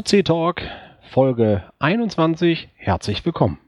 OC 0.00 0.24
Talk 0.24 0.62
Folge 1.10 1.62
21. 1.78 2.70
Herzlich 2.76 3.26
willkommen. 3.26 3.58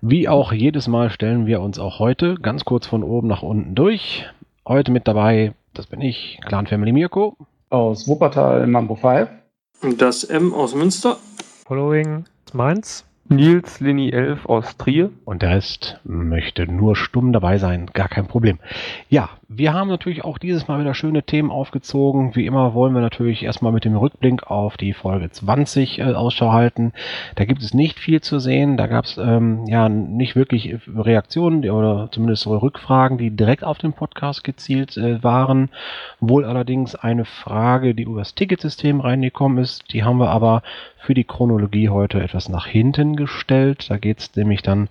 Wie 0.00 0.28
auch 0.28 0.52
jedes 0.52 0.86
Mal 0.86 1.10
stellen 1.10 1.46
wir 1.46 1.60
uns 1.60 1.80
auch 1.80 1.98
heute 1.98 2.36
ganz 2.36 2.64
kurz 2.64 2.86
von 2.86 3.02
oben 3.02 3.26
nach 3.26 3.42
unten 3.42 3.74
durch. 3.74 4.24
Heute 4.64 4.92
mit 4.92 5.08
dabei, 5.08 5.54
das 5.74 5.88
bin 5.88 6.00
ich, 6.00 6.38
Clan 6.46 6.68
Family 6.68 6.92
Mirko. 6.92 7.36
Aus 7.68 8.06
Wuppertal 8.06 8.68
Mambo 8.68 8.94
5. 8.94 9.28
Das 9.98 10.22
M 10.22 10.54
aus 10.54 10.76
Münster. 10.76 11.16
Following 11.66 12.26
Mainz. 12.52 13.04
Nils 13.28 13.80
Lini 13.80 14.10
11 14.10 14.46
aus 14.46 14.76
Trier. 14.76 15.10
Und 15.24 15.42
der 15.42 15.50
Rest 15.50 15.98
möchte 16.04 16.70
nur 16.70 16.94
stumm 16.94 17.32
dabei 17.32 17.58
sein, 17.58 17.86
gar 17.92 18.08
kein 18.08 18.28
Problem. 18.28 18.60
Ja, 19.08 19.30
wir 19.54 19.72
haben 19.74 19.88
natürlich 19.88 20.24
auch 20.24 20.38
dieses 20.38 20.68
Mal 20.68 20.80
wieder 20.80 20.94
schöne 20.94 21.22
Themen 21.22 21.50
aufgezogen. 21.50 22.34
Wie 22.34 22.46
immer 22.46 22.74
wollen 22.74 22.94
wir 22.94 23.00
natürlich 23.00 23.42
erstmal 23.42 23.72
mit 23.72 23.84
dem 23.84 23.96
Rückblick 23.96 24.50
auf 24.50 24.76
die 24.76 24.92
Folge 24.92 25.30
20 25.30 25.98
äh, 25.98 26.02
Ausschau 26.12 26.52
halten. 26.52 26.92
Da 27.34 27.44
gibt 27.44 27.62
es 27.62 27.74
nicht 27.74 27.98
viel 27.98 28.20
zu 28.20 28.38
sehen. 28.38 28.76
Da 28.76 28.86
gab 28.86 29.04
es 29.04 29.18
ähm, 29.18 29.66
ja 29.66 29.88
nicht 29.88 30.36
wirklich 30.36 30.76
Reaktionen 30.86 31.68
oder 31.70 32.08
zumindest 32.10 32.46
Rückfragen, 32.46 33.18
die 33.18 33.30
direkt 33.30 33.64
auf 33.64 33.78
den 33.78 33.92
Podcast 33.92 34.44
gezielt 34.44 34.96
äh, 34.96 35.22
waren. 35.22 35.68
Wohl 36.20 36.44
allerdings 36.44 36.94
eine 36.94 37.24
Frage, 37.24 37.94
die 37.94 38.04
über 38.04 38.20
das 38.20 38.34
Ticketsystem 38.34 39.00
reingekommen 39.00 39.58
ist. 39.58 39.92
Die 39.92 40.04
haben 40.04 40.18
wir 40.18 40.30
aber 40.30 40.62
für 41.02 41.14
die 41.14 41.24
Chronologie 41.24 41.88
heute 41.88 42.22
etwas 42.22 42.48
nach 42.48 42.66
hinten 42.66 43.16
gestellt. 43.16 43.90
Da 43.90 43.98
geht 43.98 44.20
es 44.20 44.36
nämlich 44.36 44.62
dann 44.62 44.88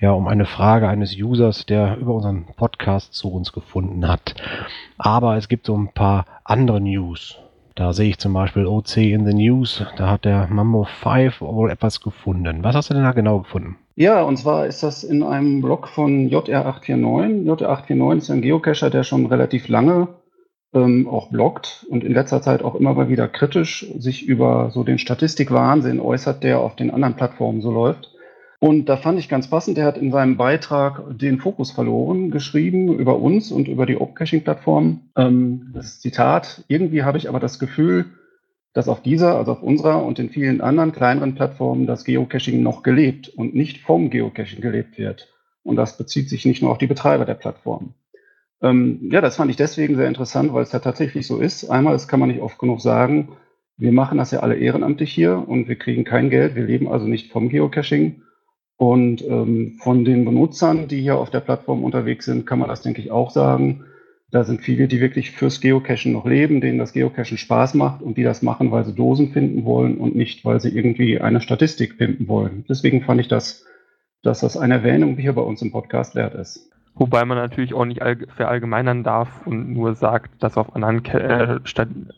ja 0.00 0.10
um 0.10 0.26
eine 0.26 0.44
Frage 0.44 0.88
eines 0.88 1.16
Users, 1.16 1.66
der 1.66 1.96
über 1.98 2.14
unseren 2.14 2.46
Podcast 2.56 3.14
zu 3.14 3.32
uns 3.32 3.52
gefunden 3.52 4.01
hat. 4.08 4.34
Aber 4.98 5.36
es 5.36 5.48
gibt 5.48 5.66
so 5.66 5.76
ein 5.76 5.88
paar 5.92 6.26
andere 6.44 6.80
News. 6.80 7.38
Da 7.74 7.92
sehe 7.92 8.10
ich 8.10 8.18
zum 8.18 8.34
Beispiel 8.34 8.66
OC 8.66 8.98
in 8.98 9.26
the 9.26 9.32
News. 9.32 9.84
Da 9.96 10.10
hat 10.10 10.24
der 10.24 10.46
Mambo 10.48 10.84
5 10.84 11.40
wohl 11.40 11.70
etwas 11.70 12.00
gefunden. 12.00 12.62
Was 12.62 12.76
hast 12.76 12.90
du 12.90 12.94
denn 12.94 13.04
da 13.04 13.12
genau 13.12 13.40
gefunden? 13.40 13.76
Ja, 13.96 14.22
und 14.22 14.36
zwar 14.36 14.66
ist 14.66 14.82
das 14.82 15.04
in 15.04 15.22
einem 15.22 15.62
Blog 15.62 15.88
von 15.88 16.28
JR849. 16.28 17.44
JR849 17.46 18.16
ist 18.18 18.30
ein 18.30 18.42
Geocacher, 18.42 18.90
der 18.90 19.04
schon 19.04 19.26
relativ 19.26 19.68
lange 19.68 20.08
ähm, 20.74 21.08
auch 21.08 21.28
bloggt 21.28 21.86
und 21.90 22.04
in 22.04 22.12
letzter 22.12 22.42
Zeit 22.42 22.62
auch 22.62 22.74
immer 22.74 22.94
mal 22.94 23.08
wieder 23.08 23.28
kritisch 23.28 23.86
sich 23.98 24.26
über 24.26 24.70
so 24.70 24.84
den 24.84 24.98
Statistikwahnsinn 24.98 26.00
äußert, 26.00 26.42
der 26.42 26.60
auf 26.60 26.76
den 26.76 26.90
anderen 26.90 27.14
Plattformen 27.14 27.60
so 27.60 27.70
läuft. 27.70 28.11
Und 28.62 28.88
da 28.88 28.96
fand 28.96 29.18
ich 29.18 29.28
ganz 29.28 29.50
passend, 29.50 29.76
der 29.76 29.86
hat 29.86 29.98
in 29.98 30.12
seinem 30.12 30.36
Beitrag 30.36 31.18
den 31.18 31.40
Fokus 31.40 31.72
verloren, 31.72 32.30
geschrieben 32.30 32.96
über 32.96 33.18
uns 33.18 33.50
und 33.50 33.66
über 33.66 33.86
die 33.86 33.96
Open-Caching-Plattform. 33.96 35.00
Ähm, 35.16 35.72
das 35.74 35.98
Zitat, 35.98 36.62
irgendwie 36.68 37.02
habe 37.02 37.18
ich 37.18 37.28
aber 37.28 37.40
das 37.40 37.58
Gefühl, 37.58 38.04
dass 38.72 38.86
auf 38.86 39.02
dieser, 39.02 39.36
also 39.36 39.50
auf 39.50 39.64
unserer 39.64 40.04
und 40.04 40.18
den 40.18 40.30
vielen 40.30 40.60
anderen 40.60 40.92
kleineren 40.92 41.34
Plattformen 41.34 41.88
das 41.88 42.04
Geocaching 42.04 42.62
noch 42.62 42.84
gelebt 42.84 43.30
und 43.30 43.52
nicht 43.52 43.78
vom 43.78 44.10
Geocaching 44.10 44.60
gelebt 44.60 44.96
wird. 44.96 45.26
Und 45.64 45.74
das 45.74 45.98
bezieht 45.98 46.28
sich 46.28 46.46
nicht 46.46 46.62
nur 46.62 46.70
auf 46.70 46.78
die 46.78 46.86
Betreiber 46.86 47.24
der 47.24 47.34
Plattform. 47.34 47.94
Ähm, 48.60 49.08
ja, 49.10 49.20
das 49.20 49.34
fand 49.34 49.50
ich 49.50 49.56
deswegen 49.56 49.96
sehr 49.96 50.06
interessant, 50.06 50.54
weil 50.54 50.62
es 50.62 50.70
ja 50.70 50.78
tatsächlich 50.78 51.26
so 51.26 51.40
ist. 51.40 51.68
Einmal, 51.68 51.94
das 51.94 52.06
kann 52.06 52.20
man 52.20 52.28
nicht 52.28 52.40
oft 52.40 52.60
genug 52.60 52.80
sagen, 52.80 53.30
wir 53.76 53.90
machen 53.90 54.18
das 54.18 54.30
ja 54.30 54.38
alle 54.38 54.54
ehrenamtlich 54.54 55.12
hier 55.12 55.48
und 55.48 55.66
wir 55.66 55.74
kriegen 55.74 56.04
kein 56.04 56.30
Geld. 56.30 56.54
Wir 56.54 56.62
leben 56.62 56.86
also 56.86 57.08
nicht 57.08 57.32
vom 57.32 57.48
Geocaching. 57.48 58.22
Und 58.76 59.22
ähm, 59.24 59.78
von 59.82 60.04
den 60.04 60.24
Benutzern, 60.24 60.88
die 60.88 61.00
hier 61.00 61.18
auf 61.18 61.30
der 61.30 61.40
Plattform 61.40 61.84
unterwegs 61.84 62.24
sind, 62.24 62.46
kann 62.46 62.58
man 62.58 62.68
das, 62.68 62.82
denke 62.82 63.00
ich, 63.00 63.10
auch 63.10 63.30
sagen. 63.30 63.84
Da 64.30 64.44
sind 64.44 64.62
viele, 64.62 64.88
die 64.88 65.00
wirklich 65.00 65.30
fürs 65.30 65.60
Geocachen 65.60 66.12
noch 66.12 66.24
leben, 66.24 66.62
denen 66.62 66.78
das 66.78 66.94
Geocachen 66.94 67.36
Spaß 67.36 67.74
macht 67.74 68.00
und 68.00 68.16
die 68.16 68.22
das 68.22 68.40
machen, 68.40 68.70
weil 68.70 68.84
sie 68.86 68.94
Dosen 68.94 69.30
finden 69.30 69.66
wollen 69.66 69.98
und 69.98 70.16
nicht, 70.16 70.44
weil 70.46 70.58
sie 70.58 70.74
irgendwie 70.74 71.20
eine 71.20 71.42
Statistik 71.42 71.96
finden 71.96 72.28
wollen. 72.28 72.64
Deswegen 72.66 73.02
fand 73.02 73.20
ich 73.20 73.28
das, 73.28 73.66
dass 74.22 74.40
das 74.40 74.56
eine 74.56 74.74
Erwähnung 74.74 75.16
hier 75.18 75.34
bei 75.34 75.42
uns 75.42 75.60
im 75.60 75.70
Podcast 75.70 76.14
wert 76.14 76.34
ist. 76.34 76.72
Wobei 76.94 77.24
man 77.24 77.38
natürlich 77.38 77.74
auch 77.74 77.84
nicht 77.84 78.02
verallgemeinern 78.34 79.02
darf 79.02 79.46
und 79.46 79.72
nur 79.72 79.94
sagt, 79.94 80.42
dass 80.42 80.56
auf 80.56 80.74
anderen, 80.74 81.04
äh, 81.06 81.58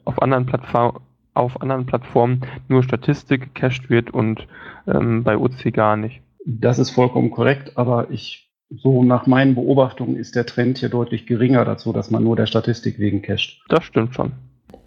auf 0.04 0.20
anderen, 0.22 0.46
Plattform, 0.46 1.00
auf 1.34 1.60
anderen 1.60 1.86
Plattformen 1.86 2.40
nur 2.68 2.82
Statistik 2.82 3.54
gecached 3.54 3.88
wird 3.88 4.10
und 4.10 4.46
ähm, 4.86 5.22
bei 5.22 5.36
OC 5.36 5.72
gar 5.72 5.96
nicht. 5.96 6.23
Das 6.46 6.78
ist 6.78 6.90
vollkommen 6.90 7.30
korrekt, 7.30 7.76
aber 7.76 8.10
ich, 8.10 8.50
so 8.70 9.02
nach 9.02 9.26
meinen 9.26 9.54
Beobachtungen 9.54 10.16
ist 10.16 10.36
der 10.36 10.46
Trend 10.46 10.78
hier 10.78 10.90
deutlich 10.90 11.26
geringer 11.26 11.64
dazu, 11.64 11.92
dass 11.92 12.10
man 12.10 12.22
nur 12.22 12.36
der 12.36 12.46
Statistik 12.46 12.98
wegen 12.98 13.22
cached. 13.22 13.62
Das 13.68 13.84
stimmt 13.84 14.14
schon. 14.14 14.32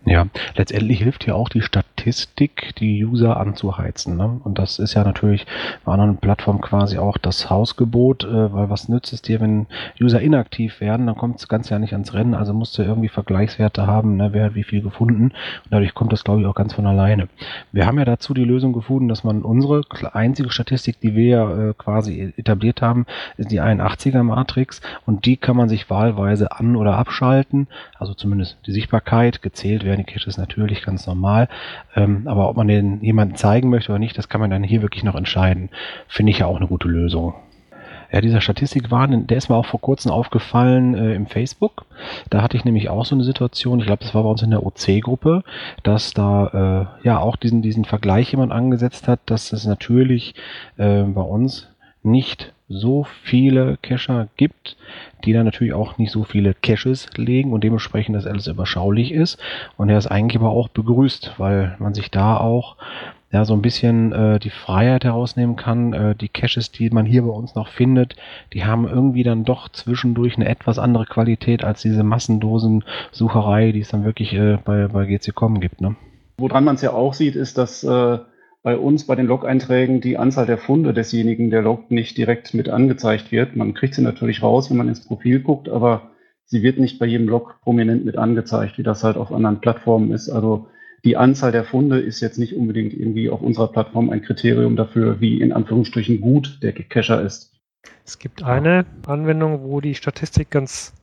Ja, 0.09 0.25
letztendlich 0.55 0.99
hilft 0.99 1.27
ja 1.27 1.33
auch 1.33 1.49
die 1.49 1.61
Statistik, 1.61 2.73
die 2.77 3.03
User 3.03 3.35
anzuheizen. 3.35 4.15
Ne? 4.15 4.39
Und 4.41 4.57
das 4.57 4.79
ist 4.79 4.93
ja 4.93 5.03
natürlich 5.03 5.45
bei 5.83 5.91
anderen 5.91 6.15
Plattformen 6.15 6.61
quasi 6.61 6.97
auch 6.97 7.17
das 7.17 7.49
Hausgebot, 7.49 8.23
äh, 8.23 8.53
weil 8.53 8.69
was 8.69 8.87
nützt 8.87 9.11
es 9.11 9.21
dir, 9.21 9.41
wenn 9.41 9.67
User 9.99 10.21
inaktiv 10.21 10.79
werden, 10.79 11.07
dann 11.07 11.17
kommt 11.17 11.35
das 11.35 11.49
Ganze 11.49 11.71
ja 11.71 11.79
nicht 11.79 11.91
ans 11.91 12.13
Rennen, 12.13 12.35
also 12.35 12.53
musst 12.53 12.77
du 12.77 12.83
irgendwie 12.83 13.09
Vergleichswerte 13.09 13.85
haben, 13.85 14.15
ne? 14.15 14.29
wer 14.31 14.45
hat 14.45 14.55
wie 14.55 14.63
viel 14.63 14.81
gefunden. 14.81 15.23
Und 15.23 15.71
dadurch 15.71 15.93
kommt 15.93 16.13
das, 16.13 16.23
glaube 16.23 16.39
ich, 16.39 16.47
auch 16.47 16.55
ganz 16.55 16.73
von 16.73 16.87
alleine. 16.87 17.27
Wir 17.73 17.85
haben 17.85 17.99
ja 17.99 18.05
dazu 18.05 18.33
die 18.33 18.45
Lösung 18.45 18.71
gefunden, 18.71 19.09
dass 19.09 19.25
man 19.25 19.41
unsere 19.41 19.81
einzige 20.13 20.51
Statistik, 20.51 21.01
die 21.01 21.15
wir 21.15 21.71
äh, 21.71 21.73
quasi 21.77 22.33
etabliert 22.37 22.81
haben, 22.81 23.05
ist 23.35 23.51
die 23.51 23.59
81er 23.59 24.23
Matrix 24.23 24.79
und 25.05 25.25
die 25.25 25.35
kann 25.35 25.57
man 25.57 25.67
sich 25.67 25.89
wahlweise 25.89 26.53
an- 26.53 26.77
oder 26.77 26.97
abschalten, 26.97 27.67
also 27.99 28.13
zumindest 28.13 28.57
die 28.65 28.71
Sichtbarkeit 28.71 29.41
gezählt 29.41 29.83
werden 29.83 29.96
Cache 30.05 30.27
ist 30.27 30.37
natürlich 30.37 30.83
ganz 30.83 31.07
normal. 31.07 31.47
Ähm, 31.95 32.23
aber 32.25 32.49
ob 32.49 32.57
man 32.57 32.67
den 32.67 33.01
jemanden 33.01 33.35
zeigen 33.35 33.69
möchte 33.69 33.91
oder 33.91 33.99
nicht, 33.99 34.17
das 34.17 34.29
kann 34.29 34.41
man 34.41 34.49
dann 34.49 34.63
hier 34.63 34.81
wirklich 34.81 35.03
noch 35.03 35.15
entscheiden. 35.15 35.69
Finde 36.07 36.31
ich 36.31 36.39
ja 36.39 36.45
auch 36.45 36.57
eine 36.57 36.67
gute 36.67 36.87
Lösung. 36.87 37.33
Ja, 38.11 38.21
dieser 38.21 38.39
Statistikwahn, 38.39 39.27
der 39.27 39.37
ist 39.37 39.49
mir 39.49 39.55
auch 39.55 39.65
vor 39.65 39.81
kurzem 39.81 40.11
aufgefallen 40.11 40.95
äh, 40.95 41.13
im 41.13 41.27
Facebook. 41.27 41.85
Da 42.29 42.41
hatte 42.41 42.55
ich 42.55 42.63
nämlich 42.63 42.89
auch 42.89 43.03
so 43.03 43.15
eine 43.15 43.25
Situation, 43.25 43.79
ich 43.79 43.85
glaube, 43.85 44.03
das 44.03 44.15
war 44.15 44.23
bei 44.23 44.29
uns 44.29 44.41
in 44.41 44.51
der 44.51 44.65
OC-Gruppe, 44.65 45.43
dass 45.83 46.13
da 46.13 46.91
äh, 47.03 47.05
ja 47.05 47.19
auch 47.19 47.35
diesen, 47.35 47.61
diesen 47.61 47.83
Vergleich 47.83 48.31
jemand 48.31 48.53
angesetzt 48.53 49.09
hat, 49.09 49.19
dass 49.25 49.51
es 49.51 49.65
natürlich 49.65 50.35
äh, 50.77 51.03
bei 51.03 51.21
uns 51.21 51.67
nicht 52.07 52.53
so 52.69 53.05
viele 53.23 53.77
Cacher 53.81 54.27
gibt, 54.35 54.75
die 55.23 55.33
dann 55.33 55.45
natürlich 55.45 55.73
auch 55.73 55.97
nicht 55.97 56.11
so 56.11 56.23
viele 56.23 56.53
Caches 56.53 57.07
legen 57.15 57.53
und 57.53 57.63
dementsprechend 57.63 58.15
das 58.15 58.27
alles 58.27 58.47
überschaulich 58.47 59.11
ist. 59.11 59.39
Und 59.77 59.89
er 59.89 59.97
ist 59.97 60.07
eigentlich 60.07 60.37
aber 60.37 60.49
auch 60.49 60.67
begrüßt, 60.67 61.35
weil 61.37 61.75
man 61.79 61.93
sich 61.93 62.11
da 62.11 62.37
auch 62.37 62.75
ja 63.31 63.45
so 63.45 63.53
ein 63.53 63.61
bisschen 63.61 64.11
äh, 64.11 64.39
die 64.39 64.49
Freiheit 64.49 65.03
herausnehmen 65.03 65.55
kann. 65.55 65.93
Äh, 65.93 66.15
die 66.15 66.29
Caches, 66.29 66.71
die 66.71 66.89
man 66.89 67.05
hier 67.05 67.23
bei 67.23 67.29
uns 67.29 67.55
noch 67.55 67.69
findet, 67.69 68.15
die 68.53 68.65
haben 68.65 68.87
irgendwie 68.87 69.23
dann 69.23 69.43
doch 69.43 69.69
zwischendurch 69.69 70.35
eine 70.35 70.47
etwas 70.47 70.79
andere 70.79 71.05
Qualität 71.05 71.63
als 71.63 71.81
diese 71.81 72.03
Massendosen-Sucherei, 72.03 73.71
die 73.71 73.81
es 73.81 73.89
dann 73.89 74.05
wirklich 74.05 74.33
äh, 74.33 74.57
bei, 74.63 74.87
bei 74.87 75.05
GC.com 75.05 75.59
gibt. 75.59 75.81
Ne? 75.81 75.95
Woran 76.37 76.63
man 76.63 76.75
es 76.75 76.81
ja 76.81 76.91
auch 76.91 77.13
sieht, 77.13 77.35
ist, 77.35 77.57
dass 77.57 77.83
äh, 77.83 78.19
bei 78.63 78.77
uns 78.77 79.05
bei 79.05 79.15
den 79.15 79.27
Log-Einträgen 79.27 80.01
die 80.01 80.17
Anzahl 80.17 80.45
der 80.45 80.57
Funde 80.57 80.93
desjenigen, 80.93 81.49
der 81.49 81.61
loggt, 81.61 81.91
nicht 81.91 82.17
direkt 82.17 82.53
mit 82.53 82.69
angezeigt 82.69 83.31
wird. 83.31 83.55
Man 83.55 83.73
kriegt 83.73 83.95
sie 83.95 84.01
natürlich 84.01 84.43
raus, 84.43 84.69
wenn 84.69 84.77
man 84.77 84.89
ins 84.89 85.05
Profil 85.05 85.39
guckt, 85.39 85.69
aber 85.69 86.11
sie 86.45 86.63
wird 86.63 86.79
nicht 86.79 86.99
bei 86.99 87.05
jedem 87.05 87.27
Log 87.27 87.59
prominent 87.61 88.05
mit 88.05 88.17
angezeigt, 88.17 88.77
wie 88.77 88.83
das 88.83 89.03
halt 89.03 89.17
auf 89.17 89.31
anderen 89.31 89.61
Plattformen 89.61 90.11
ist. 90.11 90.29
Also 90.29 90.67
die 91.03 91.15
Anzahl 91.15 91.51
der 91.51 91.63
Funde 91.63 91.99
ist 91.99 92.19
jetzt 92.19 92.39
nicht 92.39 92.55
unbedingt 92.55 92.93
irgendwie 92.93 93.29
auf 93.29 93.41
unserer 93.41 93.71
Plattform 93.71 94.09
ein 94.09 94.21
Kriterium 94.21 94.75
dafür, 94.75 95.21
wie 95.21 95.39
in 95.39 95.53
Anführungsstrichen 95.53 96.19
gut 96.19 96.59
der 96.61 96.73
Cacher 96.73 97.21
ist. 97.21 97.53
Es 98.05 98.19
gibt 98.19 98.43
eine 98.43 98.85
Anwendung, 99.05 99.63
wo 99.63 99.79
die 99.79 99.95
Statistik 99.95 100.49
ganz 100.49 100.93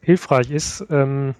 hilfreich 0.00 0.50
ist. 0.50 0.86
Ähm, 0.90 1.34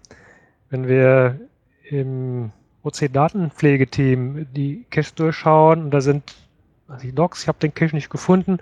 wenn 0.68 0.86
wir 0.88 1.40
im 1.88 2.52
OC-Datenpflegeteam 2.82 4.46
die 4.54 4.84
Cache 4.90 5.12
durchschauen 5.14 5.84
und 5.84 5.90
da 5.90 6.00
sind 6.00 6.34
also 6.88 7.02
die 7.02 7.12
Logs, 7.12 7.42
ich 7.42 7.48
habe 7.48 7.58
den 7.58 7.74
Cache 7.74 7.94
nicht 7.94 8.10
gefunden. 8.10 8.58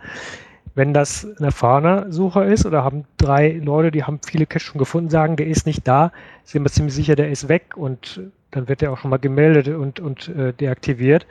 Wenn 0.74 0.94
das 0.94 1.24
ein 1.24 1.44
erfahrener 1.44 2.12
Sucher 2.12 2.46
ist 2.46 2.66
oder 2.66 2.84
haben 2.84 3.04
drei 3.16 3.52
Leute, 3.52 3.90
die 3.90 4.04
haben 4.04 4.20
viele 4.24 4.46
Caches 4.46 4.62
schon 4.62 4.78
gefunden, 4.78 5.10
sagen, 5.10 5.36
der 5.36 5.46
ist 5.46 5.66
nicht 5.66 5.88
da, 5.88 6.12
sind 6.44 6.62
wir 6.62 6.70
ziemlich 6.70 6.94
sicher, 6.94 7.16
der 7.16 7.30
ist 7.30 7.48
weg 7.48 7.76
und 7.76 8.20
dann 8.50 8.68
wird 8.68 8.80
der 8.80 8.92
auch 8.92 8.98
schon 8.98 9.10
mal 9.10 9.18
gemeldet 9.18 9.68
und, 9.68 9.98
und 10.00 10.28
äh, 10.28 10.52
deaktiviert. 10.52 11.26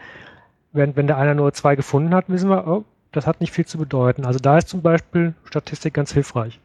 Während 0.74 0.96
wenn 0.96 1.08
der 1.08 1.18
einer 1.18 1.34
nur 1.34 1.54
zwei 1.54 1.76
gefunden 1.76 2.14
hat, 2.14 2.30
wissen 2.30 2.50
wir, 2.50 2.68
oh, 2.68 2.84
das 3.12 3.26
hat 3.26 3.42
nicht 3.42 3.54
viel 3.54 3.66
zu 3.66 3.78
bedeuten. 3.78 4.26
Also 4.26 4.40
da 4.40 4.58
ist 4.58 4.70
zum 4.70 4.82
Beispiel 4.82 5.34
Statistik 5.46 5.94
ganz 5.94 6.14
hilfreich. 6.14 6.60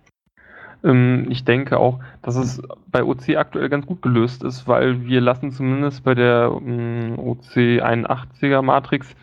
Ähm, 0.84 1.26
ich 1.28 1.44
denke 1.44 1.78
auch, 1.78 2.00
dass 2.22 2.36
es 2.36 2.62
bei 2.90 3.02
OC 3.04 3.36
aktuell 3.36 3.68
ganz 3.68 3.86
gut 3.86 4.02
gelöst 4.02 4.42
ist, 4.42 4.66
weil 4.66 5.04
wir 5.04 5.20
lassen 5.20 5.52
zumindest 5.52 6.04
bei 6.04 6.14
der 6.14 6.52
ähm, 6.60 7.18
OC 7.18 7.80
81er 7.82 8.62
Matrix 8.62 9.14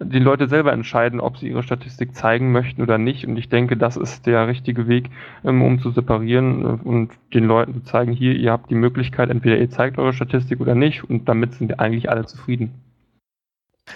die 0.00 0.18
Leute 0.18 0.48
selber 0.48 0.72
entscheiden, 0.72 1.20
ob 1.20 1.38
sie 1.38 1.48
ihre 1.48 1.62
Statistik 1.62 2.16
zeigen 2.16 2.50
möchten 2.50 2.82
oder 2.82 2.98
nicht. 2.98 3.26
Und 3.26 3.36
ich 3.36 3.48
denke, 3.48 3.76
das 3.76 3.96
ist 3.96 4.26
der 4.26 4.48
richtige 4.48 4.88
Weg, 4.88 5.10
ähm, 5.44 5.62
um 5.62 5.80
zu 5.80 5.90
separieren 5.90 6.62
äh, 6.62 6.88
und 6.88 7.12
den 7.32 7.44
Leuten 7.44 7.74
zu 7.74 7.82
zeigen, 7.84 8.12
hier, 8.12 8.34
ihr 8.34 8.50
habt 8.50 8.70
die 8.70 8.74
Möglichkeit, 8.74 9.30
entweder 9.30 9.58
ihr 9.58 9.70
zeigt 9.70 9.98
eure 9.98 10.12
Statistik 10.12 10.60
oder 10.60 10.74
nicht. 10.74 11.08
Und 11.08 11.28
damit 11.28 11.54
sind 11.54 11.68
wir 11.68 11.80
eigentlich 11.80 12.10
alle 12.10 12.26
zufrieden. 12.26 12.72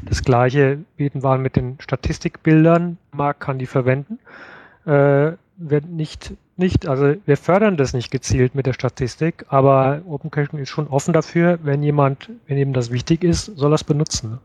Das 0.04 0.22
gleiche 0.22 0.78
bieten 0.96 1.22
wir 1.22 1.38
mit 1.38 1.56
den 1.56 1.80
Statistikbildern. 1.80 2.98
Marc 3.10 3.40
kann 3.40 3.58
die 3.58 3.66
verwenden. 3.66 4.18
Äh, 4.86 5.32
wird 5.58 5.88
nicht, 5.88 6.34
nicht, 6.56 6.86
also 6.86 7.14
wir 7.26 7.36
fördern 7.36 7.76
das 7.76 7.92
nicht 7.92 8.10
gezielt 8.10 8.54
mit 8.54 8.66
der 8.66 8.72
Statistik, 8.72 9.44
aber 9.48 10.02
Open 10.08 10.30
Caching 10.30 10.60
ist 10.60 10.70
schon 10.70 10.86
offen 10.86 11.12
dafür, 11.12 11.58
wenn 11.62 11.82
jemand, 11.82 12.30
wenn 12.46 12.58
ihm 12.58 12.72
das 12.72 12.92
wichtig 12.92 13.24
ist, 13.24 13.46
soll 13.56 13.72
es 13.74 13.84
benutzen. 13.84 14.38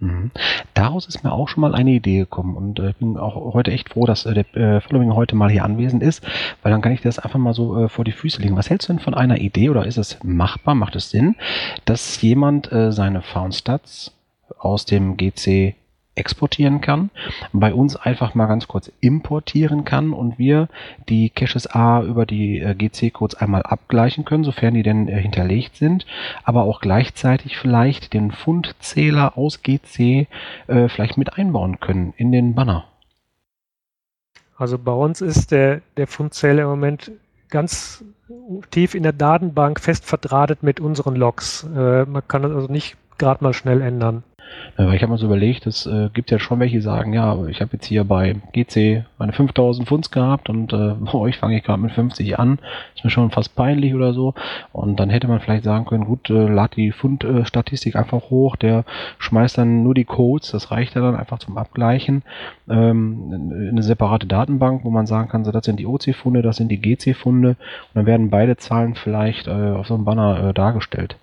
Mhm. 0.00 0.30
Daraus 0.74 1.06
ist 1.06 1.24
mir 1.24 1.32
auch 1.32 1.48
schon 1.48 1.62
mal 1.62 1.74
eine 1.74 1.90
Idee 1.90 2.18
gekommen 2.18 2.56
und 2.56 2.78
äh, 2.78 2.90
ich 2.90 2.96
bin 2.96 3.16
auch 3.16 3.54
heute 3.54 3.72
echt 3.72 3.88
froh, 3.88 4.06
dass 4.06 4.26
äh, 4.26 4.34
der 4.34 4.56
äh, 4.56 4.80
Following 4.80 5.14
heute 5.14 5.34
mal 5.34 5.50
hier 5.50 5.64
anwesend 5.64 6.02
ist, 6.02 6.24
weil 6.62 6.70
dann 6.70 6.82
kann 6.82 6.92
ich 6.92 7.00
das 7.00 7.18
einfach 7.18 7.38
mal 7.38 7.54
so 7.54 7.84
äh, 7.84 7.88
vor 7.88 8.04
die 8.04 8.12
Füße 8.12 8.40
legen. 8.40 8.56
Was 8.56 8.70
hältst 8.70 8.88
du 8.88 8.92
denn 8.92 9.00
von 9.00 9.14
einer 9.14 9.38
Idee 9.38 9.70
oder 9.70 9.86
ist 9.86 9.96
es 9.96 10.22
machbar, 10.22 10.76
macht 10.76 10.94
es 10.94 11.10
Sinn, 11.10 11.34
dass 11.84 12.20
jemand 12.22 12.70
äh, 12.70 12.92
seine 12.92 13.22
Found 13.22 13.56
Stats 13.56 14.12
aus 14.58 14.84
dem 14.84 15.16
GC 15.16 15.74
exportieren 16.18 16.80
kann, 16.80 17.10
bei 17.52 17.72
uns 17.72 17.96
einfach 17.96 18.34
mal 18.34 18.46
ganz 18.46 18.68
kurz 18.68 18.90
importieren 19.00 19.84
kann 19.84 20.12
und 20.12 20.38
wir 20.38 20.68
die 21.08 21.30
Caches 21.30 21.66
A 21.66 22.02
über 22.02 22.26
die 22.26 22.60
äh, 22.60 22.74
GC-Codes 22.74 23.36
einmal 23.36 23.62
abgleichen 23.62 24.24
können, 24.24 24.44
sofern 24.44 24.74
die 24.74 24.82
denn 24.82 25.08
äh, 25.08 25.20
hinterlegt 25.20 25.76
sind, 25.76 26.06
aber 26.44 26.64
auch 26.64 26.80
gleichzeitig 26.80 27.56
vielleicht 27.56 28.12
den 28.12 28.30
Fundzähler 28.32 29.38
aus 29.38 29.62
GC 29.62 30.26
äh, 30.66 30.88
vielleicht 30.88 31.16
mit 31.16 31.38
einbauen 31.38 31.80
können 31.80 32.12
in 32.16 32.32
den 32.32 32.54
Banner. 32.54 32.84
Also 34.56 34.76
bei 34.76 34.92
uns 34.92 35.20
ist 35.20 35.52
der, 35.52 35.82
der 35.96 36.08
Fundzähler 36.08 36.64
im 36.64 36.68
Moment 36.68 37.12
ganz 37.48 38.04
tief 38.70 38.94
in 38.94 39.04
der 39.04 39.12
Datenbank 39.12 39.80
fest 39.80 40.04
verdrahtet 40.04 40.62
mit 40.62 40.80
unseren 40.80 41.16
Logs. 41.16 41.64
Äh, 41.64 42.04
man 42.04 42.26
kann 42.26 42.42
das 42.42 42.52
also 42.52 42.70
nicht 42.70 42.96
gerade 43.18 43.42
mal 43.42 43.54
schnell 43.54 43.80
ändern. 43.80 44.24
Ja, 44.76 44.92
ich 44.92 45.02
habe 45.02 45.10
mal 45.10 45.18
so 45.18 45.26
überlegt, 45.26 45.66
es 45.66 45.86
äh, 45.86 46.08
gibt 46.12 46.30
ja 46.30 46.38
schon 46.38 46.60
welche, 46.60 46.76
die 46.76 46.82
sagen, 46.82 47.12
ja, 47.12 47.46
ich 47.46 47.60
habe 47.60 47.70
jetzt 47.72 47.86
hier 47.86 48.04
bei 48.04 48.36
GC 48.52 49.04
meine 49.18 49.32
5000 49.32 49.88
Pfunds 49.88 50.10
gehabt 50.10 50.48
und 50.48 50.72
äh, 50.72 50.94
bei 51.00 51.14
euch 51.14 51.36
fange 51.36 51.56
ich 51.56 51.64
gerade 51.64 51.82
mit 51.82 51.92
50 51.92 52.38
an. 52.38 52.58
Ist 52.94 53.04
mir 53.04 53.10
schon 53.10 53.30
fast 53.30 53.56
peinlich 53.56 53.94
oder 53.94 54.14
so. 54.14 54.34
Und 54.72 55.00
dann 55.00 55.10
hätte 55.10 55.26
man 55.26 55.40
vielleicht 55.40 55.64
sagen 55.64 55.84
können, 55.84 56.04
gut, 56.04 56.30
äh, 56.30 56.46
lad 56.46 56.76
die 56.76 56.92
Fundstatistik 56.92 57.94
äh, 57.94 57.98
einfach 57.98 58.30
hoch, 58.30 58.56
der 58.56 58.84
schmeißt 59.18 59.58
dann 59.58 59.82
nur 59.82 59.94
die 59.94 60.04
Codes, 60.04 60.52
das 60.52 60.70
reicht 60.70 60.94
ja 60.94 61.00
dann 61.00 61.16
einfach 61.16 61.38
zum 61.40 61.58
Abgleichen. 61.58 62.22
Ähm, 62.68 63.50
eine 63.70 63.82
separate 63.82 64.26
Datenbank, 64.26 64.84
wo 64.84 64.90
man 64.90 65.06
sagen 65.06 65.28
kann, 65.28 65.44
so 65.44 65.50
das 65.50 65.64
sind 65.64 65.80
die 65.80 65.86
OC-Funde, 65.86 66.42
das 66.42 66.56
sind 66.56 66.68
die 66.68 66.80
GC-Funde 66.80 67.50
und 67.50 67.56
dann 67.94 68.06
werden 68.06 68.30
beide 68.30 68.56
Zahlen 68.56 68.94
vielleicht 68.94 69.48
äh, 69.48 69.50
auf 69.50 69.88
so 69.88 69.94
einem 69.94 70.04
Banner 70.04 70.50
äh, 70.50 70.54
dargestellt. 70.54 71.16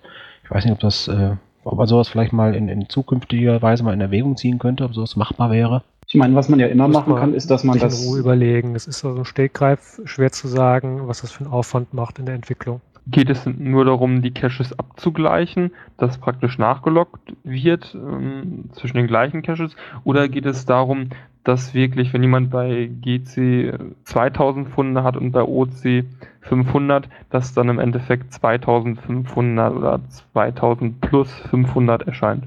Ich 0.44 0.50
weiß 0.50 0.64
nicht, 0.64 0.74
ob 0.74 0.80
das 0.80 1.08
äh, 1.08 1.36
ob 1.66 1.78
man 1.78 1.86
sowas 1.86 2.08
vielleicht 2.08 2.32
mal 2.32 2.54
in, 2.54 2.68
in 2.68 2.88
zukünftiger 2.88 3.60
Weise 3.60 3.82
mal 3.82 3.92
in 3.92 4.00
Erwägung 4.00 4.36
ziehen 4.36 4.58
könnte, 4.58 4.84
ob 4.84 4.94
sowas 4.94 5.16
machbar 5.16 5.50
wäre. 5.50 5.82
Ich 6.08 6.14
meine, 6.14 6.36
was 6.36 6.48
man 6.48 6.60
ja 6.60 6.68
immer 6.68 6.86
machen 6.86 7.16
kann, 7.16 7.34
ist, 7.34 7.50
dass 7.50 7.64
man 7.64 7.78
das. 7.78 8.00
In 8.00 8.08
Ruhe 8.08 8.20
überlegen. 8.20 8.76
Es 8.76 8.86
ist 8.86 9.04
also 9.04 9.18
ein 9.18 9.24
Stegreif 9.24 10.00
schwer 10.04 10.30
zu 10.30 10.46
sagen, 10.46 11.08
was 11.08 11.22
das 11.22 11.32
für 11.32 11.44
einen 11.44 11.52
Aufwand 11.52 11.92
macht 11.92 12.20
in 12.20 12.26
der 12.26 12.36
Entwicklung. 12.36 12.80
Geht 13.08 13.30
es 13.30 13.46
nur 13.46 13.84
darum, 13.84 14.20
die 14.20 14.32
Caches 14.32 14.76
abzugleichen, 14.76 15.70
dass 15.96 16.18
praktisch 16.18 16.58
nachgelockt 16.58 17.34
wird 17.44 17.94
ähm, 17.94 18.64
zwischen 18.72 18.96
den 18.96 19.06
gleichen 19.06 19.42
Caches? 19.42 19.76
Oder 20.02 20.28
geht 20.28 20.44
es 20.44 20.66
darum, 20.66 21.10
dass 21.44 21.74
wirklich, 21.74 22.12
wenn 22.12 22.22
jemand 22.22 22.50
bei 22.50 22.90
GC 23.00 23.78
2000 24.04 24.68
Funde 24.68 25.04
hat 25.04 25.16
und 25.16 25.30
bei 25.30 25.42
OC 25.42 26.04
500, 26.40 27.08
dass 27.30 27.54
dann 27.54 27.68
im 27.68 27.78
Endeffekt 27.78 28.32
2500 28.32 29.72
oder 29.72 30.00
2000 30.32 31.00
plus 31.00 31.32
500 31.50 32.06
erscheint. 32.08 32.44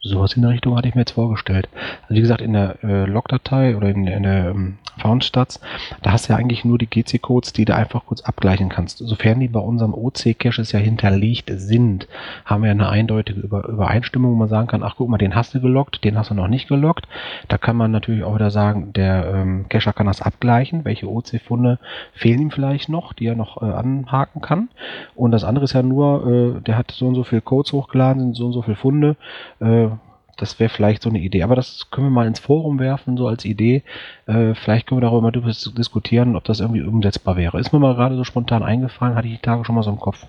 Sowas 0.00 0.34
in 0.34 0.42
der 0.42 0.52
Richtung 0.52 0.76
hatte 0.76 0.88
ich 0.88 0.94
mir 0.94 1.02
jetzt 1.02 1.12
vorgestellt. 1.12 1.68
Also 2.02 2.14
wie 2.14 2.20
gesagt, 2.20 2.40
in 2.40 2.54
der 2.54 2.82
äh, 2.82 3.04
Logdatei 3.04 3.76
oder 3.76 3.90
in, 3.90 4.06
in 4.06 4.22
der 4.22 4.50
ähm, 4.50 4.78
Foundstats, 4.98 5.60
da 6.02 6.12
hast 6.12 6.28
du 6.28 6.32
ja 6.32 6.38
eigentlich 6.38 6.64
nur 6.64 6.78
die 6.78 6.88
GC-Codes, 6.88 7.52
die 7.52 7.64
du 7.64 7.74
einfach 7.74 8.06
kurz 8.06 8.20
abgleichen 8.22 8.68
kannst. 8.68 8.98
Sofern 8.98 9.40
die 9.40 9.48
bei 9.48 9.60
unserem 9.60 9.94
OC-Caches 9.94 10.72
ja 10.72 10.78
hinterlegt 10.78 11.50
sind, 11.54 12.08
haben 12.44 12.62
wir 12.62 12.70
eine 12.70 12.88
eindeutige 12.88 13.40
Über 13.40 13.66
Übereinstimmung, 13.66 14.32
wo 14.32 14.36
man 14.36 14.48
sagen 14.48 14.66
kann, 14.66 14.82
ach 14.82 14.96
guck 14.96 15.08
mal, 15.08 15.18
den 15.18 15.34
hast 15.34 15.54
du 15.54 15.60
gelockt, 15.60 16.04
den 16.04 16.18
hast 16.18 16.30
du 16.30 16.34
noch 16.34 16.48
nicht 16.48 16.68
gelockt. 16.68 17.06
Da 17.48 17.58
kann 17.58 17.76
man 17.76 17.90
natürlich 17.90 18.24
auch 18.24 18.34
wieder 18.34 18.50
sagen, 18.50 18.92
der 18.92 19.32
ähm, 19.34 19.66
Cacher 19.68 19.92
kann 19.92 20.06
das 20.06 20.22
abgleichen, 20.22 20.84
welche 20.84 21.08
OC-Funde 21.08 21.78
fehlen 22.12 22.40
ihm 22.40 22.50
vielleicht 22.50 22.88
noch, 22.88 23.12
die 23.12 23.26
er 23.26 23.36
noch 23.36 23.62
äh, 23.62 23.66
anhaken 23.66 24.40
kann. 24.40 24.68
Und 25.14 25.32
das 25.32 25.44
andere 25.44 25.64
ist 25.64 25.72
ja 25.72 25.82
nur, 25.82 26.56
äh, 26.58 26.60
der 26.60 26.76
hat 26.76 26.90
so 26.90 27.06
und 27.06 27.14
so 27.14 27.24
viele 27.24 27.40
Codes 27.40 27.72
hochgeladen, 27.72 28.22
sind 28.22 28.36
so 28.36 28.46
und 28.46 28.52
so 28.52 28.62
viele 28.62 28.76
Funde, 28.76 29.16
äh, 29.60 29.88
das 30.38 30.58
wäre 30.58 30.70
vielleicht 30.70 31.02
so 31.02 31.10
eine 31.10 31.18
Idee. 31.18 31.42
Aber 31.42 31.56
das 31.56 31.88
können 31.90 32.06
wir 32.06 32.10
mal 32.10 32.26
ins 32.26 32.38
Forum 32.40 32.78
werfen, 32.78 33.16
so 33.16 33.28
als 33.28 33.44
Idee. 33.44 33.82
Äh, 34.26 34.54
vielleicht 34.54 34.86
können 34.86 35.00
wir 35.00 35.08
darüber 35.08 35.22
mal 35.22 35.32
diskutieren, 35.32 36.36
ob 36.36 36.44
das 36.44 36.60
irgendwie 36.60 36.82
umsetzbar 36.82 37.36
wäre. 37.36 37.60
Ist 37.60 37.72
mir 37.72 37.78
mal 37.78 37.94
gerade 37.94 38.16
so 38.16 38.24
spontan 38.24 38.62
eingefallen, 38.62 39.16
hatte 39.16 39.28
ich 39.28 39.34
die 39.34 39.42
Tage 39.42 39.64
schon 39.64 39.74
mal 39.74 39.82
so 39.82 39.90
im 39.90 40.00
Kopf. 40.00 40.26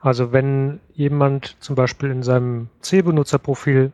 Also 0.00 0.32
wenn 0.32 0.80
jemand 0.94 1.56
zum 1.60 1.74
Beispiel 1.74 2.10
in 2.10 2.22
seinem 2.22 2.68
C-Benutzerprofil 2.80 3.92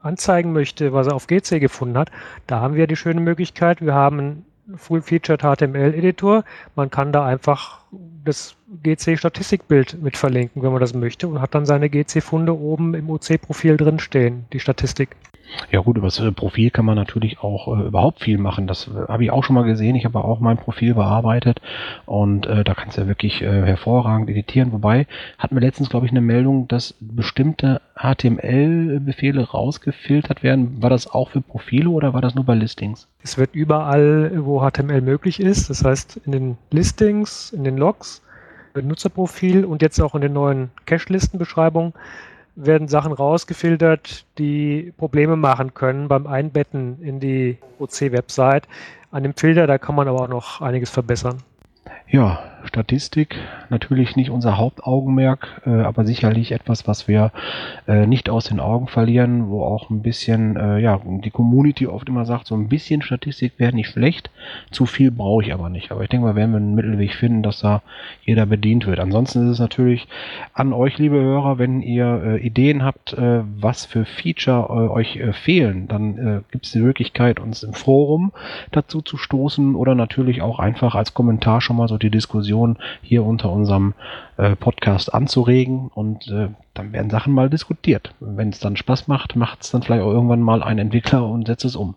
anzeigen 0.00 0.52
möchte, 0.52 0.92
was 0.92 1.06
er 1.06 1.14
auf 1.14 1.26
GC 1.26 1.58
gefunden 1.60 1.96
hat, 1.96 2.10
da 2.46 2.60
haben 2.60 2.74
wir 2.74 2.86
die 2.86 2.96
schöne 2.96 3.20
Möglichkeit, 3.20 3.80
wir 3.80 3.94
haben 3.94 4.18
einen 4.18 4.44
Full-Featured 4.74 5.42
HTML-Editor. 5.42 6.44
Man 6.74 6.90
kann 6.90 7.12
da 7.12 7.24
einfach 7.24 7.80
das 8.24 8.56
GC-Statistikbild 8.82 10.02
mit 10.02 10.16
verlinken, 10.16 10.62
wenn 10.62 10.72
man 10.72 10.80
das 10.80 10.94
möchte, 10.94 11.28
und 11.28 11.40
hat 11.40 11.54
dann 11.54 11.66
seine 11.66 11.88
GC-Funde 11.88 12.58
oben 12.58 12.94
im 12.94 13.10
OC-Profil 13.10 13.76
drinstehen, 13.76 14.46
die 14.52 14.60
Statistik. 14.60 15.16
Ja 15.70 15.80
gut, 15.80 15.96
über 15.96 16.08
das 16.08 16.18
äh, 16.18 16.32
Profil 16.32 16.70
kann 16.70 16.84
man 16.84 16.96
natürlich 16.96 17.40
auch 17.40 17.68
äh, 17.68 17.86
überhaupt 17.86 18.20
viel 18.20 18.38
machen. 18.38 18.66
Das 18.66 18.88
äh, 18.88 19.08
habe 19.08 19.24
ich 19.24 19.30
auch 19.30 19.44
schon 19.44 19.54
mal 19.54 19.64
gesehen. 19.64 19.96
Ich 19.96 20.04
habe 20.04 20.22
auch 20.22 20.40
mein 20.40 20.56
Profil 20.56 20.94
bearbeitet 20.94 21.60
und 22.04 22.46
äh, 22.46 22.64
da 22.64 22.74
kannst 22.74 22.96
du 22.96 23.02
ja 23.02 23.08
wirklich 23.08 23.42
äh, 23.42 23.46
hervorragend 23.46 24.28
editieren. 24.28 24.72
Wobei 24.72 25.06
hatten 25.38 25.54
wir 25.54 25.60
letztens, 25.60 25.88
glaube 25.88 26.06
ich, 26.06 26.12
eine 26.12 26.20
Meldung, 26.20 26.68
dass 26.68 26.94
bestimmte 27.00 27.80
HTML-Befehle 27.96 29.50
rausgefiltert 29.50 30.42
werden. 30.42 30.82
War 30.82 30.90
das 30.90 31.06
auch 31.06 31.30
für 31.30 31.40
Profile 31.40 31.88
oder 31.90 32.12
war 32.12 32.20
das 32.20 32.34
nur 32.34 32.44
bei 32.44 32.54
Listings? 32.54 33.08
Es 33.22 33.38
wird 33.38 33.54
überall, 33.54 34.44
wo 34.44 34.60
HTML 34.60 35.00
möglich 35.00 35.40
ist. 35.40 35.70
Das 35.70 35.84
heißt, 35.84 36.20
in 36.26 36.32
den 36.32 36.58
Listings, 36.70 37.52
in 37.52 37.64
den 37.64 37.76
Logs, 37.86 38.20
Benutzerprofil 38.74 39.64
und 39.64 39.80
jetzt 39.80 40.00
auch 40.00 40.16
in 40.16 40.20
den 40.20 40.32
neuen 40.32 40.70
Cache-Listenbeschreibungen 40.86 41.94
werden 42.56 42.88
Sachen 42.88 43.12
rausgefiltert, 43.12 44.24
die 44.38 44.92
Probleme 44.96 45.36
machen 45.36 45.72
können 45.74 46.08
beim 46.08 46.26
Einbetten 46.26 47.00
in 47.00 47.20
die 47.20 47.58
OC-Website. 47.78 48.66
An 49.12 49.22
dem 49.22 49.34
Filter, 49.34 49.68
da 49.68 49.78
kann 49.78 49.94
man 49.94 50.08
aber 50.08 50.22
auch 50.22 50.28
noch 50.28 50.60
einiges 50.60 50.90
verbessern. 50.90 51.42
Ja, 52.08 52.40
Statistik 52.68 53.36
natürlich 53.70 54.16
nicht 54.16 54.30
unser 54.30 54.56
Hauptaugenmerk, 54.56 55.62
äh, 55.66 55.70
aber 55.70 56.04
sicherlich 56.04 56.52
etwas, 56.52 56.86
was 56.86 57.08
wir 57.08 57.32
äh, 57.86 58.06
nicht 58.06 58.28
aus 58.30 58.44
den 58.44 58.60
Augen 58.60 58.88
verlieren, 58.88 59.48
wo 59.48 59.62
auch 59.64 59.90
ein 59.90 60.02
bisschen, 60.02 60.56
äh, 60.56 60.78
ja, 60.78 61.00
die 61.04 61.30
Community 61.30 61.86
oft 61.86 62.08
immer 62.08 62.24
sagt, 62.24 62.46
so 62.46 62.54
ein 62.54 62.68
bisschen 62.68 63.02
Statistik 63.02 63.54
wäre 63.58 63.74
nicht 63.74 63.88
schlecht, 63.88 64.30
zu 64.70 64.86
viel 64.86 65.10
brauche 65.10 65.44
ich 65.44 65.52
aber 65.52 65.68
nicht. 65.68 65.90
Aber 65.90 66.02
ich 66.02 66.08
denke 66.08 66.26
mal, 66.26 66.34
werden 66.34 66.52
wir 66.52 66.58
einen 66.58 66.74
Mittelweg 66.74 67.14
finden, 67.14 67.42
dass 67.42 67.60
da 67.60 67.82
jeder 68.24 68.46
bedient 68.46 68.86
wird. 68.86 69.00
Ansonsten 69.00 69.44
ist 69.44 69.52
es 69.52 69.58
natürlich 69.58 70.06
an 70.52 70.72
euch, 70.72 70.98
liebe 70.98 71.16
Hörer, 71.16 71.58
wenn 71.58 71.80
ihr 71.80 72.22
äh, 72.24 72.46
Ideen 72.46 72.84
habt, 72.84 73.12
äh, 73.12 73.42
was 73.58 73.86
für 73.86 74.04
Feature 74.04 74.66
äh, 74.68 74.88
euch 74.90 75.20
fehlen, 75.32 75.88
dann 75.88 76.44
gibt 76.50 76.66
es 76.66 76.72
die 76.72 76.78
Möglichkeit, 76.78 77.40
uns 77.40 77.62
im 77.62 77.72
Forum 77.72 78.32
dazu 78.70 79.02
zu 79.02 79.16
stoßen 79.16 79.74
oder 79.74 79.94
natürlich 79.94 80.42
auch 80.42 80.58
einfach 80.58 80.94
als 80.94 81.14
Kommentar 81.14 81.60
schon 81.60 81.76
mal 81.76 81.88
so 81.88 81.98
die 81.98 82.10
Diskussion 82.10 82.55
hier 83.02 83.24
unter 83.24 83.50
unserem 83.50 83.94
äh, 84.36 84.56
Podcast 84.56 85.12
anzuregen 85.12 85.88
und 85.88 86.28
äh, 86.28 86.48
dann 86.74 86.92
werden 86.92 87.10
Sachen 87.10 87.32
mal 87.32 87.50
diskutiert. 87.50 88.14
Wenn 88.20 88.50
es 88.50 88.60
dann 88.60 88.76
Spaß 88.76 89.08
macht, 89.08 89.36
macht 89.36 89.62
es 89.62 89.70
dann 89.70 89.82
vielleicht 89.82 90.02
auch 90.02 90.12
irgendwann 90.12 90.42
mal 90.42 90.62
ein 90.62 90.78
Entwickler 90.78 91.26
und 91.26 91.46
setzt 91.46 91.64
es 91.64 91.76
um. 91.76 91.94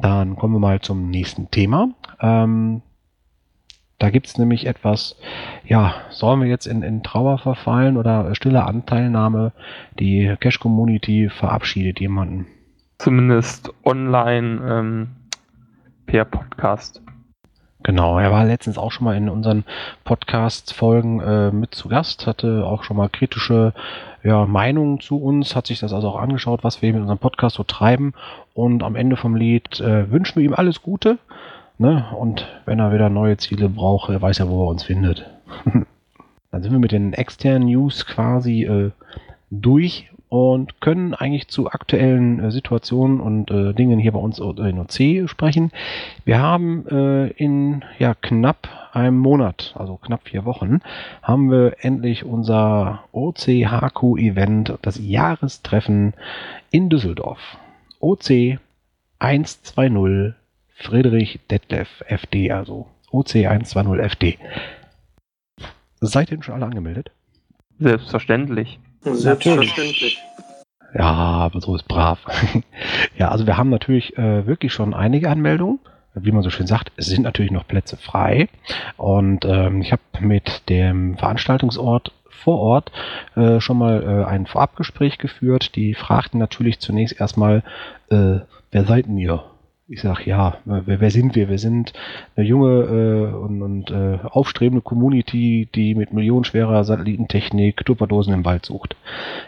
Dann 0.00 0.36
kommen 0.36 0.54
wir 0.54 0.60
mal 0.60 0.80
zum 0.80 1.10
nächsten 1.10 1.50
Thema. 1.50 1.88
Ähm, 2.20 2.82
da 3.98 4.10
gibt 4.10 4.28
es 4.28 4.38
nämlich 4.38 4.66
etwas, 4.66 5.16
ja, 5.64 5.94
sollen 6.10 6.40
wir 6.40 6.46
jetzt 6.46 6.66
in, 6.66 6.82
in 6.82 7.02
Trauer 7.02 7.38
verfallen 7.38 7.96
oder 7.96 8.32
stille 8.36 8.64
Anteilnahme? 8.64 9.52
Die 9.98 10.34
Cache-Community 10.38 11.28
verabschiedet 11.28 11.98
jemanden. 11.98 12.46
Zumindest 12.98 13.72
online 13.84 14.60
ähm, 14.68 15.08
per 16.06 16.24
Podcast. 16.24 17.02
Genau, 17.84 18.18
er 18.18 18.32
war 18.32 18.44
letztens 18.44 18.76
auch 18.76 18.90
schon 18.90 19.04
mal 19.04 19.16
in 19.16 19.28
unseren 19.28 19.64
Podcast-Folgen 20.04 21.20
äh, 21.20 21.50
mit 21.52 21.74
zu 21.74 21.88
Gast, 21.88 22.26
hatte 22.26 22.66
auch 22.66 22.82
schon 22.82 22.96
mal 22.96 23.08
kritische 23.08 23.72
ja, 24.24 24.46
Meinungen 24.46 24.98
zu 25.00 25.22
uns, 25.22 25.54
hat 25.54 25.68
sich 25.68 25.78
das 25.78 25.92
also 25.92 26.08
auch 26.08 26.18
angeschaut, 26.18 26.64
was 26.64 26.82
wir 26.82 26.92
mit 26.92 27.00
unserem 27.00 27.18
Podcast 27.18 27.56
so 27.56 27.62
treiben 27.62 28.14
und 28.52 28.82
am 28.82 28.96
Ende 28.96 29.16
vom 29.16 29.36
Lied 29.36 29.80
äh, 29.80 30.10
wünschen 30.10 30.36
wir 30.36 30.44
ihm 30.44 30.54
alles 30.54 30.82
Gute 30.82 31.18
ne? 31.78 32.06
und 32.18 32.46
wenn 32.64 32.80
er 32.80 32.92
wieder 32.92 33.10
neue 33.10 33.36
Ziele 33.36 33.68
braucht, 33.68 34.08
weiß 34.08 34.40
er, 34.40 34.48
wo 34.48 34.66
er 34.66 34.70
uns 34.70 34.82
findet. 34.82 35.30
Dann 36.50 36.62
sind 36.62 36.72
wir 36.72 36.80
mit 36.80 36.92
den 36.92 37.12
externen 37.12 37.68
News 37.68 38.06
quasi 38.06 38.64
äh, 38.64 38.90
durch 39.50 40.10
und 40.28 40.80
können 40.80 41.14
eigentlich 41.14 41.48
zu 41.48 41.70
aktuellen 41.70 42.40
äh, 42.40 42.50
Situationen 42.50 43.20
und 43.20 43.50
äh, 43.50 43.72
Dingen 43.72 43.98
hier 43.98 44.12
bei 44.12 44.18
uns 44.18 44.38
in 44.38 44.78
OC 44.78 45.28
sprechen. 45.28 45.70
Wir 46.24 46.40
haben 46.40 46.86
äh, 46.88 47.28
in 47.28 47.84
ja, 47.98 48.14
knapp 48.14 48.68
einem 48.92 49.18
Monat, 49.18 49.74
also 49.78 49.96
knapp 49.96 50.28
vier 50.28 50.44
Wochen, 50.44 50.80
haben 51.22 51.50
wir 51.50 51.76
endlich 51.80 52.24
unser 52.24 53.04
OC-HQ-Event, 53.12 54.78
das 54.82 54.98
Jahrestreffen 54.98 56.14
in 56.70 56.88
Düsseldorf. 56.88 57.38
OC 58.00 58.58
120 59.18 60.34
Friedrich 60.74 61.40
Detlef 61.50 61.88
FD, 62.06 62.52
also 62.52 62.86
OC 63.10 63.36
120 63.36 63.98
FD. 63.98 64.38
Seid 66.00 66.30
ihr 66.30 66.42
schon 66.42 66.54
alle 66.54 66.66
angemeldet? 66.66 67.10
Selbstverständlich. 67.80 68.78
Selbstverständlich. 69.02 70.18
Ja, 70.94 71.04
aber 71.04 71.60
so 71.60 71.74
ist 71.76 71.86
brav. 71.86 72.18
ja, 73.18 73.28
also 73.28 73.46
wir 73.46 73.56
haben 73.56 73.70
natürlich 73.70 74.16
äh, 74.16 74.46
wirklich 74.46 74.72
schon 74.72 74.94
einige 74.94 75.30
Anmeldungen. 75.30 75.80
Wie 76.14 76.32
man 76.32 76.42
so 76.42 76.50
schön 76.50 76.66
sagt, 76.66 76.90
es 76.96 77.06
sind 77.06 77.22
natürlich 77.22 77.52
noch 77.52 77.66
Plätze 77.66 77.96
frei. 77.96 78.48
Und 78.96 79.44
ähm, 79.44 79.82
ich 79.82 79.92
habe 79.92 80.02
mit 80.20 80.68
dem 80.68 81.16
Veranstaltungsort 81.16 82.12
vor 82.28 82.58
Ort 82.60 82.92
äh, 83.36 83.60
schon 83.60 83.78
mal 83.78 84.02
äh, 84.02 84.24
ein 84.24 84.46
Vorabgespräch 84.46 85.18
geführt. 85.18 85.76
Die 85.76 85.94
fragten 85.94 86.38
natürlich 86.38 86.80
zunächst 86.80 87.20
erstmal, 87.20 87.62
äh, 88.10 88.40
wer 88.70 88.84
seid 88.84 89.06
ihr? 89.06 89.44
Ich 89.88 90.02
sag 90.02 90.26
ja, 90.26 90.58
wer, 90.66 91.00
wer, 91.00 91.10
sind 91.10 91.34
wir? 91.34 91.48
Wir 91.48 91.58
sind 91.58 91.94
eine 92.36 92.46
junge 92.46 92.82
äh, 92.82 93.34
und, 93.34 93.62
und 93.62 93.90
äh, 93.90 94.18
aufstrebende 94.22 94.82
Community, 94.82 95.66
die 95.74 95.94
mit 95.94 96.12
millionenschwerer 96.12 96.84
Satellitentechnik 96.84 97.84
Tupperdosen 97.86 98.34
im 98.34 98.44
Wald 98.44 98.66
sucht. 98.66 98.96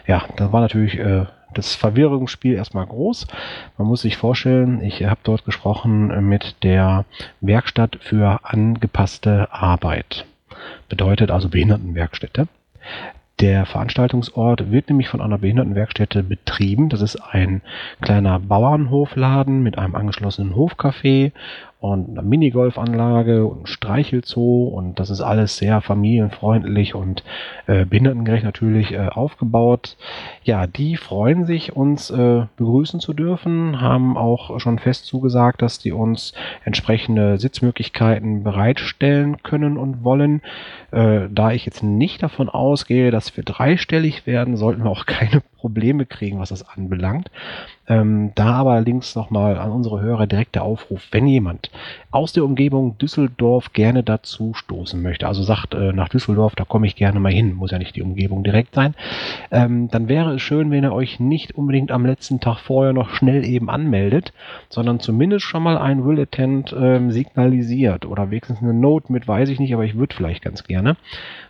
Ja, 0.07 0.25
da 0.37 0.51
war 0.51 0.61
natürlich 0.61 0.97
äh, 0.97 1.25
das 1.53 1.75
Verwirrungsspiel 1.75 2.55
erstmal 2.55 2.87
groß. 2.87 3.27
Man 3.77 3.87
muss 3.87 4.01
sich 4.01 4.17
vorstellen, 4.17 4.81
ich 4.81 5.03
habe 5.03 5.19
dort 5.23 5.45
gesprochen 5.45 6.27
mit 6.27 6.55
der 6.63 7.05
Werkstatt 7.41 7.97
für 8.01 8.39
angepasste 8.43 9.53
Arbeit. 9.53 10.25
Bedeutet 10.89 11.29
also 11.29 11.49
Behindertenwerkstätte. 11.49 12.47
Der 13.41 13.65
Veranstaltungsort 13.65 14.69
wird 14.71 14.89
nämlich 14.89 15.09
von 15.09 15.19
einer 15.19 15.39
Behindertenwerkstätte 15.39 16.21
betrieben. 16.21 16.89
Das 16.89 17.01
ist 17.01 17.15
ein 17.15 17.63
kleiner 17.99 18.39
Bauernhofladen 18.39 19.63
mit 19.63 19.79
einem 19.79 19.95
angeschlossenen 19.95 20.53
Hofcafé 20.53 21.31
und 21.81 22.11
eine 22.11 22.21
Minigolfanlage 22.21 23.43
und 23.43 23.63
ein 23.63 23.65
Streichelzoo 23.65 24.67
und 24.67 24.99
das 24.99 25.09
ist 25.09 25.19
alles 25.19 25.57
sehr 25.57 25.81
familienfreundlich 25.81 26.93
und 26.93 27.23
äh, 27.65 27.85
behindertengerecht 27.85 28.43
natürlich 28.43 28.91
äh, 28.91 29.07
aufgebaut. 29.09 29.97
Ja, 30.43 30.67
die 30.67 30.95
freuen 30.95 31.45
sich, 31.45 31.75
uns 31.75 32.11
äh, 32.11 32.43
begrüßen 32.55 32.99
zu 32.99 33.13
dürfen, 33.13 33.81
haben 33.81 34.15
auch 34.15 34.59
schon 34.59 34.77
fest 34.77 35.07
zugesagt, 35.07 35.63
dass 35.63 35.79
die 35.79 35.91
uns 35.91 36.33
entsprechende 36.65 37.39
Sitzmöglichkeiten 37.39 38.43
bereitstellen 38.43 39.41
können 39.41 39.77
und 39.77 40.03
wollen. 40.03 40.43
Äh, 40.91 41.29
da 41.31 41.51
ich 41.51 41.65
jetzt 41.65 41.81
nicht 41.81 42.21
davon 42.21 42.47
ausgehe, 42.47 43.09
dass 43.09 43.35
wir 43.35 43.43
dreistellig 43.43 44.27
werden, 44.27 44.55
sollten 44.55 44.83
wir 44.83 44.91
auch 44.91 45.05
keine 45.07 45.41
Probleme 45.61 46.07
kriegen, 46.07 46.39
was 46.39 46.49
das 46.49 46.67
anbelangt. 46.67 47.29
Ähm, 47.87 48.31
da 48.35 48.53
aber 48.53 48.71
allerdings 48.71 49.15
nochmal 49.15 49.57
an 49.57 49.71
unsere 49.71 50.01
Hörer 50.01 50.25
direkt 50.25 50.55
der 50.55 50.63
Aufruf, 50.63 51.07
wenn 51.11 51.27
jemand 51.27 51.69
aus 52.09 52.33
der 52.33 52.45
Umgebung 52.45 52.97
Düsseldorf 52.97 53.73
gerne 53.73 54.01
dazu 54.01 54.53
stoßen 54.53 55.01
möchte, 55.01 55.27
also 55.27 55.43
sagt, 55.43 55.75
äh, 55.75 55.93
nach 55.93 56.09
Düsseldorf, 56.09 56.55
da 56.55 56.63
komme 56.63 56.87
ich 56.87 56.95
gerne 56.95 57.19
mal 57.19 57.31
hin, 57.31 57.53
muss 57.53 57.71
ja 57.71 57.77
nicht 57.77 57.95
die 57.95 58.01
Umgebung 58.01 58.43
direkt 58.43 58.73
sein, 58.73 58.95
ähm, 59.51 59.89
dann 59.89 60.07
wäre 60.07 60.35
es 60.35 60.41
schön, 60.41 60.71
wenn 60.71 60.83
ihr 60.83 60.93
euch 60.93 61.19
nicht 61.19 61.55
unbedingt 61.55 61.91
am 61.91 62.05
letzten 62.05 62.39
Tag 62.39 62.59
vorher 62.59 62.93
noch 62.93 63.09
schnell 63.09 63.45
eben 63.45 63.69
anmeldet, 63.69 64.33
sondern 64.69 64.99
zumindest 64.99 65.45
schon 65.45 65.61
mal 65.61 65.77
ein 65.77 66.03
Will 66.05 66.19
Attend 66.19 66.73
ähm, 66.77 67.11
signalisiert 67.11 68.05
oder 68.05 68.31
wenigstens 68.31 68.61
eine 68.61 68.73
Note 68.73 69.11
mit, 69.11 69.27
weiß 69.27 69.49
ich 69.49 69.59
nicht, 69.59 69.73
aber 69.73 69.85
ich 69.85 69.95
würde 69.95 70.15
vielleicht 70.15 70.43
ganz 70.43 70.63
gerne, 70.63 70.95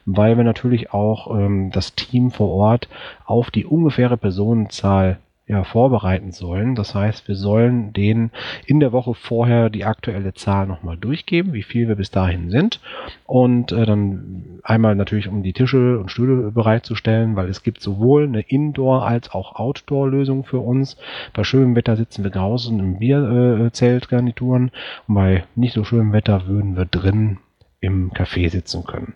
weil 0.05 0.37
wir 0.37 0.43
natürlich 0.43 0.93
auch 0.93 1.35
ähm, 1.35 1.71
das 1.71 1.95
Team 1.95 2.31
vor 2.31 2.49
Ort 2.49 2.89
auf 3.25 3.51
die 3.51 3.65
ungefähre 3.65 4.17
Personenzahl 4.17 5.17
ja, 5.51 5.65
vorbereiten 5.65 6.31
sollen. 6.31 6.75
Das 6.75 6.95
heißt, 6.95 7.27
wir 7.27 7.35
sollen 7.35 7.91
denen 7.91 8.31
in 8.65 8.79
der 8.79 8.93
Woche 8.93 9.13
vorher 9.13 9.69
die 9.69 9.83
aktuelle 9.83 10.33
Zahl 10.33 10.65
nochmal 10.65 10.95
durchgeben, 10.95 11.51
wie 11.51 11.63
viel 11.63 11.89
wir 11.89 11.95
bis 11.95 12.09
dahin 12.09 12.49
sind. 12.49 12.79
Und 13.25 13.73
äh, 13.73 13.85
dann 13.85 14.61
einmal 14.63 14.95
natürlich, 14.95 15.27
um 15.27 15.43
die 15.43 15.51
Tische 15.51 15.99
und 15.99 16.09
Stühle 16.09 16.51
bereitzustellen, 16.51 17.35
weil 17.35 17.49
es 17.49 17.63
gibt 17.63 17.81
sowohl 17.81 18.23
eine 18.23 18.39
Indoor- 18.39 19.05
als 19.05 19.31
auch 19.31 19.55
Outdoor-Lösung 19.55 20.45
für 20.45 20.59
uns. 20.59 20.95
Bei 21.33 21.43
schönem 21.43 21.75
Wetter 21.75 21.97
sitzen 21.97 22.23
wir 22.23 22.31
draußen 22.31 22.79
im 22.79 22.99
Bierzeltgarnituren 22.99 24.69
äh, 24.69 24.71
und 25.07 25.15
bei 25.15 25.43
nicht 25.55 25.73
so 25.73 25.83
schönem 25.83 26.13
Wetter 26.13 26.47
würden 26.47 26.77
wir 26.77 26.85
drin 26.85 27.39
im 27.81 28.11
Café 28.11 28.49
sitzen 28.49 28.85
können. 28.85 29.15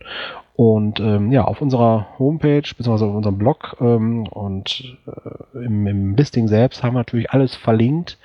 Und 0.55 1.01
ähm, 1.01 1.33
ja, 1.33 1.43
auf 1.43 1.62
unserer 1.62 2.07
Homepage 2.17 2.62
beziehungsweise 2.62 3.05
auf 3.05 3.15
unserem 3.15 3.38
Blog 3.38 3.75
ähm, 3.81 4.25
und 4.27 4.97
äh, 5.05 5.65
im, 5.65 5.85
im, 5.85 6.15
Listing 6.15 6.47
selbst 6.47 6.81
haben 6.81 6.93
wir 6.93 7.00
natürlich 7.00 7.31
alles 7.31 7.55
verlinkt. 7.55 8.17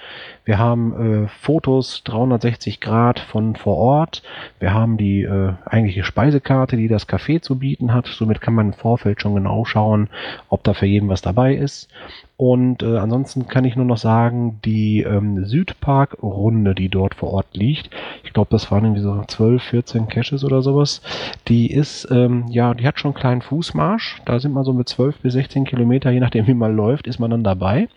Wir 0.44 0.58
haben 0.58 1.24
äh, 1.24 1.28
Fotos 1.40 2.04
360 2.04 2.80
Grad 2.80 3.18
von 3.18 3.56
vor 3.56 3.76
Ort. 3.76 4.22
Wir 4.60 4.72
haben 4.72 4.96
die 4.96 5.22
äh, 5.22 5.54
eigentliche 5.64 6.04
Speisekarte, 6.04 6.76
die 6.76 6.86
das 6.86 7.08
Café 7.08 7.42
zu 7.42 7.58
bieten 7.58 7.92
hat. 7.92 8.06
Somit 8.06 8.40
kann 8.40 8.54
man 8.54 8.66
im 8.66 8.72
Vorfeld 8.74 9.20
schon 9.20 9.34
genau 9.34 9.64
schauen, 9.64 10.08
ob 10.48 10.62
da 10.62 10.72
für 10.72 10.86
jeden 10.86 11.08
was 11.08 11.22
dabei 11.22 11.56
ist. 11.56 11.88
Und 12.40 12.82
äh, 12.82 12.96
ansonsten 12.96 13.48
kann 13.48 13.66
ich 13.66 13.76
nur 13.76 13.84
noch 13.84 13.98
sagen, 13.98 14.60
die 14.64 15.02
ähm, 15.02 15.44
Südpark-Runde, 15.44 16.74
die 16.74 16.88
dort 16.88 17.14
vor 17.14 17.34
Ort 17.34 17.48
liegt, 17.52 17.90
ich 18.24 18.32
glaube, 18.32 18.48
das 18.50 18.70
waren 18.70 18.84
irgendwie 18.84 19.02
so 19.02 19.22
12, 19.28 19.62
14 19.62 20.08
Caches 20.08 20.42
oder 20.42 20.62
sowas, 20.62 21.02
die 21.48 21.70
ist, 21.70 22.10
ähm, 22.24 22.46
ja, 22.48 22.74
die 22.74 22.86
hat 22.86 22.98
schon 22.98 23.10
einen 23.10 23.20
kleinen 23.20 23.42
Fußmarsch. 23.42 24.22
Da 24.24 24.40
sind 24.40 24.52
man 24.52 24.64
so 24.64 24.72
mit 24.72 24.88
12 24.88 25.18
bis 25.18 25.34
16 25.34 25.64
Kilometer, 25.64 26.10
je 26.10 26.20
nachdem 26.20 26.46
wie 26.46 26.54
man 26.54 26.74
läuft, 26.74 27.06
ist 27.06 27.18
man 27.18 27.30
dann 27.30 27.44
dabei. 27.44 27.88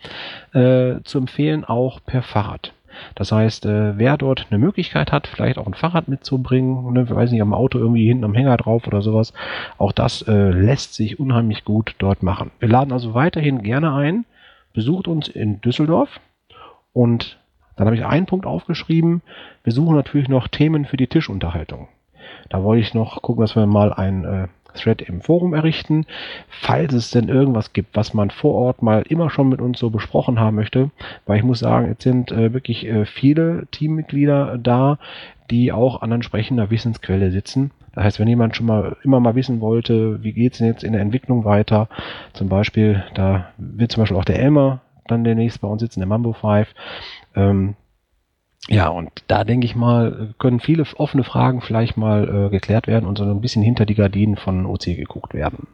Äh, 0.52 1.00
zu 1.04 1.18
empfehlen 1.18 1.64
auch 1.64 2.00
per 2.04 2.22
Fahrrad. 2.22 2.72
Das 3.14 3.32
heißt, 3.32 3.66
äh, 3.66 3.98
wer 3.98 4.16
dort 4.16 4.46
eine 4.50 4.58
Möglichkeit 4.58 5.12
hat, 5.12 5.26
vielleicht 5.26 5.58
auch 5.58 5.66
ein 5.66 5.74
Fahrrad 5.74 6.08
mitzubringen, 6.08 6.92
ne, 6.92 7.08
weiß 7.08 7.32
nicht, 7.32 7.42
am 7.42 7.54
Auto 7.54 7.78
irgendwie 7.78 8.06
hinten 8.06 8.24
am 8.24 8.34
Hänger 8.34 8.56
drauf 8.56 8.86
oder 8.86 9.02
sowas, 9.02 9.32
auch 9.78 9.92
das 9.92 10.22
äh, 10.22 10.50
lässt 10.50 10.94
sich 10.94 11.18
unheimlich 11.18 11.64
gut 11.64 11.94
dort 11.98 12.22
machen. 12.22 12.50
Wir 12.60 12.68
laden 12.68 12.92
also 12.92 13.14
weiterhin 13.14 13.62
gerne 13.62 13.92
ein, 13.92 14.24
besucht 14.72 15.08
uns 15.08 15.28
in 15.28 15.60
Düsseldorf 15.60 16.20
und 16.92 17.38
dann 17.76 17.86
habe 17.86 17.96
ich 17.96 18.04
einen 18.04 18.26
Punkt 18.26 18.46
aufgeschrieben. 18.46 19.22
Wir 19.64 19.72
suchen 19.72 19.96
natürlich 19.96 20.28
noch 20.28 20.46
Themen 20.46 20.84
für 20.84 20.96
die 20.96 21.08
Tischunterhaltung. 21.08 21.88
Da 22.48 22.62
wollte 22.62 22.82
ich 22.82 22.94
noch 22.94 23.22
gucken, 23.22 23.42
dass 23.42 23.56
wir 23.56 23.66
mal 23.66 23.92
ein 23.92 24.24
äh, 24.24 24.48
Thread 24.74 25.02
im 25.02 25.20
Forum 25.20 25.54
errichten, 25.54 26.04
falls 26.48 26.92
es 26.92 27.10
denn 27.10 27.28
irgendwas 27.28 27.72
gibt, 27.72 27.96
was 27.96 28.12
man 28.12 28.30
vor 28.30 28.54
Ort 28.54 28.82
mal 28.82 29.02
immer 29.08 29.30
schon 29.30 29.48
mit 29.48 29.60
uns 29.60 29.78
so 29.78 29.90
besprochen 29.90 30.38
haben 30.38 30.56
möchte. 30.56 30.90
Weil 31.26 31.38
ich 31.38 31.44
muss 31.44 31.60
sagen, 31.60 31.88
jetzt 31.88 32.02
sind 32.02 32.32
äh, 32.32 32.52
wirklich 32.52 32.86
äh, 32.86 33.06
viele 33.06 33.66
Teammitglieder 33.70 34.58
da, 34.58 34.98
die 35.50 35.72
auch 35.72 36.02
an 36.02 36.12
entsprechender 36.12 36.70
Wissensquelle 36.70 37.30
sitzen. 37.30 37.70
Das 37.94 38.04
heißt, 38.04 38.20
wenn 38.20 38.28
jemand 38.28 38.56
schon 38.56 38.66
mal 38.66 38.96
immer 39.04 39.20
mal 39.20 39.36
wissen 39.36 39.60
wollte, 39.60 40.22
wie 40.22 40.32
geht's 40.32 40.58
denn 40.58 40.66
jetzt 40.66 40.82
in 40.82 40.92
der 40.92 41.02
Entwicklung 41.02 41.44
weiter, 41.44 41.88
zum 42.32 42.48
Beispiel, 42.48 43.04
da 43.14 43.50
wird 43.56 43.92
zum 43.92 44.02
Beispiel 44.02 44.16
auch 44.16 44.24
der 44.24 44.40
Elmer 44.40 44.80
dann 45.06 45.22
demnächst 45.22 45.60
bei 45.60 45.68
uns 45.68 45.80
sitzen, 45.80 46.00
der 46.00 46.08
Mambo 46.08 46.32
5. 46.32 46.66
Ähm, 47.36 47.76
ja, 48.68 48.88
und 48.88 49.10
da 49.26 49.44
denke 49.44 49.66
ich 49.66 49.76
mal, 49.76 50.34
können 50.38 50.60
viele 50.60 50.84
offene 50.96 51.24
Fragen 51.24 51.60
vielleicht 51.60 51.96
mal 51.96 52.46
äh, 52.46 52.50
geklärt 52.50 52.86
werden 52.86 53.06
und 53.06 53.18
so 53.18 53.24
ein 53.24 53.40
bisschen 53.40 53.62
hinter 53.62 53.84
die 53.84 53.94
Gardinen 53.94 54.36
von 54.36 54.64
OC 54.66 54.84
geguckt 54.84 55.34
werden. 55.34 55.66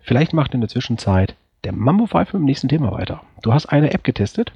Vielleicht 0.00 0.32
macht 0.32 0.54
in 0.54 0.60
der 0.60 0.68
Zwischenzeit 0.68 1.34
der 1.64 1.72
Mambo 1.72 2.06
5 2.06 2.32
mit 2.32 2.40
dem 2.40 2.44
nächsten 2.44 2.68
Thema 2.68 2.92
weiter. 2.92 3.22
Du 3.42 3.52
hast 3.52 3.66
eine 3.66 3.92
App 3.92 4.04
getestet? 4.04 4.52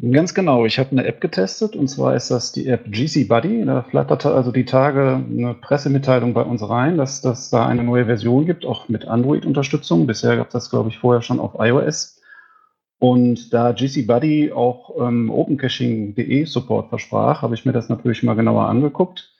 Ganz 0.00 0.34
genau. 0.34 0.64
Ich 0.64 0.78
habe 0.78 0.92
eine 0.92 1.04
App 1.04 1.20
getestet 1.20 1.76
und 1.76 1.88
zwar 1.88 2.16
ist 2.16 2.30
das 2.30 2.52
die 2.52 2.66
App 2.66 2.90
GC 2.90 3.28
Buddy. 3.28 3.64
Da 3.66 3.82
flatterte 3.82 4.32
also 4.32 4.50
die 4.50 4.64
Tage 4.64 5.22
eine 5.28 5.54
Pressemitteilung 5.54 6.32
bei 6.32 6.42
uns 6.42 6.66
rein, 6.66 6.96
dass 6.96 7.20
das 7.20 7.50
da 7.50 7.66
eine 7.66 7.82
neue 7.82 8.06
Version 8.06 8.46
gibt, 8.46 8.64
auch 8.64 8.88
mit 8.88 9.06
Android-Unterstützung. 9.06 10.06
Bisher 10.06 10.36
gab 10.36 10.46
es 10.46 10.52
das, 10.52 10.70
glaube 10.70 10.88
ich, 10.88 10.98
vorher 10.98 11.22
schon 11.22 11.38
auf 11.38 11.52
iOS. 11.58 12.19
Und 13.00 13.54
da 13.54 13.72
GC 13.72 14.06
Buddy 14.06 14.52
auch 14.52 14.94
ähm, 15.00 15.30
OpenCaching.de 15.30 16.44
Support 16.44 16.90
versprach, 16.90 17.40
habe 17.40 17.54
ich 17.54 17.64
mir 17.64 17.72
das 17.72 17.88
natürlich 17.88 18.22
mal 18.22 18.34
genauer 18.34 18.66
angeguckt. 18.66 19.32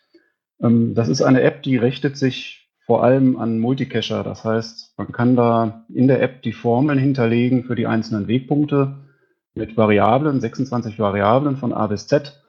Ähm, 0.63 0.95
das 0.95 1.11
ist 1.11 1.21
eine 1.21 1.43
App, 1.43 1.63
die 1.63 1.77
richtet 1.77 2.17
sich 2.17 2.71
vor 2.87 3.05
allem 3.05 3.37
an 3.37 3.61
Multicacher. 3.61 4.25
Das 4.25 4.45
heißt, 4.45 4.95
man 4.97 5.13
kann 5.13 5.37
da 5.37 5.85
in 5.93 6.09
der 6.09 6.23
App 6.23 6.41
die 6.41 6.55
Formeln 6.55 6.99
hinterlegen 6.99 7.65
für 7.65 7.77
die 7.77 7.87
einzelnen 7.87 8.29
Wegpunkte 8.29 8.97
mit 9.55 9.77
Variablen, 9.77 10.41
26 10.41 10.99
Variablen 10.99 11.59
von 11.59 11.75
A 11.75 11.87
bis 11.87 12.07
Z, 12.07 12.43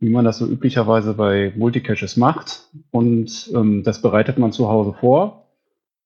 wie 0.00 0.08
man 0.08 0.24
das 0.24 0.38
so 0.38 0.46
üblicherweise 0.46 1.12
bei 1.12 1.52
Multicaches 1.54 2.16
macht. 2.16 2.70
Und 2.90 3.50
ähm, 3.54 3.82
das 3.82 4.00
bereitet 4.00 4.38
man 4.38 4.52
zu 4.52 4.68
Hause 4.68 4.94
vor. 4.98 5.45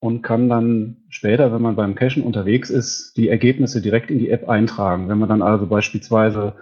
Und 0.01 0.23
kann 0.23 0.49
dann 0.49 0.97
später, 1.11 1.53
wenn 1.53 1.63
man 1.63 1.77
beim 1.77 1.95
Cachen 1.95 2.23
unterwegs 2.23 2.71
ist, 2.71 3.17
die 3.17 3.29
Ergebnisse 3.29 3.83
direkt 3.83 4.11
in 4.11 4.19
die 4.19 4.31
App 4.31 4.49
eintragen. 4.49 5.09
Wenn 5.09 5.19
man 5.19 5.29
dann 5.29 5.43
also 5.43 5.67
beispielsweise 5.67 6.55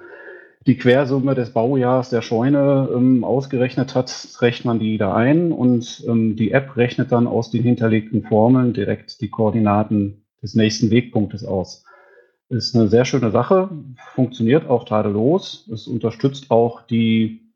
die 0.66 0.76
Quersumme 0.76 1.35
des 1.35 1.50
Baujahrs 1.50 2.11
der 2.11 2.21
Scheune 2.21 2.90
ähm, 2.95 3.25
ausgerechnet 3.25 3.95
hat, 3.95 4.12
rechnet 4.40 4.64
man 4.66 4.78
die 4.80 4.99
da 4.99 5.14
ein 5.14 5.52
und 5.52 6.04
ähm, 6.07 6.37
die 6.37 6.50
App 6.50 6.76
rechnet 6.76 7.12
dann 7.12 7.26
aus 7.26 7.50
den 7.50 7.62
hinterlegten 7.62 8.25
Formeln 8.25 8.73
direkt 8.73 9.21
die 9.21 9.30
Koordinaten 9.30 10.25
des 10.42 10.54
nächsten 10.54 10.90
Wegpunktes 10.90 11.45
aus. 11.45 11.85
Ist 12.50 12.75
eine 12.75 12.88
sehr 12.88 13.04
schöne 13.04 13.30
Sache, 13.30 13.71
funktioniert 14.14 14.68
auch 14.68 14.85
tadellos. 14.85 15.68
Es 15.73 15.87
unterstützt 15.87 16.50
auch 16.50 16.83
die, 16.83 17.48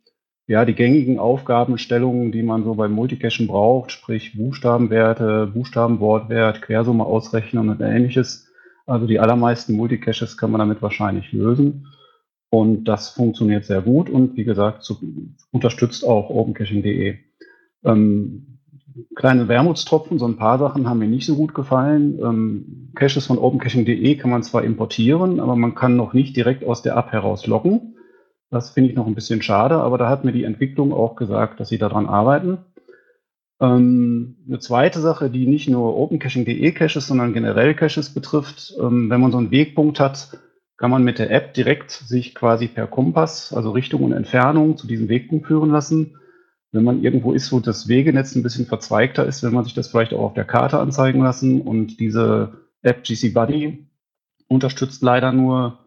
ja, 0.47 0.65
die 0.65 0.75
gängigen 0.75 1.19
Aufgabenstellungen, 1.19 2.33
die 2.33 2.43
man 2.43 2.65
so 2.65 2.75
beim 2.75 2.93
Multicachen 2.93 3.47
braucht, 3.47 3.93
sprich 3.93 4.37
Buchstabenwerte, 4.37 5.51
Buchstabenwortwert, 5.53 6.63
Quersumme 6.63 7.05
ausrechnen 7.05 7.69
und 7.69 7.81
ähnliches. 7.81 8.49
Also 8.87 9.07
die 9.07 9.21
allermeisten 9.21 9.75
Multicaches 9.75 10.37
kann 10.37 10.51
man 10.51 10.59
damit 10.59 10.83
wahrscheinlich 10.83 11.33
lösen. 11.33 11.87
Und 12.51 12.85
das 12.85 13.11
funktioniert 13.11 13.65
sehr 13.65 13.81
gut 13.81 14.11
und 14.11 14.37
wie 14.37 14.45
gesagt, 14.45 14.83
zu, 14.83 15.01
unterstützt 15.53 16.05
auch 16.05 16.29
opencaching.de. 16.29 17.17
Ähm, 17.85 18.59
kleine 19.15 19.49
Wermutstropfen, 19.49 20.19
so 20.19 20.27
ein 20.27 20.37
paar 20.37 20.59
Sachen 20.59 20.89
haben 20.89 20.99
mir 20.99 21.09
nicht 21.09 21.25
so 21.25 21.37
gut 21.37 21.55
gefallen. 21.55 22.19
Ähm, 22.23 22.91
Caches 22.95 23.27
von 23.27 23.39
opencaching.de 23.39 24.17
kann 24.17 24.31
man 24.31 24.43
zwar 24.43 24.65
importieren, 24.65 25.41
aber 25.41 25.57
man 25.57 25.75
kann 25.75 25.97
noch 25.97 26.13
nicht 26.13 26.37
direkt 26.37 26.65
aus 26.65 26.83
der 26.83 26.97
App 26.97 27.13
heraus 27.13 27.47
loggen. 27.47 27.95
Das 28.53 28.71
finde 28.71 28.91
ich 28.91 28.97
noch 28.97 29.07
ein 29.09 29.17
bisschen 29.17 29.43
schade, 29.43 29.77
aber 29.77 29.99
da 29.99 30.09
hat 30.09 30.25
mir 30.25 30.31
die 30.31 30.45
Entwicklung 30.45 30.93
auch 30.93 31.17
gesagt, 31.17 31.59
dass 31.59 31.71
sie 31.71 31.79
daran 31.79 32.07
arbeiten. 32.07 32.59
Ähm, 33.61 34.37
eine 34.47 34.61
zweite 34.61 35.01
Sache, 35.01 35.31
die 35.31 35.47
nicht 35.47 35.69
nur 35.69 35.97
opencaching.de 35.97 36.73
Caches, 36.73 37.09
sondern 37.09 37.33
generell 37.33 37.75
Caches 37.75 38.15
betrifft, 38.15 38.75
ähm, 38.79 39.11
wenn 39.11 39.21
man 39.21 39.33
so 39.33 39.39
einen 39.39 39.51
Wegpunkt 39.51 39.99
hat, 39.99 40.39
kann 40.77 40.91
man 40.91 41.03
mit 41.03 41.19
der 41.19 41.31
App 41.31 41.55
direkt 41.55 41.91
sich 41.91 42.35
quasi 42.35 42.69
per 42.69 42.87
Kompass, 42.87 43.53
also 43.53 43.73
Richtung 43.73 44.05
und 44.05 44.13
Entfernung, 44.13 44.77
zu 44.77 44.87
diesem 44.87 45.09
Wegpunkt 45.09 45.47
führen 45.49 45.71
lassen 45.71 46.15
wenn 46.73 46.85
man 46.85 47.03
irgendwo 47.03 47.33
ist, 47.33 47.53
wo 47.53 47.61
das 47.61 47.87
Wegenetz 47.87 48.35
ein 48.35 48.43
bisschen 48.43 48.67
verzweigter 48.67 49.27
ist, 49.27 49.43
wenn 49.43 49.53
man 49.53 49.65
sich 49.65 49.75
das 49.75 49.89
vielleicht 49.89 50.15
auch 50.15 50.23
auf 50.23 50.35
der 50.35 50.47
Karte 50.47 50.79
anzeigen 50.79 51.23
lassen. 51.23 51.61
Und 51.61 52.01
diese 52.01 52.55
App 52.81 53.05
GC 53.05 53.35
Buddy 53.35 53.87
unterstützt 54.49 55.03
leider 55.03 55.33
nur 55.33 55.82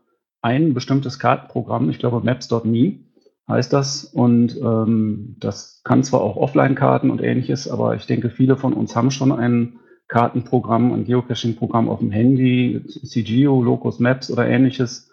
ein 0.45 0.73
bestimmtes 0.73 1.19
Kartenprogramm, 1.19 1.89
ich 1.89 1.99
glaube 1.99 2.25
Maps.me 2.25 2.99
heißt 3.47 3.73
das. 3.73 4.05
Und 4.05 4.55
ähm, 4.57 5.35
das 5.39 5.81
kann 5.83 6.03
zwar 6.03 6.21
auch 6.21 6.37
Offline-Karten 6.37 7.09
und 7.09 7.21
ähnliches, 7.21 7.67
aber 7.67 7.95
ich 7.95 8.05
denke, 8.05 8.29
viele 8.29 8.55
von 8.55 8.73
uns 8.73 8.95
haben 8.95 9.11
schon 9.11 9.31
ein 9.31 9.79
Kartenprogramm, 10.07 10.93
ein 10.93 11.05
Geocaching-Programm 11.05 11.89
auf 11.89 11.99
dem 11.99 12.11
Handy, 12.11 12.81
CGO, 12.85 13.61
Locus 13.63 13.99
Maps 13.99 14.31
oder 14.31 14.47
ähnliches 14.47 15.11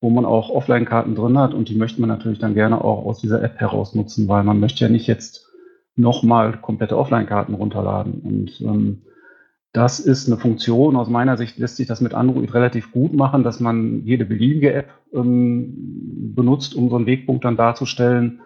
wo 0.00 0.10
man 0.10 0.24
auch 0.24 0.50
Offline-Karten 0.50 1.14
drin 1.14 1.38
hat 1.38 1.54
und 1.54 1.68
die 1.68 1.74
möchte 1.74 2.00
man 2.00 2.08
natürlich 2.08 2.38
dann 2.38 2.54
gerne 2.54 2.84
auch 2.84 3.04
aus 3.04 3.20
dieser 3.20 3.42
App 3.42 3.56
heraus 3.56 3.94
nutzen, 3.94 4.28
weil 4.28 4.44
man 4.44 4.60
möchte 4.60 4.84
ja 4.84 4.90
nicht 4.90 5.06
jetzt 5.06 5.46
nochmal 5.96 6.52
komplette 6.60 6.96
Offline-Karten 6.96 7.54
runterladen. 7.54 8.20
Und 8.20 8.60
ähm, 8.60 9.02
das 9.78 10.00
ist 10.00 10.26
eine 10.26 10.38
Funktion. 10.38 10.96
Aus 10.96 11.08
meiner 11.08 11.36
Sicht 11.36 11.56
lässt 11.56 11.76
sich 11.76 11.86
das 11.86 12.00
mit 12.00 12.12
Android 12.12 12.52
relativ 12.52 12.90
gut 12.90 13.14
machen, 13.14 13.44
dass 13.44 13.60
man 13.60 14.04
jede 14.04 14.24
beliebige 14.24 14.72
App 14.72 14.88
ähm, 15.14 16.34
benutzt, 16.34 16.74
um 16.74 16.90
so 16.90 16.96
einen 16.96 17.06
Wegpunkt 17.06 17.44
dann 17.44 17.56
darzustellen. 17.56 18.40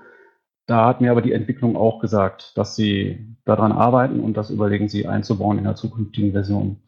Da 0.66 0.86
hat 0.86 1.00
mir 1.00 1.10
aber 1.10 1.22
die 1.22 1.32
Entwicklung 1.32 1.74
auch 1.74 2.00
gesagt, 2.00 2.52
dass 2.58 2.76
sie 2.76 3.34
daran 3.46 3.72
arbeiten 3.72 4.20
und 4.20 4.36
das 4.36 4.50
überlegen 4.50 4.90
sie 4.90 5.06
einzubauen 5.06 5.56
in 5.56 5.64
der 5.64 5.74
zukünftigen 5.74 6.32
Version. 6.32 6.82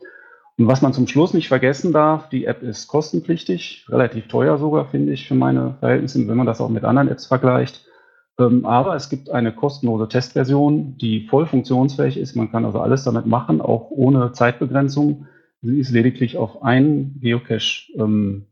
Und 0.58 0.66
was 0.68 0.82
man 0.82 0.92
zum 0.92 1.06
Schluss 1.06 1.32
nicht 1.32 1.48
vergessen 1.48 1.94
darf, 1.94 2.28
die 2.28 2.44
App 2.44 2.62
ist 2.62 2.86
kostenpflichtig, 2.86 3.86
relativ 3.88 4.28
teuer 4.28 4.58
sogar, 4.58 4.90
finde 4.90 5.14
ich, 5.14 5.26
für 5.26 5.34
meine 5.34 5.78
Verhältnisse, 5.80 6.28
wenn 6.28 6.36
man 6.36 6.46
das 6.46 6.60
auch 6.60 6.68
mit 6.68 6.84
anderen 6.84 7.08
Apps 7.08 7.24
vergleicht. 7.24 7.86
Ähm, 8.38 8.64
aber 8.64 8.96
es 8.96 9.08
gibt 9.08 9.30
eine 9.30 9.52
kostenlose 9.52 10.08
Testversion, 10.08 10.96
die 10.98 11.26
voll 11.28 11.46
funktionsfähig 11.46 12.16
ist. 12.16 12.34
Man 12.34 12.50
kann 12.50 12.64
also 12.64 12.80
alles 12.80 13.04
damit 13.04 13.26
machen, 13.26 13.60
auch 13.60 13.90
ohne 13.90 14.32
Zeitbegrenzung. 14.32 15.26
Sie 15.62 15.78
ist 15.78 15.90
lediglich 15.90 16.36
auf 16.36 16.62
einen 16.62 17.20
Geocache 17.20 17.92
ähm, 17.96 18.46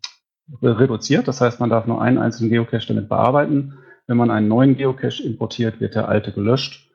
reduziert. 0.63 1.29
Das 1.29 1.41
heißt, 1.41 1.61
man 1.61 1.71
darf 1.71 1.87
nur 1.87 2.01
einen 2.01 2.19
einzelnen 2.19 2.51
Geocache 2.51 2.89
damit 2.89 3.09
bearbeiten. 3.09 3.75
Wenn 4.07 4.17
man 4.17 4.31
einen 4.31 4.49
neuen 4.49 4.77
Geocache 4.77 5.23
importiert, 5.23 5.81
wird 5.81 5.95
der 5.95 6.09
alte 6.09 6.33
gelöscht. 6.33 6.91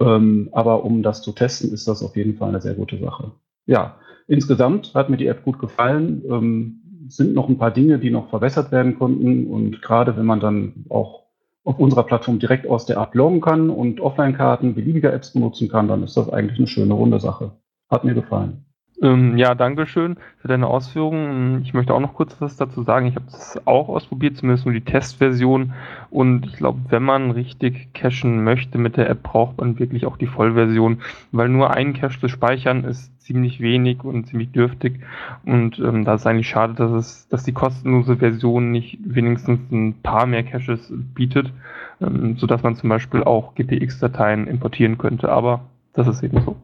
Ähm, 0.00 0.48
aber 0.52 0.84
um 0.84 1.02
das 1.02 1.22
zu 1.22 1.32
testen, 1.32 1.72
ist 1.72 1.86
das 1.86 2.02
auf 2.02 2.16
jeden 2.16 2.36
Fall 2.36 2.48
eine 2.48 2.60
sehr 2.60 2.74
gute 2.74 2.98
Sache. 2.98 3.32
Ja, 3.66 3.98
Insgesamt 4.26 4.94
hat 4.94 5.10
mir 5.10 5.16
die 5.16 5.26
App 5.26 5.44
gut 5.44 5.58
gefallen. 5.58 6.22
Ähm, 6.28 6.78
sind 7.08 7.34
noch 7.34 7.48
ein 7.48 7.58
paar 7.58 7.70
Dinge, 7.70 7.98
die 7.98 8.10
noch 8.10 8.30
verbessert 8.30 8.72
werden 8.72 8.98
konnten. 8.98 9.46
Und 9.46 9.82
gerade 9.82 10.16
wenn 10.16 10.26
man 10.26 10.40
dann 10.40 10.84
auch 10.88 11.21
auf 11.64 11.78
unserer 11.78 12.04
Plattform 12.04 12.38
direkt 12.38 12.66
aus 12.66 12.86
der 12.86 12.96
App 12.96 13.14
loggen 13.14 13.40
kann 13.40 13.70
und 13.70 14.00
Offline-Karten 14.00 14.74
beliebiger 14.74 15.12
Apps 15.12 15.32
benutzen 15.32 15.68
kann, 15.68 15.88
dann 15.88 16.02
ist 16.02 16.16
das 16.16 16.28
eigentlich 16.28 16.58
eine 16.58 16.66
schöne 16.66 16.94
runde 16.94 17.20
Sache. 17.20 17.52
Hat 17.90 18.04
mir 18.04 18.14
gefallen. 18.14 18.64
Ähm, 19.02 19.36
ja, 19.36 19.56
danke 19.56 19.86
schön 19.86 20.16
für 20.38 20.46
deine 20.46 20.68
Ausführungen. 20.68 21.62
Ich 21.62 21.74
möchte 21.74 21.92
auch 21.92 22.00
noch 22.00 22.14
kurz 22.14 22.36
was 22.40 22.56
dazu 22.56 22.84
sagen. 22.84 23.06
Ich 23.06 23.16
habe 23.16 23.26
es 23.26 23.60
auch 23.64 23.88
ausprobiert, 23.88 24.36
zumindest 24.36 24.64
nur 24.64 24.74
die 24.74 24.80
Testversion. 24.80 25.72
Und 26.08 26.46
ich 26.46 26.52
glaube, 26.52 26.78
wenn 26.88 27.02
man 27.02 27.32
richtig 27.32 27.92
cachen 27.94 28.44
möchte 28.44 28.78
mit 28.78 28.96
der 28.96 29.10
App, 29.10 29.24
braucht 29.24 29.58
man 29.58 29.80
wirklich 29.80 30.06
auch 30.06 30.16
die 30.16 30.28
Vollversion, 30.28 31.00
weil 31.32 31.48
nur 31.48 31.72
ein 31.72 31.94
Cache 31.94 32.20
zu 32.20 32.28
speichern 32.28 32.84
ist 32.84 33.10
ziemlich 33.20 33.60
wenig 33.60 34.04
und 34.04 34.28
ziemlich 34.28 34.52
dürftig. 34.52 35.00
Und 35.44 35.80
ähm, 35.80 36.04
da 36.04 36.14
ist 36.14 36.26
eigentlich 36.26 36.48
schade, 36.48 36.74
dass 36.74 36.92
es, 36.92 37.28
dass 37.28 37.42
die 37.42 37.52
kostenlose 37.52 38.18
Version 38.18 38.70
nicht 38.70 38.98
wenigstens 39.04 39.58
ein 39.72 39.94
paar 40.00 40.26
mehr 40.26 40.44
Caches 40.44 40.92
bietet, 40.92 41.52
ähm, 42.00 42.36
sodass 42.36 42.62
man 42.62 42.76
zum 42.76 42.88
Beispiel 42.88 43.24
auch 43.24 43.56
GPX-Dateien 43.56 44.46
importieren 44.46 44.96
könnte. 44.96 45.28
Aber 45.28 45.62
das 45.92 46.06
ist 46.06 46.22
eben 46.22 46.40
so. 46.42 46.56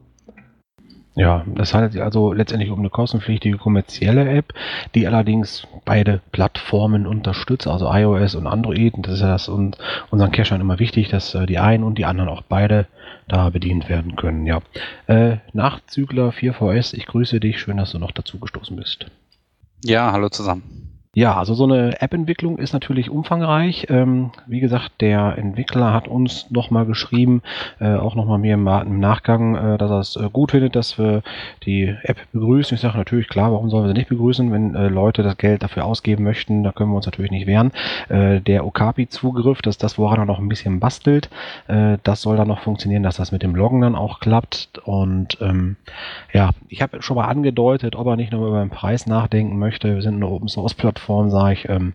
Ja, 1.19 1.43
das 1.53 1.73
handelt 1.73 1.91
sich 1.91 2.01
also 2.01 2.31
letztendlich 2.31 2.71
um 2.71 2.79
eine 2.79 2.89
kostenpflichtige 2.89 3.57
kommerzielle 3.57 4.29
App, 4.29 4.53
die 4.95 5.05
allerdings 5.05 5.67
beide 5.83 6.21
Plattformen 6.31 7.05
unterstützt, 7.05 7.67
also 7.67 7.91
iOS 7.91 8.35
und 8.35 8.47
Android. 8.47 8.93
Und 8.93 9.05
das 9.05 9.15
ist 9.15 9.21
ja 9.21 9.27
das 9.27 9.49
und 9.49 9.77
unseren 10.11 10.31
Cachern 10.31 10.61
immer 10.61 10.79
wichtig, 10.79 11.09
dass 11.09 11.35
äh, 11.35 11.45
die 11.45 11.59
einen 11.59 11.83
und 11.83 11.97
die 11.97 12.05
anderen 12.05 12.29
auch 12.29 12.43
beide 12.43 12.87
da 13.27 13.49
bedient 13.49 13.89
werden 13.89 14.15
können. 14.15 14.45
Ja, 14.45 14.61
äh, 15.07 15.39
Nachzügler 15.51 16.29
4VS, 16.29 16.93
ich 16.93 17.05
grüße 17.05 17.41
dich. 17.41 17.59
Schön, 17.59 17.75
dass 17.75 17.91
du 17.91 17.99
noch 17.99 18.11
dazu 18.11 18.39
gestoßen 18.39 18.77
bist. 18.77 19.07
Ja, 19.83 20.13
hallo 20.13 20.29
zusammen. 20.29 20.98
Ja, 21.15 21.35
also 21.37 21.55
so 21.55 21.63
eine 21.63 21.99
App-Entwicklung 22.03 22.59
ist 22.59 22.71
natürlich 22.71 23.09
umfangreich. 23.09 23.87
Ähm, 23.89 24.29
wie 24.45 24.59
gesagt, 24.59 25.01
der 25.01 25.39
Entwickler 25.39 25.91
hat 25.91 26.07
uns 26.07 26.51
nochmal 26.51 26.85
geschrieben, 26.85 27.41
äh, 27.79 27.95
auch 27.95 28.13
nochmal 28.13 28.37
mir 28.37 28.53
im, 28.53 28.67
im 28.67 28.99
Nachgang, 28.99 29.55
äh, 29.55 29.77
dass 29.79 29.89
er 29.89 29.99
es 30.01 30.15
äh, 30.17 30.29
gut 30.31 30.51
findet, 30.51 30.75
dass 30.75 30.99
wir 30.99 31.23
die 31.65 31.95
App 32.03 32.17
begrüßen. 32.31 32.75
Ich 32.75 32.81
sage 32.81 32.95
natürlich, 32.95 33.27
klar, 33.27 33.51
warum 33.51 33.71
sollen 33.71 33.85
wir 33.85 33.87
sie 33.87 33.97
nicht 33.97 34.09
begrüßen, 34.09 34.51
wenn 34.51 34.75
äh, 34.75 34.87
Leute 34.87 35.23
das 35.23 35.35
Geld 35.37 35.63
dafür 35.63 35.85
ausgeben 35.85 36.23
möchten, 36.23 36.61
da 36.63 36.71
können 36.71 36.91
wir 36.91 36.97
uns 36.97 37.07
natürlich 37.07 37.31
nicht 37.31 37.47
wehren. 37.47 37.71
Äh, 38.09 38.39
der 38.41 38.63
Okapi-Zugriff, 38.67 39.63
das 39.63 39.77
ist 39.77 39.83
das, 39.83 39.97
woran 39.97 40.19
er 40.19 40.25
noch 40.25 40.37
ein 40.37 40.47
bisschen 40.47 40.79
bastelt, 40.79 41.31
äh, 41.69 41.97
das 42.03 42.21
soll 42.21 42.37
dann 42.37 42.47
noch 42.47 42.59
funktionieren, 42.61 43.01
dass 43.01 43.17
das 43.17 43.31
mit 43.31 43.41
dem 43.41 43.55
Loggen 43.55 43.81
dann 43.81 43.95
auch 43.95 44.19
klappt. 44.19 44.77
Und 44.85 45.39
ähm, 45.41 45.75
ja, 46.33 46.51
ich 46.67 46.83
habe 46.83 47.01
schon 47.01 47.15
mal 47.17 47.25
angedeutet, 47.25 47.95
ob 47.95 48.05
er 48.05 48.15
nicht 48.15 48.31
nur 48.31 48.47
über 48.47 48.59
den 48.59 48.69
Preis 48.69 49.07
nachdenken 49.07 49.57
möchte. 49.57 49.95
Wir 49.95 50.03
sind 50.03 50.13
eine 50.13 50.27
Open-Source-Plattform 50.27 50.98
Plattform, 50.99 51.31
sage 51.31 51.53
ich, 51.53 51.69
ähm, 51.69 51.93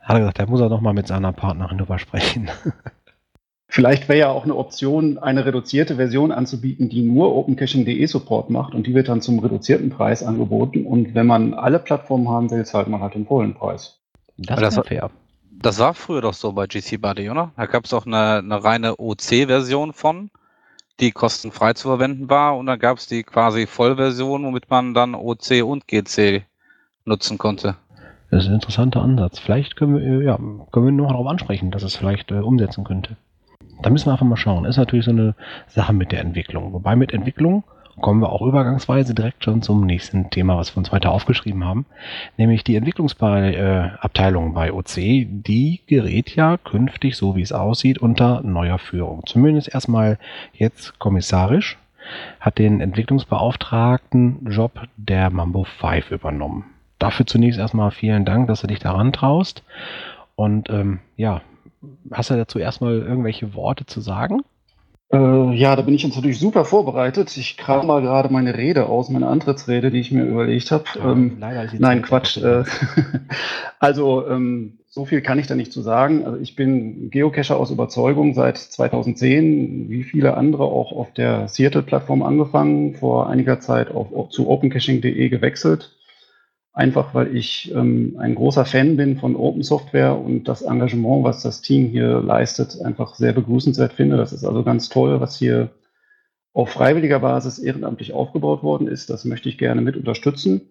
hat 0.00 0.16
er 0.16 0.20
gesagt, 0.20 0.38
da 0.38 0.46
muss 0.46 0.60
er 0.60 0.68
nochmal 0.68 0.92
mit 0.92 1.06
seiner 1.06 1.32
Partnerin 1.32 1.78
drüber 1.78 1.98
sprechen. 1.98 2.50
Vielleicht 3.68 4.08
wäre 4.08 4.18
ja 4.18 4.28
auch 4.28 4.44
eine 4.44 4.54
Option, 4.54 5.18
eine 5.18 5.46
reduzierte 5.46 5.96
Version 5.96 6.30
anzubieten, 6.30 6.88
die 6.88 7.02
nur 7.02 7.34
OpenCaching.de 7.34 8.06
Support 8.06 8.50
macht 8.50 8.74
und 8.74 8.86
die 8.86 8.94
wird 8.94 9.08
dann 9.08 9.20
zum 9.20 9.40
reduzierten 9.40 9.90
Preis 9.90 10.22
angeboten. 10.22 10.86
Und 10.86 11.14
wenn 11.14 11.26
man 11.26 11.54
alle 11.54 11.80
Plattformen 11.80 12.28
haben 12.28 12.50
will, 12.50 12.64
zahlt 12.64 12.86
man 12.86 13.00
halt 13.00 13.14
den 13.14 13.26
vollen 13.26 13.54
Preis. 13.54 13.98
Das, 14.36 14.60
das 14.60 14.76
war 14.76 14.84
fair. 14.84 15.10
Das 15.50 15.78
war 15.78 15.94
früher 15.94 16.20
doch 16.20 16.34
so 16.34 16.52
bei 16.52 16.66
GC 16.66 17.00
Buddy, 17.00 17.30
oder? 17.30 17.50
Da 17.56 17.66
gab 17.66 17.86
es 17.86 17.94
auch 17.94 18.06
eine, 18.06 18.38
eine 18.38 18.62
reine 18.62 18.96
OC-Version 18.98 19.92
von, 19.92 20.30
die 21.00 21.10
kostenfrei 21.10 21.72
zu 21.72 21.88
verwenden 21.88 22.28
war. 22.30 22.56
Und 22.56 22.66
dann 22.66 22.78
gab 22.78 22.98
es 22.98 23.08
die 23.08 23.24
quasi 23.24 23.66
Vollversion, 23.66 24.44
womit 24.44 24.70
man 24.70 24.94
dann 24.94 25.16
OC 25.16 25.64
und 25.64 25.88
GC 25.88 26.44
nutzen 27.06 27.38
konnte. 27.38 27.76
Das 28.34 28.42
ist 28.42 28.48
ein 28.48 28.56
interessanter 28.56 29.00
Ansatz. 29.00 29.38
Vielleicht 29.38 29.76
können 29.76 29.94
wir, 29.94 30.02
äh, 30.02 30.24
ja, 30.24 30.36
können 30.72 30.86
wir 30.86 30.90
noch 30.90 31.10
darauf 31.10 31.28
ansprechen, 31.28 31.70
dass 31.70 31.84
es 31.84 31.94
vielleicht 31.94 32.32
äh, 32.32 32.40
umsetzen 32.40 32.82
könnte. 32.82 33.16
Da 33.80 33.90
müssen 33.90 34.06
wir 34.06 34.12
einfach 34.12 34.26
mal 34.26 34.36
schauen. 34.36 34.64
Ist 34.64 34.76
natürlich 34.76 35.04
so 35.04 35.12
eine 35.12 35.36
Sache 35.68 35.92
mit 35.92 36.10
der 36.10 36.18
Entwicklung. 36.18 36.72
Wobei 36.72 36.96
mit 36.96 37.12
Entwicklung 37.12 37.62
kommen 38.00 38.20
wir 38.20 38.32
auch 38.32 38.42
übergangsweise 38.42 39.14
direkt 39.14 39.44
schon 39.44 39.62
zum 39.62 39.86
nächsten 39.86 40.30
Thema, 40.30 40.56
was 40.56 40.74
wir 40.74 40.78
uns 40.78 40.90
weiter 40.90 41.12
aufgeschrieben 41.12 41.64
haben, 41.64 41.86
nämlich 42.36 42.64
die 42.64 42.74
Entwicklungsabteilung 42.74 44.52
bei 44.52 44.72
OC. 44.72 44.96
Die 44.96 45.82
gerät 45.86 46.34
ja 46.34 46.56
künftig, 46.56 47.16
so 47.16 47.36
wie 47.36 47.42
es 47.42 47.52
aussieht, 47.52 47.98
unter 47.98 48.42
neuer 48.42 48.80
Führung. 48.80 49.22
Zumindest 49.26 49.72
erstmal 49.72 50.18
jetzt 50.52 50.98
kommissarisch. 50.98 51.78
hat 52.40 52.58
den 52.58 52.80
Entwicklungsbeauftragten 52.80 54.50
Job 54.50 54.72
der 54.96 55.30
Mambo 55.30 55.62
5 55.62 56.10
übernommen. 56.10 56.73
Dafür 56.98 57.26
zunächst 57.26 57.58
erstmal 57.58 57.90
vielen 57.90 58.24
Dank, 58.24 58.48
dass 58.48 58.60
du 58.60 58.66
dich 58.66 58.78
daran 58.78 59.12
traust. 59.12 59.62
Und 60.36 60.70
ähm, 60.70 61.00
ja, 61.16 61.42
hast 62.10 62.30
du 62.30 62.34
dazu 62.34 62.58
erstmal 62.58 62.98
irgendwelche 62.98 63.54
Worte 63.54 63.86
zu 63.86 64.00
sagen? 64.00 64.42
Äh, 65.12 65.54
ja, 65.54 65.76
da 65.76 65.82
bin 65.82 65.94
ich 65.94 66.02
jetzt 66.02 66.16
natürlich 66.16 66.38
super 66.38 66.64
vorbereitet. 66.64 67.36
Ich 67.36 67.56
kram 67.56 67.86
mal 67.86 68.00
gerade 68.00 68.32
meine 68.32 68.56
Rede 68.56 68.86
aus, 68.86 69.10
meine 69.10 69.28
Antrittsrede, 69.28 69.90
die 69.90 70.00
ich 70.00 70.10
mir 70.10 70.24
überlegt 70.24 70.70
habe. 70.70 70.84
Ja, 70.96 71.12
ähm, 71.12 71.36
nein, 71.38 72.02
Quatsch. 72.02 72.38
Äh, 72.38 72.64
also, 73.78 74.26
ähm, 74.26 74.78
so 74.88 75.04
viel 75.04 75.20
kann 75.20 75.38
ich 75.38 75.46
da 75.46 75.54
nicht 75.54 75.72
zu 75.72 75.82
sagen. 75.82 76.24
Also, 76.24 76.38
ich 76.38 76.56
bin 76.56 77.10
Geocacher 77.10 77.56
aus 77.56 77.70
Überzeugung 77.70 78.34
seit 78.34 78.58
2010, 78.58 79.90
wie 79.90 80.04
viele 80.04 80.36
andere 80.36 80.64
auch 80.64 80.92
auf 80.92 81.12
der 81.12 81.48
Seattle-Plattform 81.48 82.22
angefangen, 82.22 82.94
vor 82.94 83.28
einiger 83.28 83.60
Zeit 83.60 83.90
auf, 83.90 84.12
auf 84.12 84.30
zu 84.30 84.48
opencaching.de 84.48 85.28
gewechselt 85.28 85.92
einfach 86.74 87.14
weil 87.14 87.34
ich 87.34 87.72
ähm, 87.74 88.16
ein 88.18 88.34
großer 88.34 88.64
Fan 88.64 88.96
bin 88.96 89.16
von 89.16 89.36
Open 89.36 89.62
Software 89.62 90.18
und 90.18 90.48
das 90.48 90.62
Engagement, 90.62 91.24
was 91.24 91.42
das 91.42 91.62
Team 91.62 91.88
hier 91.88 92.20
leistet, 92.20 92.82
einfach 92.82 93.14
sehr 93.14 93.32
begrüßenswert 93.32 93.92
finde. 93.92 94.16
Das 94.16 94.32
ist 94.32 94.44
also 94.44 94.64
ganz 94.64 94.88
toll, 94.88 95.20
was 95.20 95.38
hier 95.38 95.70
auf 96.52 96.70
freiwilliger 96.70 97.20
Basis 97.20 97.58
ehrenamtlich 97.58 98.12
aufgebaut 98.12 98.62
worden 98.62 98.88
ist. 98.88 99.08
Das 99.08 99.24
möchte 99.24 99.48
ich 99.48 99.56
gerne 99.56 99.80
mit 99.80 99.96
unterstützen. 99.96 100.62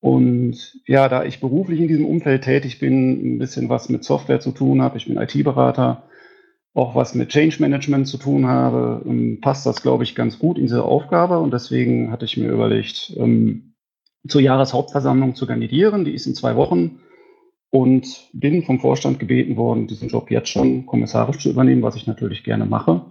Und 0.00 0.80
ja, 0.86 1.08
da 1.08 1.24
ich 1.24 1.40
beruflich 1.40 1.80
in 1.80 1.88
diesem 1.88 2.06
Umfeld 2.06 2.44
tätig 2.44 2.78
bin, 2.78 3.36
ein 3.36 3.38
bisschen 3.38 3.68
was 3.68 3.88
mit 3.88 4.04
Software 4.04 4.40
zu 4.40 4.50
tun 4.50 4.82
habe, 4.82 4.98
ich 4.98 5.06
bin 5.06 5.16
IT-Berater, 5.16 6.02
auch 6.74 6.94
was 6.94 7.14
mit 7.14 7.28
Change 7.28 7.56
Management 7.60 8.08
zu 8.08 8.18
tun 8.18 8.46
habe, 8.46 9.02
ähm, 9.06 9.40
passt 9.40 9.64
das, 9.64 9.82
glaube 9.82 10.04
ich, 10.04 10.14
ganz 10.14 10.38
gut 10.38 10.58
in 10.58 10.64
diese 10.64 10.84
Aufgabe. 10.84 11.38
Und 11.38 11.52
deswegen 11.52 12.10
hatte 12.10 12.24
ich 12.24 12.36
mir 12.36 12.50
überlegt, 12.50 13.14
ähm, 13.16 13.71
zur 14.26 14.40
Jahreshauptversammlung 14.40 15.34
zu 15.34 15.46
kandidieren. 15.46 16.04
Die 16.04 16.12
ist 16.12 16.26
in 16.26 16.34
zwei 16.34 16.56
Wochen 16.56 17.00
und 17.70 18.28
bin 18.32 18.62
vom 18.64 18.80
Vorstand 18.80 19.18
gebeten 19.18 19.56
worden, 19.56 19.86
diesen 19.86 20.08
Job 20.08 20.30
jetzt 20.30 20.50
schon 20.50 20.86
kommissarisch 20.86 21.38
zu 21.38 21.50
übernehmen, 21.50 21.82
was 21.82 21.96
ich 21.96 22.06
natürlich 22.06 22.44
gerne 22.44 22.66
mache. 22.66 23.06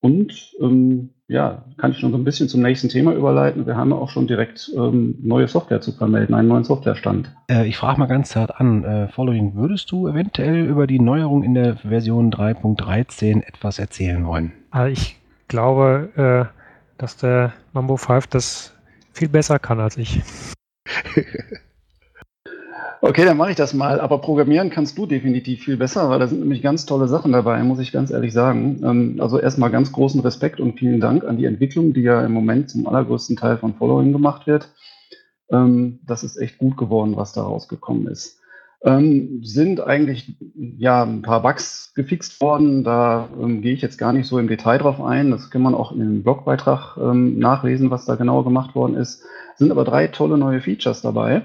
Und 0.00 0.54
ähm, 0.60 1.10
ja, 1.28 1.64
kann 1.78 1.92
ich 1.92 1.98
schon 1.98 2.10
so 2.10 2.18
ein 2.18 2.24
bisschen 2.24 2.48
zum 2.48 2.60
nächsten 2.60 2.88
Thema 2.88 3.14
überleiten. 3.14 3.66
Wir 3.66 3.76
haben 3.76 3.92
auch 3.92 4.10
schon 4.10 4.26
direkt 4.26 4.70
ähm, 4.76 5.16
neue 5.22 5.46
Software 5.46 5.80
zu 5.80 5.92
vermelden, 5.92 6.34
einen 6.34 6.48
neuen 6.48 6.64
Softwarestand. 6.64 7.32
Äh, 7.48 7.68
ich 7.68 7.76
frage 7.76 8.00
mal 8.00 8.06
ganz 8.06 8.30
zart 8.30 8.60
an, 8.60 8.82
äh, 8.82 9.08
Following, 9.08 9.54
würdest 9.54 9.90
du 9.92 10.08
eventuell 10.08 10.66
über 10.66 10.88
die 10.88 10.98
Neuerung 10.98 11.44
in 11.44 11.54
der 11.54 11.76
Version 11.76 12.32
3.13 12.32 13.46
etwas 13.46 13.78
erzählen 13.78 14.26
wollen? 14.26 14.52
Also 14.70 14.92
ich 14.92 15.16
glaube, 15.46 16.50
äh, 16.50 16.98
dass 16.98 17.16
der 17.16 17.52
Mambo 17.72 17.96
5 17.96 18.26
das 18.26 18.74
viel 19.12 19.28
besser 19.28 19.58
kann 19.58 19.80
als 19.80 19.96
ich. 19.96 20.20
Okay, 23.04 23.24
dann 23.24 23.36
mache 23.36 23.50
ich 23.50 23.56
das 23.56 23.74
mal. 23.74 24.00
Aber 24.00 24.18
programmieren 24.18 24.70
kannst 24.70 24.96
du 24.96 25.06
definitiv 25.06 25.64
viel 25.64 25.76
besser, 25.76 26.08
weil 26.08 26.20
da 26.20 26.28
sind 26.28 26.38
nämlich 26.38 26.62
ganz 26.62 26.86
tolle 26.86 27.08
Sachen 27.08 27.32
dabei, 27.32 27.60
muss 27.64 27.80
ich 27.80 27.90
ganz 27.90 28.12
ehrlich 28.12 28.32
sagen. 28.32 28.80
Ähm, 28.84 29.16
also 29.18 29.40
erstmal 29.40 29.72
ganz 29.72 29.90
großen 29.90 30.20
Respekt 30.20 30.60
und 30.60 30.78
vielen 30.78 31.00
Dank 31.00 31.24
an 31.24 31.36
die 31.36 31.46
Entwicklung, 31.46 31.94
die 31.94 32.02
ja 32.02 32.24
im 32.24 32.30
Moment 32.30 32.70
zum 32.70 32.86
allergrößten 32.86 33.36
Teil 33.36 33.58
von 33.58 33.74
Following 33.74 34.12
gemacht 34.12 34.46
wird. 34.46 34.68
Ähm, 35.50 35.98
das 36.06 36.22
ist 36.22 36.36
echt 36.36 36.58
gut 36.58 36.76
geworden, 36.76 37.16
was 37.16 37.32
da 37.32 37.42
rausgekommen 37.42 38.06
ist 38.06 38.38
ähm, 38.84 39.40
sind 39.44 39.80
eigentlich 39.80 40.36
ja 40.78 41.04
ein 41.04 41.22
paar 41.22 41.42
Bugs 41.42 41.92
gefixt 41.94 42.40
worden. 42.40 42.84
Da 42.84 43.28
ähm, 43.40 43.62
gehe 43.62 43.74
ich 43.74 43.82
jetzt 43.82 43.98
gar 43.98 44.12
nicht 44.12 44.26
so 44.26 44.38
im 44.38 44.48
Detail 44.48 44.78
drauf 44.78 45.00
ein. 45.00 45.30
Das 45.30 45.50
kann 45.50 45.62
man 45.62 45.74
auch 45.74 45.92
in 45.92 46.00
dem 46.00 46.22
Blogbeitrag 46.22 46.96
ähm, 46.98 47.38
nachlesen, 47.38 47.90
was 47.90 48.04
da 48.06 48.16
genau 48.16 48.42
gemacht 48.42 48.74
worden 48.74 48.96
ist. 48.96 49.22
Sind 49.56 49.70
aber 49.70 49.84
drei 49.84 50.08
tolle 50.08 50.36
neue 50.36 50.60
Features 50.60 51.02
dabei. 51.02 51.42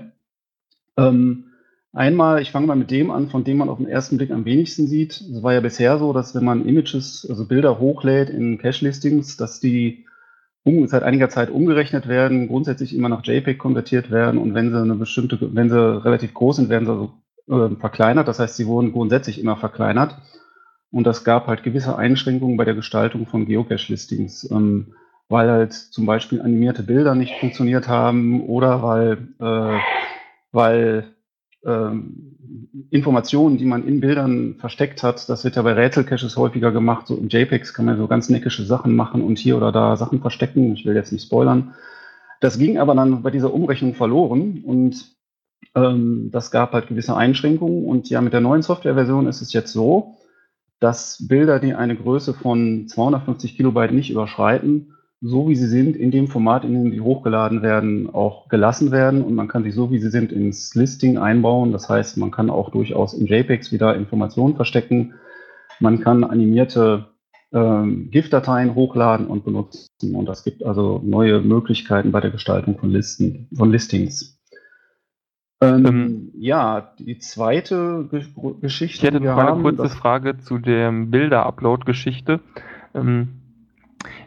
Ähm, 0.98 1.46
einmal, 1.94 2.42
ich 2.42 2.52
fange 2.52 2.66
mal 2.66 2.76
mit 2.76 2.90
dem 2.90 3.12
an, 3.12 3.30
von 3.30 3.44
dem 3.44 3.58
man 3.58 3.70
auf 3.70 3.78
den 3.78 3.88
ersten 3.88 4.18
Blick 4.18 4.32
am 4.32 4.46
wenigsten 4.46 4.88
sieht. 4.88 5.22
Es 5.22 5.44
war 5.44 5.54
ja 5.54 5.60
bisher 5.60 6.00
so, 6.00 6.14
dass 6.14 6.34
wenn 6.34 6.46
man 6.46 6.66
Images, 6.66 7.28
also 7.30 7.46
Bilder 7.48 7.80
hochlädt 7.80 8.32
in 8.32 8.58
Cache-Listings, 8.58 9.38
dass 9.38 9.60
die 9.60 10.06
seit 10.88 11.04
einiger 11.04 11.30
Zeit 11.30 11.50
umgerechnet 11.50 12.10
werden, 12.10 12.48
grundsätzlich 12.50 12.94
immer 12.94 13.08
nach 13.08 13.24
JPEG 13.24 13.58
konvertiert 13.58 14.12
werden 14.12 14.38
und 14.38 14.54
wenn 14.54 14.70
sie 14.70 14.78
eine 14.78 14.96
bestimmte, 14.96 15.38
wenn 15.56 15.70
sie 15.70 16.04
relativ 16.04 16.34
groß 16.34 16.58
sind, 16.58 16.68
werden 16.68 16.86
sie 16.86 16.92
also 16.92 17.14
äh, 17.50 17.70
verkleinert. 17.76 18.28
Das 18.28 18.40
heißt, 18.40 18.56
sie 18.56 18.68
wurden 18.68 18.92
grundsätzlich 18.92 19.40
immer 19.40 19.58
verkleinert. 19.58 20.18
Und 20.92 21.06
das 21.06 21.24
gab 21.24 21.48
halt 21.48 21.64
gewisse 21.64 21.98
Einschränkungen 21.98 22.58
bei 22.58 22.66
der 22.66 22.76
Gestaltung 22.76 23.28
von 23.28 23.46
Geocache-Listings, 23.46 24.50
ähm, 24.52 24.94
weil 25.30 25.50
halt 25.50 25.74
zum 25.74 26.06
Beispiel 26.06 26.42
animierte 26.42 26.84
Bilder 26.84 27.14
nicht 27.14 27.36
funktioniert 27.40 27.88
haben 27.88 28.46
oder 28.48 28.82
weil, 28.82 29.28
äh, 29.40 29.80
weil 30.52 31.14
ähm, 31.66 32.38
Informationen, 32.90 33.58
die 33.58 33.66
man 33.66 33.86
in 33.86 34.00
Bildern 34.00 34.56
versteckt 34.56 35.04
hat, 35.04 35.28
das 35.28 35.44
wird 35.44 35.58
ja 35.58 35.62
bei 35.62 35.74
Rätselcaches 35.74 36.38
häufiger 36.38 36.72
gemacht. 36.72 37.08
So 37.08 37.18
in 37.18 37.28
JPEGs 37.28 37.74
kann 37.74 37.86
man 37.86 37.98
so 37.98 38.08
ganz 38.08 38.30
neckische 38.30 38.64
Sachen 38.64 38.96
machen 38.96 39.22
und 39.22 39.38
hier 39.38 39.58
oder 39.58 39.74
da 39.74 39.98
Sachen 39.98 40.22
verstecken. 40.22 40.74
Ich 40.74 40.86
will 40.86 40.96
jetzt 40.96 41.12
nicht 41.12 41.26
spoilern. 41.26 41.74
Das 42.40 42.58
ging 42.58 42.78
aber 42.78 42.96
dann 42.96 43.24
bei 43.24 43.32
dieser 43.32 43.54
Umrechnung 43.54 43.96
verloren 43.96 44.64
und 44.64 45.17
ähm, 45.76 46.30
das 46.32 46.52
gab 46.52 46.74
halt 46.74 46.88
gewisse 46.88 47.16
Einschränkungen. 47.16 47.86
Und 47.86 48.10
ja, 48.10 48.22
mit 48.22 48.34
der 48.34 48.42
neuen 48.42 48.62
Softwareversion 48.62 49.28
ist 49.28 49.42
es 49.42 49.54
jetzt 49.54 49.74
so, 49.74 50.16
dass 50.80 51.26
Bilder, 51.28 51.60
die 51.60 51.74
eine 51.74 51.96
Größe 51.96 52.34
von 52.34 52.88
250 52.88 53.56
Kilobyte 53.56 53.94
nicht 53.94 54.12
überschreiten, 54.12 54.94
so 55.22 55.50
wie 55.50 55.56
sie 55.56 55.68
sind, 55.68 55.96
in 55.96 56.12
dem 56.12 56.28
Format, 56.28 56.64
in 56.64 56.74
dem 56.74 56.92
sie 56.92 57.02
hochgeladen 57.02 57.64
werden, 57.64 58.10
auch 58.10 58.50
gelassen 58.50 58.92
werden. 58.92 59.24
Und 59.24 59.34
man 59.34 59.48
kann 59.48 59.64
sie 59.64 59.72
so 59.72 59.90
wie 59.92 60.00
sie 60.00 60.12
sind 60.12 60.32
ins 60.32 60.76
Listing 60.76 61.18
einbauen. 61.18 61.72
Das 61.72 61.90
heißt, 61.90 62.18
man 62.18 62.32
kann 62.32 62.50
auch 62.50 62.70
durchaus 62.70 63.14
in 63.14 63.26
JPEGs 63.26 63.72
wieder 63.72 63.96
Informationen 63.96 64.56
verstecken. 64.56 65.16
Man 65.80 66.00
kann 66.02 66.24
animierte 66.24 67.08
ähm, 67.52 68.10
GIF-Dateien 68.12 68.76
hochladen 68.76 69.28
und 69.28 69.44
benutzen. 69.44 69.88
Und 70.14 70.28
das 70.28 70.44
gibt 70.44 70.64
also 70.64 71.02
neue 71.04 71.42
Möglichkeiten 71.42 72.12
bei 72.12 72.22
der 72.22 72.32
Gestaltung 72.32 72.78
von 72.78 72.92
Listen, 72.92 73.48
von 73.56 73.72
Listings. 73.72 74.37
Ähm, 75.60 75.86
ähm, 75.86 76.32
ja, 76.38 76.92
die 77.00 77.18
zweite 77.18 78.08
Ge 78.12 78.24
Geschichte. 78.62 78.98
Ich 78.98 79.04
hätte 79.04 79.20
noch 79.24 79.38
eine 79.38 79.62
kurze 79.62 79.90
Frage 79.90 80.38
zu 80.38 80.60
der 80.60 80.92
Bilder-Upload-Geschichte. 80.92 82.40
Ähm, 82.94 83.30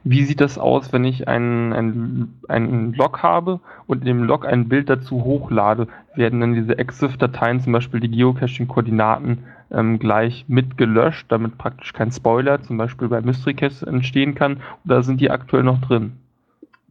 wie 0.03 0.25
sieht 0.25 0.41
das 0.41 0.59
aus, 0.59 0.93
wenn 0.93 1.05
ich 1.05 1.29
einen, 1.29 1.73
einen, 1.73 2.41
einen 2.49 2.93
Log 2.95 3.23
habe 3.23 3.61
und 3.87 4.01
in 4.01 4.07
dem 4.07 4.25
Log 4.25 4.45
ein 4.45 4.69
Bild 4.69 4.91
dazu 4.91 5.25
hochlade? 5.25 5.87
Werden 6.17 6.41
dann 6.41 6.55
diese 6.55 6.77
EXIF-Dateien, 6.77 7.61
zum 7.61 7.73
Beispiel 7.73 8.01
die 8.01 8.11
Geocaching-Koordinaten, 8.11 9.45
ähm, 9.71 10.01
gleich 10.01 10.47
mit 10.49 10.77
gelöscht, 10.77 11.27
damit 11.29 11.59
praktisch 11.59 11.93
kein 11.93 12.11
Spoiler, 12.11 12.61
zum 12.63 12.77
Beispiel 12.77 13.09
bei 13.09 13.21
MysteryCast 13.21 13.85
entstehen 13.85 14.35
kann? 14.35 14.61
Oder 14.85 15.05
sind 15.05 15.21
die 15.21 15.31
aktuell 15.31 15.63
noch 15.63 15.81
drin? 15.81 16.13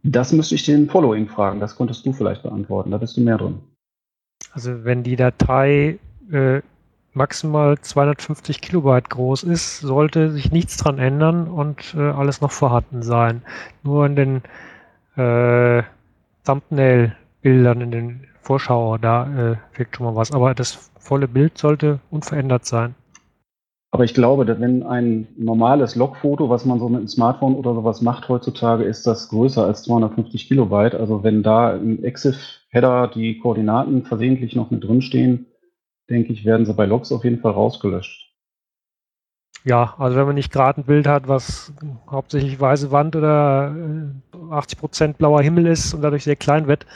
Das 0.02 0.32
müsste 0.32 0.54
ich 0.54 0.64
den 0.64 0.88
Following 0.88 1.28
fragen. 1.28 1.60
Das 1.60 1.76
konntest 1.76 2.06
du 2.06 2.14
vielleicht 2.14 2.42
beantworten. 2.42 2.90
Da 2.90 2.96
bist 2.96 3.18
du 3.18 3.20
mehr 3.20 3.36
drin. 3.36 3.58
Also 4.52 4.84
wenn 4.84 5.02
die 5.02 5.16
Datei 5.16 5.98
äh, 6.30 6.60
maximal 7.12 7.78
250 7.78 8.60
Kilobyte 8.60 9.10
groß 9.10 9.44
ist, 9.44 9.80
sollte 9.80 10.30
sich 10.30 10.52
nichts 10.52 10.76
dran 10.76 10.98
ändern 10.98 11.48
und 11.48 11.94
äh, 11.96 12.00
alles 12.00 12.40
noch 12.40 12.52
vorhanden 12.52 13.02
sein. 13.02 13.42
Nur 13.82 14.06
in 14.06 14.16
den 14.16 14.42
äh, 15.16 15.82
Thumbnail-Bildern, 16.44 17.80
in 17.80 17.90
den 17.90 18.26
Vorschauer, 18.42 18.98
da 18.98 19.52
äh, 19.52 19.56
fehlt 19.72 19.94
schon 19.94 20.06
mal 20.06 20.16
was. 20.16 20.32
Aber 20.32 20.54
das 20.54 20.90
volle 20.98 21.28
Bild 21.28 21.58
sollte 21.58 22.00
unverändert 22.10 22.64
sein. 22.64 22.94
Aber 23.92 24.04
ich 24.04 24.14
glaube, 24.14 24.44
dass 24.44 24.60
wenn 24.60 24.84
ein 24.84 25.26
normales 25.36 25.96
Logfoto, 25.96 26.48
was 26.48 26.64
man 26.64 26.78
so 26.78 26.88
mit 26.88 26.98
einem 26.98 27.08
Smartphone 27.08 27.56
oder 27.56 27.74
sowas 27.74 28.00
macht 28.00 28.28
heutzutage, 28.28 28.84
ist 28.84 29.04
das 29.06 29.28
größer 29.28 29.64
als 29.64 29.82
250 29.82 30.46
Kilobyte. 30.46 30.94
Also 30.94 31.24
wenn 31.24 31.42
da 31.42 31.74
im 31.74 32.04
EXIF-Header 32.70 33.08
die 33.08 33.38
Koordinaten 33.38 34.04
versehentlich 34.04 34.54
noch 34.54 34.70
mit 34.70 34.84
drinstehen, 34.84 35.46
denke 36.08 36.32
ich, 36.32 36.44
werden 36.44 36.66
sie 36.66 36.74
bei 36.74 36.86
Logs 36.86 37.12
auf 37.12 37.24
jeden 37.24 37.40
Fall 37.40 37.52
rausgelöscht. 37.52 38.28
Ja, 39.64 39.94
also 39.98 40.16
wenn 40.16 40.26
man 40.26 40.36
nicht 40.36 40.52
gerade 40.52 40.80
ein 40.80 40.84
Bild 40.84 41.06
hat, 41.06 41.28
was 41.28 41.72
hauptsächlich 42.10 42.58
weiße 42.58 42.90
Wand 42.92 43.14
oder 43.14 43.74
80% 44.32 45.04
äh, 45.04 45.12
blauer 45.12 45.42
Himmel 45.42 45.66
ist 45.66 45.92
und 45.92 46.00
dadurch 46.00 46.24
sehr 46.24 46.36
klein 46.36 46.66
wird, 46.66 46.86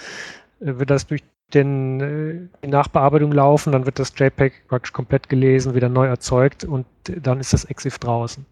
äh, 0.60 0.78
wird 0.78 0.88
das 0.88 1.06
durch 1.06 1.22
den, 1.52 2.00
äh, 2.00 2.64
die 2.64 2.70
Nachbearbeitung 2.70 3.32
laufen, 3.32 3.72
dann 3.72 3.84
wird 3.84 3.98
das 3.98 4.14
JPEG 4.16 4.66
praktisch 4.66 4.94
komplett 4.94 5.28
gelesen, 5.28 5.74
wieder 5.74 5.90
neu 5.90 6.06
erzeugt 6.06 6.64
und 6.64 6.86
dann 7.04 7.38
ist 7.38 7.52
das 7.52 7.66
EXIF 7.66 7.98
draußen. 7.98 8.46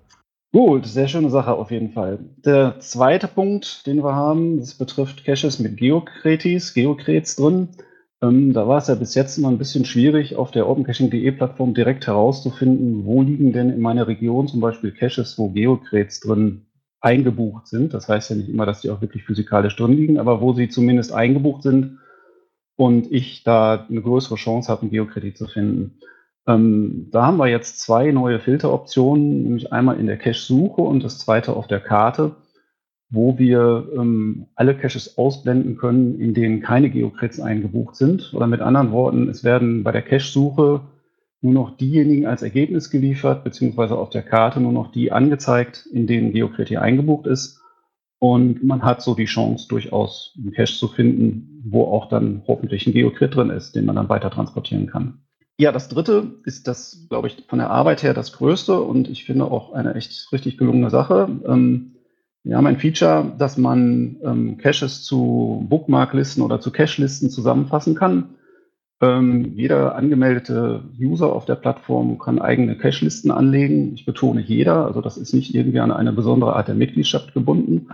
Gut, 0.53 0.87
sehr 0.87 1.09
schöne 1.09 1.31
Sache 1.31 1.55
auf 1.55 1.71
jeden 1.71 1.93
Fall. 1.93 2.19
Der 2.45 2.79
zweite 2.79 3.27
Punkt, 3.27 3.87
den 3.87 4.05
wir 4.05 4.15
haben, 4.15 4.59
das 4.61 4.75
betrifft 4.75 5.25
Caches 5.25 5.59
mit 5.59 5.79
Geocretis, 5.79 6.75
Geocrets 6.75 7.37
drin. 7.37 7.71
Ähm, 8.21 8.53
da 8.53 8.69
war 8.69 8.77
es 8.77 8.87
ja 8.87 8.95
bis 8.95 9.15
jetzt 9.15 9.39
immer 9.39 9.49
ein 9.49 9.57
bisschen 9.57 9.87
schwierig, 9.87 10.37
auf 10.37 10.51
der 10.51 10.69
OpenCaching.de 10.69 11.31
Plattform 11.33 11.73
direkt 11.73 12.07
herauszufinden, 12.07 13.07
wo 13.07 13.23
liegen 13.23 13.55
denn 13.55 13.71
in 13.71 13.81
meiner 13.81 14.07
Region 14.07 14.47
zum 14.47 14.61
Beispiel 14.61 14.93
Caches, 14.93 15.39
wo 15.39 15.49
Geocrets 15.49 16.21
drin 16.21 16.67
eingebucht 17.01 17.67
sind. 17.67 17.95
Das 17.95 18.09
heißt 18.11 18.29
ja 18.31 18.37
nicht 18.37 18.51
immer, 18.51 18.67
dass 18.67 18.83
die 18.83 18.91
auch 18.91 19.01
wirklich 19.01 19.25
physikalisch 19.25 19.75
drin 19.77 19.93
liegen, 19.97 20.19
aber 20.19 20.43
wo 20.43 20.53
sie 20.53 20.69
zumindest 20.69 21.13
eingebucht 21.13 21.63
sind 21.63 21.99
und 22.77 23.11
ich 23.11 23.43
da 23.43 23.87
eine 23.89 24.03
größere 24.03 24.37
Chance 24.37 24.71
habe, 24.71 24.83
einen 24.83 24.91
Geokredit 24.91 25.37
zu 25.39 25.47
finden. 25.47 25.99
Ähm, 26.47 27.09
da 27.13 27.27
haben 27.27 27.37
wir 27.37 27.47
jetzt 27.49 27.81
zwei 27.81 28.11
neue 28.11 28.41
Filteroptionen, 28.41 29.45
nämlich 29.45 29.73
einmal 29.73 30.01
in 30.01 30.07
der 30.07 30.19
Cache-Suche 30.19 30.83
und 30.83 31.05
das 31.05 31.19
zweite 31.19 31.55
auf 31.55 31.69
der 31.69 31.81
Karte, 31.81 32.37
wo 33.11 33.39
wir 33.39 33.89
ähm, 33.95 34.47
alle 34.57 34.77
Caches 34.77 35.19
ausblenden 35.19 35.77
können, 35.77 36.19
in 36.19 36.35
denen 36.35 36.61
keine 36.61 36.91
Geocreds 36.91 37.41
eingebucht 37.41 37.95
sind. 37.95 38.33
Oder 38.35 38.47
mit 38.47 38.61
anderen 38.61 38.91
Worten, 38.91 39.29
es 39.29 39.45
werden 39.45 39.85
bei 39.85 39.93
der 39.93 40.03
Cache-Suche 40.03 40.81
nur 41.43 41.53
noch 41.53 41.77
diejenigen 41.77 42.27
als 42.27 42.43
Ergebnis 42.43 42.91
geliefert, 42.91 43.45
beziehungsweise 43.45 43.97
auf 43.97 44.11
der 44.11 44.23
Karte 44.23 44.61
nur 44.61 44.73
noch 44.73 44.93
die 44.93 45.13
angezeigt, 45.13 45.87
in 45.93 46.07
denen 46.07 46.33
Geocred 46.33 46.69
hier 46.69 46.83
eingebucht 46.83 47.27
ist. 47.27 47.61
Und 48.19 48.63
man 48.63 48.83
hat 48.83 49.03
so 49.03 49.15
die 49.15 49.25
Chance, 49.25 49.67
durchaus 49.69 50.37
einen 50.39 50.53
Cache 50.53 50.75
zu 50.75 50.89
finden, 50.89 51.63
wo 51.65 51.85
auch 51.85 52.09
dann 52.09 52.43
hoffentlich 52.47 52.87
ein 52.87 52.93
Geocred 52.93 53.35
drin 53.35 53.51
ist, 53.51 53.75
den 53.75 53.85
man 53.85 53.97
dann 53.97 54.09
weiter 54.09 54.31
transportieren 54.31 54.87
kann. 54.87 55.25
Ja, 55.63 55.71
das 55.71 55.89
dritte 55.89 56.41
ist 56.45 56.67
das, 56.67 57.07
glaube 57.09 57.29
ich, 57.29 57.45
von 57.47 57.61
der 57.61 57.71
Arbeit 57.71 58.03
her 58.03 58.15
das 58.15 58.33
größte 58.33 58.81
und 58.81 59.09
ich 59.09 59.25
finde 59.25 59.45
auch 59.45 59.73
eine 59.73 59.95
echt 59.95 60.33
richtig 60.33 60.59
gelungene 60.59 60.91
Sache. 60.91 61.29
Ähm, 61.47 61.93
wir 62.43 62.57
haben 62.57 62.67
ein 62.67 62.81
Feature, 62.81 63.33
dass 63.39 63.59
man 63.59 64.17
ähm, 64.25 64.59
Caches 64.59 65.05
zu 65.05 65.65
Bookmarklisten 65.69 66.43
oder 66.43 66.61
zu 66.61 66.73
Cache-Listen 66.73 67.31
zusammenfassen 67.31 67.95
kann. 67.95 68.31
Ähm, 69.01 69.53
jeder 69.55 69.95
angemeldete 69.95 70.83
User 71.01 71.33
auf 71.33 71.45
der 71.45 71.55
Plattform 71.55 72.19
kann 72.19 72.41
eigene 72.41 72.77
Cache-Listen 72.77 73.31
anlegen. 73.31 73.95
Ich 73.95 74.05
betone 74.05 74.41
jeder, 74.41 74.87
also 74.87 75.01
das 75.01 75.17
ist 75.17 75.33
nicht 75.33 75.55
irgendwie 75.55 75.79
an 75.79 75.93
eine 75.93 76.13
besondere 76.13 76.57
Art 76.57 76.67
der 76.67 76.75
Mitgliedschaft 76.75 77.35
gebunden. 77.35 77.87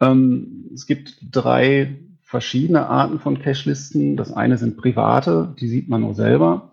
Ähm, 0.00 0.70
es 0.72 0.86
gibt 0.86 1.16
drei 1.32 1.98
verschiedene 2.22 2.86
Arten 2.86 3.18
von 3.18 3.40
Cache-Listen. 3.40 4.16
Das 4.16 4.32
eine 4.32 4.56
sind 4.56 4.76
private, 4.76 5.56
die 5.58 5.66
sieht 5.66 5.88
man 5.88 6.02
nur 6.02 6.14
selber. 6.14 6.68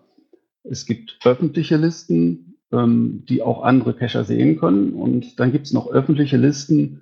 Es 0.62 0.86
gibt 0.86 1.18
öffentliche 1.24 1.76
Listen, 1.76 2.56
ähm, 2.72 3.24
die 3.28 3.42
auch 3.42 3.62
andere 3.62 3.94
Cacher 3.94 4.24
sehen 4.24 4.58
können. 4.58 4.92
Und 4.92 5.40
dann 5.40 5.52
gibt 5.52 5.66
es 5.66 5.72
noch 5.72 5.90
öffentliche 5.90 6.36
Listen, 6.36 7.00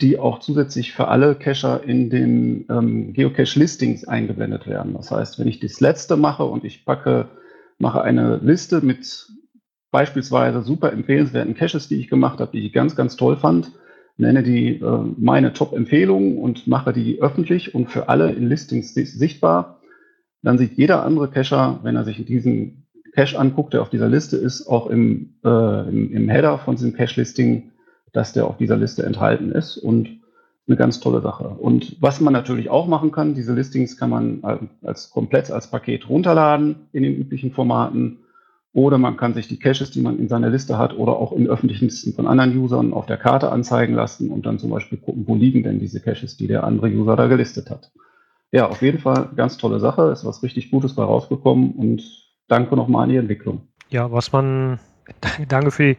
die 0.00 0.18
auch 0.18 0.40
zusätzlich 0.40 0.92
für 0.92 1.08
alle 1.08 1.34
Cacher 1.34 1.82
in 1.82 2.10
den 2.10 2.66
ähm, 2.68 3.12
Geocache-Listings 3.12 4.04
eingeblendet 4.04 4.66
werden. 4.66 4.94
Das 4.94 5.10
heißt, 5.10 5.38
wenn 5.38 5.48
ich 5.48 5.60
das 5.60 5.80
letzte 5.80 6.16
mache 6.16 6.44
und 6.44 6.64
ich 6.64 6.84
packe, 6.84 7.28
mache 7.78 8.02
eine 8.02 8.38
Liste 8.38 8.80
mit 8.82 9.28
beispielsweise 9.90 10.62
super 10.62 10.92
empfehlenswerten 10.92 11.54
Caches, 11.54 11.88
die 11.88 11.96
ich 11.96 12.08
gemacht 12.08 12.40
habe, 12.40 12.52
die 12.52 12.66
ich 12.66 12.72
ganz, 12.72 12.96
ganz 12.96 13.16
toll 13.16 13.36
fand, 13.36 13.72
nenne 14.18 14.42
die 14.42 14.76
äh, 14.76 14.98
meine 15.16 15.52
Top-Empfehlungen 15.52 16.38
und 16.38 16.66
mache 16.66 16.92
die 16.92 17.20
öffentlich 17.22 17.74
und 17.74 17.90
für 17.90 18.08
alle 18.08 18.32
in 18.32 18.48
Listings 18.48 18.92
sichtbar, 18.94 19.75
dann 20.42 20.58
sieht 20.58 20.76
jeder 20.76 21.04
andere 21.04 21.28
Cacher, 21.28 21.80
wenn 21.82 21.96
er 21.96 22.04
sich 22.04 22.24
diesen 22.24 22.86
Cache 23.12 23.38
anguckt, 23.38 23.74
der 23.74 23.82
auf 23.82 23.90
dieser 23.90 24.08
Liste 24.08 24.36
ist, 24.36 24.66
auch 24.66 24.86
im, 24.88 25.34
äh, 25.44 25.88
im, 25.88 26.12
im 26.12 26.28
Header 26.28 26.58
von 26.58 26.76
diesem 26.76 26.92
Cache-Listing, 26.92 27.72
dass 28.12 28.32
der 28.32 28.46
auf 28.46 28.58
dieser 28.58 28.76
Liste 28.76 29.04
enthalten 29.04 29.52
ist 29.52 29.76
und 29.76 30.08
eine 30.68 30.76
ganz 30.76 31.00
tolle 31.00 31.20
Sache. 31.20 31.48
Und 31.48 31.96
was 32.00 32.20
man 32.20 32.32
natürlich 32.32 32.70
auch 32.70 32.86
machen 32.86 33.12
kann, 33.12 33.34
diese 33.34 33.54
Listings 33.54 33.96
kann 33.96 34.10
man 34.10 34.68
als 34.82 35.10
komplett 35.10 35.50
als 35.50 35.70
Paket 35.70 36.08
runterladen 36.08 36.88
in 36.92 37.04
den 37.04 37.14
üblichen 37.16 37.52
Formaten 37.52 38.18
oder 38.72 38.98
man 38.98 39.16
kann 39.16 39.32
sich 39.32 39.48
die 39.48 39.58
Caches, 39.58 39.90
die 39.90 40.02
man 40.02 40.18
in 40.18 40.28
seiner 40.28 40.50
Liste 40.50 40.76
hat 40.76 40.96
oder 40.98 41.16
auch 41.16 41.32
in 41.32 41.46
öffentlichen 41.46 41.86
Listen 41.86 42.12
von 42.12 42.26
anderen 42.26 42.56
Usern 42.58 42.92
auf 42.92 43.06
der 43.06 43.16
Karte 43.16 43.50
anzeigen 43.50 43.94
lassen 43.94 44.30
und 44.30 44.44
dann 44.44 44.58
zum 44.58 44.68
Beispiel 44.68 44.98
gucken, 44.98 45.24
wo 45.26 45.34
liegen 45.34 45.62
denn 45.62 45.78
diese 45.78 46.00
Caches, 46.00 46.36
die 46.36 46.46
der 46.46 46.64
andere 46.64 46.88
User 46.88 47.16
da 47.16 47.26
gelistet 47.26 47.70
hat. 47.70 47.90
Ja, 48.52 48.68
auf 48.68 48.82
jeden 48.82 48.98
Fall 48.98 49.30
ganz 49.36 49.56
tolle 49.58 49.80
Sache, 49.80 50.10
ist 50.10 50.24
was 50.24 50.42
richtig 50.42 50.70
Gutes 50.70 50.94
bei 50.94 51.02
rausgekommen 51.02 51.72
und 51.72 52.02
danke 52.48 52.76
nochmal 52.76 53.04
an 53.04 53.10
die 53.10 53.16
Entwicklung. 53.16 53.68
Ja, 53.90 54.10
was 54.10 54.32
man, 54.32 54.78
danke 55.48 55.70
für 55.70 55.94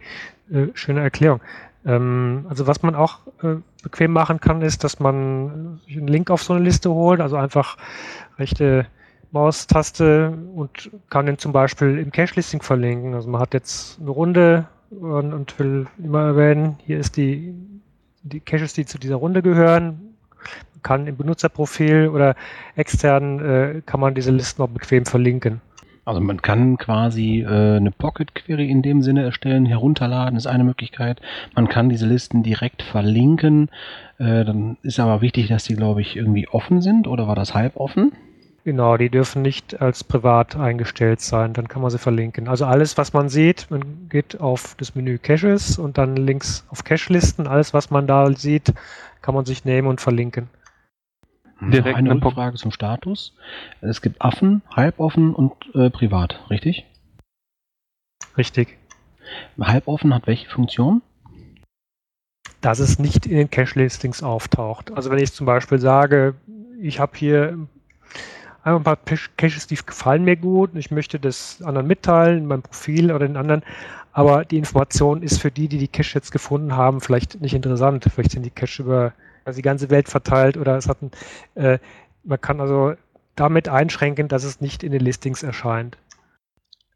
die 0.49 0.55
äh, 0.55 0.69
schöne 0.73 1.01
Erklärung. 1.01 1.41
Ähm, 1.85 2.45
also 2.49 2.67
was 2.67 2.81
man 2.83 2.95
auch 2.95 3.19
äh, 3.43 3.57
bequem 3.83 4.11
machen 4.11 4.39
kann, 4.39 4.61
ist, 4.61 4.83
dass 4.83 4.99
man 4.99 5.79
sich 5.85 5.97
einen 5.97 6.07
Link 6.07 6.29
auf 6.29 6.43
so 6.43 6.53
eine 6.53 6.63
Liste 6.63 6.89
holt, 6.89 7.21
also 7.21 7.35
einfach 7.35 7.77
rechte 8.37 8.87
Maustaste 9.31 10.37
und 10.55 10.89
kann 11.09 11.25
den 11.25 11.37
zum 11.37 11.51
Beispiel 11.51 11.99
im 11.99 12.11
Cache-Listing 12.11 12.61
verlinken. 12.61 13.13
Also 13.13 13.29
man 13.29 13.41
hat 13.41 13.53
jetzt 13.53 13.99
eine 13.99 14.09
Runde 14.09 14.67
und, 14.89 15.33
und 15.33 15.59
will 15.59 15.87
immer 15.97 16.23
erwähnen, 16.23 16.77
hier 16.85 16.99
ist 16.99 17.17
die, 17.17 17.53
die 18.23 18.39
Caches, 18.39 18.73
die 18.73 18.85
zu 18.85 18.97
dieser 18.97 19.15
Runde 19.15 19.41
gehören, 19.41 20.15
kann 20.87 21.05
im 21.05 21.17
Benutzerprofil 21.17 22.07
oder 22.07 22.35
extern 22.77 23.39
äh, 23.39 23.81
kann 23.85 23.99
man 23.99 24.15
diese 24.15 24.31
Listen 24.31 24.61
auch 24.61 24.69
bequem 24.69 25.05
verlinken. 25.05 25.59
Also 26.05 26.21
man 26.21 26.41
kann 26.41 26.77
quasi 26.77 27.41
äh, 27.41 27.75
eine 27.75 27.91
Pocket 27.91 28.33
Query 28.33 28.71
in 28.71 28.81
dem 28.81 29.01
Sinne 29.01 29.23
erstellen, 29.23 29.65
herunterladen 29.65 30.37
ist 30.37 30.47
eine 30.47 30.63
Möglichkeit. 30.63 31.19
Man 31.55 31.67
kann 31.67 31.89
diese 31.89 32.05
Listen 32.05 32.41
direkt 32.41 32.83
verlinken. 32.83 33.69
Äh, 34.17 34.45
dann 34.45 34.77
ist 34.81 35.01
aber 35.01 35.19
wichtig, 35.19 35.49
dass 35.49 35.65
die, 35.65 35.75
glaube 35.75 35.99
ich, 35.99 36.15
irgendwie 36.15 36.47
offen 36.47 36.81
sind 36.81 37.05
oder 37.05 37.27
war 37.27 37.35
das 37.35 37.53
halb 37.53 37.75
offen? 37.75 38.13
Genau, 38.63 38.95
die 38.95 39.09
dürfen 39.09 39.41
nicht 39.41 39.81
als 39.81 40.05
privat 40.05 40.55
eingestellt 40.55 41.19
sein, 41.19 41.51
dann 41.51 41.67
kann 41.67 41.81
man 41.81 41.91
sie 41.91 41.97
verlinken. 41.97 42.47
Also 42.47 42.65
alles, 42.65 42.97
was 42.97 43.11
man 43.11 43.27
sieht, 43.27 43.67
man 43.69 44.07
geht 44.07 44.39
auf 44.39 44.75
das 44.75 44.95
Menü 44.95 45.17
Caches 45.17 45.77
und 45.77 45.97
dann 45.97 46.15
links 46.15 46.65
auf 46.69 46.85
Cache-Listen, 46.85 47.47
alles, 47.47 47.73
was 47.73 47.91
man 47.91 48.07
da 48.07 48.31
sieht, 48.31 48.73
kann 49.21 49.35
man 49.35 49.43
sich 49.43 49.65
nehmen 49.65 49.89
und 49.89 49.99
verlinken. 49.99 50.47
Direkt 51.61 51.97
eine 51.97 52.19
Frage 52.21 52.57
zum 52.57 52.71
Status. 52.71 53.35
Es 53.81 54.01
gibt 54.01 54.21
Affen, 54.21 54.61
halboffen 54.75 55.33
und 55.33 55.53
äh, 55.73 55.89
privat, 55.89 56.39
richtig? 56.49 56.85
Richtig. 58.37 58.77
Halboffen 59.59 60.13
hat 60.13 60.27
welche 60.27 60.47
Funktion? 60.49 61.01
Dass 62.61 62.79
es 62.79 62.99
nicht 62.99 63.25
in 63.25 63.37
den 63.37 63.49
Cache-Listings 63.49 64.23
auftaucht. 64.23 64.91
Also 64.95 65.09
wenn 65.09 65.19
ich 65.19 65.33
zum 65.33 65.45
Beispiel 65.45 65.79
sage, 65.79 66.35
ich 66.79 66.99
habe 66.99 67.17
hier 67.17 67.57
ein 68.63 68.83
paar 68.83 68.97
Caches, 69.37 69.67
die 69.67 69.75
gefallen 69.75 70.23
mir 70.23 70.35
gut 70.35 70.73
und 70.73 70.79
ich 70.79 70.91
möchte 70.91 71.19
das 71.19 71.61
anderen 71.61 71.87
mitteilen, 71.87 72.39
in 72.39 72.45
meinem 72.45 72.61
Profil 72.63 73.11
oder 73.11 73.27
den 73.27 73.37
anderen, 73.37 73.63
aber 74.11 74.45
die 74.45 74.57
Information 74.57 75.21
ist 75.21 75.39
für 75.39 75.51
die, 75.51 75.67
die 75.67 75.77
die 75.77 75.87
Cache 75.87 76.15
jetzt 76.15 76.31
gefunden 76.31 76.75
haben, 76.75 77.01
vielleicht 77.01 77.39
nicht 77.39 77.53
interessant. 77.53 78.05
Vielleicht 78.11 78.31
sind 78.31 78.43
die 78.43 78.49
Cache 78.49 78.81
über 78.81 79.13
also 79.47 79.57
die 79.57 79.63
ganze 79.63 79.89
Welt 79.89 80.09
verteilt 80.09 80.57
oder 80.57 80.77
es 80.77 80.87
hat 80.87 80.97
ein, 81.01 81.11
äh, 81.55 81.79
man 82.23 82.39
kann 82.39 82.59
also 82.61 82.93
damit 83.35 83.69
einschränken, 83.69 84.27
dass 84.27 84.43
es 84.43 84.61
nicht 84.61 84.83
in 84.83 84.91
den 84.91 85.01
Listings 85.01 85.41
erscheint. 85.41 85.97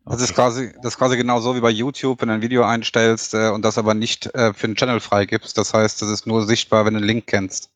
Das 0.05 0.21
ist 0.21 0.33
quasi, 0.33 0.73
das 0.77 0.93
ist 0.93 0.97
quasi 0.97 1.15
genau 1.15 1.39
so 1.39 1.55
wie 1.55 1.61
bei 1.61 1.69
YouTube, 1.69 2.21
wenn 2.21 2.27
du 2.27 2.33
ein 2.33 2.41
Video 2.41 2.63
einstellst 2.63 3.33
äh, 3.33 3.49
und 3.49 3.63
das 3.63 3.77
aber 3.77 3.93
nicht 3.93 4.33
äh, 4.35 4.53
für 4.53 4.65
einen 4.65 4.75
Channel 4.75 4.99
freigibst. 4.99 5.57
Das 5.57 5.73
heißt, 5.73 6.01
das 6.01 6.09
ist 6.09 6.27
nur 6.27 6.45
sichtbar, 6.45 6.85
wenn 6.85 6.93
du 6.93 6.97
einen 6.97 7.07
Link 7.07 7.27
kennst. 7.27 7.69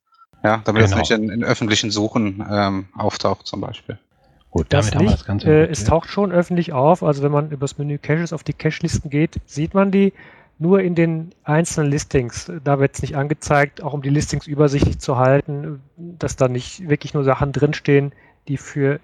Ja, 0.44 0.62
damit 0.66 0.84
genau. 0.84 0.96
es 0.96 1.10
nicht 1.10 1.12
in, 1.12 1.30
in 1.30 1.44
öffentlichen 1.44 1.92
Suchen 1.92 2.46
ähm, 2.52 2.88
auftaucht, 2.96 3.48
zum 3.48 3.62
Beispiel. 3.62 3.98
Gut, 4.52 4.68
damit 4.70 4.88
das 4.88 4.96
haben 4.96 5.06
wir 5.06 5.12
das 5.12 5.26
Ganze. 5.26 5.50
Äh, 5.50 5.72
es 5.72 5.84
taucht 5.86 6.10
schon 6.10 6.32
öffentlich 6.32 6.74
auf. 6.74 7.04
Also 7.04 7.24
wenn 7.24 7.32
man 7.32 7.52
übers 7.52 7.78
Menü 7.78 7.98
Caches 7.98 8.34
auf 8.34 8.44
die 8.44 8.54
Cache-Listen 8.54 9.10
geht, 9.10 9.40
sieht 9.46 9.74
man 9.74 9.92
die 9.92 10.14
nur 10.58 10.82
in 10.82 10.96
den 10.96 11.32
einzelnen 11.44 11.92
Listings. 11.92 12.52
Da 12.64 12.80
wird 12.80 12.96
es 12.96 13.02
nicht 13.02 13.16
angezeigt, 13.16 13.84
auch 13.84 13.94
um 13.94 14.02
die 14.02 14.10
Listings 14.10 14.48
übersichtlich 14.48 15.00
zu 15.00 15.18
halten, 15.18 15.82
dass 15.98 16.36
da 16.36 16.48
nicht 16.48 16.88
wirklich 16.88 17.14
nur 17.14 17.24
Sachen 17.24 17.52
drinstehen, 17.52 18.14
die 18.48 18.58
für 18.58 19.00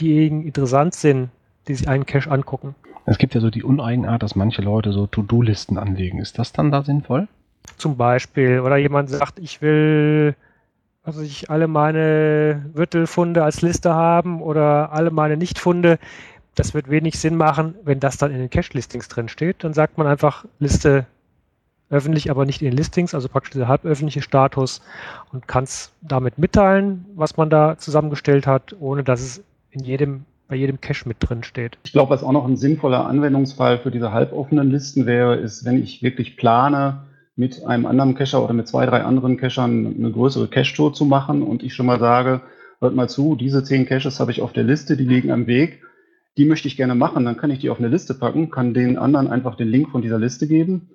diejenigen 0.00 0.44
interessant 0.44 0.94
sind, 0.94 1.30
die 1.68 1.74
sich 1.74 1.88
einen 1.88 2.06
Cache 2.06 2.30
angucken. 2.30 2.74
Es 3.06 3.18
gibt 3.18 3.34
ja 3.34 3.40
so 3.40 3.50
die 3.50 3.62
Uneigenart, 3.62 4.22
dass 4.22 4.34
manche 4.34 4.62
Leute 4.62 4.92
so 4.92 5.06
To-Do-Listen 5.06 5.78
anlegen. 5.78 6.18
Ist 6.18 6.38
das 6.38 6.52
dann 6.52 6.70
da 6.70 6.82
sinnvoll? 6.82 7.28
Zum 7.76 7.96
Beispiel. 7.96 8.60
Oder 8.60 8.76
jemand 8.76 9.08
sagt, 9.08 9.38
ich 9.38 9.62
will 9.62 10.34
also 11.08 11.22
ich 11.22 11.48
alle 11.48 11.68
meine 11.68 12.66
Wirtelfunde 12.74 13.42
als 13.42 13.62
Liste 13.62 13.94
haben 13.94 14.42
oder 14.42 14.92
alle 14.92 15.10
meine 15.10 15.38
Nichtfunde 15.38 15.98
das 16.58 16.74
wird 16.74 16.90
wenig 16.90 17.18
Sinn 17.18 17.36
machen, 17.36 17.74
wenn 17.84 18.00
das 18.00 18.16
dann 18.16 18.32
in 18.32 18.38
den 18.38 18.50
Cache-Listings 18.50 19.08
drin 19.08 19.28
steht. 19.28 19.62
Dann 19.62 19.74
sagt 19.74 19.98
man 19.98 20.06
einfach 20.06 20.44
Liste 20.58 21.06
öffentlich, 21.90 22.30
aber 22.30 22.44
nicht 22.44 22.60
in 22.60 22.70
den 22.70 22.76
Listings, 22.76 23.14
also 23.14 23.28
praktisch 23.28 23.52
dieser 23.52 23.68
halböffentliche 23.68 24.22
Status 24.22 24.82
und 25.32 25.48
kann 25.48 25.64
es 25.64 25.92
damit 26.02 26.38
mitteilen, 26.38 27.06
was 27.14 27.36
man 27.36 27.48
da 27.48 27.78
zusammengestellt 27.78 28.46
hat, 28.46 28.76
ohne 28.78 29.04
dass 29.04 29.20
es 29.20 29.44
in 29.70 29.84
jedem, 29.84 30.24
bei 30.48 30.56
jedem 30.56 30.80
Cache 30.80 31.08
mit 31.08 31.16
drin 31.20 31.44
steht. 31.44 31.78
Ich 31.84 31.92
glaube, 31.92 32.10
was 32.10 32.22
auch 32.22 32.32
noch 32.32 32.46
ein 32.46 32.56
sinnvoller 32.56 33.06
Anwendungsfall 33.06 33.78
für 33.78 33.90
diese 33.90 34.12
halboffenen 34.12 34.70
Listen 34.70 35.06
wäre, 35.06 35.36
ist, 35.36 35.64
wenn 35.64 35.82
ich 35.82 36.02
wirklich 36.02 36.36
plane, 36.36 37.04
mit 37.36 37.64
einem 37.64 37.86
anderen 37.86 38.16
Cacher 38.16 38.42
oder 38.42 38.52
mit 38.52 38.66
zwei, 38.66 38.84
drei 38.84 39.04
anderen 39.04 39.36
Cachern 39.36 39.94
eine 39.96 40.10
größere 40.10 40.48
Cache-Tour 40.48 40.92
zu 40.92 41.04
machen 41.04 41.44
und 41.44 41.62
ich 41.62 41.72
schon 41.72 41.86
mal 41.86 42.00
sage, 42.00 42.40
hört 42.80 42.96
mal 42.96 43.08
zu, 43.08 43.36
diese 43.36 43.62
zehn 43.62 43.86
Caches 43.86 44.18
habe 44.18 44.32
ich 44.32 44.42
auf 44.42 44.52
der 44.52 44.64
Liste, 44.64 44.96
die 44.96 45.04
liegen 45.04 45.30
am 45.30 45.46
Weg 45.46 45.80
die 46.38 46.44
möchte 46.44 46.68
ich 46.68 46.76
gerne 46.76 46.94
machen, 46.94 47.24
dann 47.24 47.36
kann 47.36 47.50
ich 47.50 47.58
die 47.58 47.68
auf 47.68 47.78
eine 47.78 47.88
Liste 47.88 48.14
packen, 48.14 48.50
kann 48.50 48.72
den 48.72 48.96
anderen 48.96 49.26
einfach 49.26 49.56
den 49.56 49.68
Link 49.68 49.90
von 49.90 50.02
dieser 50.02 50.18
Liste 50.18 50.46
geben 50.46 50.90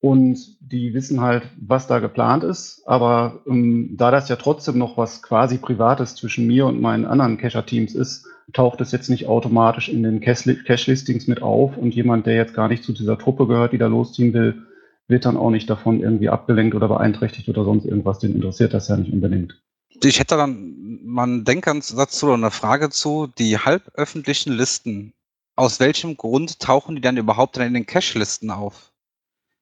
und 0.00 0.38
die 0.60 0.94
wissen 0.94 1.20
halt, 1.20 1.42
was 1.60 1.86
da 1.86 1.98
geplant 1.98 2.44
ist. 2.44 2.82
Aber 2.86 3.42
ähm, 3.46 3.96
da 3.96 4.10
das 4.10 4.28
ja 4.28 4.36
trotzdem 4.36 4.78
noch 4.78 4.96
was 4.96 5.22
quasi 5.22 5.58
Privates 5.58 6.14
zwischen 6.14 6.46
mir 6.46 6.66
und 6.66 6.80
meinen 6.80 7.04
anderen 7.04 7.38
Cacher-Teams 7.38 7.94
ist, 7.94 8.26
taucht 8.52 8.80
es 8.80 8.92
jetzt 8.92 9.10
nicht 9.10 9.26
automatisch 9.26 9.88
in 9.88 10.02
den 10.02 10.20
Cache-Listings 10.20 11.26
mit 11.26 11.42
auf 11.42 11.76
und 11.76 11.94
jemand, 11.94 12.26
der 12.26 12.36
jetzt 12.36 12.54
gar 12.54 12.68
nicht 12.68 12.84
zu 12.84 12.92
dieser 12.92 13.18
Truppe 13.18 13.46
gehört, 13.46 13.72
die 13.72 13.78
da 13.78 13.88
losziehen 13.88 14.32
will, 14.32 14.62
wird 15.08 15.24
dann 15.24 15.36
auch 15.36 15.50
nicht 15.50 15.68
davon 15.68 16.00
irgendwie 16.00 16.28
abgelenkt 16.28 16.74
oder 16.74 16.88
beeinträchtigt 16.88 17.48
oder 17.48 17.64
sonst 17.64 17.84
irgendwas. 17.84 18.18
Den 18.18 18.34
interessiert 18.34 18.74
das 18.74 18.88
ja 18.88 18.96
nicht 18.96 19.12
unbedingt. 19.12 19.60
Ich 20.02 20.18
hätte 20.18 20.36
dann 20.36 21.00
mal 21.04 21.24
einen 21.24 21.44
Denkansatz 21.44 22.22
oder 22.22 22.34
eine 22.34 22.50
Frage 22.50 22.90
zu. 22.90 23.26
Die 23.38 23.58
halböffentlichen 23.58 24.52
Listen, 24.52 25.14
aus 25.56 25.80
welchem 25.80 26.16
Grund 26.16 26.60
tauchen 26.60 26.96
die 26.96 27.00
dann 27.00 27.16
überhaupt 27.16 27.56
in 27.56 27.74
den 27.74 27.86
Cache-Listen 27.86 28.50
auf? 28.50 28.92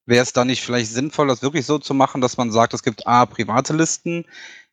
Wäre 0.06 0.22
es 0.22 0.32
da 0.32 0.44
nicht 0.44 0.62
vielleicht 0.62 0.90
sinnvoll, 0.90 1.28
das 1.28 1.42
wirklich 1.42 1.64
so 1.66 1.78
zu 1.78 1.94
machen, 1.94 2.20
dass 2.20 2.36
man 2.36 2.50
sagt, 2.52 2.74
es 2.74 2.82
gibt 2.82 3.06
A, 3.06 3.26
private 3.26 3.74
Listen, 3.74 4.26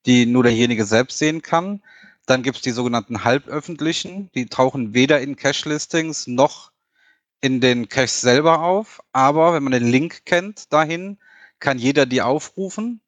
die 0.06 0.26
nur 0.26 0.44
derjenige 0.44 0.86
selbst 0.86 1.20
sehen 1.20 1.42
kann. 1.42 1.82
Dann 2.26 2.44
gibt 2.44 2.58
es 2.58 2.64
die 2.64 2.72
sogenannten 2.72 3.24
halböffentlichen, 3.24 4.30
die 4.36 4.48
tauchen 4.48 4.94
weder 4.94 5.22
in 5.22 5.36
Cache-Listings 5.36 6.28
noch 6.28 6.72
in 7.40 7.62
den 7.62 7.88
Caches 7.88 8.22
selber 8.22 8.62
auf. 8.62 9.02
Aber 9.14 9.54
wenn 9.54 9.64
man 9.64 9.74
den 9.74 9.90
Link 9.90 10.26
kennt 10.26 10.74
dahin, 10.74 11.18
kann 11.60 11.78
jeder 11.78 12.06
die 12.06 12.22
aufrufen. 12.22 13.02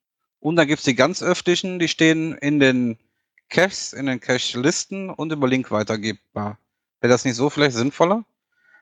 Und 0.44 0.58
dann 0.58 0.68
gibt 0.68 0.80
es 0.80 0.84
die 0.84 0.94
ganz 0.94 1.24
öffentlichen, 1.24 1.80
die 1.80 1.88
stehen 1.88 2.38
in 2.38 2.60
den 2.60 2.98
Caches, 3.48 3.94
in 3.94 4.08
den 4.08 4.20
Cache-Listen 4.20 5.10
und 5.10 5.32
über 5.32 5.48
Link 5.48 5.72
weitergebbar. 5.72 6.58
Wäre 7.00 7.14
das 7.14 7.24
nicht 7.24 7.36
so 7.36 7.50
vielleicht 7.50 7.78
sinnvoller? 7.78 8.26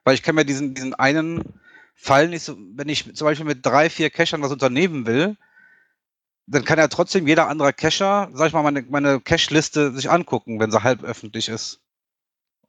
Weil 0.04 0.16
ich 0.16 0.24
kann 0.24 0.34
mir 0.34 0.44
diesen, 0.44 0.74
diesen 0.74 0.96
einen 0.96 1.44
Fall 1.94 2.30
nicht 2.30 2.42
so, 2.42 2.58
wenn 2.58 2.90
ich 2.90 3.14
zum 3.14 3.26
Beispiel 3.26 3.46
mit 3.46 3.64
drei, 3.64 3.92
vier 3.92 4.10
Cachern 4.10 4.42
was 4.42 4.52
unternehmen 4.52 5.06
will, 5.06 5.38
dann 6.48 6.66
kann 6.66 6.80
ja 6.80 6.88
trotzdem 6.88 7.28
jeder 7.28 7.48
andere 7.48 7.74
Cacher, 7.74 8.32
sag 8.34 8.48
ich 8.48 8.54
mal, 8.54 8.64
meine, 8.64 8.82
meine 8.90 9.22
Cache-Liste 9.22 9.92
sich 9.92 10.10
angucken, 10.10 10.60
wenn 10.60 10.72
sie 10.72 10.82
halb 10.82 11.04
öffentlich 11.04 11.48
ist. 11.48 11.80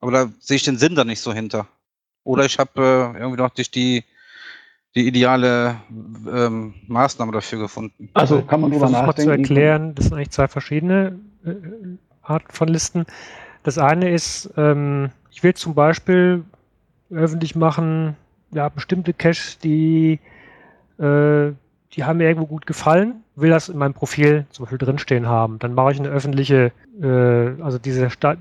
Aber 0.00 0.12
da 0.12 0.32
sehe 0.38 0.56
ich 0.56 0.64
den 0.64 0.76
Sinn 0.76 0.96
da 0.96 1.04
nicht 1.04 1.20
so 1.20 1.32
hinter. 1.32 1.66
Oder 2.24 2.44
ich 2.44 2.58
habe 2.58 3.14
äh, 3.14 3.18
irgendwie 3.18 3.40
noch 3.40 3.56
nicht 3.56 3.74
die, 3.74 4.04
die 4.94 5.06
ideale 5.06 5.76
ähm, 6.30 6.74
Maßnahme 6.86 7.32
dafür 7.32 7.60
gefunden. 7.60 8.10
Also 8.14 8.42
kann 8.42 8.60
man 8.60 8.70
drüber 8.70 8.90
nachdenken. 8.90 9.06
Mal 9.06 9.16
zu 9.16 9.30
erklären, 9.30 9.94
das 9.94 10.06
sind 10.06 10.14
eigentlich 10.14 10.30
zwei 10.30 10.48
verschiedene 10.48 11.18
äh, 11.44 11.52
Arten 12.22 12.52
von 12.52 12.68
Listen. 12.68 13.06
Das 13.62 13.78
eine 13.78 14.10
ist, 14.10 14.50
ähm, 14.56 15.10
ich 15.30 15.42
will 15.42 15.54
zum 15.54 15.74
Beispiel 15.74 16.44
öffentlich 17.10 17.54
machen, 17.54 18.16
ja, 18.52 18.68
bestimmte 18.68 19.12
Caches, 19.12 19.58
die, 19.58 20.20
äh, 20.98 21.52
die 21.92 22.04
haben 22.04 22.18
mir 22.18 22.28
irgendwo 22.28 22.46
gut 22.46 22.66
gefallen, 22.66 23.22
will 23.36 23.50
das 23.50 23.68
in 23.68 23.78
meinem 23.78 23.94
Profil 23.94 24.46
zum 24.50 24.64
Beispiel 24.64 24.78
drinstehen 24.78 25.26
haben. 25.26 25.58
Dann 25.58 25.74
mache 25.74 25.92
ich 25.92 26.00
eine 26.00 26.08
öffentliche, 26.08 26.72
äh, 27.00 27.62
also 27.62 27.78
dieser 27.78 28.10
Sta 28.10 28.36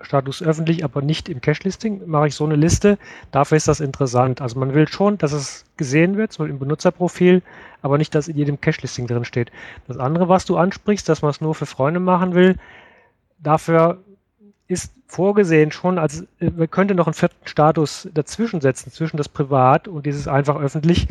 Status 0.00 0.42
öffentlich, 0.42 0.84
aber 0.84 1.02
nicht 1.02 1.28
im 1.28 1.40
Cache-Listing, 1.40 2.02
mache 2.06 2.28
ich 2.28 2.34
so 2.34 2.44
eine 2.44 2.56
Liste. 2.56 2.98
Dafür 3.30 3.56
ist 3.56 3.68
das 3.68 3.80
interessant. 3.80 4.40
Also 4.40 4.58
man 4.58 4.74
will 4.74 4.88
schon, 4.88 5.18
dass 5.18 5.32
es 5.32 5.64
gesehen 5.76 6.16
wird, 6.16 6.30
Beispiel 6.30 6.50
im 6.50 6.58
Benutzerprofil, 6.58 7.42
aber 7.82 7.98
nicht, 7.98 8.14
dass 8.14 8.28
in 8.28 8.36
jedem 8.36 8.60
Cache-Listing 8.60 9.06
drin 9.06 9.24
steht. 9.24 9.50
Das 9.86 9.98
andere, 9.98 10.28
was 10.28 10.44
du 10.44 10.56
ansprichst, 10.56 11.08
dass 11.08 11.22
man 11.22 11.30
es 11.30 11.40
nur 11.40 11.54
für 11.54 11.66
Freunde 11.66 12.00
machen 12.00 12.34
will, 12.34 12.56
dafür 13.38 13.98
ist 14.68 14.92
vorgesehen 15.06 15.70
schon, 15.70 15.98
als 15.98 16.26
äh, 16.40 16.50
man 16.50 16.70
könnte 16.70 16.94
noch 16.94 17.06
einen 17.06 17.14
vierten 17.14 17.46
Status 17.46 18.08
dazwischen 18.12 18.60
setzen, 18.60 18.90
zwischen 18.90 19.16
das 19.16 19.28
Privat 19.28 19.88
und 19.88 20.06
dieses 20.06 20.28
einfach 20.28 20.56
öffentlich, 20.56 21.08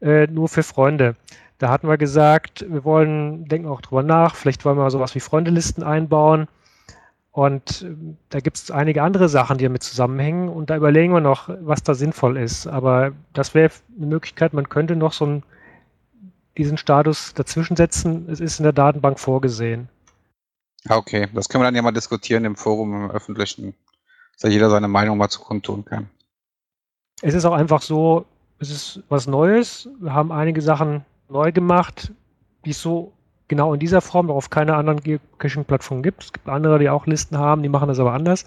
äh, 0.00 0.26
nur 0.26 0.48
für 0.48 0.62
Freunde. 0.62 1.16
Da 1.58 1.70
hatten 1.70 1.88
wir 1.88 1.96
gesagt, 1.96 2.66
wir 2.68 2.84
wollen, 2.84 3.46
denken 3.46 3.68
auch 3.68 3.80
drüber 3.80 4.02
nach, 4.02 4.34
vielleicht 4.34 4.64
wollen 4.64 4.76
wir 4.76 4.90
sowas 4.90 5.14
wie 5.14 5.20
Freundelisten 5.20 5.82
einbauen. 5.82 6.48
Und 7.36 7.82
äh, 7.82 7.94
da 8.30 8.40
gibt 8.40 8.56
es 8.56 8.70
einige 8.70 9.02
andere 9.02 9.28
Sachen, 9.28 9.58
die 9.58 9.64
damit 9.64 9.82
zusammenhängen. 9.82 10.48
Und 10.48 10.70
da 10.70 10.76
überlegen 10.76 11.12
wir 11.12 11.20
noch, 11.20 11.50
was 11.60 11.82
da 11.82 11.92
sinnvoll 11.92 12.38
ist. 12.38 12.66
Aber 12.66 13.12
das 13.34 13.52
wäre 13.52 13.70
eine 13.94 14.06
Möglichkeit, 14.06 14.54
man 14.54 14.70
könnte 14.70 14.96
noch 14.96 15.12
so 15.12 15.26
einen, 15.26 15.42
diesen 16.56 16.78
Status 16.78 17.34
dazwischen 17.34 17.76
setzen. 17.76 18.26
Es 18.30 18.40
ist 18.40 18.58
in 18.58 18.62
der 18.62 18.72
Datenbank 18.72 19.20
vorgesehen. 19.20 19.90
Okay, 20.88 21.28
das 21.34 21.50
können 21.50 21.60
wir 21.60 21.66
dann 21.66 21.74
ja 21.74 21.82
mal 21.82 21.92
diskutieren 21.92 22.46
im 22.46 22.56
Forum, 22.56 23.04
im 23.04 23.10
öffentlichen, 23.10 23.74
dass 24.32 24.40
da 24.40 24.48
jeder 24.48 24.70
seine 24.70 24.88
Meinung 24.88 25.18
mal 25.18 25.28
zu 25.28 25.40
kundtun 25.40 25.84
kann. 25.84 26.08
Es 27.20 27.34
ist 27.34 27.44
auch 27.44 27.52
einfach 27.52 27.82
so, 27.82 28.24
es 28.60 28.70
ist 28.70 29.02
was 29.10 29.26
Neues. 29.26 29.90
Wir 30.00 30.14
haben 30.14 30.32
einige 30.32 30.62
Sachen 30.62 31.04
neu 31.28 31.52
gemacht, 31.52 32.12
die 32.64 32.70
es 32.70 32.80
so 32.80 33.12
genau 33.48 33.72
in 33.74 33.80
dieser 33.80 34.00
Form 34.00 34.30
auf 34.30 34.50
keiner 34.50 34.76
anderen 34.76 35.00
Geocaching-Plattform 35.00 36.02
gibt. 36.02 36.24
Es 36.24 36.32
gibt 36.32 36.48
andere, 36.48 36.78
die 36.78 36.90
auch 36.90 37.06
Listen 37.06 37.38
haben, 37.38 37.62
die 37.62 37.68
machen 37.68 37.88
das 37.88 37.98
aber 37.98 38.12
anders. 38.12 38.44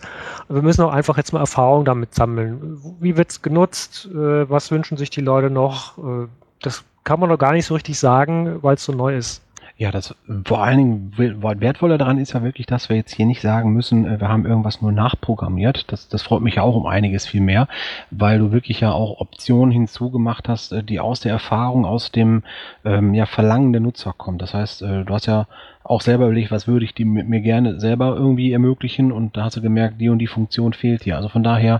Und 0.48 0.56
wir 0.56 0.62
müssen 0.62 0.82
auch 0.84 0.92
einfach 0.92 1.18
jetzt 1.18 1.34
mal 1.34 1.40
Erfahrung 1.40 1.86
damit 1.86 2.14
sammeln. 2.14 2.82
Wie 3.00 3.18
wird 3.18 3.32
es 3.32 3.42
genutzt? 3.42 4.10
Äh, 4.12 4.50
was 4.50 4.72
wünschen 4.72 4.98
sich 4.98 5.10
die 5.10 5.22
Leute 5.22 5.50
noch? 5.50 5.98
Äh, 5.98 6.28
das 6.62 6.84
kann 7.04 7.20
man 7.20 7.30
noch 7.30 7.38
gar 7.38 7.54
nicht 7.54 7.66
so 7.66 7.74
richtig 7.74 7.98
sagen, 7.98 8.62
weil 8.62 8.76
es 8.76 8.84
so 8.84 8.92
neu 8.92 9.16
ist. 9.16 9.42
Ja, 9.80 9.92
das 9.92 10.13
vor 10.44 10.62
allen 10.62 10.78
Dingen 10.78 11.13
wertvoller 11.62 11.98
daran 11.98 12.18
ist 12.18 12.34
ja 12.34 12.44
wirklich, 12.44 12.68
dass 12.68 12.89
wir 12.89 12.98
jetzt 12.98 13.15
hier 13.15 13.26
nicht 13.26 13.39
sagen 13.39 13.72
müssen, 13.72 14.06
äh, 14.06 14.20
wir 14.20 14.28
haben 14.28 14.46
irgendwas 14.46 14.82
nur 14.82 14.92
nachprogrammiert. 14.92 15.89
Das, 15.89 16.10
das 16.10 16.22
freut 16.22 16.42
mich 16.42 16.56
ja 16.56 16.63
auch 16.63 16.76
um 16.76 16.86
einiges 16.86 17.26
viel 17.26 17.39
mehr, 17.39 17.70
weil 18.12 18.39
du 18.39 18.52
wirklich 18.52 18.82
ja 18.82 18.92
auch 18.92 19.22
Optionen 19.22 19.72
hinzugemacht 19.72 20.50
hast, 20.50 20.74
äh, 20.74 20.84
die 20.84 21.00
aus 21.00 21.22
der 21.22 21.32
Erfahrung, 21.32 21.86
aus 21.86 22.12
dem 22.12 22.44
ähm, 22.84 23.13
ja, 23.13 23.26
Verlangen 23.26 23.72
der 23.72 23.80
Nutzer 23.80 24.12
kommen. 24.12 24.38
Das 24.38 24.54
heißt, 24.54 24.82
äh, 24.82 25.06
du 25.06 25.13
hast 25.13 25.28
ja 25.28 25.48
auch 25.86 26.02
selber 26.02 26.26
überlegt, 26.26 26.52
was 26.52 26.68
würde 26.68 26.84
ich 26.84 26.94
die 26.94 27.06
mit 27.06 27.30
mir 27.30 27.39
gerne 27.39 27.80
selber 27.80 28.18
irgendwie 28.18 28.52
ermöglichen 28.52 29.13
und 29.13 29.38
da 29.38 29.46
hast 29.46 29.56
du 29.56 29.62
gemerkt, 29.62 30.02
die 30.02 30.10
und 30.10 30.20
die 30.20 30.28
Funktion 30.28 30.74
fehlt 30.74 31.04
hier. 31.04 31.15
Also 31.15 31.30
von 31.30 31.42
daher 31.42 31.80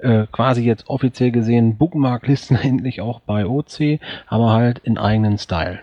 äh, 0.00 0.26
quasi 0.30 0.64
jetzt 0.64 0.90
offiziell 0.90 1.30
gesehen 1.30 1.78
Bookmarklisten 1.78 2.58
endlich 2.62 3.00
auch 3.00 3.20
bei 3.20 3.46
OC, 3.46 4.00
aber 4.26 4.52
halt 4.52 4.80
in 4.80 4.98
eigenen 4.98 5.38
Style 5.38 5.78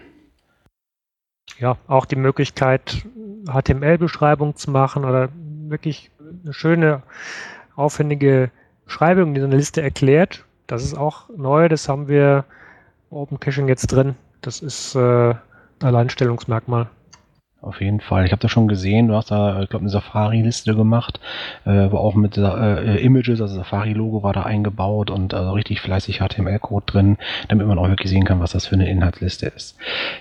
ja, 1.60 1.78
auch 1.88 2.06
die 2.06 2.15
Möglichkeit, 2.15 3.06
HTML-Beschreibung 3.48 4.56
zu 4.56 4.72
machen 4.72 5.06
oder 5.06 5.30
wirklich 5.68 6.12
eine 6.44 6.54
schöne, 6.54 7.04
aufwendige 7.76 8.52
Beschreibung, 8.86 9.34
die 9.34 9.39
so 9.39 9.48
eine 9.48 9.58
Liste 9.58 9.82
erklärt. 9.82 10.46
Das 10.68 10.84
ist 10.84 10.96
auch 10.96 11.30
neu, 11.36 11.70
das 11.70 11.89
haben 11.89 12.08
wir 12.08 12.46
Open 13.10 13.39
Caching 13.39 13.68
jetzt 13.68 13.88
drin. 13.88 14.15
Das 14.41 14.62
ist 14.62 14.96
äh, 14.96 15.00
ein 15.00 15.38
Alleinstellungsmerkmal. 15.82 16.89
Auf 17.65 17.82
jeden 17.82 17.99
Fall. 17.99 18.25
Ich 18.25 18.32
habe 18.32 18.41
das 18.41 18.51
schon 18.51 18.67
gesehen. 18.67 19.08
Du 19.08 19.15
hast 19.15 19.32
da, 19.32 19.63
ich 19.63 19.69
glaube, 19.69 19.82
eine 19.82 19.89
Safari-Liste 19.89 20.75
gemacht, 20.75 21.19
äh, 21.65 21.89
wo 21.89 21.97
auch 21.97 22.13
mit 22.13 22.38
äh, 22.38 22.97
Images, 22.97 23.41
also 23.41 23.56
Safari-Logo 23.56 24.21
war 24.21 24.34
da 24.34 24.43
eingebaut 24.43 25.10
und 25.10 25.34
also 25.34 25.51
richtig 25.54 25.82
fleißig 25.82 26.19
HTML-Code 26.19 26.86
drin, 26.86 27.17
damit 27.47 27.65
man 27.65 27.80
auch 27.80 27.89
wirklich 27.89 28.12
sehen 28.12 28.23
kann, 28.23 28.39
was 28.39 28.51
das 28.51 28.67
für 28.67 28.75
eine 28.75 28.88
Inhaltsliste 28.88 29.47
ist. 29.47 29.78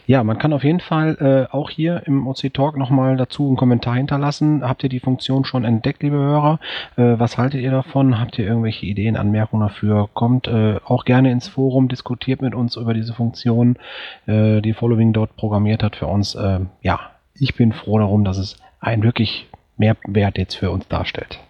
Ja, 0.07 0.25
man 0.25 0.39
kann 0.39 0.55
auf 0.55 0.65
jeden 0.65 0.81
Fall 0.81 1.19
äh, 1.51 1.55
auch 1.55 1.69
hier 1.69 2.03
im 2.07 2.27
OC 2.27 2.55
Talk 2.55 2.79
nochmal 2.79 3.19
dazu 3.19 3.47
einen 3.47 3.57
Kommentar 3.57 3.97
hinterlassen. 3.97 4.67
Habt 4.67 4.83
ihr 4.83 4.89
die 4.89 5.01
Funktion 5.01 5.45
schon 5.45 5.65
entdeckt, 5.65 6.03
liebe 6.03 6.17
Hörer? 6.17 6.61
Äh, 6.97 7.19
was 7.19 7.37
haltet 7.37 7.61
ihr 7.61 7.73
davon? 7.73 8.19
Habt 8.19 8.39
ihr 8.39 8.47
irgendwelche 8.47 8.87
Ideen, 8.87 9.19
Anmerkungen 9.19 9.69
dafür? 9.69 10.09
Kommt 10.15 10.49
äh, 10.49 10.77
auch 10.87 11.05
gerne 11.05 11.31
ins 11.31 11.49
Forum, 11.49 11.89
diskutiert 11.89 12.41
mit 12.41 12.55
uns 12.55 12.77
über 12.77 12.95
diese 12.95 13.13
Funktion, 13.13 13.77
äh, 14.27 14.63
die 14.63 14.73
Following 14.73 15.13
dort 15.13 15.37
programmiert 15.37 15.83
hat 15.83 15.97
für 15.97 16.07
uns. 16.07 16.35
Äh, 16.35 16.61
ja, 16.81 17.01
ich 17.39 17.55
bin 17.55 17.73
froh 17.73 17.99
darum, 17.99 18.25
dass 18.25 18.39
es 18.39 18.57
einen 18.81 19.03
wirklich 19.03 19.47
Mehrwert 19.77 20.39
jetzt 20.39 20.55
für 20.55 20.71
uns 20.71 20.87
darstellt. 20.89 21.41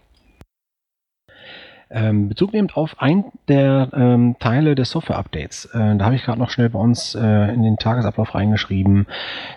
Ähm, 1.91 2.29
Bezug 2.29 2.53
nehmend 2.53 2.77
auf 2.77 2.97
ein 2.99 3.25
der 3.49 3.89
ähm, 3.95 4.37
Teile 4.39 4.75
des 4.75 4.91
Software-Updates, 4.91 5.67
äh, 5.67 5.97
da 5.97 6.05
habe 6.07 6.15
ich 6.15 6.25
gerade 6.25 6.39
noch 6.39 6.51
schnell 6.51 6.71
bei 6.71 6.79
uns 6.79 7.15
äh, 7.15 7.55
in 7.55 7.63
den 7.63 7.77
Tagesablauf 7.77 8.35
reingeschrieben, 8.35 9.07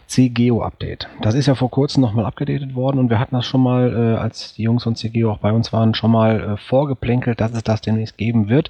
CGO-Update. 0.08 1.08
Das 1.22 1.36
ist 1.36 1.48
ja 1.48 1.56
vor 1.56 1.72
kurzem 1.72 2.02
nochmal 2.02 2.26
abgedatet 2.26 2.76
worden 2.76 3.00
und 3.00 3.10
wir 3.10 3.20
hatten 3.20 3.36
das 3.36 3.46
schon 3.46 3.62
mal, 3.62 3.94
äh, 3.94 4.18
als 4.18 4.54
die 4.56 4.64
Jungs 4.64 4.84
von 4.84 4.96
CGO 4.96 5.32
auch 5.32 5.40
bei 5.40 5.52
uns 5.52 5.72
waren, 5.74 5.94
schon 5.94 6.12
mal 6.12 6.40
äh, 6.40 6.58
vorgeplänkelt, 6.58 7.40
dass 7.42 7.54
es 7.54 7.64
das 7.64 7.82
demnächst 7.82 8.18
geben 8.18 8.50
wird. 8.50 8.70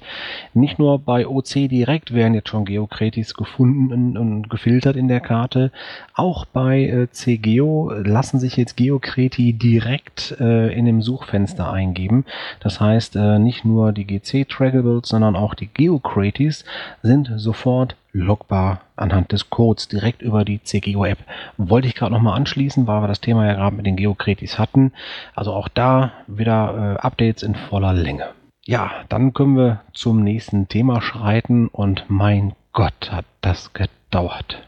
Nicht 0.54 0.78
nur 0.78 0.98
bei 0.98 1.26
OC 1.26 1.68
direkt 1.68 2.14
werden 2.14 2.34
jetzt 2.34 2.48
schon 2.48 2.64
Geocretis 2.64 3.34
gefunden 3.34 4.16
und 4.16 4.48
gefiltert 4.50 4.96
in 4.96 5.08
der 5.08 5.20
Karte, 5.20 5.72
auch 6.14 6.44
bei 6.44 6.84
äh, 6.84 7.08
CGO 7.10 7.92
lassen 7.92 8.38
sich 8.38 8.56
jetzt 8.56 8.76
Geocreti 8.76 9.52
direkt 9.52 10.36
äh, 10.40 10.72
in 10.72 10.84
dem 10.84 11.02
Suchfenster 11.02 11.70
eingeben. 11.72 12.24
Das 12.60 12.80
heißt, 12.80 13.16
äh, 13.16 13.38
nicht 13.48 13.64
nur 13.64 13.92
die 13.92 14.06
GC-Trackables, 14.06 15.08
sondern 15.08 15.34
auch 15.34 15.54
die 15.54 15.68
Geocrates 15.72 16.66
sind 17.02 17.30
sofort 17.36 17.96
logbar 18.12 18.82
anhand 18.94 19.32
des 19.32 19.48
Codes 19.48 19.88
direkt 19.88 20.20
über 20.20 20.44
die 20.44 20.62
CGO-App. 20.62 21.16
Wollte 21.56 21.88
ich 21.88 21.94
gerade 21.94 22.12
nochmal 22.12 22.36
anschließen, 22.36 22.86
weil 22.86 23.00
wir 23.00 23.08
das 23.08 23.22
Thema 23.22 23.46
ja 23.46 23.54
gerade 23.54 23.74
mit 23.74 23.86
den 23.86 23.96
Geocrates 23.96 24.58
hatten. 24.58 24.92
Also 25.34 25.54
auch 25.54 25.68
da 25.68 26.12
wieder 26.26 26.96
äh, 26.98 27.00
Updates 27.00 27.42
in 27.42 27.54
voller 27.54 27.94
Länge. 27.94 28.26
Ja, 28.66 28.90
dann 29.08 29.32
können 29.32 29.56
wir 29.56 29.80
zum 29.94 30.22
nächsten 30.22 30.68
Thema 30.68 31.00
schreiten 31.00 31.68
und 31.68 32.04
mein 32.08 32.52
Gott, 32.74 33.10
hat 33.10 33.24
das 33.40 33.72
gedauert. 33.72 34.67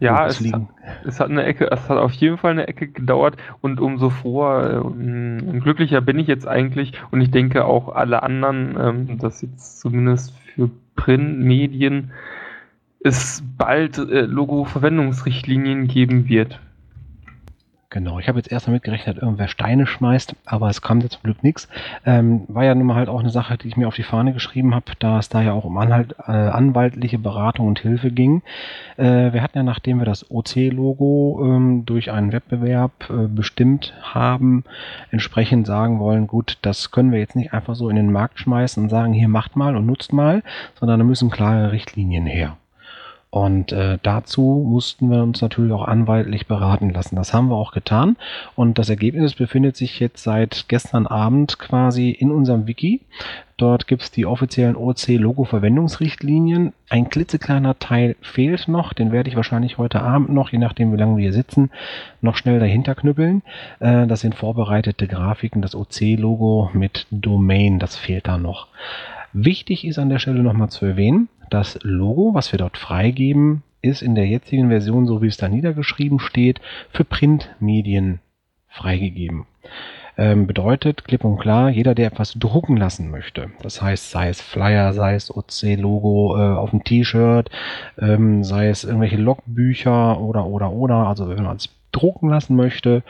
Ja, 0.00 0.26
es 0.26 0.40
hat, 0.52 0.62
es 1.04 1.20
hat, 1.20 1.28
eine 1.28 1.44
Ecke, 1.44 1.70
es 1.70 1.88
hat 1.88 1.98
auf 1.98 2.12
jeden 2.12 2.38
Fall 2.38 2.52
eine 2.52 2.66
Ecke 2.66 2.88
gedauert 2.88 3.36
und 3.60 3.80
umso 3.80 4.08
froher 4.08 4.82
und 4.82 5.00
ähm, 5.00 5.60
glücklicher 5.60 6.00
bin 6.00 6.18
ich 6.18 6.26
jetzt 6.26 6.48
eigentlich 6.48 6.94
und 7.10 7.20
ich 7.20 7.30
denke 7.30 7.66
auch 7.66 7.94
alle 7.94 8.22
anderen, 8.22 8.76
ähm, 8.80 9.18
dass 9.18 9.42
jetzt 9.42 9.78
zumindest 9.78 10.34
für 10.54 10.70
Printmedien 10.96 12.12
es 13.04 13.42
bald 13.58 13.98
äh, 13.98 14.22
Logo-Verwendungsrichtlinien 14.22 15.86
geben 15.86 16.28
wird. 16.28 16.60
Genau, 17.92 18.20
ich 18.20 18.28
habe 18.28 18.38
jetzt 18.38 18.52
erst 18.52 18.68
damit 18.68 18.84
gerechnet, 18.84 19.18
irgendwer 19.18 19.48
Steine 19.48 19.84
schmeißt, 19.84 20.36
aber 20.44 20.70
es 20.70 20.80
kam 20.80 21.00
jetzt 21.00 21.14
zum 21.14 21.24
Glück 21.24 21.42
nichts. 21.42 21.68
Ähm, 22.06 22.44
war 22.46 22.62
ja 22.62 22.72
nun 22.72 22.86
mal 22.86 22.94
halt 22.94 23.08
auch 23.08 23.18
eine 23.18 23.30
Sache, 23.30 23.58
die 23.58 23.66
ich 23.66 23.76
mir 23.76 23.88
auf 23.88 23.96
die 23.96 24.04
Fahne 24.04 24.32
geschrieben 24.32 24.76
habe, 24.76 24.92
da 25.00 25.18
es 25.18 25.28
da 25.28 25.42
ja 25.42 25.52
auch 25.52 25.64
um 25.64 25.76
Anhalt, 25.76 26.14
äh, 26.24 26.30
anwaltliche 26.30 27.18
Beratung 27.18 27.66
und 27.66 27.80
Hilfe 27.80 28.12
ging. 28.12 28.42
Äh, 28.96 29.32
wir 29.32 29.42
hatten 29.42 29.58
ja, 29.58 29.64
nachdem 29.64 29.98
wir 29.98 30.04
das 30.04 30.30
OC-Logo 30.30 31.40
ähm, 31.44 31.84
durch 31.84 32.12
einen 32.12 32.30
Wettbewerb 32.30 32.92
äh, 33.10 33.26
bestimmt 33.26 33.92
haben, 34.02 34.62
entsprechend 35.10 35.66
sagen 35.66 35.98
wollen, 35.98 36.28
gut, 36.28 36.58
das 36.62 36.92
können 36.92 37.10
wir 37.10 37.18
jetzt 37.18 37.34
nicht 37.34 37.52
einfach 37.52 37.74
so 37.74 37.88
in 37.88 37.96
den 37.96 38.12
Markt 38.12 38.38
schmeißen 38.38 38.80
und 38.84 38.88
sagen, 38.88 39.12
hier 39.12 39.28
macht 39.28 39.56
mal 39.56 39.74
und 39.74 39.86
nutzt 39.86 40.12
mal, 40.12 40.44
sondern 40.78 41.00
da 41.00 41.04
müssen 41.04 41.28
klare 41.28 41.72
Richtlinien 41.72 42.26
her. 42.26 42.56
Und 43.30 43.70
äh, 43.70 43.98
dazu 44.02 44.66
mussten 44.68 45.08
wir 45.08 45.22
uns 45.22 45.40
natürlich 45.40 45.72
auch 45.72 45.86
anwaltlich 45.86 46.48
beraten 46.48 46.90
lassen. 46.90 47.14
Das 47.14 47.32
haben 47.32 47.48
wir 47.48 47.54
auch 47.54 47.70
getan. 47.70 48.16
Und 48.56 48.76
das 48.78 48.90
Ergebnis 48.90 49.34
befindet 49.34 49.76
sich 49.76 50.00
jetzt 50.00 50.24
seit 50.24 50.64
gestern 50.66 51.06
Abend 51.06 51.60
quasi 51.60 52.10
in 52.10 52.32
unserem 52.32 52.66
Wiki. 52.66 53.02
Dort 53.56 53.86
gibt 53.86 54.02
es 54.02 54.10
die 54.10 54.26
offiziellen 54.26 54.74
OC-Logo-Verwendungsrichtlinien. 54.74 56.72
Ein 56.88 57.08
klitzekleiner 57.08 57.78
Teil 57.78 58.16
fehlt 58.20 58.66
noch. 58.66 58.94
Den 58.94 59.12
werde 59.12 59.30
ich 59.30 59.36
wahrscheinlich 59.36 59.78
heute 59.78 60.02
Abend 60.02 60.30
noch, 60.30 60.50
je 60.50 60.58
nachdem 60.58 60.92
wie 60.92 60.96
lange 60.96 61.16
wir 61.16 61.22
hier 61.22 61.32
sitzen, 61.32 61.70
noch 62.22 62.36
schnell 62.36 62.58
dahinter 62.58 62.96
knüppeln. 62.96 63.42
Äh, 63.78 64.08
das 64.08 64.22
sind 64.22 64.34
vorbereitete 64.34 65.06
Grafiken, 65.06 65.62
das 65.62 65.76
OC-Logo 65.76 66.70
mit 66.72 67.06
Domain. 67.12 67.78
Das 67.78 67.96
fehlt 67.96 68.26
da 68.26 68.38
noch. 68.38 68.66
Wichtig 69.32 69.86
ist 69.86 70.00
an 70.00 70.08
der 70.08 70.18
Stelle 70.18 70.42
nochmal 70.42 70.70
zu 70.70 70.84
erwähnen, 70.86 71.28
das 71.50 71.78
Logo, 71.82 72.34
was 72.34 72.52
wir 72.52 72.58
dort 72.58 72.78
freigeben, 72.78 73.62
ist 73.82 74.02
in 74.02 74.14
der 74.14 74.26
jetzigen 74.26 74.68
Version, 74.68 75.06
so 75.06 75.22
wie 75.22 75.26
es 75.26 75.36
da 75.36 75.48
niedergeschrieben 75.48 76.18
steht, 76.18 76.60
für 76.90 77.04
Printmedien 77.04 78.20
freigegeben. 78.68 79.46
Ähm, 80.16 80.46
bedeutet 80.46 81.04
klipp 81.04 81.24
und 81.24 81.38
klar, 81.38 81.70
jeder, 81.70 81.94
der 81.94 82.08
etwas 82.08 82.34
drucken 82.34 82.76
lassen 82.76 83.10
möchte, 83.10 83.50
das 83.62 83.80
heißt, 83.80 84.10
sei 84.10 84.28
es 84.28 84.42
Flyer, 84.42 84.92
sei 84.92 85.14
es 85.14 85.34
OC-Logo 85.34 86.36
äh, 86.36 86.56
auf 86.56 86.70
dem 86.70 86.84
T-Shirt, 86.84 87.50
ähm, 87.98 88.44
sei 88.44 88.68
es 88.68 88.84
irgendwelche 88.84 89.16
Logbücher 89.16 90.20
oder, 90.20 90.46
oder, 90.46 90.72
oder, 90.72 91.06
also 91.06 91.28
wenn 91.30 91.42
man 91.42 91.56
es 91.56 91.70
drucken 91.92 92.28
lassen 92.28 92.54
möchte, 92.54 93.02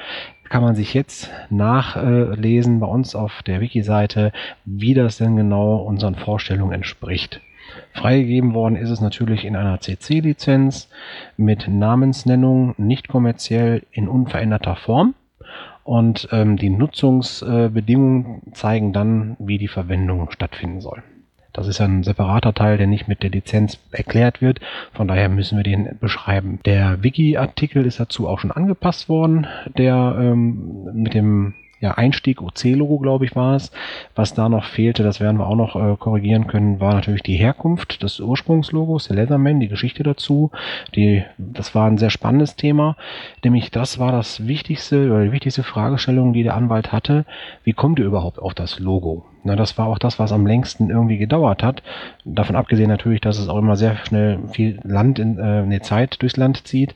kann 0.48 0.62
man 0.62 0.74
sich 0.74 0.94
jetzt 0.94 1.30
nachlesen 1.48 2.80
bei 2.80 2.86
uns 2.86 3.14
auf 3.14 3.42
der 3.42 3.60
Wiki-Seite, 3.60 4.32
wie 4.64 4.94
das 4.94 5.18
denn 5.18 5.36
genau 5.36 5.76
unseren 5.76 6.16
Vorstellungen 6.16 6.72
entspricht. 6.72 7.40
Freigegeben 7.92 8.54
worden 8.54 8.76
ist 8.76 8.90
es 8.90 9.00
natürlich 9.00 9.44
in 9.44 9.56
einer 9.56 9.80
CC-Lizenz 9.80 10.88
mit 11.36 11.68
Namensnennung, 11.68 12.74
nicht 12.78 13.08
kommerziell 13.08 13.82
in 13.92 14.08
unveränderter 14.08 14.76
Form. 14.76 15.14
Und 15.84 16.28
ähm, 16.30 16.56
die 16.56 16.70
Nutzungsbedingungen 16.70 18.42
äh, 18.48 18.52
zeigen 18.52 18.92
dann, 18.92 19.36
wie 19.38 19.58
die 19.58 19.68
Verwendung 19.68 20.30
stattfinden 20.30 20.80
soll. 20.80 21.02
Das 21.52 21.66
ist 21.66 21.80
ein 21.80 22.04
separater 22.04 22.54
Teil, 22.54 22.78
der 22.78 22.86
nicht 22.86 23.08
mit 23.08 23.22
der 23.22 23.30
Lizenz 23.30 23.78
erklärt 23.90 24.40
wird. 24.40 24.60
Von 24.92 25.08
daher 25.08 25.28
müssen 25.28 25.56
wir 25.56 25.64
den 25.64 25.98
beschreiben. 25.98 26.60
Der 26.64 27.02
Wiki-Artikel 27.02 27.84
ist 27.86 27.98
dazu 27.98 28.28
auch 28.28 28.38
schon 28.38 28.52
angepasst 28.52 29.08
worden, 29.08 29.46
der 29.76 30.16
ähm, 30.18 30.90
mit 30.94 31.14
dem 31.14 31.54
ja, 31.80 31.92
Einstieg 31.92 32.42
OC-Logo, 32.42 32.98
glaube 32.98 33.24
ich, 33.24 33.34
war 33.34 33.56
es. 33.56 33.72
Was 34.14 34.34
da 34.34 34.48
noch 34.48 34.64
fehlte, 34.64 35.02
das 35.02 35.18
werden 35.18 35.38
wir 35.38 35.46
auch 35.46 35.56
noch 35.56 35.76
äh, 35.76 35.96
korrigieren 35.96 36.46
können, 36.46 36.78
war 36.78 36.94
natürlich 36.94 37.22
die 37.22 37.36
Herkunft 37.36 38.02
des 38.02 38.20
Ursprungslogos, 38.20 39.08
der 39.08 39.16
Leatherman, 39.16 39.60
die 39.60 39.68
Geschichte 39.68 40.02
dazu. 40.02 40.50
Die, 40.94 41.24
das 41.38 41.74
war 41.74 41.86
ein 41.86 41.98
sehr 41.98 42.10
spannendes 42.10 42.56
Thema, 42.56 42.96
nämlich 43.42 43.70
das 43.70 43.98
war 43.98 44.12
das 44.12 44.46
wichtigste 44.46 45.10
oder 45.10 45.24
die 45.24 45.32
wichtigste 45.32 45.62
Fragestellung, 45.62 46.34
die 46.34 46.42
der 46.42 46.54
Anwalt 46.54 46.92
hatte. 46.92 47.24
Wie 47.64 47.72
kommt 47.72 47.98
ihr 47.98 48.04
überhaupt 48.04 48.38
auf 48.38 48.54
das 48.54 48.78
Logo? 48.78 49.24
Na, 49.42 49.56
das 49.56 49.78
war 49.78 49.86
auch 49.86 49.98
das, 49.98 50.18
was 50.18 50.32
am 50.32 50.46
längsten 50.46 50.90
irgendwie 50.90 51.16
gedauert 51.16 51.62
hat. 51.62 51.82
Davon 52.24 52.56
abgesehen 52.56 52.88
natürlich, 52.88 53.22
dass 53.22 53.38
es 53.38 53.48
auch 53.48 53.56
immer 53.56 53.76
sehr 53.76 53.96
schnell 53.96 54.38
viel 54.52 54.78
Land 54.82 55.18
in 55.18 55.38
äh, 55.38 55.80
Zeit 55.80 56.20
durchs 56.20 56.36
Land 56.36 56.66
zieht. 56.66 56.94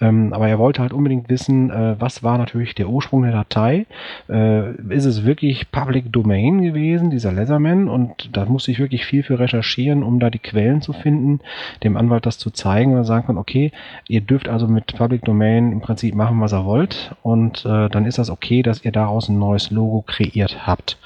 Ähm, 0.00 0.34
aber 0.34 0.48
er 0.48 0.58
wollte 0.58 0.82
halt 0.82 0.92
unbedingt 0.92 1.30
wissen, 1.30 1.70
äh, 1.70 1.96
was 1.98 2.22
war 2.22 2.36
natürlich 2.36 2.74
der 2.74 2.88
Ursprung 2.88 3.22
der 3.22 3.32
Datei. 3.32 3.86
Äh, 4.28 4.72
ist 4.90 5.06
es 5.06 5.24
wirklich 5.24 5.70
Public 5.70 6.12
Domain 6.12 6.60
gewesen, 6.60 7.10
dieser 7.10 7.32
Leatherman? 7.32 7.88
Und 7.88 8.36
da 8.36 8.44
musste 8.44 8.70
ich 8.70 8.78
wirklich 8.78 9.06
viel 9.06 9.22
für 9.22 9.38
recherchieren, 9.38 10.02
um 10.02 10.20
da 10.20 10.28
die 10.28 10.38
Quellen 10.38 10.82
zu 10.82 10.92
finden, 10.92 11.40
dem 11.82 11.96
Anwalt 11.96 12.26
das 12.26 12.36
zu 12.36 12.50
zeigen 12.50 12.96
und 12.96 13.04
sagen 13.04 13.26
kann, 13.26 13.38
okay, 13.38 13.72
ihr 14.08 14.20
dürft 14.20 14.48
also 14.48 14.68
mit 14.68 14.94
Public 14.94 15.24
Domain 15.24 15.72
im 15.72 15.80
Prinzip 15.80 16.14
machen, 16.14 16.40
was 16.40 16.52
ihr 16.52 16.66
wollt. 16.66 17.14
Und 17.22 17.64
äh, 17.64 17.88
dann 17.88 18.04
ist 18.04 18.18
das 18.18 18.28
okay, 18.28 18.62
dass 18.62 18.84
ihr 18.84 18.92
daraus 18.92 19.28
ein 19.28 19.38
neues 19.38 19.70
Logo 19.70 20.02
kreiert 20.06 20.66
habt. 20.66 20.98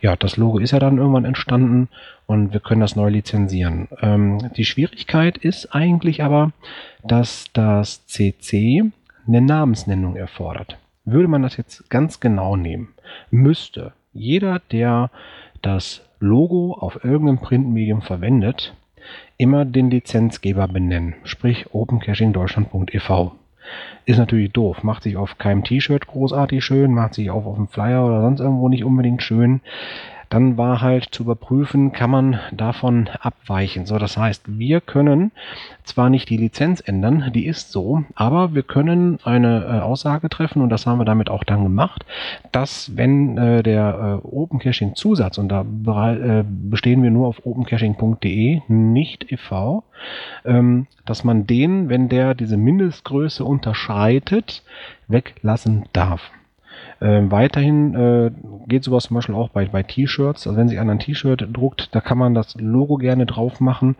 Ja, 0.00 0.16
das 0.16 0.29
das 0.30 0.36
Logo 0.36 0.58
ist 0.58 0.70
ja 0.70 0.78
dann 0.78 0.98
irgendwann 0.98 1.24
entstanden 1.24 1.88
und 2.26 2.52
wir 2.52 2.60
können 2.60 2.80
das 2.80 2.94
neu 2.94 3.08
lizenzieren. 3.08 3.88
Ähm, 4.00 4.38
die 4.56 4.64
Schwierigkeit 4.64 5.36
ist 5.36 5.74
eigentlich 5.74 6.22
aber, 6.22 6.52
dass 7.02 7.46
das 7.52 8.06
CC 8.06 8.84
eine 9.26 9.40
Namensnennung 9.40 10.14
erfordert. 10.14 10.78
Würde 11.04 11.26
man 11.26 11.42
das 11.42 11.56
jetzt 11.56 11.90
ganz 11.90 12.20
genau 12.20 12.54
nehmen, 12.54 12.90
müsste 13.32 13.92
jeder, 14.12 14.60
der 14.70 15.10
das 15.62 16.02
Logo 16.20 16.74
auf 16.74 17.04
irgendeinem 17.04 17.38
Printmedium 17.38 18.02
verwendet, 18.02 18.74
immer 19.36 19.64
den 19.64 19.90
Lizenzgeber 19.90 20.68
benennen, 20.68 21.14
sprich 21.24 21.74
opencachingdeutschland.ev. 21.74 23.32
Ist 24.04 24.18
natürlich 24.18 24.52
doof, 24.52 24.84
macht 24.84 25.02
sich 25.02 25.16
auf 25.16 25.38
keinem 25.38 25.64
T-Shirt 25.64 26.06
großartig 26.06 26.64
schön, 26.64 26.94
macht 26.94 27.14
sich 27.14 27.30
auch 27.30 27.46
auf 27.46 27.56
dem 27.56 27.68
Flyer 27.68 28.04
oder 28.04 28.20
sonst 28.22 28.40
irgendwo 28.40 28.68
nicht 28.68 28.84
unbedingt 28.84 29.22
schön 29.22 29.60
dann 30.30 30.56
war 30.56 30.80
halt 30.80 31.08
zu 31.10 31.24
überprüfen, 31.24 31.92
kann 31.92 32.10
man 32.10 32.38
davon 32.52 33.08
abweichen. 33.20 33.84
So, 33.84 33.98
das 33.98 34.16
heißt, 34.16 34.58
wir 34.58 34.80
können 34.80 35.32
zwar 35.82 36.08
nicht 36.08 36.30
die 36.30 36.36
Lizenz 36.36 36.80
ändern, 36.80 37.32
die 37.34 37.46
ist 37.46 37.72
so, 37.72 38.04
aber 38.14 38.54
wir 38.54 38.62
können 38.62 39.18
eine 39.24 39.64
äh, 39.64 39.80
Aussage 39.80 40.28
treffen 40.28 40.62
und 40.62 40.70
das 40.70 40.86
haben 40.86 40.98
wir 40.98 41.04
damit 41.04 41.28
auch 41.28 41.42
dann 41.42 41.64
gemacht, 41.64 42.06
dass 42.52 42.96
wenn 42.96 43.36
äh, 43.38 43.64
der 43.64 44.20
äh, 44.22 44.26
Open 44.26 44.60
Caching 44.60 44.94
Zusatz 44.94 45.36
und 45.36 45.48
da 45.48 45.62
äh, 45.62 46.44
bestehen 46.46 47.02
wir 47.02 47.10
nur 47.10 47.26
auf 47.26 47.44
opencaching.de, 47.44 48.62
nicht 48.68 49.32
e.V., 49.32 49.82
ähm, 50.44 50.86
dass 51.04 51.24
man 51.24 51.48
den, 51.48 51.88
wenn 51.88 52.08
der 52.08 52.34
diese 52.34 52.56
Mindestgröße 52.56 53.44
unterschreitet, 53.44 54.62
weglassen 55.08 55.86
darf. 55.92 56.30
Ähm, 57.00 57.30
weiterhin 57.30 57.94
äh, 57.94 58.30
geht 58.66 58.84
sowas 58.84 59.04
zum 59.04 59.14
Beispiel 59.14 59.34
auch 59.34 59.48
bei, 59.48 59.66
bei 59.66 59.82
T-Shirts. 59.82 60.46
Also 60.46 60.58
wenn 60.58 60.68
sich 60.68 60.78
einer 60.78 60.92
ein 60.92 60.98
T-Shirt 60.98 61.48
druckt, 61.52 61.94
da 61.94 62.00
kann 62.00 62.18
man 62.18 62.34
das 62.34 62.54
Logo 62.56 62.96
gerne 62.96 63.26
drauf 63.26 63.60
machen, 63.60 63.96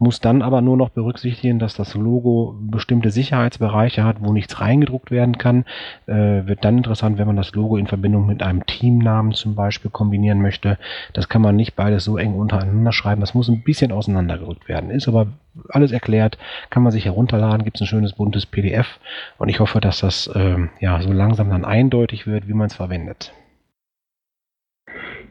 muss 0.00 0.18
dann 0.18 0.40
aber 0.40 0.62
nur 0.62 0.78
noch 0.78 0.88
berücksichtigen, 0.88 1.58
dass 1.58 1.74
das 1.74 1.94
Logo 1.94 2.56
bestimmte 2.58 3.10
Sicherheitsbereiche 3.10 4.02
hat, 4.02 4.16
wo 4.20 4.32
nichts 4.32 4.58
reingedruckt 4.58 5.10
werden 5.10 5.36
kann. 5.36 5.66
Äh, 6.06 6.46
wird 6.46 6.64
dann 6.64 6.78
interessant, 6.78 7.18
wenn 7.18 7.26
man 7.26 7.36
das 7.36 7.52
Logo 7.52 7.76
in 7.76 7.86
Verbindung 7.86 8.26
mit 8.26 8.42
einem 8.42 8.64
Teamnamen 8.64 9.32
zum 9.32 9.54
Beispiel 9.54 9.90
kombinieren 9.90 10.40
möchte. 10.40 10.78
Das 11.12 11.28
kann 11.28 11.42
man 11.42 11.54
nicht 11.54 11.76
beides 11.76 12.04
so 12.04 12.16
eng 12.16 12.34
untereinander 12.34 12.92
schreiben. 12.92 13.20
Das 13.20 13.34
muss 13.34 13.48
ein 13.48 13.62
bisschen 13.62 13.92
auseinandergerückt 13.92 14.68
werden. 14.68 14.90
Ist 14.90 15.06
aber 15.06 15.26
alles 15.68 15.92
erklärt, 15.92 16.38
kann 16.70 16.82
man 16.82 16.92
sich 16.92 17.04
herunterladen, 17.04 17.64
gibt 17.64 17.76
es 17.76 17.82
ein 17.82 17.86
schönes 17.86 18.14
buntes 18.14 18.46
PDF 18.46 19.00
und 19.36 19.50
ich 19.50 19.60
hoffe, 19.60 19.80
dass 19.80 20.00
das 20.00 20.28
äh, 20.28 20.56
ja 20.80 21.02
so 21.02 21.12
langsam 21.12 21.50
dann 21.50 21.66
eindeutig 21.66 22.26
wird, 22.26 22.48
wie 22.48 22.54
man 22.54 22.68
es 22.68 22.74
verwendet. 22.74 23.32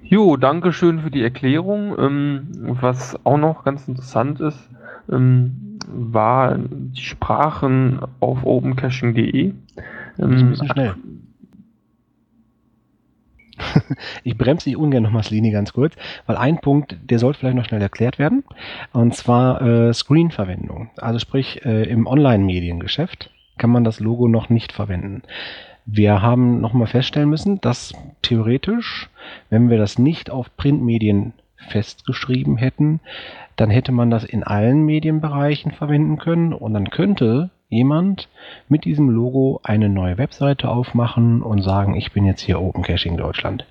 Jo, 0.09 0.37
danke 0.37 0.73
schön 0.73 1.01
für 1.01 1.11
die 1.11 1.21
Erklärung. 1.21 1.95
Ähm, 1.99 2.47
was 2.81 3.23
auch 3.25 3.37
noch 3.37 3.63
ganz 3.63 3.87
interessant 3.87 4.39
ist, 4.39 4.69
ähm, 5.11 5.77
war 5.87 6.57
die 6.57 7.01
Sprachen 7.01 7.99
auf 8.19 8.43
opencaching.de. 8.43 9.53
Ähm, 10.17 10.55
schnell. 10.55 10.95
ich 14.23 14.35
bremse 14.35 14.65
dich 14.65 14.77
ungern 14.77 15.03
nochmal, 15.03 15.21
Slini, 15.21 15.51
ganz 15.51 15.73
kurz, 15.73 15.93
weil 16.25 16.37
ein 16.37 16.59
Punkt, 16.59 16.97
der 17.03 17.19
sollte 17.19 17.39
vielleicht 17.39 17.57
noch 17.57 17.65
schnell 17.65 17.81
erklärt 17.81 18.17
werden, 18.17 18.43
und 18.93 19.13
zwar 19.13 19.61
äh, 19.61 19.93
Screen-Verwendung. 19.93 20.89
Also 20.97 21.19
sprich, 21.19 21.63
äh, 21.65 21.83
im 21.83 22.07
Online-Mediengeschäft 22.07 23.29
kann 23.59 23.69
man 23.69 23.83
das 23.83 23.99
Logo 23.99 24.27
noch 24.27 24.49
nicht 24.49 24.71
verwenden. 24.71 25.21
Wir 25.91 26.21
haben 26.21 26.61
nochmal 26.61 26.85
feststellen 26.85 27.29
müssen, 27.29 27.61
dass 27.61 27.93
theoretisch, 28.21 29.09
wenn 29.49 29.71
wir 29.71 29.79
das 29.79 29.97
nicht 29.97 30.29
auf 30.29 30.55
Printmedien 30.55 31.33
festgeschrieben 31.69 32.57
hätten, 32.57 32.99
dann 33.55 33.71
hätte 33.71 33.91
man 33.91 34.11
das 34.11 34.23
in 34.23 34.43
allen 34.43 34.85
Medienbereichen 34.85 35.71
verwenden 35.71 36.19
können 36.19 36.53
und 36.53 36.75
dann 36.75 36.91
könnte 36.91 37.49
jemand 37.69 38.29
mit 38.67 38.85
diesem 38.85 39.09
Logo 39.09 39.61
eine 39.63 39.89
neue 39.89 40.19
Webseite 40.19 40.69
aufmachen 40.69 41.41
und 41.41 41.63
sagen, 41.63 41.95
ich 41.95 42.11
bin 42.11 42.23
jetzt 42.23 42.41
hier 42.41 42.61
Open 42.61 42.83
Caching 42.83 43.17
Deutschland. 43.17 43.65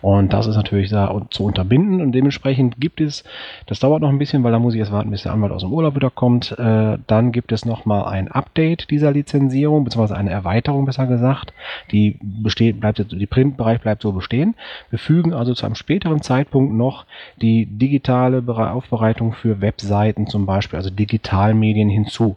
Und 0.00 0.32
das 0.32 0.46
ist 0.46 0.56
natürlich 0.56 0.90
da 0.90 1.20
zu 1.30 1.44
unterbinden 1.44 2.00
und 2.00 2.12
dementsprechend 2.12 2.80
gibt 2.80 3.00
es, 3.00 3.24
das 3.66 3.80
dauert 3.80 4.02
noch 4.02 4.08
ein 4.08 4.18
bisschen, 4.18 4.42
weil 4.44 4.52
da 4.52 4.58
muss 4.58 4.74
ich 4.74 4.80
erst 4.80 4.92
warten, 4.92 5.10
bis 5.10 5.22
der 5.22 5.32
Anwalt 5.32 5.52
aus 5.52 5.62
dem 5.62 5.72
Urlaub 5.72 5.94
wieder 5.94 6.10
kommt. 6.10 6.52
Äh, 6.58 6.98
dann 7.06 7.32
gibt 7.32 7.52
es 7.52 7.64
nochmal 7.64 8.04
ein 8.04 8.28
Update 8.28 8.90
dieser 8.90 9.12
Lizenzierung, 9.12 9.84
beziehungsweise 9.84 10.16
eine 10.16 10.30
Erweiterung 10.30 10.84
besser 10.84 11.06
gesagt. 11.06 11.52
Die 11.92 12.18
besteht, 12.20 12.80
bleibt, 12.80 13.04
die 13.10 13.26
Printbereich 13.26 13.80
bleibt 13.80 14.02
so 14.02 14.12
bestehen. 14.12 14.54
Wir 14.90 14.98
fügen 14.98 15.32
also 15.32 15.54
zu 15.54 15.66
einem 15.66 15.74
späteren 15.74 16.22
Zeitpunkt 16.22 16.74
noch 16.74 17.06
die 17.40 17.66
digitale 17.66 18.42
Aufbereitung 18.46 19.32
für 19.32 19.60
Webseiten 19.60 20.26
zum 20.26 20.46
Beispiel, 20.46 20.76
also 20.76 20.90
Digitalmedien 20.90 21.88
hinzu. 21.88 22.36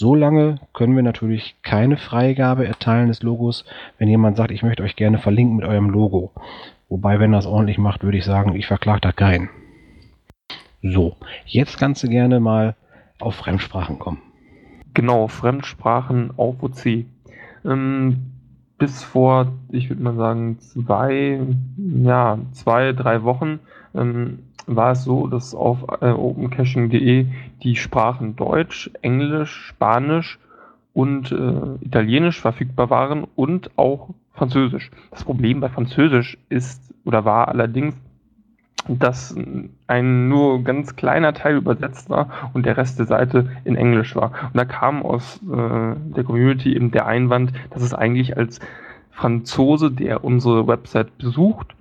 Solange 0.00 0.58
können 0.72 0.96
wir 0.96 1.02
natürlich 1.02 1.56
keine 1.60 1.98
Freigabe 1.98 2.66
erteilen 2.66 3.08
des 3.08 3.22
Logos, 3.22 3.66
wenn 3.98 4.08
jemand 4.08 4.38
sagt, 4.38 4.50
ich 4.50 4.62
möchte 4.62 4.82
euch 4.82 4.96
gerne 4.96 5.18
verlinken 5.18 5.56
mit 5.56 5.66
eurem 5.66 5.90
Logo. 5.90 6.32
Wobei, 6.88 7.20
wenn 7.20 7.34
er 7.34 7.40
es 7.40 7.44
ordentlich 7.44 7.76
macht, 7.76 8.02
würde 8.02 8.16
ich 8.16 8.24
sagen, 8.24 8.54
ich 8.54 8.66
verklage 8.66 9.02
da 9.02 9.12
keinen. 9.12 9.50
So, 10.82 11.16
jetzt 11.44 11.76
kannst 11.76 12.02
du 12.02 12.08
gerne 12.08 12.40
mal 12.40 12.76
auf 13.18 13.34
Fremdsprachen 13.34 13.98
kommen. 13.98 14.22
Genau, 14.94 15.28
Fremdsprachen 15.28 16.30
auf 16.38 16.62
OC. 16.62 17.04
Ähm, 17.66 18.32
bis 18.78 19.02
vor, 19.02 19.52
ich 19.68 19.90
würde 19.90 20.02
mal 20.02 20.16
sagen, 20.16 20.60
zwei, 20.60 21.40
ja, 21.76 22.38
zwei, 22.52 22.94
drei 22.94 23.22
Wochen 23.22 23.60
ähm, 23.94 24.40
war 24.66 24.92
es 24.92 25.04
so, 25.04 25.26
dass 25.26 25.54
auf 25.54 25.84
äh, 26.00 26.10
opencaching.de 26.10 27.26
die 27.62 27.76
Sprachen 27.76 28.36
Deutsch, 28.36 28.90
Englisch, 29.02 29.50
Spanisch 29.68 30.38
und 30.92 31.32
äh, 31.32 31.84
Italienisch 31.84 32.40
verfügbar 32.40 32.90
waren 32.90 33.26
und 33.36 33.70
auch 33.76 34.10
Französisch. 34.32 34.90
Das 35.10 35.24
Problem 35.24 35.60
bei 35.60 35.68
Französisch 35.68 36.38
ist 36.48 36.94
oder 37.04 37.24
war 37.24 37.48
allerdings, 37.48 37.94
dass 38.88 39.36
ein 39.86 40.28
nur 40.28 40.64
ganz 40.64 40.96
kleiner 40.96 41.34
Teil 41.34 41.56
übersetzt 41.56 42.08
war 42.08 42.50
und 42.54 42.64
der 42.64 42.76
Rest 42.76 42.98
der 42.98 43.06
Seite 43.06 43.50
in 43.64 43.76
Englisch 43.76 44.16
war. 44.16 44.32
Und 44.46 44.56
da 44.56 44.64
kam 44.64 45.02
aus 45.02 45.40
äh, 45.42 45.94
der 46.14 46.24
Community 46.24 46.74
eben 46.74 46.90
der 46.90 47.06
Einwand, 47.06 47.52
dass 47.70 47.82
es 47.82 47.92
eigentlich 47.92 48.36
als 48.36 48.60
Franzose, 49.10 49.90
der 49.90 50.24
unsere 50.24 50.66
Website 50.66 51.18
besucht, 51.18 51.74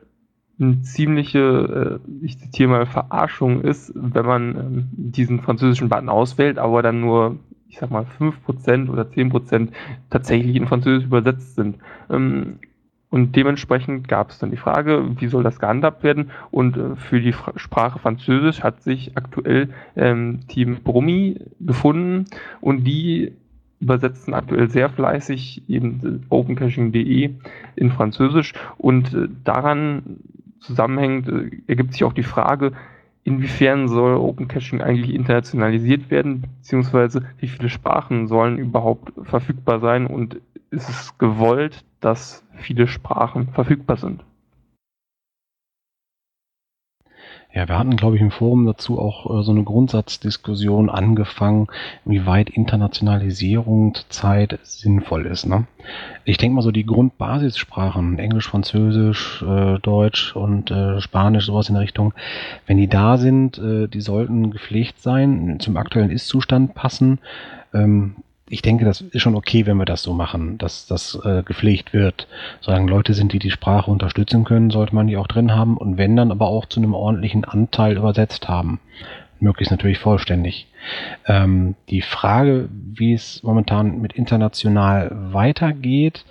eine 0.59 0.81
ziemliche, 0.81 1.99
äh, 2.01 2.25
ich 2.25 2.39
zitiere 2.39 2.69
mal, 2.69 2.85
Verarschung 2.85 3.61
ist, 3.61 3.91
wenn 3.95 4.25
man 4.25 4.55
äh, 4.55 4.61
diesen 4.91 5.41
französischen 5.41 5.89
Button 5.89 6.09
auswählt, 6.09 6.57
aber 6.57 6.81
dann 6.81 7.01
nur 7.01 7.37
ich 7.69 7.77
sag 7.77 7.91
mal, 7.91 8.05
5% 8.19 8.89
oder 8.89 9.03
10% 9.03 9.69
tatsächlich 10.09 10.55
in 10.55 10.67
Französisch 10.67 11.05
übersetzt 11.05 11.55
sind. 11.55 11.77
Ähm, 12.09 12.57
und 13.11 13.35
dementsprechend 13.35 14.07
gab 14.07 14.29
es 14.29 14.39
dann 14.39 14.51
die 14.51 14.57
Frage, 14.57 15.15
wie 15.19 15.27
soll 15.27 15.43
das 15.43 15.59
gehandhabt 15.59 16.03
werden? 16.03 16.31
Und 16.51 16.77
äh, 16.77 16.95
für 16.95 17.21
die 17.21 17.33
Sprache 17.55 17.99
Französisch 17.99 18.61
hat 18.61 18.83
sich 18.83 19.17
aktuell 19.17 19.69
ähm, 19.95 20.41
Team 20.47 20.77
Brummi 20.83 21.39
gefunden 21.59 22.25
und 22.61 22.83
die 22.83 23.33
übersetzen 23.79 24.33
aktuell 24.33 24.69
sehr 24.69 24.89
fleißig 24.89 25.63
eben 25.69 26.25
opencaching.de 26.29 27.35
in 27.75 27.91
Französisch 27.91 28.53
und 28.77 29.13
äh, 29.13 29.27
daran 29.43 30.17
zusammenhängend 30.59 31.27
äh, 31.27 31.61
ergibt 31.67 31.93
sich 31.93 32.03
auch 32.03 32.13
die 32.13 32.23
Frage, 32.23 32.73
inwiefern 33.23 33.87
soll 33.87 34.15
Open 34.15 34.47
Caching 34.47 34.81
eigentlich 34.81 35.13
internationalisiert 35.13 36.09
werden, 36.09 36.45
beziehungsweise 36.57 37.23
wie 37.37 37.47
viele 37.47 37.69
Sprachen 37.69 38.27
sollen 38.27 38.57
überhaupt 38.57 39.13
verfügbar 39.23 39.79
sein 39.79 40.07
und 40.07 40.41
ist 40.71 40.89
es 40.89 41.17
gewollt, 41.17 41.83
dass 41.99 42.43
viele 42.53 42.87
Sprachen 42.87 43.49
verfügbar 43.49 43.97
sind? 43.97 44.23
Ja, 47.51 47.67
wir 47.67 47.79
hatten, 47.79 47.95
glaube 47.95 48.15
ich, 48.15 48.21
im 48.21 48.29
Forum 48.29 48.67
dazu 48.67 48.99
auch 48.99 49.39
äh, 49.39 49.43
so 49.43 49.51
eine 49.51 49.63
Grundsatzdiskussion 49.63 50.87
angefangen, 50.87 51.67
wie 52.05 52.27
weit 52.27 52.51
Internationalisierung 52.51 53.95
zurzeit 53.95 54.59
sinnvoll 54.61 55.25
ist. 55.25 55.47
Ne? 55.47 55.65
Ich 56.25 56.37
denke 56.37 56.55
mal 56.55 56.61
so 56.61 56.69
die 56.69 56.85
Grundbasissprachen, 56.85 58.19
Englisch, 58.19 58.47
Französisch, 58.47 59.41
äh, 59.41 59.79
Deutsch 59.79 60.35
und 60.35 60.69
äh, 60.69 61.01
Spanisch, 61.01 61.47
sowas 61.47 61.69
in 61.69 61.73
der 61.73 61.83
Richtung, 61.83 62.13
wenn 62.67 62.77
die 62.77 62.87
da 62.87 63.17
sind, 63.17 63.57
äh, 63.57 63.87
die 63.87 64.01
sollten 64.01 64.51
gepflegt 64.51 65.01
sein, 65.01 65.57
zum 65.59 65.75
aktuellen 65.77 66.11
Ist-Zustand 66.11 66.75
passen. 66.75 67.17
Ähm, 67.73 68.17
ich 68.49 68.61
denke, 68.61 68.85
das 68.85 69.01
ist 69.01 69.21
schon 69.21 69.35
okay, 69.35 69.65
wenn 69.65 69.77
wir 69.77 69.85
das 69.85 70.01
so 70.01 70.13
machen, 70.13 70.57
dass 70.57 70.87
das 70.87 71.19
äh, 71.23 71.43
gepflegt 71.43 71.93
wird. 71.93 72.27
Sagen 72.61 72.87
Leute 72.87 73.13
sind, 73.13 73.31
die 73.31 73.39
die 73.39 73.51
Sprache 73.51 73.91
unterstützen 73.91 74.43
können, 74.43 74.71
sollte 74.71 74.95
man 74.95 75.07
die 75.07 75.17
auch 75.17 75.27
drin 75.27 75.53
haben 75.53 75.77
und 75.77 75.97
wenn 75.97 76.15
dann 76.15 76.31
aber 76.31 76.47
auch 76.47 76.65
zu 76.65 76.79
einem 76.79 76.93
ordentlichen 76.93 77.45
Anteil 77.45 77.97
übersetzt 77.97 78.47
haben. 78.47 78.79
Möglichst 79.39 79.71
natürlich 79.71 79.99
vollständig. 79.99 80.67
Ähm, 81.25 81.75
die 81.89 82.01
Frage, 82.01 82.67
wie 82.71 83.13
es 83.13 83.41
momentan 83.43 84.01
mit 84.01 84.13
international 84.13 85.11
weitergeht, 85.31 86.25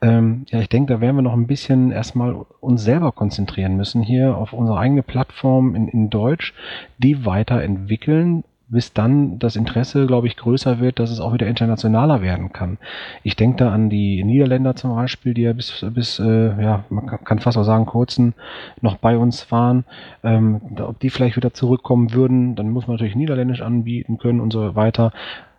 ähm, 0.00 0.44
ja, 0.48 0.60
ich 0.60 0.68
denke, 0.68 0.94
da 0.94 1.00
werden 1.00 1.16
wir 1.16 1.22
noch 1.22 1.32
ein 1.32 1.46
bisschen 1.46 1.90
erstmal 1.90 2.34
uns 2.60 2.82
selber 2.82 3.12
konzentrieren 3.12 3.76
müssen, 3.76 4.02
hier 4.02 4.36
auf 4.36 4.52
unsere 4.52 4.78
eigene 4.78 5.02
Plattform 5.02 5.74
in, 5.74 5.88
in 5.88 6.10
Deutsch, 6.10 6.54
die 6.98 7.24
weiterentwickeln 7.24 8.44
bis 8.68 8.92
dann 8.92 9.38
das 9.38 9.54
Interesse, 9.54 10.06
glaube 10.06 10.26
ich, 10.26 10.36
größer 10.36 10.80
wird, 10.80 10.98
dass 10.98 11.10
es 11.10 11.20
auch 11.20 11.32
wieder 11.32 11.46
internationaler 11.46 12.20
werden 12.20 12.52
kann. 12.52 12.78
Ich 13.22 13.36
denke 13.36 13.58
da 13.58 13.72
an 13.72 13.90
die 13.90 14.24
Niederländer 14.24 14.74
zum 14.74 14.94
Beispiel, 14.94 15.34
die 15.34 15.42
ja 15.42 15.52
bis, 15.52 15.84
bis 15.90 16.18
äh, 16.18 16.62
ja, 16.62 16.84
man 16.90 17.06
kann 17.06 17.38
fast 17.38 17.56
auch 17.56 17.64
sagen, 17.64 17.86
kurzen 17.86 18.34
noch 18.80 18.96
bei 18.96 19.16
uns 19.16 19.50
waren. 19.52 19.84
Ähm, 20.24 20.60
ob 20.78 20.98
die 20.98 21.10
vielleicht 21.10 21.36
wieder 21.36 21.54
zurückkommen 21.54 22.12
würden, 22.12 22.56
dann 22.56 22.70
muss 22.70 22.86
man 22.86 22.96
natürlich 22.96 23.14
Niederländisch 23.14 23.62
anbieten 23.62 24.18
können 24.18 24.40
und 24.40 24.52
so 24.52 24.74
weiter. 24.74 25.12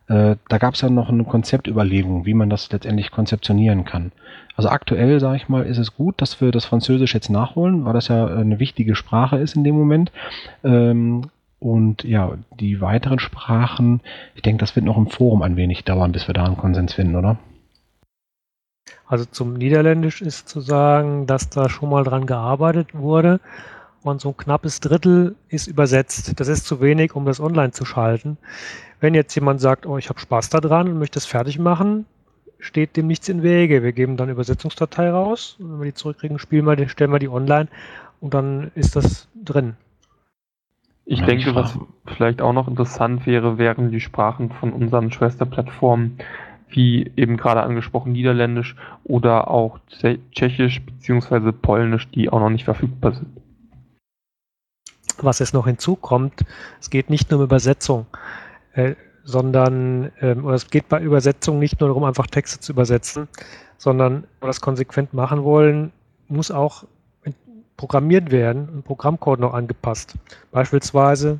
Äh, 0.07 0.35
da 0.49 0.57
gab 0.57 0.73
es 0.73 0.81
ja 0.81 0.89
noch 0.89 1.09
eine 1.09 1.23
Konzeptüberlegung, 1.23 2.25
wie 2.25 2.33
man 2.33 2.49
das 2.49 2.71
letztendlich 2.71 3.11
konzeptionieren 3.11 3.85
kann. 3.85 4.11
Also 4.57 4.69
aktuell, 4.69 5.19
sage 5.19 5.37
ich 5.37 5.49
mal, 5.49 5.65
ist 5.65 5.77
es 5.77 5.95
gut, 5.95 6.21
dass 6.21 6.41
wir 6.41 6.51
das 6.51 6.65
Französisch 6.65 7.13
jetzt 7.13 7.29
nachholen, 7.29 7.85
weil 7.85 7.93
das 7.93 8.07
ja 8.07 8.25
eine 8.25 8.59
wichtige 8.59 8.95
Sprache 8.95 9.37
ist 9.37 9.55
in 9.55 9.63
dem 9.63 9.75
Moment. 9.75 10.11
Ähm, 10.63 11.29
und 11.59 12.03
ja, 12.03 12.37
die 12.59 12.81
weiteren 12.81 13.19
Sprachen, 13.19 14.01
ich 14.35 14.41
denke, 14.41 14.59
das 14.59 14.75
wird 14.75 14.85
noch 14.85 14.97
im 14.97 15.09
Forum 15.09 15.41
ein 15.41 15.55
wenig 15.55 15.83
dauern, 15.83 16.11
bis 16.11 16.27
wir 16.27 16.33
da 16.33 16.45
einen 16.45 16.57
Konsens 16.57 16.93
finden, 16.93 17.15
oder? 17.15 17.37
Also 19.07 19.25
zum 19.25 19.53
Niederländisch 19.53 20.21
ist 20.21 20.49
zu 20.49 20.59
sagen, 20.59 21.27
dass 21.27 21.49
da 21.49 21.69
schon 21.69 21.89
mal 21.89 22.03
dran 22.03 22.25
gearbeitet 22.25 22.93
wurde 22.93 23.39
und 24.03 24.21
so 24.21 24.29
ein 24.29 24.37
knappes 24.37 24.79
Drittel 24.79 25.35
ist 25.49 25.67
übersetzt. 25.67 26.39
Das 26.39 26.47
ist 26.47 26.65
zu 26.65 26.81
wenig, 26.81 27.15
um 27.15 27.25
das 27.25 27.39
online 27.39 27.71
zu 27.71 27.85
schalten. 27.85 28.37
Wenn 28.99 29.13
jetzt 29.13 29.33
jemand 29.35 29.61
sagt, 29.61 29.85
oh, 29.85 29.97
ich 29.97 30.09
habe 30.09 30.19
Spaß 30.19 30.49
daran 30.49 30.89
und 30.89 30.99
möchte 30.99 31.19
es 31.19 31.25
fertig 31.25 31.59
machen, 31.59 32.05
steht 32.59 32.97
dem 32.97 33.07
nichts 33.07 33.29
im 33.29 33.43
Wege. 33.43 33.83
Wir 33.83 33.93
geben 33.93 34.17
dann 34.17 34.29
Übersetzungsdatei 34.29 35.09
raus 35.09 35.57
und 35.59 35.71
wenn 35.71 35.79
wir 35.79 35.85
die 35.85 35.93
zurückkriegen, 35.93 36.39
spielen 36.39 36.65
wir, 36.65 36.89
stellen 36.89 37.11
wir 37.11 37.19
die 37.19 37.29
online 37.29 37.67
und 38.19 38.33
dann 38.33 38.71
ist 38.75 38.95
das 38.95 39.27
drin. 39.35 39.75
Ich 41.09 41.21
ja, 41.21 41.25
denke, 41.25 41.55
was 41.55 41.79
vielleicht 42.05 42.41
auch 42.41 42.51
noch 42.51 42.67
interessant 42.67 43.25
wäre, 43.25 43.57
wären 43.57 43.91
die 43.91 44.01
Sprachen 44.01 44.51
von 44.51 44.73
unseren 44.73 45.09
Schwesterplattformen, 45.09 46.19
wie 46.67 47.09
eben 47.15 47.37
gerade 47.37 47.63
angesprochen 47.63 48.11
Niederländisch 48.11 48.75
oder 49.05 49.49
auch 49.49 49.79
Tschechisch 49.87 50.81
bzw. 50.81 51.53
Polnisch, 51.53 52.09
die 52.09 52.29
auch 52.29 52.41
noch 52.41 52.49
nicht 52.49 52.65
verfügbar 52.65 53.13
sind. 53.13 53.29
Was 55.19 55.39
jetzt 55.39 55.53
noch 55.53 55.65
hinzukommt, 55.65 56.43
es 56.81 56.89
geht 56.89 57.09
nicht 57.09 57.31
nur 57.31 57.39
um 57.39 57.45
Übersetzung, 57.45 58.05
äh, 58.73 58.95
sondern 59.23 60.11
ähm, 60.19 60.43
oder 60.43 60.55
es 60.55 60.69
geht 60.69 60.89
bei 60.89 60.99
Übersetzung 60.99 61.57
nicht 61.57 61.79
nur 61.79 61.87
darum, 61.87 62.03
einfach 62.03 62.27
Texte 62.27 62.59
zu 62.59 62.73
übersetzen, 62.73 63.29
sondern 63.77 64.23
wenn 64.23 64.41
wir 64.41 64.47
das 64.47 64.59
konsequent 64.59 65.13
machen 65.13 65.45
wollen, 65.45 65.93
muss 66.27 66.51
auch 66.51 66.83
programmiert 67.77 68.31
werden 68.31 68.67
und 68.69 68.83
Programmcode 68.83 69.39
noch 69.39 69.53
angepasst. 69.53 70.15
Beispielsweise 70.51 71.39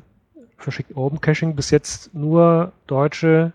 verschickt 0.56 0.96
Open 0.96 1.20
Caching 1.20 1.54
bis 1.54 1.70
jetzt 1.70 2.14
nur 2.14 2.72
deutsche 2.86 3.52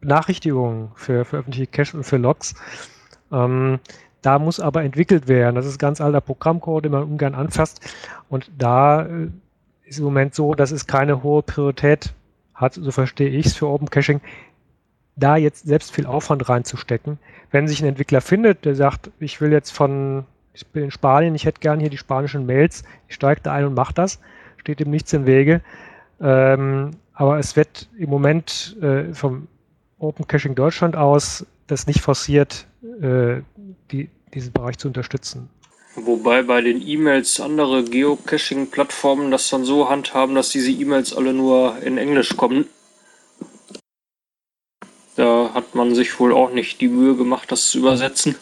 Benachrichtigungen 0.00 0.90
für, 0.94 1.24
für 1.24 1.38
öffentliche 1.38 1.66
Cache 1.66 1.96
und 1.96 2.04
für 2.04 2.18
Logs. 2.18 2.54
Ähm, 3.32 3.80
da 4.22 4.38
muss 4.38 4.60
aber 4.60 4.82
entwickelt 4.82 5.28
werden. 5.28 5.56
Das 5.56 5.66
ist 5.66 5.78
ganz 5.78 6.00
alter 6.00 6.20
Programmcode, 6.20 6.84
den 6.84 6.92
man 6.92 7.04
ungern 7.04 7.34
anfasst. 7.34 7.80
Und 8.28 8.50
da 8.56 9.02
äh, 9.02 9.28
ist 9.84 9.98
im 9.98 10.04
Moment 10.04 10.34
so, 10.34 10.54
dass 10.54 10.70
es 10.70 10.86
keine 10.86 11.22
hohe 11.22 11.42
Priorität 11.42 12.12
hat, 12.54 12.74
so 12.74 12.90
verstehe 12.90 13.28
ich 13.28 13.46
es 13.46 13.54
für 13.54 13.68
Open 13.68 13.88
Caching, 13.88 14.20
da 15.16 15.36
jetzt 15.36 15.66
selbst 15.66 15.92
viel 15.92 16.06
Aufwand 16.06 16.48
reinzustecken. 16.48 17.18
Wenn 17.50 17.68
sich 17.68 17.80
ein 17.82 17.88
Entwickler 17.88 18.20
findet, 18.20 18.64
der 18.64 18.74
sagt, 18.74 19.10
ich 19.18 19.40
will 19.40 19.52
jetzt 19.52 19.70
von 19.70 20.24
ich 20.56 20.66
bin 20.68 20.84
in 20.84 20.90
Spanien, 20.90 21.34
ich 21.34 21.44
hätte 21.44 21.60
gern 21.60 21.80
hier 21.80 21.90
die 21.90 21.98
spanischen 21.98 22.46
Mails, 22.46 22.82
ich 23.08 23.14
steige 23.14 23.42
da 23.42 23.52
ein 23.52 23.66
und 23.66 23.74
mache 23.74 23.92
das, 23.92 24.18
steht 24.56 24.80
dem 24.80 24.90
nichts 24.90 25.12
im 25.12 25.26
Wege. 25.26 25.60
Ähm, 26.20 26.92
aber 27.12 27.38
es 27.38 27.56
wird 27.56 27.88
im 27.98 28.08
Moment 28.08 28.76
äh, 28.80 29.12
vom 29.12 29.48
Open 29.98 30.26
Caching 30.26 30.54
Deutschland 30.54 30.96
aus 30.96 31.46
das 31.66 31.86
nicht 31.86 32.00
forciert, 32.00 32.66
äh, 33.02 33.42
die, 33.90 34.08
diesen 34.32 34.52
Bereich 34.52 34.78
zu 34.78 34.88
unterstützen. 34.88 35.50
Wobei 35.94 36.42
bei 36.42 36.60
den 36.60 36.86
E-Mails 36.86 37.40
andere 37.40 37.84
Geocaching-Plattformen 37.84 39.30
das 39.30 39.48
dann 39.48 39.64
so 39.64 39.88
handhaben, 39.88 40.34
dass 40.34 40.50
diese 40.50 40.70
E-Mails 40.70 41.14
alle 41.14 41.32
nur 41.32 41.78
in 41.82 41.98
Englisch 41.98 42.36
kommen. 42.36 42.66
Da 45.16 45.50
hat 45.54 45.74
man 45.74 45.94
sich 45.94 46.20
wohl 46.20 46.34
auch 46.34 46.52
nicht 46.52 46.80
die 46.82 46.88
Mühe 46.88 47.16
gemacht, 47.16 47.50
das 47.50 47.70
zu 47.70 47.78
übersetzen. 47.78 48.36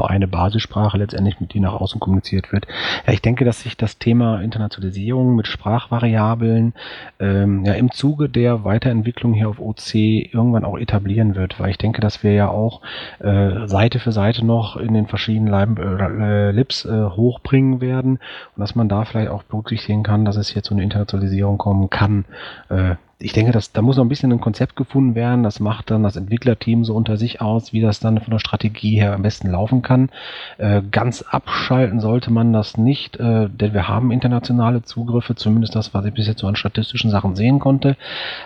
Nur 0.00 0.08
eine 0.08 0.28
Basissprache 0.28 0.96
letztendlich, 0.96 1.40
mit 1.40 1.52
die 1.52 1.60
nach 1.60 1.74
außen 1.74 2.00
kommuniziert 2.00 2.52
wird. 2.52 2.66
Ja, 3.06 3.12
ich 3.12 3.20
denke, 3.20 3.44
dass 3.44 3.60
sich 3.60 3.76
das 3.76 3.98
Thema 3.98 4.40
Internationalisierung 4.40 5.36
mit 5.36 5.46
Sprachvariablen 5.46 6.72
ähm, 7.18 7.66
ja 7.66 7.74
im 7.74 7.90
Zuge 7.90 8.30
der 8.30 8.64
Weiterentwicklung 8.64 9.34
hier 9.34 9.50
auf 9.50 9.60
OC 9.60 9.94
irgendwann 9.94 10.64
auch 10.64 10.78
etablieren 10.78 11.34
wird, 11.34 11.60
weil 11.60 11.68
ich 11.68 11.76
denke, 11.76 12.00
dass 12.00 12.22
wir 12.22 12.32
ja 12.32 12.48
auch 12.48 12.80
äh, 13.18 13.66
Seite 13.66 13.98
für 13.98 14.10
Seite 14.10 14.42
noch 14.42 14.78
in 14.78 14.94
den 14.94 15.06
verschiedenen 15.06 15.48
Leib, 15.48 15.78
äh, 15.78 16.50
Lips 16.50 16.86
äh, 16.86 17.04
hochbringen 17.04 17.82
werden 17.82 18.12
und 18.56 18.60
dass 18.60 18.74
man 18.74 18.88
da 18.88 19.04
vielleicht 19.04 19.28
auch 19.28 19.42
berücksichtigen 19.42 20.02
kann, 20.02 20.24
dass 20.24 20.36
es 20.36 20.54
jetzt 20.54 20.68
so 20.68 20.74
eine 20.74 20.82
Internationalisierung 20.82 21.58
kommen 21.58 21.90
kann. 21.90 22.24
Äh, 22.70 22.94
ich 23.22 23.32
denke, 23.34 23.52
dass, 23.52 23.72
da 23.72 23.82
muss 23.82 23.96
noch 23.96 24.04
ein 24.04 24.08
bisschen 24.08 24.32
ein 24.32 24.40
Konzept 24.40 24.76
gefunden 24.76 25.14
werden. 25.14 25.42
Das 25.42 25.60
macht 25.60 25.90
dann 25.90 26.02
das 26.02 26.16
Entwicklerteam 26.16 26.84
so 26.84 26.94
unter 26.94 27.18
sich 27.18 27.42
aus, 27.42 27.72
wie 27.72 27.82
das 27.82 28.00
dann 28.00 28.18
von 28.18 28.30
der 28.30 28.38
Strategie 28.38 28.98
her 28.98 29.12
am 29.12 29.22
besten 29.22 29.50
laufen 29.50 29.82
kann. 29.82 30.08
Äh, 30.56 30.82
ganz 30.90 31.22
abschalten 31.22 32.00
sollte 32.00 32.32
man 32.32 32.54
das 32.54 32.78
nicht, 32.78 33.20
äh, 33.20 33.50
denn 33.50 33.74
wir 33.74 33.88
haben 33.88 34.10
internationale 34.10 34.82
Zugriffe, 34.82 35.34
zumindest 35.34 35.76
das, 35.76 35.92
was 35.92 36.04
ich 36.06 36.14
bis 36.14 36.26
jetzt 36.26 36.40
so 36.40 36.46
an 36.46 36.56
statistischen 36.56 37.10
Sachen 37.10 37.36
sehen 37.36 37.58
konnte. 37.58 37.96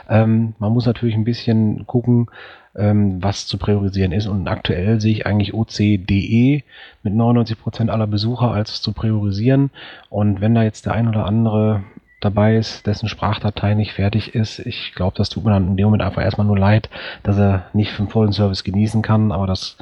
Ähm, 0.08 0.54
man 0.58 0.72
muss 0.72 0.86
natürlich 0.86 1.14
ein 1.14 1.24
bisschen 1.24 1.86
gucken, 1.86 2.26
ähm, 2.74 3.22
was 3.22 3.46
zu 3.46 3.58
priorisieren 3.58 4.10
ist. 4.10 4.26
Und 4.26 4.48
aktuell 4.48 5.00
sehe 5.00 5.12
ich 5.12 5.26
eigentlich 5.26 5.54
OC.de 5.54 6.62
mit 7.04 7.14
99 7.14 7.60
Prozent 7.60 7.90
aller 7.90 8.08
Besucher 8.08 8.50
als 8.50 8.82
zu 8.82 8.92
priorisieren. 8.92 9.70
Und 10.10 10.40
wenn 10.40 10.56
da 10.56 10.64
jetzt 10.64 10.86
der 10.86 10.94
ein 10.94 11.06
oder 11.06 11.26
andere 11.26 11.84
dabei 12.24 12.56
ist, 12.56 12.86
dessen 12.86 13.08
Sprachdatei 13.08 13.74
nicht 13.74 13.92
fertig 13.92 14.34
ist. 14.34 14.58
Ich 14.60 14.94
glaube, 14.94 15.16
das 15.16 15.28
tut 15.28 15.44
mir 15.44 15.50
dann 15.50 15.68
in 15.68 15.76
dem 15.76 15.86
Moment 15.86 16.02
einfach 16.02 16.22
erstmal 16.22 16.46
nur 16.46 16.58
leid, 16.58 16.88
dass 17.22 17.38
er 17.38 17.66
nicht 17.72 17.98
den 17.98 18.08
vollen 18.08 18.32
Service 18.32 18.64
genießen 18.64 19.02
kann, 19.02 19.32
aber 19.32 19.46
das 19.46 19.76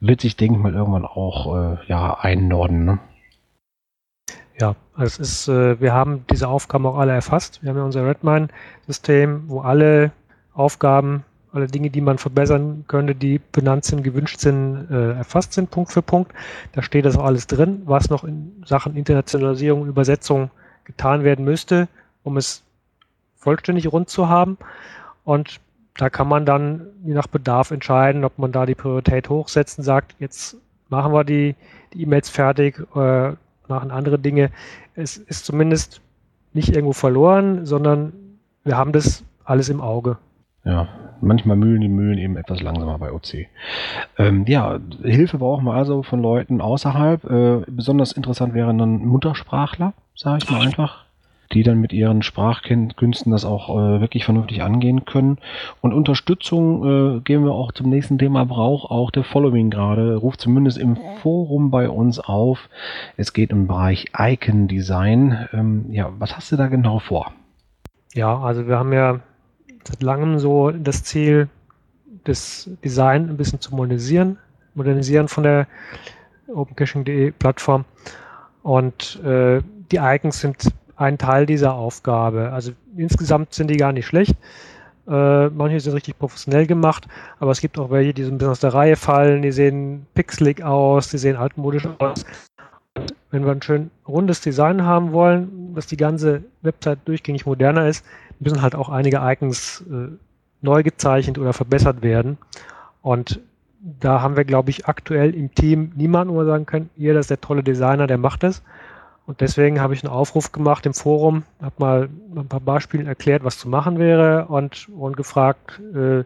wird 0.00 0.20
sich, 0.20 0.36
denke 0.36 0.56
ich 0.56 0.62
mal, 0.62 0.74
irgendwann 0.74 1.04
auch 1.04 1.56
äh, 1.56 1.76
ja, 1.88 2.18
einnorden. 2.20 2.84
Ne? 2.84 2.98
Ja, 4.60 4.74
also 4.94 5.22
es 5.22 5.46
ist, 5.46 5.48
äh, 5.48 5.80
wir 5.80 5.92
haben 5.92 6.24
diese 6.30 6.48
Aufgaben 6.48 6.86
auch 6.86 6.98
alle 6.98 7.12
erfasst. 7.12 7.62
Wir 7.62 7.70
haben 7.70 7.76
ja 7.76 7.84
unser 7.84 8.06
Redmine-System, 8.06 9.44
wo 9.48 9.60
alle 9.60 10.12
Aufgaben, 10.52 11.24
alle 11.52 11.68
Dinge, 11.68 11.90
die 11.90 12.00
man 12.00 12.18
verbessern 12.18 12.84
könnte, 12.88 13.14
die 13.14 13.40
benannt 13.52 13.84
sind, 13.84 14.02
gewünscht 14.02 14.40
sind, 14.40 14.88
äh, 14.90 15.12
erfasst 15.12 15.52
sind, 15.52 15.70
Punkt 15.70 15.92
für 15.92 16.02
Punkt. 16.02 16.32
Da 16.72 16.82
steht 16.82 17.04
das 17.04 17.16
auch 17.16 17.24
alles 17.24 17.46
drin, 17.46 17.82
was 17.84 18.10
noch 18.10 18.24
in 18.24 18.62
Sachen 18.66 18.96
Internationalisierung, 18.96 19.86
Übersetzung 19.86 20.50
getan 20.88 21.22
werden 21.22 21.44
müsste, 21.44 21.86
um 22.24 22.36
es 22.36 22.64
vollständig 23.36 23.92
rund 23.92 24.08
zu 24.08 24.28
haben. 24.28 24.58
Und 25.24 25.60
da 25.96 26.10
kann 26.10 26.26
man 26.26 26.44
dann 26.44 26.88
je 27.04 27.14
nach 27.14 27.26
Bedarf 27.28 27.70
entscheiden, 27.70 28.24
ob 28.24 28.38
man 28.38 28.50
da 28.50 28.66
die 28.66 28.74
Priorität 28.74 29.28
hochsetzt 29.28 29.78
und 29.78 29.84
sagt, 29.84 30.16
jetzt 30.18 30.56
machen 30.88 31.12
wir 31.12 31.22
die 31.22 31.54
E-Mails 31.94 32.30
fertig, 32.30 32.80
äh, 32.96 33.32
machen 33.68 33.90
andere 33.90 34.18
Dinge. 34.18 34.50
Es 34.94 35.18
ist 35.18 35.44
zumindest 35.44 36.00
nicht 36.54 36.70
irgendwo 36.70 36.94
verloren, 36.94 37.66
sondern 37.66 38.12
wir 38.64 38.76
haben 38.76 38.92
das 38.92 39.22
alles 39.44 39.68
im 39.68 39.80
Auge. 39.80 40.16
Ja, 40.68 40.86
manchmal 41.22 41.56
mühlen 41.56 41.80
die 41.80 41.88
Mühlen 41.88 42.18
eben 42.18 42.36
etwas 42.36 42.60
langsamer 42.60 42.98
bei 42.98 43.10
OC. 43.10 43.46
Ähm, 44.18 44.44
ja, 44.46 44.78
Hilfe 45.02 45.38
brauchen 45.38 45.64
wir 45.64 45.72
also 45.72 46.02
von 46.02 46.20
Leuten 46.20 46.60
außerhalb. 46.60 47.24
Äh, 47.24 47.60
besonders 47.68 48.12
interessant 48.12 48.52
wären 48.52 48.76
dann 48.76 48.98
Muttersprachler, 48.98 49.94
sage 50.14 50.40
ich 50.42 50.50
mal 50.50 50.60
einfach, 50.60 51.06
die 51.54 51.62
dann 51.62 51.80
mit 51.80 51.94
ihren 51.94 52.20
Sprachkünsten 52.20 53.32
das 53.32 53.46
auch 53.46 53.70
äh, 53.70 54.00
wirklich 54.02 54.26
vernünftig 54.26 54.62
angehen 54.62 55.06
können. 55.06 55.38
Und 55.80 55.94
Unterstützung 55.94 57.16
äh, 57.16 57.20
gehen 57.20 57.46
wir 57.46 57.52
auch 57.52 57.72
zum 57.72 57.88
nächsten 57.88 58.18
Thema 58.18 58.44
braucht 58.44 58.90
auch 58.90 59.10
der 59.10 59.24
Following 59.24 59.70
gerade, 59.70 60.16
ruft 60.16 60.42
zumindest 60.42 60.76
im 60.76 60.98
Forum 61.22 61.70
bei 61.70 61.88
uns 61.88 62.20
auf. 62.20 62.68
Es 63.16 63.32
geht 63.32 63.52
im 63.52 63.68
Bereich 63.68 64.08
Icon 64.18 64.68
Design. 64.68 65.48
Ähm, 65.54 65.86
ja, 65.92 66.10
was 66.18 66.36
hast 66.36 66.52
du 66.52 66.56
da 66.56 66.66
genau 66.66 66.98
vor? 66.98 67.32
Ja, 68.12 68.38
also 68.38 68.66
wir 68.66 68.78
haben 68.78 68.92
ja 68.92 69.20
seit 69.86 70.02
langem 70.02 70.38
so 70.38 70.70
das 70.70 71.04
Ziel, 71.04 71.48
das 72.24 72.68
Design 72.84 73.28
ein 73.28 73.36
bisschen 73.36 73.60
zu 73.60 73.74
modernisieren, 73.74 74.38
modernisieren 74.74 75.28
von 75.28 75.44
der 75.44 75.66
OpenCaching.de 76.48 77.32
Plattform. 77.32 77.84
Und 78.62 79.22
äh, 79.24 79.62
die 79.90 79.96
Icons 79.96 80.40
sind 80.40 80.72
ein 80.96 81.16
Teil 81.18 81.46
dieser 81.46 81.74
Aufgabe. 81.74 82.50
Also 82.52 82.72
insgesamt 82.96 83.54
sind 83.54 83.68
die 83.70 83.76
gar 83.76 83.92
nicht 83.92 84.06
schlecht. 84.06 84.36
Äh, 85.08 85.48
manche 85.48 85.80
sind 85.80 85.94
richtig 85.94 86.18
professionell 86.18 86.66
gemacht, 86.66 87.08
aber 87.38 87.50
es 87.50 87.60
gibt 87.60 87.78
auch 87.78 87.90
welche, 87.90 88.12
die 88.12 88.24
so 88.24 88.30
ein 88.30 88.36
bisschen 88.36 88.50
aus 88.50 88.60
der 88.60 88.74
Reihe 88.74 88.96
fallen, 88.96 89.40
die 89.40 89.52
sehen 89.52 90.06
pixelig 90.14 90.62
aus, 90.62 91.08
die 91.08 91.18
sehen 91.18 91.36
altmodisch 91.36 91.88
aus. 91.98 92.24
Und 92.94 93.14
wenn 93.30 93.44
wir 93.44 93.52
ein 93.52 93.62
schön 93.62 93.90
rundes 94.06 94.42
Design 94.42 94.84
haben 94.84 95.12
wollen, 95.12 95.74
dass 95.74 95.86
die 95.86 95.96
ganze 95.96 96.42
Website 96.60 96.98
durchgängig 97.06 97.46
moderner 97.46 97.88
ist, 97.88 98.04
müssen 98.40 98.62
halt 98.62 98.74
auch 98.74 98.88
einige 98.88 99.18
Icons 99.22 99.84
äh, 99.90 100.08
neu 100.60 100.82
gezeichnet 100.82 101.38
oder 101.38 101.52
verbessert 101.52 102.02
werden. 102.02 102.38
Und 103.02 103.40
da 103.80 104.22
haben 104.22 104.36
wir, 104.36 104.44
glaube 104.44 104.70
ich, 104.70 104.86
aktuell 104.86 105.34
im 105.34 105.54
Team 105.54 105.92
niemanden, 105.94 106.34
wo 106.34 106.38
wir 106.38 106.44
sagen 106.44 106.66
können, 106.66 106.90
ihr, 106.96 107.14
das 107.14 107.24
ist 107.24 107.30
der 107.30 107.40
tolle 107.40 107.62
Designer, 107.62 108.06
der 108.06 108.18
macht 108.18 108.42
das. 108.42 108.62
Und 109.26 109.40
deswegen 109.40 109.80
habe 109.80 109.94
ich 109.94 110.02
einen 110.02 110.12
Aufruf 110.12 110.52
gemacht 110.52 110.86
im 110.86 110.94
Forum, 110.94 111.44
habe 111.60 111.74
mal 111.78 112.08
ein 112.34 112.48
paar 112.48 112.60
Beispiele 112.60 113.04
erklärt, 113.04 113.44
was 113.44 113.58
zu 113.58 113.68
machen 113.68 113.98
wäre 113.98 114.46
und, 114.46 114.88
und 114.88 115.16
gefragt, 115.16 115.80
äh, 115.94 116.24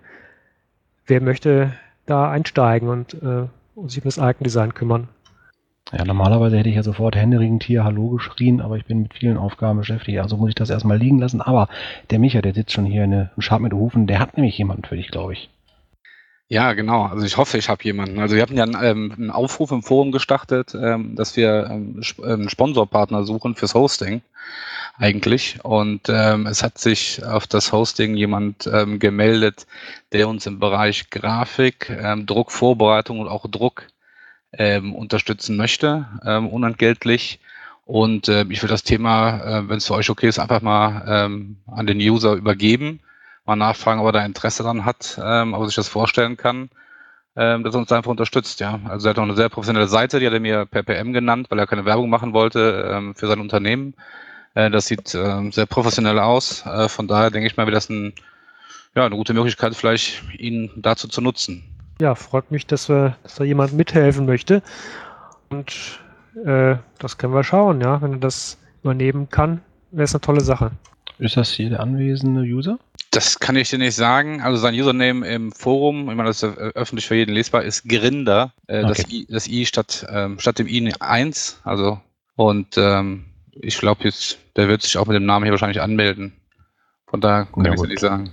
wer 1.07 1.21
möchte 1.21 1.73
da 2.07 2.31
einsteigen 2.31 2.89
und, 2.89 3.15
äh, 3.15 3.47
und 3.75 3.91
sich 3.91 4.05
um 4.05 4.05
das 4.05 4.19
Icon-Design 4.19 4.75
kümmern. 4.75 5.09
Ja, 5.93 6.07
normalerweise 6.07 6.57
hätte 6.57 6.70
ich 6.70 6.76
ja 6.76 6.82
sofort 6.82 7.16
händeringend 7.16 7.64
hier 7.64 7.84
Hallo 7.84 8.09
geschrien, 8.09 8.62
aber 8.62 8.78
ich 8.78 8.86
bin 8.86 9.03
mit 9.03 9.12
vielen 9.12 9.36
Aufgaben 9.36 9.78
beschäftigt, 9.78 10.18
also 10.20 10.38
muss 10.38 10.49
ich 10.49 10.55
das 10.55 10.70
erstmal 10.70 10.97
liegen 10.97 11.18
lassen. 11.18 11.43
Aber 11.43 11.68
der 12.11 12.18
Micha, 12.18 12.40
der 12.40 12.55
sitzt 12.55 12.72
schon 12.72 12.86
hier 12.86 13.05
in 13.05 13.12
einem 13.12 13.28
Schab 13.38 13.61
mit 13.61 13.74
Hufen, 13.74 14.07
der 14.07 14.18
hat 14.18 14.36
nämlich 14.38 14.57
jemanden 14.57 14.84
für 14.84 14.97
dich, 14.97 15.09
glaube 15.09 15.34
ich. 15.34 15.51
Ja, 16.49 16.72
genau. 16.72 17.05
Also 17.05 17.24
ich 17.24 17.36
hoffe, 17.36 17.59
ich 17.59 17.68
habe 17.68 17.84
jemanden. 17.84 18.18
Also 18.20 18.36
wir 18.36 18.43
hatten 18.43 18.57
ja 18.57 18.64
einen, 18.64 18.76
ähm, 18.82 19.12
einen 19.16 19.30
Aufruf 19.30 19.70
im 19.70 19.82
Forum 19.82 20.12
gestartet, 20.12 20.74
ähm, 20.74 21.14
dass 21.14 21.36
wir 21.36 21.68
ähm, 21.70 22.03
einen 22.22 22.49
Sponsorpartner 22.49 23.24
suchen 23.24 23.55
fürs 23.55 23.74
Hosting 23.74 24.22
eigentlich. 24.99 25.59
Und 25.62 26.09
ähm, 26.09 26.47
es 26.47 26.62
hat 26.62 26.78
sich 26.78 27.24
auf 27.24 27.47
das 27.47 27.72
Hosting 27.72 28.16
jemand 28.16 28.66
ähm, 28.66 28.99
gemeldet, 28.99 29.66
der 30.12 30.28
uns 30.28 30.47
im 30.47 30.59
Bereich 30.59 31.11
Grafik, 31.11 31.88
ähm, 31.88 32.26
Druckvorbereitung 32.26 33.20
und 33.20 33.28
auch 33.28 33.47
Druck 33.47 33.86
ähm, 34.59 34.95
unterstützen 34.95 35.57
möchte, 35.57 36.07
ähm, 36.25 36.49
unentgeltlich. 36.49 37.41
Und 37.85 38.29
äh, 38.29 38.45
ich 38.49 38.63
will 38.63 38.69
das 38.69 38.85
Thema, 38.85 39.41
äh, 39.41 39.69
wenn 39.69 39.79
es 39.79 39.87
für 39.87 39.95
euch 39.95 40.11
okay 40.11 40.29
ist, 40.29 40.39
einfach 40.39 40.63
mal 40.63 41.05
ähm, 41.07 41.57
an 41.67 41.87
den 41.87 41.99
User 41.99 42.35
übergeben. 42.35 43.01
Mal 43.45 43.57
nachfragen, 43.57 44.01
ob 44.01 44.07
er 44.07 44.13
da 44.13 44.25
Interesse 44.25 44.63
dran 44.63 44.85
hat, 44.85 45.21
ähm, 45.23 45.53
ob 45.55 45.63
er 45.63 45.67
sich 45.67 45.75
das 45.75 45.89
vorstellen 45.89 46.37
kann, 46.37 46.71
ähm, 47.35 47.65
dass 47.65 47.75
er 47.75 47.81
uns 47.81 47.91
einfach 47.91 48.11
unterstützt. 48.11 48.61
Ja, 48.61 48.79
Also 48.89 49.09
er 49.09 49.11
hat 49.11 49.19
auch 49.19 49.25
eine 49.25 49.35
sehr 49.35 49.49
professionelle 49.49 49.89
Seite, 49.89 50.21
die 50.21 50.27
hat 50.27 50.33
er 50.33 50.41
mir 50.41 50.65
per 50.67 50.85
PM 50.85 51.13
genannt, 51.13 51.49
weil 51.51 51.59
er 51.59 51.67
keine 51.67 51.85
Werbung 51.85 52.09
machen 52.09 52.33
wollte 52.33 52.89
ähm, 52.93 53.15
für 53.17 53.27
sein 53.27 53.41
Unternehmen. 53.41 53.95
Äh, 54.55 54.71
das 54.71 54.87
sieht 54.87 55.15
äh, 55.15 55.51
sehr 55.51 55.67
professionell 55.67 56.21
aus. 56.21 56.65
Äh, 56.67 56.89
von 56.89 57.09
daher 57.09 57.31
denke 57.31 57.49
ich 57.49 57.57
mal, 57.57 57.67
wäre 57.67 57.75
das 57.75 57.91
ein, 57.91 58.15
ja, 58.95 59.07
eine 59.07 59.17
gute 59.17 59.35
Möglichkeit, 59.35 59.75
vielleicht 59.75 60.23
ihn 60.39 60.71
dazu 60.77 61.09
zu 61.09 61.21
nutzen 61.21 61.72
ja, 62.03 62.15
freut 62.17 62.51
mich, 62.51 62.67
dass, 62.67 62.89
wir, 62.89 63.17
dass 63.23 63.37
da 63.37 63.45
jemand 63.45 63.73
mithelfen 63.73 64.27
möchte. 64.27 64.63
Und 65.51 66.01
äh, 66.45 66.77
das 66.99 67.17
können 67.17 67.33
wir 67.33 67.45
schauen, 67.45 67.81
ja. 67.81 68.03
Wenn 68.03 68.13
er 68.13 68.19
das 68.19 68.59
übernehmen 68.83 69.29
kann, 69.31 69.63
wäre 69.93 70.05
es 70.05 70.15
eine 70.15 70.21
tolle 70.21 70.41
Sache. 70.41 70.73
Ist 71.19 71.37
das 71.37 71.51
hier 71.51 71.71
der 71.71 71.81
anwesende 71.81 72.43
User? 72.43 72.79
Das 73.13 73.39
kann 73.39 73.55
ich 73.55 73.71
dir 73.71 73.79
nicht 73.79 73.95
sagen. 73.95 74.41
Also 74.41 74.59
sein 74.59 74.75
Username 74.75 75.27
im 75.29 75.53
Forum, 75.53 76.11
ich 76.11 76.17
meine, 76.17 76.25
das 76.25 76.43
ist 76.43 76.59
öffentlich 76.59 77.07
für 77.07 77.15
jeden 77.15 77.35
lesbar, 77.35 77.63
ist 77.63 77.89
Grinder. 77.89 78.53
Äh, 78.67 78.79
okay. 78.79 78.89
das, 78.89 79.11
I, 79.11 79.27
das 79.31 79.47
I 79.47 79.67
statt, 79.67 80.07
ähm, 80.11 80.39
statt 80.41 80.59
dem 80.59 80.67
I 80.67 80.93
1. 80.99 81.61
Also, 81.63 82.01
und 82.35 82.77
ähm, 82.77 83.27
ich 83.53 83.79
glaube 83.79 84.05
jetzt, 84.05 84.39
der 84.57 84.67
wird 84.69 84.83
sich 84.83 84.97
auch 84.97 85.07
mit 85.07 85.15
dem 85.15 85.27
Namen 85.27 85.45
hier 85.45 85.53
wahrscheinlich 85.53 85.83
anmelden. 85.83 86.33
Von 87.07 87.21
daher 87.21 87.45
kann 87.45 87.65
ja, 87.67 87.75
ich 87.75 87.81
es 87.81 87.89
nicht 87.89 88.01
sagen. 88.01 88.33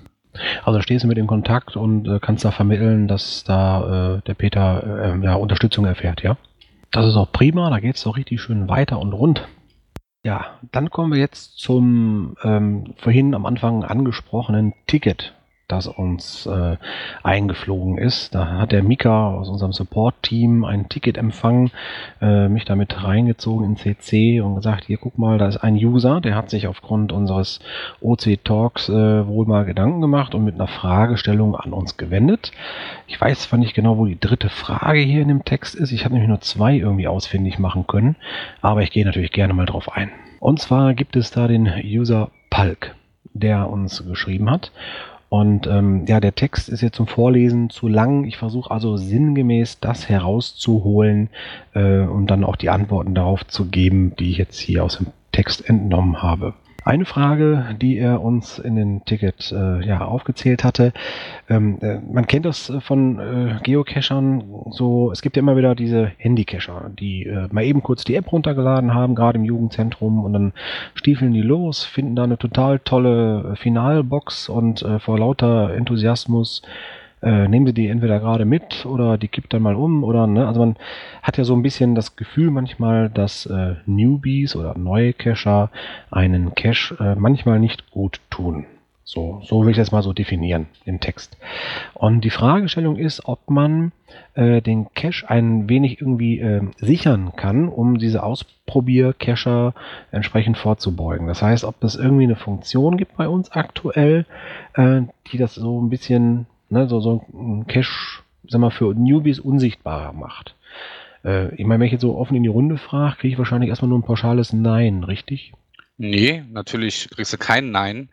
Also 0.64 0.82
stehst 0.82 1.04
du 1.04 1.08
mit 1.08 1.18
in 1.18 1.28
Kontakt 1.28 1.76
und 1.76 2.08
äh, 2.08 2.20
kannst 2.20 2.46
da 2.46 2.52
vermitteln, 2.52 3.08
dass 3.08 3.44
da 3.44 4.18
äh, 4.18 4.22
der 4.22 4.34
Peter 4.34 5.16
äh, 5.16 5.24
ja, 5.24 5.36
Unterstützung 5.36 5.86
erfährt, 5.86 6.22
ja? 6.22 6.38
Das 6.92 7.06
ist 7.06 7.16
auch 7.16 7.32
prima, 7.32 7.70
da 7.70 7.80
geht 7.80 7.96
es 7.96 8.04
doch 8.04 8.18
richtig 8.18 8.42
schön 8.42 8.68
weiter 8.68 9.00
und 9.00 9.14
rund. 9.14 9.48
Ja, 10.24 10.60
dann 10.72 10.90
kommen 10.90 11.14
wir 11.14 11.20
jetzt 11.20 11.60
zum 11.60 12.36
ähm, 12.44 12.94
vorhin 12.98 13.36
am 13.36 13.46
Anfang 13.46 13.84
angesprochenen 13.84 14.74
Ticket 14.88 15.34
das 15.70 15.88
uns 15.88 16.48
äh, 16.48 16.78
eingeflogen 17.24 17.98
ist. 17.98 18.36
Da 18.36 18.58
hat 18.58 18.72
der 18.72 18.84
Mika 18.84 19.30
aus 19.30 19.50
unserem 19.50 19.72
Support-Team 19.72 20.66
ein 20.66 20.90
Ticket 20.90 21.18
empfangen, 21.18 21.72
äh, 22.22 22.50
mich 22.50 22.66
damit 22.66 23.04
reingezogen 23.04 23.66
in 23.66 23.78
CC 23.78 24.42
und 24.42 24.56
gesagt, 24.56 24.86
hier 24.86 24.98
guck 24.98 25.18
mal, 25.18 25.38
da 25.38 25.48
ist 25.48 25.58
ein 25.58 25.76
User, 25.76 26.22
der 26.22 26.36
hat 26.36 26.50
sich 26.50 26.68
aufgrund 26.68 27.12
unseres 27.12 27.60
OC 28.02 28.44
Talks 28.44 28.90
äh, 28.90 29.28
wohl 29.28 29.46
mal 29.46 29.64
Gedanken 29.64 30.02
gemacht 30.02 30.34
und 30.34 30.44
mit 30.44 30.56
einer 30.56 30.68
Fragestellung 30.68 31.56
an 31.56 31.72
uns 31.72 31.98
gewendet. 31.98 32.52
Ich 33.06 33.22
weiß 33.22 33.42
zwar 33.42 33.60
nicht 33.60 33.76
genau, 33.76 33.98
wo 33.98 34.08
die 34.08 34.20
dritte 34.20 34.50
Frage 34.50 35.00
hier 35.00 35.22
in 35.22 35.28
dem 35.28 35.46
Text 35.46 35.76
ist. 35.76 35.92
Ich 35.92 36.04
habe 36.04 36.16
nämlich 36.16 36.30
nur 36.30 36.42
zwei 36.42 36.76
irgendwie 36.76 37.08
ausfindig 37.08 37.60
machen 37.60 37.86
können, 37.86 38.16
aber 38.62 38.82
ich 38.82 38.92
gehe 38.92 39.06
natürlich 39.06 39.32
gerne 39.32 39.54
mal 39.54 39.68
drauf 39.68 39.92
ein. 39.92 40.10
Und 40.40 40.60
zwar 40.60 40.96
gibt 40.96 41.16
es 41.16 41.30
da 41.30 41.48
den 41.48 41.72
User 41.84 42.32
Palk, 42.50 42.96
der 43.34 43.70
uns 43.70 44.04
geschrieben 44.08 44.50
hat 44.50 44.72
und 45.30 45.68
ähm, 45.68 46.06
ja, 46.08 46.20
der 46.20 46.34
Text 46.34 46.70
ist 46.70 46.82
jetzt 46.82 46.96
zum 46.96 47.06
Vorlesen 47.06 47.70
zu 47.70 47.88
lang. 47.88 48.26
Ich 48.26 48.38
versuche 48.38 48.72
also 48.72 48.98
sinngemäß 48.98 49.80
das 49.80 50.10
herauszuholen 50.10 51.30
äh, 51.76 52.00
und 52.00 52.28
dann 52.28 52.44
auch 52.44 52.56
die 52.56 52.72
Antworten 52.72 53.14
darauf 53.14 53.46
zu 53.46 53.66
geben, 53.66 54.16
die 54.18 54.32
ich 54.32 54.38
jetzt 54.38 54.60
hier 54.60 54.84
aus 54.84 54.98
dem 54.98 55.08
Text 55.32 55.70
entnommen 55.70 56.24
habe. 56.24 56.56
Eine 56.86 57.06
Frage, 57.06 57.76
die 57.82 57.98
er 57.98 58.22
uns 58.22 58.58
in 58.58 58.76
den 58.76 59.04
Ticket 59.06 59.52
äh, 59.52 59.86
ja, 59.86 60.02
aufgezählt 60.02 60.64
hatte. 60.64 60.94
Ähm, 61.50 61.78
äh, 61.82 62.00
man 62.00 62.26
kennt 62.26 62.46
das 62.46 62.72
von 62.80 63.20
äh, 63.20 63.60
Geocachern 63.64 64.44
so, 64.72 65.12
es 65.12 65.22
gibt 65.22 65.36
ja 65.36 65.42
immer 65.42 65.58
wieder 65.58 65.76
diese 65.76 66.12
Handycacher, 66.18 66.90
die 66.98 67.26
äh, 67.26 67.48
mal 67.52 67.64
eben 67.64 67.84
kurz 67.84 68.06
die 68.06 68.16
App 68.16 68.32
runtergeladen 68.32 68.94
haben, 68.94 69.16
gerade 69.16 69.38
im 69.38 69.44
Jugendzentrum 69.44 70.24
und 70.24 70.34
dann 70.34 70.54
stiefeln 70.96 71.34
die 71.34 71.42
los, 71.42 71.84
finden 71.84 72.16
da 72.16 72.24
eine 72.24 72.38
total 72.38 72.80
tolle 72.80 73.56
Finalbox 73.58 74.48
und 74.48 74.82
äh, 74.82 75.00
vor 75.00 75.20
lauter 75.20 75.74
Enthusiasmus 75.74 76.62
äh, 77.22 77.48
nehmen 77.48 77.66
sie 77.68 77.74
die 77.74 77.88
entweder 77.88 78.20
gerade 78.20 78.46
mit 78.46 78.86
oder 78.86 79.18
die 79.18 79.28
kippt 79.28 79.54
dann 79.54 79.62
mal 79.62 79.76
um 79.76 80.04
oder 80.04 80.28
ne, 80.28 80.48
also 80.48 80.60
man 80.60 80.76
hat 81.22 81.38
ja 81.38 81.44
so 81.44 81.54
ein 81.54 81.64
bisschen 81.64 81.96
das 81.96 82.16
Gefühl 82.16 82.52
manchmal, 82.52 83.10
dass 83.10 83.46
äh, 83.46 83.76
Newbies 83.86 84.56
oder 84.56 84.78
neue 84.78 85.14
Cacher 85.14 85.70
einen 86.12 86.56
Cache 86.56 86.96
äh, 87.00 87.16
manchmal 87.16 87.60
nicht 87.60 87.92
gut 87.92 88.20
tun. 88.30 88.66
So, 89.12 89.42
so 89.44 89.64
will 89.64 89.72
ich 89.72 89.78
das 89.78 89.92
mal 89.92 90.04
so 90.04 90.14
definieren 90.14 90.68
im 90.86 91.00
Text. 91.00 91.36
Und 91.96 92.22
die 92.22 92.30
Fragestellung 92.30 92.96
ist, 92.96 93.26
ob 93.26 93.50
man 93.50 93.92
äh, 94.36 94.62
den 94.62 94.94
Cache 94.94 95.28
ein 95.28 95.68
wenig 95.68 96.00
irgendwie 96.00 96.40
äh, 96.40 96.62
sichern 96.78 97.34
kann, 97.36 97.70
um 97.70 97.98
diese 97.98 98.22
Ausprobier-Cacher 98.22 99.74
entsprechend 100.12 100.60
vorzubeugen. 100.60 101.26
Das 101.26 101.42
heißt, 101.42 101.64
ob 101.64 101.84
es 101.84 101.96
irgendwie 101.96 102.26
eine 102.26 102.36
Funktion 102.36 102.98
gibt 102.98 103.18
bei 103.18 103.28
uns 103.28 103.52
aktuell, 103.52 104.28
äh, 104.76 105.02
die 105.32 105.40
das 105.40 105.56
so 105.56 105.82
ein 105.82 105.90
bisschen 105.90 106.46
ne, 106.70 106.88
so, 106.88 107.00
so 107.00 107.26
ein 107.34 107.68
Cache, 107.68 108.22
sag 108.48 108.62
mal, 108.62 108.72
für 108.72 108.94
Newbies 108.94 109.40
unsichtbarer 109.40 110.14
macht. 110.14 110.56
Äh, 111.24 111.54
ich 111.56 111.66
meine, 111.66 111.80
wenn 111.80 111.88
ich 111.88 111.94
jetzt 111.94 112.02
so 112.02 112.18
offen 112.18 112.36
in 112.36 112.44
die 112.44 112.50
Runde 112.50 112.78
frage, 112.78 113.18
kriege 113.18 113.34
ich 113.34 113.38
wahrscheinlich 113.38 113.70
erstmal 113.70 113.90
nur 113.90 114.00
ein 114.00 114.04
pauschales 114.04 114.54
Nein, 114.54 115.04
richtig? 115.04 115.54
Nee, 115.98 116.44
natürlich 116.50 117.10
kriegst 117.10 117.34
du 117.34 117.38
kein 117.38 117.72
Nein. 117.72 118.10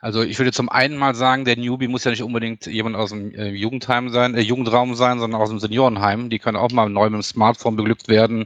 Also 0.00 0.22
ich 0.22 0.38
würde 0.38 0.52
zum 0.52 0.68
einen 0.68 0.96
mal 0.96 1.16
sagen, 1.16 1.44
der 1.44 1.56
Newbie 1.56 1.88
muss 1.88 2.04
ja 2.04 2.12
nicht 2.12 2.22
unbedingt 2.22 2.66
jemand 2.66 2.94
aus 2.94 3.10
dem 3.10 3.34
äh, 3.34 3.48
Jugendheim 3.48 4.10
sein, 4.10 4.36
äh, 4.36 4.40
Jugendraum 4.40 4.94
sein, 4.94 5.18
sondern 5.18 5.40
aus 5.40 5.48
dem 5.48 5.58
Seniorenheim. 5.58 6.30
Die 6.30 6.38
können 6.38 6.56
auch 6.56 6.70
mal 6.70 6.88
neu 6.88 7.06
mit 7.06 7.14
dem 7.14 7.22
Smartphone 7.22 7.74
beglückt 7.74 8.06
werden 8.06 8.44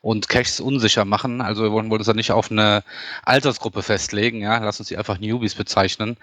und 0.00 0.30
Caches 0.30 0.60
unsicher 0.60 1.04
machen. 1.04 1.42
Also 1.42 1.62
wir 1.62 1.72
wollen, 1.72 1.90
wollen 1.90 2.00
uns 2.00 2.08
ja 2.08 2.14
nicht 2.14 2.32
auf 2.32 2.50
eine 2.50 2.84
Altersgruppe 3.22 3.82
festlegen, 3.82 4.40
ja. 4.40 4.56
Lass 4.56 4.78
uns 4.78 4.88
die 4.88 4.96
einfach 4.96 5.18
Newbies 5.18 5.54
bezeichnen. 5.54 6.16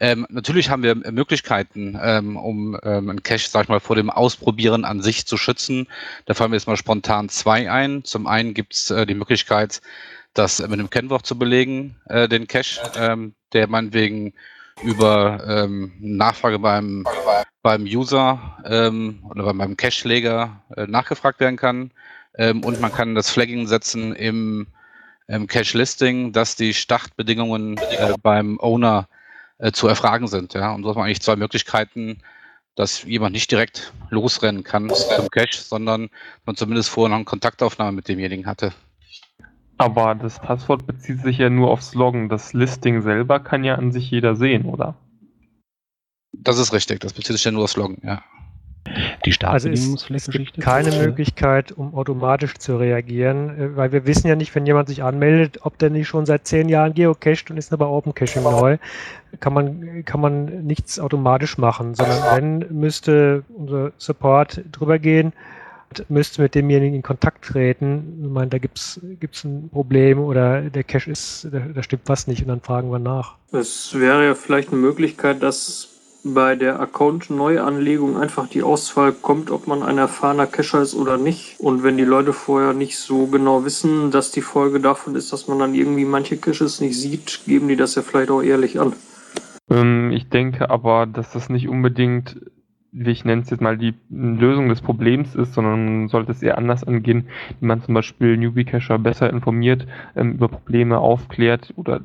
Ähm, 0.00 0.26
natürlich 0.28 0.68
haben 0.68 0.82
wir 0.82 0.94
Möglichkeiten, 0.94 1.98
ähm, 2.02 2.36
um 2.36 2.78
ähm, 2.82 3.08
einen 3.08 3.22
Cache, 3.22 3.48
sag 3.48 3.64
ich 3.64 3.68
mal, 3.70 3.80
vor 3.80 3.96
dem 3.96 4.10
Ausprobieren 4.10 4.84
an 4.84 5.00
sich 5.00 5.24
zu 5.24 5.38
schützen. 5.38 5.86
Da 6.26 6.34
fallen 6.34 6.50
wir 6.50 6.56
jetzt 6.56 6.66
mal 6.66 6.76
spontan 6.76 7.30
zwei 7.30 7.70
ein. 7.70 8.04
Zum 8.04 8.26
einen 8.26 8.52
gibt's 8.52 8.90
äh, 8.90 9.06
die 9.06 9.14
Möglichkeit, 9.14 9.80
das 10.38 10.60
mit 10.60 10.72
einem 10.72 10.90
Kennwort 10.90 11.26
zu 11.26 11.38
belegen, 11.38 11.96
äh, 12.06 12.28
den 12.28 12.46
Cache, 12.46 12.80
ähm, 12.96 13.34
der 13.52 13.68
meinetwegen 13.68 14.34
über 14.82 15.42
ähm, 15.46 15.92
Nachfrage 15.98 16.58
beim, 16.58 17.06
beim 17.62 17.84
User 17.84 18.58
ähm, 18.64 19.24
oder 19.30 19.52
beim 19.54 19.76
Cache-Leger 19.76 20.62
äh, 20.76 20.86
nachgefragt 20.86 21.40
werden 21.40 21.56
kann. 21.56 21.90
Ähm, 22.36 22.62
und 22.64 22.80
man 22.80 22.92
kann 22.92 23.14
das 23.14 23.30
Flagging 23.30 23.66
setzen 23.66 24.14
im, 24.14 24.66
im 25.28 25.46
Cache-Listing, 25.46 26.32
dass 26.32 26.56
die 26.56 26.74
Startbedingungen 26.74 27.78
äh, 27.78 28.14
beim 28.22 28.60
Owner 28.60 29.08
äh, 29.58 29.72
zu 29.72 29.88
erfragen 29.88 30.28
sind. 30.28 30.52
Ja? 30.52 30.72
Und 30.72 30.82
so 30.82 30.90
hat 30.90 30.96
man 30.96 31.06
eigentlich 31.06 31.22
zwei 31.22 31.36
Möglichkeiten, 31.36 32.20
dass 32.74 33.04
jemand 33.04 33.32
nicht 33.32 33.50
direkt 33.50 33.94
losrennen 34.10 34.62
kann 34.62 34.90
zum 34.90 35.30
Cache, 35.30 35.62
sondern 35.62 36.10
man 36.44 36.56
zumindest 36.56 36.90
vorher 36.90 37.08
noch 37.08 37.16
eine 37.16 37.24
Kontaktaufnahme 37.24 37.92
mit 37.92 38.08
demjenigen 38.08 38.44
hatte. 38.44 38.72
Aber 39.78 40.14
das 40.14 40.40
Passwort 40.40 40.86
bezieht 40.86 41.20
sich 41.20 41.38
ja 41.38 41.50
nur 41.50 41.70
aufs 41.70 41.94
Loggen. 41.94 42.28
Das 42.28 42.52
Listing 42.52 43.02
selber 43.02 43.40
kann 43.40 43.64
ja 43.64 43.74
an 43.74 43.92
sich 43.92 44.10
jeder 44.10 44.34
sehen, 44.34 44.64
oder? 44.64 44.94
Das 46.32 46.58
ist 46.58 46.72
richtig, 46.72 47.00
das 47.00 47.12
bezieht 47.12 47.36
sich 47.36 47.44
ja 47.44 47.50
nur 47.50 47.64
aufs 47.64 47.76
Loggen, 47.76 48.00
ja. 48.02 48.22
Die 49.24 49.32
Startbedingungsgeschichte? 49.32 50.14
Also 50.14 50.30
es, 50.30 50.46
es 50.46 50.54
gibt 50.54 50.64
keine 50.64 50.96
Möglichkeit, 50.96 51.72
um 51.72 51.94
automatisch 51.94 52.54
zu 52.54 52.76
reagieren, 52.76 53.58
äh, 53.58 53.76
weil 53.76 53.92
wir 53.92 54.06
wissen 54.06 54.28
ja 54.28 54.36
nicht, 54.36 54.54
wenn 54.54 54.64
jemand 54.64 54.88
sich 54.88 55.02
anmeldet, 55.02 55.58
ob 55.62 55.78
der 55.78 55.90
nicht 55.90 56.06
schon 56.06 56.24
seit 56.24 56.46
zehn 56.46 56.68
Jahren 56.68 56.94
geocached 56.94 57.50
und 57.50 57.56
ist 57.56 57.72
aber 57.72 57.90
Open 57.90 58.14
Caching 58.14 58.44
neu, 58.44 58.78
kann 59.40 59.52
man, 59.52 60.04
kann 60.04 60.20
man 60.20 60.64
nichts 60.64 61.00
automatisch 61.00 61.58
machen, 61.58 61.94
sondern 61.94 62.36
wenn, 62.36 62.78
müsste 62.78 63.44
unser 63.48 63.92
Support 63.98 64.62
drüber 64.70 64.98
gehen, 64.98 65.32
müsste 66.08 66.42
mit 66.42 66.54
demjenigen 66.54 66.96
in 66.96 67.02
Kontakt 67.02 67.44
treten. 67.44 68.20
Ich 68.22 68.30
meine, 68.30 68.48
da 68.48 68.58
gibt 68.58 68.78
es 68.78 69.00
ein 69.44 69.68
Problem 69.70 70.18
oder 70.18 70.62
der 70.62 70.84
Cache 70.84 71.10
ist, 71.10 71.48
da, 71.50 71.60
da 71.60 71.82
stimmt 71.82 72.02
was 72.06 72.26
nicht 72.26 72.42
und 72.42 72.48
dann 72.48 72.60
fragen 72.60 72.90
wir 72.90 72.98
nach. 72.98 73.36
Es 73.52 73.98
wäre 73.98 74.24
ja 74.24 74.34
vielleicht 74.34 74.70
eine 74.70 74.80
Möglichkeit, 74.80 75.42
dass 75.42 75.96
bei 76.34 76.56
der 76.56 76.80
Account-Neuanlegung 76.80 78.16
einfach 78.16 78.48
die 78.48 78.62
Auswahl 78.62 79.12
kommt, 79.12 79.50
ob 79.50 79.66
man 79.66 79.82
ein 79.82 79.98
erfahrener 79.98 80.46
Cacher 80.46 80.82
ist 80.82 80.94
oder 80.94 81.18
nicht. 81.18 81.58
Und 81.60 81.82
wenn 81.82 81.96
die 81.96 82.04
Leute 82.04 82.32
vorher 82.32 82.72
nicht 82.72 82.98
so 82.98 83.26
genau 83.26 83.64
wissen, 83.64 84.10
dass 84.10 84.32
die 84.32 84.42
Folge 84.42 84.80
davon 84.80 85.14
ist, 85.14 85.32
dass 85.32 85.46
man 85.46 85.58
dann 85.58 85.74
irgendwie 85.74 86.04
manche 86.04 86.36
Caches 86.36 86.80
nicht 86.80 86.98
sieht, 86.98 87.42
geben 87.46 87.68
die 87.68 87.76
das 87.76 87.94
ja 87.94 88.02
vielleicht 88.02 88.30
auch 88.30 88.42
ehrlich 88.42 88.80
an. 88.80 88.94
Ähm, 89.70 90.10
ich 90.12 90.28
denke 90.28 90.70
aber, 90.70 91.06
dass 91.06 91.32
das 91.32 91.48
nicht 91.48 91.68
unbedingt 91.68 92.40
ich 93.04 93.24
nenne 93.24 93.42
es 93.42 93.50
jetzt 93.50 93.60
mal, 93.60 93.76
die 93.76 93.94
Lösung 94.10 94.68
des 94.68 94.80
Problems 94.80 95.34
ist, 95.34 95.54
sondern 95.54 96.08
sollte 96.08 96.32
es 96.32 96.42
eher 96.42 96.58
anders 96.58 96.84
angehen, 96.84 97.28
wie 97.60 97.66
man 97.66 97.82
zum 97.82 97.94
Beispiel 97.94 98.36
Newbie-Cacher 98.36 98.98
besser 98.98 99.30
informiert, 99.30 99.86
ähm, 100.14 100.32
über 100.32 100.48
Probleme 100.48 100.98
aufklärt 100.98 101.72
oder 101.76 102.00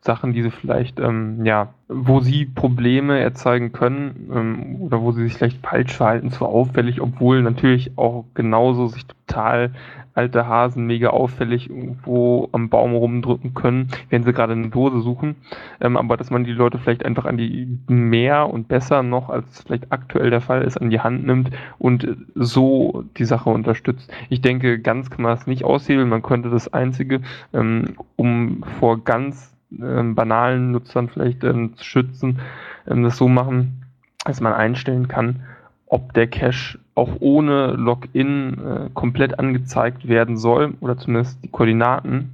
Sachen, 0.00 0.32
die 0.32 0.42
sie 0.42 0.50
vielleicht, 0.50 1.00
ähm, 1.00 1.44
ja, 1.44 1.72
wo 1.94 2.20
sie 2.20 2.46
Probleme 2.46 3.20
erzeugen 3.20 3.72
können 3.72 4.30
ähm, 4.34 4.76
oder 4.82 5.00
wo 5.00 5.12
sie 5.12 5.24
sich 5.24 5.34
vielleicht 5.34 5.64
falsch 5.64 5.96
verhalten, 5.96 6.30
zu 6.30 6.46
auffällig, 6.46 7.00
obwohl 7.00 7.42
natürlich 7.42 7.96
auch 7.96 8.24
genauso 8.34 8.88
sich 8.88 9.06
total 9.06 9.72
alte 10.14 10.46
Hasen 10.46 10.86
mega 10.86 11.10
auffällig 11.10 11.68
irgendwo 11.68 12.48
am 12.52 12.68
Baum 12.68 12.94
rumdrücken 12.94 13.54
können, 13.54 13.88
wenn 14.10 14.22
sie 14.22 14.32
gerade 14.32 14.52
eine 14.52 14.68
Dose 14.68 15.00
suchen. 15.00 15.36
Ähm, 15.80 15.96
aber 15.96 16.16
dass 16.16 16.30
man 16.30 16.44
die 16.44 16.52
Leute 16.52 16.78
vielleicht 16.78 17.04
einfach 17.04 17.24
an 17.24 17.36
die 17.36 17.78
mehr 17.88 18.48
und 18.48 18.68
besser 18.68 19.02
noch, 19.02 19.28
als 19.28 19.62
vielleicht 19.62 19.92
aktuell 19.92 20.30
der 20.30 20.40
Fall 20.40 20.62
ist, 20.62 20.76
an 20.76 20.90
die 20.90 21.00
Hand 21.00 21.26
nimmt 21.26 21.50
und 21.78 22.16
so 22.34 23.04
die 23.16 23.24
Sache 23.24 23.50
unterstützt. 23.50 24.12
Ich 24.28 24.40
denke, 24.40 24.78
ganz 24.78 25.10
kann 25.10 25.22
man 25.22 25.34
das 25.34 25.46
nicht 25.46 25.64
aushebeln. 25.64 26.08
Man 26.08 26.22
könnte 26.22 26.50
das 26.50 26.72
Einzige, 26.72 27.20
ähm, 27.52 27.96
um 28.16 28.62
vor 28.78 29.02
ganz 29.02 29.53
ähm, 29.82 30.14
banalen 30.14 30.72
Nutzern 30.72 31.08
vielleicht 31.08 31.44
ähm, 31.44 31.76
zu 31.76 31.84
schützen, 31.84 32.40
ähm, 32.86 33.02
das 33.02 33.16
so 33.16 33.28
machen, 33.28 33.84
dass 34.24 34.40
man 34.40 34.52
einstellen 34.52 35.08
kann, 35.08 35.42
ob 35.86 36.12
der 36.14 36.26
Cache 36.26 36.78
auch 36.94 37.10
ohne 37.20 37.72
Login 37.72 38.58
äh, 38.58 38.90
komplett 38.94 39.38
angezeigt 39.38 40.08
werden 40.08 40.36
soll 40.36 40.74
oder 40.80 40.96
zumindest 40.96 41.42
die 41.44 41.48
Koordinaten 41.48 42.30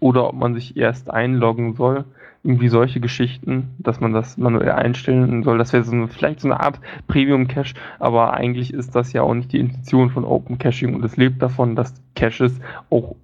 oder 0.00 0.28
ob 0.28 0.34
man 0.34 0.54
sich 0.54 0.76
erst 0.76 1.10
einloggen 1.10 1.74
soll. 1.74 2.04
Irgendwie 2.44 2.68
solche 2.68 3.00
Geschichten, 3.00 3.74
dass 3.78 4.00
man 4.00 4.12
das 4.12 4.38
manuell 4.38 4.70
einstellen 4.70 5.42
soll. 5.42 5.58
Das 5.58 5.72
wäre 5.72 5.82
so 5.82 6.06
vielleicht 6.06 6.40
so 6.40 6.48
eine 6.48 6.60
Art 6.60 6.78
Premium-Cache, 7.08 7.74
aber 7.98 8.32
eigentlich 8.32 8.72
ist 8.72 8.94
das 8.94 9.12
ja 9.12 9.22
auch 9.22 9.34
nicht 9.34 9.52
die 9.52 9.58
Intention 9.58 10.10
von 10.10 10.24
Open 10.24 10.56
Caching 10.56 10.94
und 10.94 11.04
es 11.04 11.16
lebt 11.16 11.42
davon, 11.42 11.74
dass 11.74 11.94
Caches 12.14 12.58
auch 12.90 13.16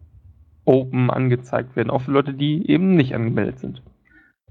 open 0.65 1.11
angezeigt 1.11 1.77
werden, 1.77 1.91
auch 1.91 2.03
für 2.03 2.13
Leute, 2.13 2.35
die 2.35 2.69
eben 2.69 2.95
nicht 2.95 3.15
angemeldet 3.15 3.59
sind. 3.59 3.83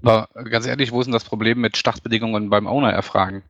Aber 0.02 0.28
ganz 0.50 0.66
ehrlich, 0.66 0.92
wo 0.92 1.00
ist 1.00 1.06
denn 1.06 1.12
das 1.12 1.24
Problem 1.24 1.60
mit 1.60 1.76
Startbedingungen 1.76 2.50
beim 2.50 2.66
Owner 2.66 2.92
erfragen? 2.92 3.42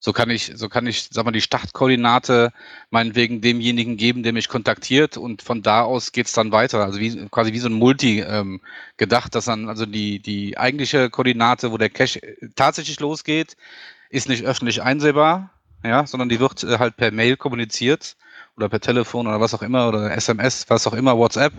So 0.00 0.12
kann 0.12 0.28
ich, 0.28 0.52
so 0.54 0.68
kann 0.68 0.86
ich, 0.86 1.08
sag 1.10 1.24
mal, 1.24 1.30
die 1.30 1.40
Startkoordinate 1.40 2.52
meinetwegen 2.90 3.40
demjenigen 3.40 3.96
geben, 3.96 4.22
der 4.22 4.34
mich 4.34 4.48
kontaktiert 4.48 5.16
und 5.16 5.40
von 5.40 5.62
da 5.62 5.82
aus 5.82 6.12
geht's 6.12 6.34
dann 6.34 6.52
weiter. 6.52 6.84
Also 6.84 7.00
wie, 7.00 7.26
quasi 7.30 7.54
wie 7.54 7.58
so 7.58 7.68
ein 7.68 7.72
Multi 7.72 8.20
ähm, 8.20 8.60
gedacht, 8.98 9.34
dass 9.34 9.46
dann 9.46 9.68
also 9.68 9.86
die, 9.86 10.18
die 10.20 10.58
eigentliche 10.58 11.08
Koordinate, 11.08 11.72
wo 11.72 11.78
der 11.78 11.88
Cache 11.88 12.20
tatsächlich 12.54 13.00
losgeht, 13.00 13.56
ist 14.10 14.28
nicht 14.28 14.44
öffentlich 14.44 14.82
einsehbar, 14.82 15.50
ja, 15.82 16.06
sondern 16.06 16.28
die 16.28 16.38
wird 16.38 16.64
äh, 16.64 16.78
halt 16.78 16.98
per 16.98 17.10
Mail 17.10 17.38
kommuniziert 17.38 18.16
oder 18.56 18.68
per 18.68 18.80
Telefon 18.80 19.26
oder 19.26 19.40
was 19.40 19.54
auch 19.54 19.62
immer 19.62 19.88
oder 19.88 20.12
SMS, 20.16 20.66
was 20.68 20.86
auch 20.86 20.94
immer, 20.94 21.16
WhatsApp, 21.16 21.52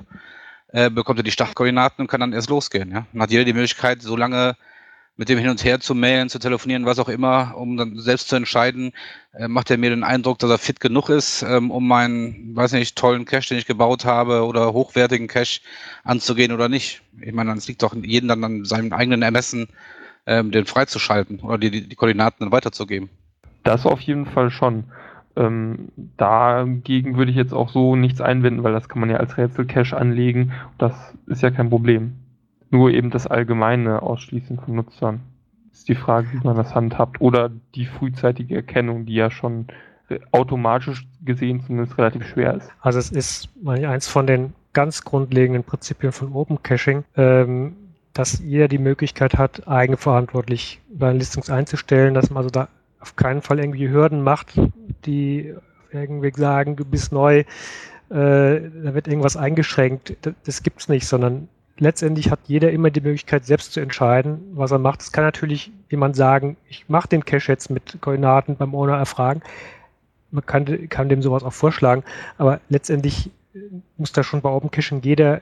äh, 0.69 0.89
bekommt 0.89 1.19
er 1.19 1.23
die 1.23 1.31
Startkoordinaten 1.31 2.01
und 2.01 2.07
kann 2.07 2.21
dann 2.21 2.33
erst 2.33 2.49
losgehen. 2.49 2.91
Ja? 2.91 3.05
Dann 3.11 3.21
hat 3.21 3.31
jeder 3.31 3.45
die 3.45 3.53
Möglichkeit, 3.53 4.01
so 4.01 4.15
lange 4.15 4.55
mit 5.17 5.29
dem 5.29 5.39
hin 5.39 5.49
und 5.49 5.63
her 5.63 5.79
zu 5.79 5.95
mailen, 5.95 6.29
zu 6.29 6.39
telefonieren, 6.39 6.85
was 6.85 6.99
auch 6.99 7.07
immer, 7.07 7.53
um 7.55 7.77
dann 7.77 7.97
selbst 7.99 8.27
zu 8.27 8.35
entscheiden, 8.35 8.91
äh, 9.33 9.47
macht 9.47 9.71
er 9.71 9.77
mir 9.77 9.89
den 9.89 10.03
Eindruck, 10.03 10.39
dass 10.39 10.49
er 10.49 10.57
fit 10.57 10.79
genug 10.81 11.09
ist, 11.09 11.41
ähm, 11.43 11.71
um 11.71 11.87
meinen, 11.87 12.55
weiß 12.55 12.73
nicht, 12.73 12.97
tollen 12.97 13.23
Cache, 13.23 13.49
den 13.49 13.57
ich 13.57 13.65
gebaut 13.65 14.03
habe, 14.03 14.45
oder 14.45 14.73
hochwertigen 14.73 15.27
Cache 15.27 15.61
anzugehen 16.03 16.51
oder 16.51 16.67
nicht. 16.67 17.01
Ich 17.21 17.31
meine, 17.33 17.53
es 17.53 17.67
liegt 17.67 17.81
doch 17.81 17.95
jedem 17.95 18.27
dann 18.27 18.43
an 18.43 18.65
seinem 18.65 18.91
eigenen 18.91 19.21
Ermessen, 19.21 19.67
ähm, 20.25 20.51
den 20.51 20.65
freizuschalten 20.65 21.39
oder 21.39 21.57
die, 21.57 21.71
die, 21.71 21.87
die 21.87 21.95
Koordinaten 21.95 22.43
dann 22.43 22.51
weiterzugeben. 22.51 23.09
Das 23.63 23.85
auf 23.85 24.01
jeden 24.01 24.25
Fall 24.25 24.51
schon. 24.51 24.83
Ähm, 25.35 25.89
dagegen 26.17 27.17
würde 27.17 27.31
ich 27.31 27.37
jetzt 27.37 27.53
auch 27.53 27.69
so 27.69 27.95
nichts 27.95 28.21
einwenden, 28.21 28.63
weil 28.63 28.73
das 28.73 28.89
kann 28.89 28.99
man 28.99 29.09
ja 29.09 29.17
als 29.17 29.37
Rätsel-Cache 29.37 29.97
anlegen. 29.97 30.53
Das 30.77 30.93
ist 31.27 31.41
ja 31.41 31.51
kein 31.51 31.69
Problem. 31.69 32.15
Nur 32.69 32.91
eben 32.91 33.11
das 33.11 33.27
allgemeine 33.27 34.01
Ausschließen 34.01 34.59
von 34.59 34.75
Nutzern. 34.75 35.21
Ist 35.71 35.89
die 35.89 35.95
Frage, 35.95 36.27
wie 36.31 36.45
man 36.45 36.55
das 36.55 36.73
handhabt. 36.73 37.19
Oder 37.19 37.51
die 37.75 37.85
frühzeitige 37.85 38.55
Erkennung, 38.55 39.05
die 39.05 39.15
ja 39.15 39.29
schon 39.29 39.67
automatisch 40.31 41.07
gesehen 41.23 41.63
zumindest 41.65 41.97
relativ 41.97 42.27
schwer 42.27 42.55
ist. 42.55 42.71
Also 42.81 42.99
es 42.99 43.11
ist 43.11 43.49
eins 43.65 44.07
von 44.07 44.27
den 44.27 44.53
ganz 44.73 45.03
grundlegenden 45.03 45.63
Prinzipien 45.63 46.11
von 46.11 46.33
Open 46.33 46.61
Caching, 46.61 47.03
ähm, 47.15 47.75
dass 48.13 48.39
jeder 48.39 48.67
die 48.67 48.77
Möglichkeit 48.77 49.37
hat, 49.37 49.67
eigenverantwortlich 49.67 50.79
seine 50.97 51.17
Listings 51.17 51.49
einzustellen, 51.49 52.13
dass 52.13 52.29
man 52.29 52.37
also 52.37 52.49
da 52.49 52.67
auf 53.05 53.15
keinen 53.15 53.43
Fall 53.43 53.59
irgendwie 53.59 53.89
Hürden 53.89 54.23
macht, 54.23 54.59
die 55.05 55.53
irgendwie 55.91 56.31
sagen, 56.35 56.75
du 56.75 56.83
bist 56.83 57.11
neu, 57.11 57.39
äh, 57.39 57.45
da 58.09 58.93
wird 58.95 59.07
irgendwas 59.07 59.37
eingeschränkt. 59.37 60.17
Das, 60.23 60.33
das 60.43 60.63
gibt's 60.63 60.89
nicht, 60.89 61.07
sondern 61.07 61.47
letztendlich 61.77 62.31
hat 62.31 62.39
jeder 62.47 62.71
immer 62.71 62.89
die 62.89 63.01
Möglichkeit, 63.01 63.45
selbst 63.45 63.73
zu 63.73 63.79
entscheiden, 63.79 64.39
was 64.55 64.71
er 64.71 64.79
macht. 64.79 65.01
Es 65.01 65.11
kann 65.11 65.23
natürlich 65.23 65.71
jemand 65.91 66.15
sagen, 66.15 66.57
ich 66.67 66.89
mache 66.89 67.07
den 67.09 67.23
Cache 67.23 67.51
jetzt 67.51 67.69
mit 67.69 68.01
Koordinaten 68.01 68.55
beim 68.55 68.73
Owner 68.73 68.97
erfragen. 68.97 69.43
Man 70.31 70.43
kann, 70.43 70.89
kann 70.89 71.07
dem 71.07 71.21
sowas 71.21 71.43
auch 71.43 71.53
vorschlagen, 71.53 72.03
aber 72.39 72.59
letztendlich 72.69 73.29
muss 73.97 74.13
da 74.13 74.23
schon 74.23 74.41
bei 74.41 74.49
Open 74.49 74.71
Caching 74.71 75.01
jeder 75.03 75.41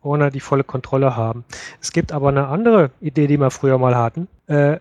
Owner 0.00 0.30
die 0.30 0.40
volle 0.40 0.64
Kontrolle 0.64 1.14
haben. 1.14 1.44
Es 1.82 1.92
gibt 1.92 2.10
aber 2.10 2.30
eine 2.30 2.48
andere 2.48 2.90
Idee, 3.02 3.26
die 3.26 3.38
wir 3.38 3.50
früher 3.50 3.76
mal 3.76 3.96
hatten. 3.96 4.28
Äh, 4.48 4.74
äh, 4.74 4.80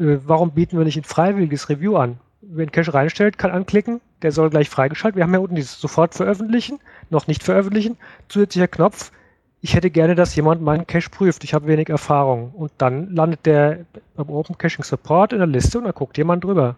warum 0.00 0.52
bieten 0.52 0.78
wir 0.78 0.84
nicht 0.84 0.96
ein 0.96 1.04
freiwilliges 1.04 1.68
Review 1.68 1.96
an? 1.96 2.18
Wer 2.40 2.62
einen 2.62 2.72
Cache 2.72 2.94
reinstellt, 2.94 3.36
kann 3.36 3.50
anklicken, 3.50 4.00
der 4.22 4.32
soll 4.32 4.50
gleich 4.50 4.70
freigeschaltet. 4.70 5.16
Wir 5.16 5.24
haben 5.24 5.34
ja 5.34 5.40
unten 5.40 5.56
dieses 5.56 5.78
sofort 5.78 6.14
veröffentlichen, 6.14 6.78
noch 7.10 7.26
nicht 7.26 7.42
veröffentlichen, 7.42 7.98
zusätzlicher 8.28 8.68
Knopf. 8.68 9.12
Ich 9.60 9.74
hätte 9.74 9.90
gerne, 9.90 10.14
dass 10.14 10.34
jemand 10.34 10.62
meinen 10.62 10.86
Cache 10.86 11.10
prüft. 11.10 11.44
Ich 11.44 11.52
habe 11.52 11.66
wenig 11.66 11.90
Erfahrung. 11.90 12.52
Und 12.52 12.72
dann 12.78 13.14
landet 13.14 13.44
der 13.44 13.84
beim 14.16 14.30
Open 14.30 14.56
Caching 14.56 14.84
Support 14.84 15.34
in 15.34 15.38
der 15.38 15.46
Liste 15.46 15.78
und 15.78 15.84
da 15.84 15.90
guckt 15.90 16.16
jemand 16.16 16.44
drüber. 16.44 16.76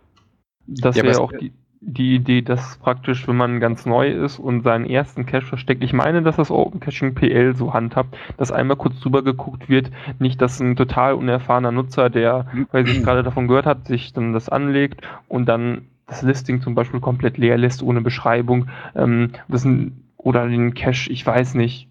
Das 0.67 0.97
ja, 0.97 1.05
wäre 1.05 1.21
auch 1.21 1.33
die, 1.33 1.53
die 1.85 2.15
Idee, 2.15 2.43
dass 2.43 2.77
praktisch, 2.79 3.27
wenn 3.27 3.37
man 3.37 3.59
ganz 3.59 3.87
neu 3.87 4.09
ist 4.09 4.39
und 4.39 4.63
seinen 4.63 4.87
ersten 4.87 5.27
Cache 5.27 5.47
versteckt, 5.47 5.83
ich 5.83 5.93
meine, 5.93 6.23
dass 6.23 6.37
das 6.37 6.51
Open 6.51 6.79
Caching 6.79 7.15
PL 7.15 7.57
so 7.57 7.75
handhabt, 7.75 8.17
dass 8.37 8.53
einmal 8.53 8.77
kurz 8.77 9.01
drüber 9.01 9.23
geguckt 9.23 9.69
wird, 9.69 9.91
nicht, 10.21 10.41
dass 10.41 10.61
ein 10.61 10.77
total 10.77 11.15
unerfahrener 11.15 11.73
Nutzer, 11.73 12.09
der, 12.09 12.47
weil 12.71 12.87
sich 12.87 13.03
gerade 13.03 13.25
davon 13.25 13.49
gehört 13.49 13.67
hat, 13.67 13.89
sich 13.89 14.13
dann 14.13 14.33
das 14.33 14.49
anlegt 14.49 15.03
und 15.29 15.47
dann 15.47 15.89
das 16.07 16.23
Listing 16.23 16.61
zum 16.61 16.77
Beispiel 16.77 17.01
komplett 17.01 17.37
leer 17.37 17.59
lässt, 17.59 17.83
ohne 17.83 18.01
Beschreibung, 18.01 18.69
ähm, 18.95 19.31
das 19.49 19.65
ein, 19.65 20.05
oder 20.17 20.47
den 20.47 20.75
Cache, 20.75 21.11
ich 21.11 21.27
weiß 21.27 21.55
nicht, 21.55 21.89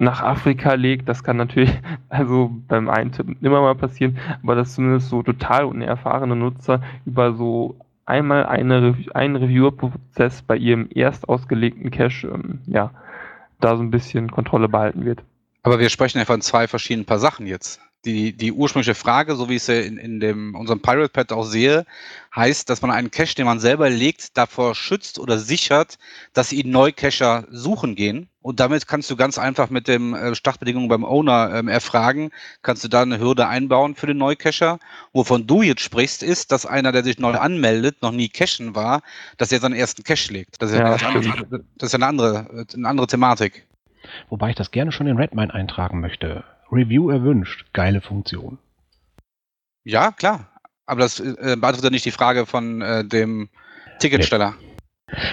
nach 0.00 0.22
Afrika 0.22 0.74
legt, 0.74 1.08
das 1.08 1.22
kann 1.22 1.36
natürlich 1.36 1.72
also 2.08 2.50
beim 2.66 2.88
Eintippen 2.88 3.36
immer 3.40 3.60
mal 3.60 3.76
passieren, 3.76 4.18
aber 4.42 4.56
dass 4.56 4.74
zumindest 4.74 5.10
so 5.10 5.22
total 5.22 5.64
unerfahrene 5.64 6.34
Nutzer 6.34 6.82
über 7.06 7.34
so 7.34 7.76
einmal 8.08 8.46
eine, 8.46 8.96
einen 9.14 9.36
Reviewer-Prozess 9.36 10.42
bei 10.42 10.56
ihrem 10.56 10.88
erst 10.94 11.28
ausgelegten 11.28 11.90
Cache, 11.90 12.28
ähm, 12.28 12.60
ja, 12.66 12.90
da 13.60 13.76
so 13.76 13.82
ein 13.82 13.90
bisschen 13.90 14.30
Kontrolle 14.30 14.68
behalten 14.68 15.04
wird. 15.04 15.22
Aber 15.62 15.78
wir 15.78 15.90
sprechen 15.90 16.18
ja 16.18 16.24
von 16.24 16.40
zwei 16.40 16.66
verschiedenen 16.66 17.06
paar 17.06 17.18
Sachen 17.18 17.46
jetzt 17.46 17.80
die, 18.04 18.32
die 18.32 18.52
ursprüngliche 18.52 18.94
Frage, 18.94 19.34
so 19.34 19.48
wie 19.48 19.56
ich 19.56 19.64
sie 19.64 19.80
in, 19.80 19.98
in 19.98 20.20
dem, 20.20 20.54
unserem 20.54 20.80
Pirate 20.80 21.08
Pad 21.08 21.32
auch 21.32 21.44
sehe, 21.44 21.84
heißt, 22.34 22.70
dass 22.70 22.80
man 22.80 22.90
einen 22.90 23.10
Cache, 23.10 23.34
den 23.34 23.46
man 23.46 23.60
selber 23.60 23.90
legt, 23.90 24.36
davor 24.36 24.74
schützt 24.74 25.18
oder 25.18 25.38
sichert, 25.38 25.98
dass 26.32 26.52
ihn 26.52 26.70
Neucacher 26.70 27.46
suchen 27.50 27.96
gehen. 27.96 28.28
Und 28.40 28.60
damit 28.60 28.86
kannst 28.86 29.10
du 29.10 29.16
ganz 29.16 29.36
einfach 29.36 29.68
mit 29.68 29.88
den 29.88 30.14
äh, 30.14 30.34
Startbedingungen 30.34 30.88
beim 30.88 31.04
Owner 31.04 31.52
ähm, 31.54 31.68
erfragen, 31.68 32.30
kannst 32.62 32.84
du 32.84 32.88
da 32.88 33.02
eine 33.02 33.18
Hürde 33.18 33.48
einbauen 33.48 33.94
für 33.94 34.06
den 34.06 34.16
Neucacher. 34.16 34.78
Wovon 35.12 35.46
du 35.46 35.62
jetzt 35.62 35.82
sprichst, 35.82 36.22
ist, 36.22 36.52
dass 36.52 36.64
einer, 36.64 36.92
der 36.92 37.04
sich 37.04 37.18
neu 37.18 37.32
anmeldet, 37.32 38.00
noch 38.00 38.12
nie 38.12 38.28
cachen 38.28 38.74
war, 38.74 39.02
dass 39.36 39.52
er 39.52 39.58
seinen 39.58 39.74
ersten 39.74 40.04
Cache 40.04 40.32
legt. 40.32 40.62
Das 40.62 40.70
ist 40.70 40.78
ja, 40.78 40.96
ja, 40.96 41.08
andere, 41.08 41.64
das 41.76 41.90
ist 41.90 41.94
eine 41.94 42.06
andere, 42.06 42.66
eine 42.74 42.88
andere 42.88 43.06
Thematik. 43.06 43.66
Wobei 44.28 44.50
ich 44.50 44.56
das 44.56 44.70
gerne 44.70 44.92
schon 44.92 45.08
in 45.08 45.16
Redmine 45.16 45.52
eintragen 45.52 46.00
möchte. 46.00 46.44
Review 46.70 47.10
erwünscht. 47.10 47.66
Geile 47.72 48.00
Funktion. 48.00 48.58
Ja, 49.84 50.12
klar. 50.12 50.50
Aber 50.86 51.00
das 51.00 51.20
äh, 51.20 51.56
beantwortet 51.58 51.92
nicht 51.92 52.04
die 52.04 52.10
Frage 52.10 52.46
von 52.46 52.80
äh, 52.80 53.04
dem 53.04 53.48
Ticketsteller. 53.98 54.54
Nee. 54.60 54.67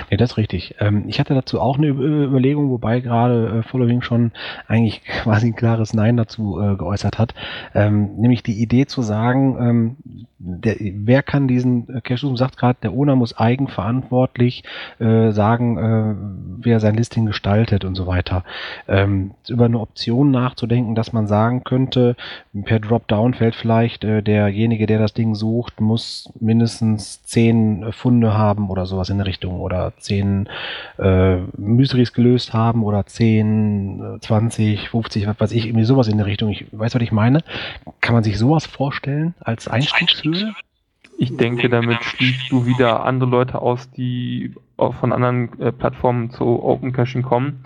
Nee, 0.10 0.18
das 0.18 0.32
ist 0.32 0.38
richtig. 0.38 0.76
Ähm, 0.80 1.06
ich 1.08 1.20
hatte 1.20 1.34
dazu 1.34 1.60
auch 1.60 1.78
eine 1.78 1.88
Überlegung, 1.88 2.70
wobei 2.70 3.02
gerade 3.02 3.60
äh, 3.60 3.64
Following 3.64 4.02
schon 4.02 4.32
eigentlich 4.68 5.04
quasi 5.24 5.48
ein 5.48 5.56
klares 5.56 5.94
Nein 5.94 6.18
dazu 6.18 6.60
äh, 6.60 6.76
geäußert 6.76 7.20
hat. 7.20 7.34
Ähm, 7.74 8.16
nämlich 8.18 8.44
die 8.44 8.62
Idee 8.62 8.86
zu 8.86 9.02
sagen, 9.02 9.58
ähm, 9.60 10.26
der, 10.38 10.76
wer 10.80 11.24
kann 11.24 11.48
diesen 11.48 11.90
äh, 11.90 12.02
Cache 12.02 12.36
sagt 12.38 12.58
gerade, 12.58 12.78
der 12.84 12.94
Owner 12.94 13.16
muss 13.16 13.38
eigenverantwortlich 13.38 14.64
äh, 15.00 15.32
sagen, 15.32 15.78
äh, 15.78 16.16
wer 16.64 16.80
sein 16.80 16.96
Listing 16.96 17.26
gestaltet 17.26 17.84
und 17.84 17.96
so 17.96 18.06
weiter. 18.06 18.44
Ähm, 18.88 19.32
über 19.50 19.66
eine 19.66 19.80
Option 19.80 20.32
nachzudenken, 20.32 20.96
dass 20.96 21.14
man 21.14 21.28
sagen 21.28 21.64
könnte, 21.64 22.16
per 22.64 22.80
Dropdown-Feld 22.80 23.56
vielleicht, 23.56 24.04
äh, 24.04 24.22
derjenige, 24.22 24.86
der 24.86 25.00
das 25.00 25.14
Ding 25.14 25.36
sucht, 25.36 25.82
muss 25.82 26.32
mindestens 26.40 27.24
zehn 27.24 27.92
Funde 27.92 28.38
haben 28.38 28.70
oder 28.70 28.86
sowas 28.86 29.10
in 29.10 29.18
der 29.18 29.28
Richtung 29.28 29.60
oder 29.66 29.94
zehn 29.98 30.48
äh, 31.00 31.38
Mysteries 31.58 32.14
gelöst 32.14 32.54
haben 32.54 32.84
oder 32.84 33.06
zehn, 33.06 34.20
20, 34.22 34.90
50, 34.90 35.28
was 35.28 35.40
weiß 35.40 35.52
ich, 35.52 35.66
irgendwie 35.66 35.86
sowas 35.86 36.08
in 36.08 36.18
der 36.18 36.28
Richtung. 36.28 36.50
Ich 36.50 36.66
weiß, 36.72 36.96
was 36.96 37.02
ich 37.02 37.12
meine. 37.12 37.40
Kann 38.00 38.14
man 38.14 38.24
sich 38.24 38.38
sowas 38.38 38.66
vorstellen 38.66 39.34
als 39.40 39.68
Einstiegshöhe? 39.68 40.54
Ich 41.18 41.36
denke, 41.36 41.70
damit 41.70 42.04
schließt 42.04 42.52
du 42.52 42.66
wieder 42.66 43.06
andere 43.06 43.30
Leute 43.30 43.62
aus, 43.62 43.90
die 43.92 44.54
von 44.78 45.12
anderen 45.12 45.60
äh, 45.60 45.72
Plattformen 45.72 46.30
zu 46.30 46.62
Open 46.64 46.92
Caching 46.92 47.24
kommen 47.24 47.64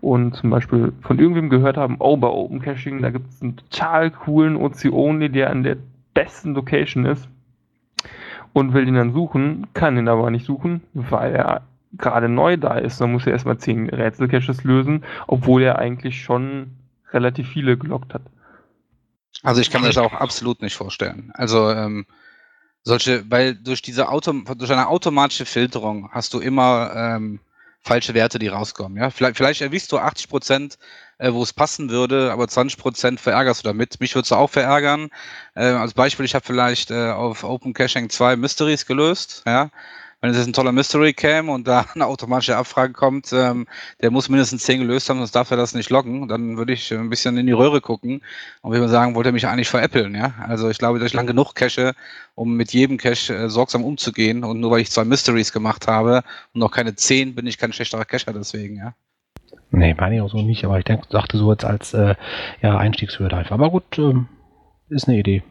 und 0.00 0.34
zum 0.34 0.50
Beispiel 0.50 0.92
von 1.00 1.18
irgendwem 1.18 1.48
gehört 1.48 1.76
haben, 1.76 1.96
oh, 2.00 2.16
bei 2.16 2.28
Open 2.28 2.60
Caching, 2.60 3.00
da 3.00 3.10
gibt 3.10 3.30
es 3.30 3.40
einen 3.40 3.56
total 3.56 4.10
coolen 4.10 4.56
OC-Only, 4.56 5.30
der 5.30 5.50
an 5.50 5.62
der 5.62 5.76
besten 6.14 6.54
Location 6.54 7.04
ist 7.04 7.28
und 8.58 8.74
will 8.74 8.86
ihn 8.86 8.94
dann 8.94 9.12
suchen, 9.12 9.66
kann 9.74 9.96
ihn 9.96 10.08
aber 10.08 10.30
nicht 10.30 10.46
suchen, 10.46 10.82
weil 10.92 11.34
er 11.34 11.62
gerade 11.92 12.28
neu 12.28 12.56
da 12.56 12.78
ist. 12.78 13.00
Dann 13.00 13.12
muss 13.12 13.26
er 13.26 13.32
erstmal 13.32 13.58
zehn 13.58 13.88
Rätselcaches 13.88 14.64
lösen, 14.64 15.04
obwohl 15.26 15.62
er 15.62 15.78
eigentlich 15.78 16.22
schon 16.22 16.72
relativ 17.12 17.48
viele 17.48 17.76
gelockt 17.76 18.14
hat. 18.14 18.22
Also 19.42 19.60
ich 19.60 19.70
kann 19.70 19.82
mir 19.82 19.88
das 19.88 19.98
auch 19.98 20.12
absolut 20.12 20.62
nicht 20.62 20.76
vorstellen. 20.76 21.30
Also 21.34 21.70
ähm, 21.70 22.06
solche, 22.82 23.30
weil 23.30 23.54
durch 23.54 23.82
diese 23.82 24.08
Auto, 24.08 24.32
durch 24.32 24.72
eine 24.72 24.88
automatische 24.88 25.46
Filterung 25.46 26.10
hast 26.10 26.34
du 26.34 26.40
immer 26.40 26.92
ähm, 26.94 27.40
falsche 27.82 28.14
Werte, 28.14 28.38
die 28.38 28.48
rauskommen. 28.48 28.98
Ja, 28.98 29.10
vielleicht, 29.10 29.36
vielleicht 29.36 29.60
erwischst 29.60 29.92
du 29.92 29.98
80 29.98 30.28
Prozent 30.28 30.78
äh, 31.18 31.32
wo 31.32 31.42
es 31.42 31.52
passen 31.52 31.90
würde, 31.90 32.32
aber 32.32 32.44
20% 32.44 33.18
verärgerst 33.18 33.64
du 33.64 33.68
damit. 33.68 34.00
Mich 34.00 34.14
würdest 34.14 34.30
du 34.30 34.36
auch 34.36 34.50
verärgern. 34.50 35.10
Äh, 35.54 35.64
als 35.64 35.94
Beispiel, 35.94 36.24
ich 36.24 36.34
habe 36.34 36.44
vielleicht 36.44 36.90
äh, 36.90 37.10
auf 37.10 37.44
Open 37.44 37.74
Caching 37.74 38.08
zwei 38.10 38.36
Mysteries 38.36 38.86
gelöst, 38.86 39.42
ja. 39.46 39.70
wenn 40.20 40.30
es 40.30 40.36
jetzt 40.36 40.46
ein 40.46 40.52
toller 40.52 40.72
Mystery 40.72 41.12
Cam 41.14 41.48
und 41.48 41.66
da 41.68 41.86
eine 41.94 42.06
automatische 42.06 42.56
Abfrage 42.56 42.92
kommt, 42.92 43.32
ähm, 43.32 43.66
der 44.00 44.10
muss 44.10 44.28
mindestens 44.28 44.64
10 44.64 44.80
gelöst 44.80 45.08
haben, 45.08 45.18
sonst 45.18 45.34
darf 45.34 45.50
er 45.50 45.56
das 45.56 45.74
nicht 45.74 45.90
loggen, 45.90 46.28
dann 46.28 46.56
würde 46.56 46.72
ich 46.72 46.92
ein 46.92 47.10
bisschen 47.10 47.36
in 47.36 47.46
die 47.46 47.52
Röhre 47.52 47.80
gucken 47.80 48.22
und 48.62 48.72
würde 48.72 48.88
sagen, 48.88 49.14
wollte 49.14 49.30
er 49.30 49.32
mich 49.32 49.46
eigentlich 49.46 49.68
veräppeln, 49.68 50.14
ja? 50.14 50.34
Also 50.46 50.70
ich 50.70 50.78
glaube, 50.78 50.98
dass 50.98 51.08
ich 51.08 51.14
lang 51.14 51.26
genug 51.26 51.54
cache, 51.54 51.94
um 52.34 52.54
mit 52.56 52.72
jedem 52.72 52.96
Cache 52.98 53.34
äh, 53.34 53.48
sorgsam 53.50 53.84
umzugehen 53.84 54.44
und 54.44 54.60
nur 54.60 54.70
weil 54.70 54.80
ich 54.80 54.90
zwei 54.90 55.04
Mysteries 55.04 55.52
gemacht 55.52 55.88
habe 55.88 56.22
und 56.54 56.60
noch 56.60 56.70
keine 56.70 56.94
10, 56.94 57.34
bin 57.34 57.46
ich 57.46 57.58
kein 57.58 57.72
schlechterer 57.72 58.04
Cacher 58.04 58.32
deswegen, 58.32 58.76
ja. 58.76 58.94
Nee, 59.70 59.94
meine 59.98 60.16
ich 60.16 60.20
auch 60.22 60.30
so 60.30 60.42
nicht, 60.42 60.64
aber 60.64 60.78
ich 60.78 60.84
denk, 60.84 61.08
dachte 61.10 61.36
so 61.36 61.50
jetzt 61.52 61.64
als 61.64 61.92
äh, 61.94 62.14
ja, 62.62 62.78
Einstiegshürde 62.78 63.36
einfach. 63.36 63.52
Aber 63.52 63.70
gut, 63.70 63.98
ähm, 63.98 64.28
ist 64.88 65.08
eine 65.08 65.18
Idee. 65.18 65.42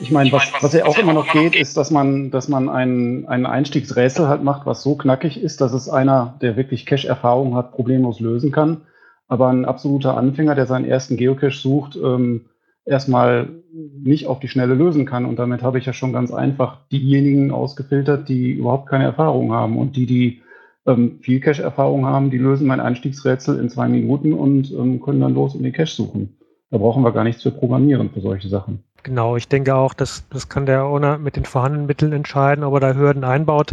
Ich 0.00 0.10
meine, 0.10 0.32
was, 0.32 0.50
was 0.60 0.72
ja 0.72 0.86
auch 0.86 0.98
immer 0.98 1.12
noch 1.12 1.30
geht, 1.32 1.54
ist, 1.54 1.76
dass 1.76 1.90
man, 1.90 2.30
dass 2.30 2.48
man 2.48 2.68
ein, 2.68 3.28
ein 3.28 3.44
Einstiegsrätsel 3.44 4.26
halt 4.26 4.42
macht, 4.42 4.66
was 4.66 4.82
so 4.82 4.96
knackig 4.96 5.40
ist, 5.40 5.60
dass 5.60 5.72
es 5.72 5.88
einer, 5.88 6.36
der 6.40 6.56
wirklich 6.56 6.86
Cache-Erfahrung 6.86 7.54
hat, 7.54 7.72
problemlos 7.72 8.18
lösen 8.18 8.52
kann. 8.52 8.82
Aber 9.28 9.48
ein 9.48 9.64
absoluter 9.64 10.16
Anfänger, 10.16 10.54
der 10.54 10.66
seinen 10.66 10.86
ersten 10.86 11.16
Geocache 11.16 11.56
sucht, 11.56 11.96
ähm, 11.96 12.46
erstmal 12.86 13.48
nicht 13.72 14.26
auf 14.26 14.40
die 14.40 14.48
Schnelle 14.48 14.74
lösen 14.74 15.04
kann. 15.04 15.26
Und 15.26 15.38
damit 15.38 15.62
habe 15.62 15.78
ich 15.78 15.86
ja 15.86 15.92
schon 15.92 16.12
ganz 16.12 16.32
einfach 16.32 16.78
diejenigen 16.90 17.50
ausgefiltert, 17.50 18.28
die 18.28 18.52
überhaupt 18.52 18.88
keine 18.88 19.04
Erfahrung 19.04 19.52
haben. 19.52 19.76
Und 19.76 19.96
die, 19.96 20.06
die 20.06 20.42
ähm, 20.86 21.18
viel 21.20 21.40
Cache-Erfahrung 21.40 22.06
haben, 22.06 22.30
die 22.30 22.38
lösen 22.38 22.66
mein 22.66 22.80
Einstiegsrätsel 22.80 23.58
in 23.58 23.68
zwei 23.68 23.88
Minuten 23.88 24.32
und 24.32 24.70
ähm, 24.72 25.00
können 25.00 25.20
dann 25.20 25.34
los 25.34 25.54
in 25.54 25.62
den 25.62 25.72
Cache 25.72 25.94
suchen. 25.94 26.36
Da 26.70 26.78
brauchen 26.78 27.02
wir 27.02 27.12
gar 27.12 27.24
nichts 27.24 27.42
für 27.42 27.50
programmieren 27.50 28.10
für 28.10 28.20
solche 28.20 28.48
Sachen. 28.48 28.82
Genau, 29.02 29.36
ich 29.36 29.48
denke 29.48 29.74
auch, 29.74 29.94
dass 29.94 30.24
das 30.30 30.48
kann 30.48 30.66
der 30.66 30.84
Owner 30.84 31.18
mit 31.18 31.36
den 31.36 31.44
vorhandenen 31.44 31.86
Mitteln 31.86 32.12
entscheiden, 32.12 32.64
ob 32.64 32.74
er 32.74 32.80
da 32.80 32.94
Hürden 32.94 33.24
einbaut. 33.24 33.72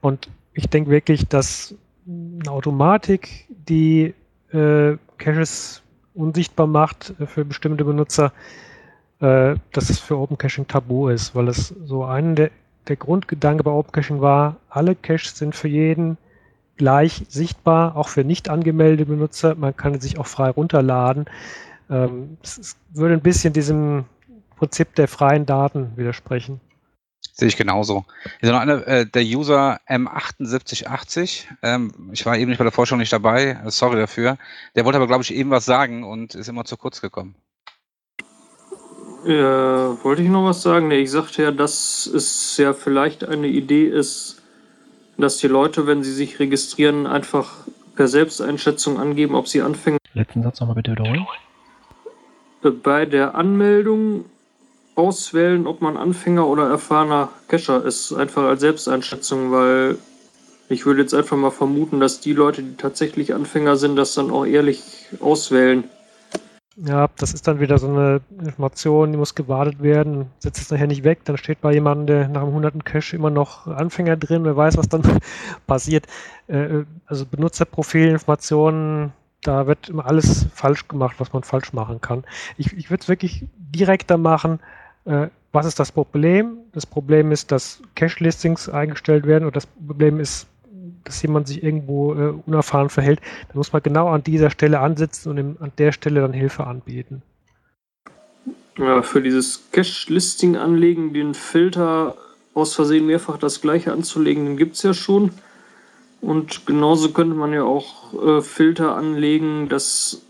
Und 0.00 0.28
ich 0.54 0.68
denke 0.68 0.90
wirklich, 0.90 1.26
dass 1.26 1.74
eine 2.06 2.50
Automatik, 2.50 3.46
die 3.48 4.14
äh, 4.52 4.96
Caches 5.18 5.82
unsichtbar 6.14 6.66
macht 6.66 7.14
für 7.26 7.44
bestimmte 7.44 7.84
Benutzer, 7.84 8.32
äh, 9.20 9.54
dass 9.72 9.90
es 9.90 9.98
für 9.98 10.16
Open 10.16 10.38
Caching 10.38 10.66
tabu 10.66 11.08
ist, 11.08 11.34
weil 11.34 11.48
es 11.48 11.74
so 11.84 12.04
ein 12.04 12.36
der, 12.36 12.50
der 12.88 12.96
Grundgedanke 12.96 13.64
bei 13.64 13.70
Open 13.70 13.92
Caching 13.92 14.20
war, 14.20 14.56
alle 14.68 14.94
Caches 14.94 15.36
sind 15.36 15.54
für 15.54 15.68
jeden 15.68 16.16
gleich 16.80 17.26
sichtbar, 17.28 17.94
auch 17.94 18.08
für 18.08 18.24
nicht 18.24 18.48
angemeldete 18.48 19.04
Benutzer. 19.04 19.54
Man 19.54 19.76
kann 19.76 20.00
sich 20.00 20.18
auch 20.18 20.26
frei 20.26 20.48
runterladen. 20.48 21.26
Ähm, 21.90 22.38
es 22.42 22.74
würde 22.94 23.12
ein 23.12 23.20
bisschen 23.20 23.52
diesem 23.52 24.06
Prinzip 24.56 24.94
der 24.94 25.06
freien 25.06 25.44
Daten 25.44 25.92
widersprechen. 25.96 26.58
Sehe 27.34 27.48
ich 27.48 27.58
genauso. 27.58 28.06
Hier 28.40 28.52
noch 28.52 28.60
eine, 28.60 28.86
äh, 28.86 29.04
der 29.04 29.22
User 29.22 29.78
M7880. 29.90 31.44
Ähm, 31.62 31.92
ich 32.12 32.24
war 32.24 32.38
eben 32.38 32.48
nicht 32.48 32.56
bei 32.56 32.64
der 32.64 32.72
Vorstellung 32.72 33.00
nicht 33.00 33.12
dabei. 33.12 33.60
Äh, 33.62 33.70
sorry 33.70 33.96
dafür. 33.96 34.38
Der 34.74 34.86
wollte 34.86 34.96
aber, 34.96 35.06
glaube 35.06 35.22
ich, 35.22 35.34
eben 35.34 35.50
was 35.50 35.66
sagen 35.66 36.02
und 36.02 36.34
ist 36.34 36.48
immer 36.48 36.64
zu 36.64 36.78
kurz 36.78 37.02
gekommen. 37.02 37.34
Ja, 39.26 40.02
wollte 40.02 40.22
ich 40.22 40.30
noch 40.30 40.46
was 40.46 40.62
sagen? 40.62 40.88
Nee, 40.88 41.00
ich 41.00 41.10
sagte 41.10 41.42
ja, 41.42 41.50
dass 41.50 42.06
es 42.06 42.56
ja 42.56 42.72
vielleicht 42.72 43.22
eine 43.22 43.48
Idee 43.48 43.84
ist, 43.84 44.39
dass 45.20 45.38
die 45.38 45.48
Leute, 45.48 45.86
wenn 45.86 46.02
sie 46.02 46.12
sich 46.12 46.38
registrieren, 46.38 47.06
einfach 47.06 47.64
per 47.94 48.08
Selbsteinschätzung 48.08 48.98
angeben, 48.98 49.34
ob 49.34 49.48
sie 49.48 49.62
Anfänger. 49.62 49.98
Letzten 50.14 50.42
Satz 50.42 50.60
nochmal 50.60 50.76
bitte 50.76 50.92
wiederholen. 50.92 51.26
Bei 52.82 53.06
der 53.06 53.34
Anmeldung 53.34 54.24
auswählen, 54.94 55.66
ob 55.66 55.80
man 55.80 55.96
Anfänger 55.96 56.46
oder 56.46 56.68
erfahrener 56.68 57.30
Cacher 57.48 57.84
ist, 57.84 58.12
einfach 58.12 58.44
als 58.44 58.60
Selbsteinschätzung, 58.60 59.50
weil 59.50 59.96
ich 60.68 60.86
würde 60.86 61.02
jetzt 61.02 61.14
einfach 61.14 61.36
mal 61.36 61.50
vermuten, 61.50 62.00
dass 62.00 62.20
die 62.20 62.32
Leute, 62.32 62.62
die 62.62 62.76
tatsächlich 62.76 63.34
Anfänger 63.34 63.76
sind, 63.76 63.96
das 63.96 64.14
dann 64.14 64.30
auch 64.30 64.44
ehrlich 64.44 64.82
auswählen. 65.20 65.84
Ja, 66.76 67.08
das 67.18 67.34
ist 67.34 67.48
dann 67.48 67.58
wieder 67.60 67.78
so 67.78 67.88
eine 67.88 68.20
Information, 68.38 69.10
die 69.10 69.18
muss 69.18 69.34
gewartet 69.34 69.82
werden, 69.82 70.30
setzt 70.38 70.60
es 70.60 70.70
nachher 70.70 70.86
nicht 70.86 71.02
weg, 71.02 71.24
dann 71.24 71.36
steht 71.36 71.60
bei 71.60 71.72
jemandem, 71.72 72.06
der 72.06 72.28
nach 72.28 72.42
dem 72.42 72.50
100. 72.50 72.84
Cache 72.84 73.16
immer 73.16 73.30
noch 73.30 73.66
Anfänger 73.66 74.16
drin, 74.16 74.44
wer 74.44 74.56
weiß, 74.56 74.76
was 74.76 74.88
dann 74.88 75.02
passiert. 75.66 76.06
Äh, 76.46 76.84
also 77.06 77.26
Benutzerprofilinformationen, 77.26 79.12
da 79.42 79.66
wird 79.66 79.88
immer 79.88 80.06
alles 80.06 80.46
falsch 80.54 80.86
gemacht, 80.86 81.16
was 81.18 81.32
man 81.32 81.42
falsch 81.42 81.72
machen 81.72 82.00
kann. 82.00 82.24
Ich, 82.56 82.72
ich 82.76 82.88
würde 82.90 83.02
es 83.02 83.08
wirklich 83.08 83.46
direkter 83.56 84.16
machen. 84.16 84.60
Äh, 85.06 85.28
was 85.52 85.66
ist 85.66 85.80
das 85.80 85.90
Problem? 85.90 86.58
Das 86.72 86.86
Problem 86.86 87.32
ist, 87.32 87.50
dass 87.50 87.82
Cache-Listings 87.96 88.68
eingestellt 88.68 89.26
werden 89.26 89.44
und 89.44 89.56
das 89.56 89.66
Problem 89.66 90.20
ist, 90.20 90.46
dass 91.04 91.22
jemand 91.22 91.48
sich 91.48 91.62
irgendwo 91.62 92.14
äh, 92.14 92.34
unerfahren 92.46 92.90
verhält, 92.90 93.20
dann 93.48 93.56
muss 93.56 93.72
man 93.72 93.82
genau 93.82 94.08
an 94.08 94.22
dieser 94.22 94.50
Stelle 94.50 94.80
ansetzen 94.80 95.30
und 95.30 95.38
im, 95.38 95.56
an 95.60 95.72
der 95.78 95.92
Stelle 95.92 96.20
dann 96.20 96.32
Hilfe 96.32 96.66
anbieten. 96.66 97.22
Ja, 98.78 99.02
für 99.02 99.20
dieses 99.20 99.70
Cache-Listing 99.72 100.56
anlegen, 100.56 101.12
den 101.12 101.34
Filter 101.34 102.16
aus 102.54 102.74
Versehen 102.74 103.06
mehrfach 103.06 103.38
das 103.38 103.60
gleiche 103.60 103.92
anzulegen, 103.92 104.44
den 104.44 104.56
gibt 104.56 104.76
es 104.76 104.82
ja 104.82 104.94
schon. 104.94 105.32
Und 106.20 106.66
genauso 106.66 107.10
könnte 107.12 107.34
man 107.34 107.52
ja 107.52 107.62
auch 107.64 108.14
äh, 108.22 108.42
Filter 108.42 108.96
anlegen, 108.96 109.68
dass 109.68 110.22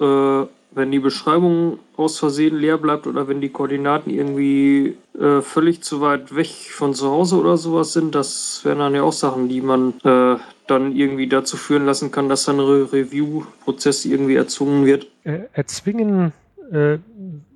äh, 0.00 0.42
wenn 0.70 0.90
die 0.90 0.98
Beschreibung 0.98 1.78
aus 1.96 2.18
Versehen 2.18 2.56
leer 2.56 2.78
bleibt 2.78 3.06
oder 3.06 3.28
wenn 3.28 3.40
die 3.40 3.48
Koordinaten 3.48 4.10
irgendwie 4.10 4.96
äh, 5.18 5.40
völlig 5.40 5.82
zu 5.82 6.00
weit 6.00 6.34
weg 6.34 6.48
von 6.48 6.94
zu 6.94 7.10
Hause 7.10 7.36
oder 7.36 7.56
sowas 7.56 7.92
sind, 7.92 8.14
das 8.14 8.60
wären 8.64 8.78
dann 8.78 8.94
ja 8.94 9.02
auch 9.02 9.12
Sachen, 9.12 9.48
die 9.48 9.60
man 9.60 9.94
äh, 10.04 10.36
dann 10.66 10.94
irgendwie 10.94 11.28
dazu 11.28 11.56
führen 11.56 11.86
lassen 11.86 12.10
kann, 12.10 12.28
dass 12.28 12.44
dann 12.44 12.56
ein 12.56 12.66
Re 12.66 12.92
Review-Prozess 12.92 14.04
irgendwie 14.04 14.36
erzwungen 14.36 14.84
wird. 14.84 15.06
Äh, 15.24 15.40
erzwingen 15.52 16.32
äh, 16.70 16.98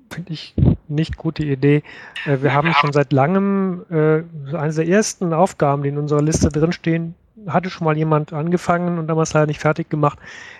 finde 0.09 0.33
ich 0.33 0.53
nicht 0.87 1.17
gute 1.17 1.43
Idee. 1.43 1.83
Äh, 2.25 2.37
wir 2.41 2.53
haben 2.53 2.73
schon 2.73 2.93
seit 2.93 3.13
langem 3.13 3.85
äh, 3.89 4.23
eine 4.55 4.73
der 4.73 4.87
ersten 4.87 5.33
Aufgaben, 5.33 5.83
die 5.83 5.89
in 5.89 5.97
unserer 5.97 6.21
Liste 6.21 6.49
drinstehen, 6.49 7.15
hatte 7.47 7.69
schon 7.69 7.85
mal 7.85 7.97
jemand 7.97 8.33
angefangen 8.33 8.99
und 8.99 9.07
damals 9.07 9.33
leider 9.33 9.47
nicht 9.47 9.59
fertig 9.59 9.89
gemacht, 9.89 10.19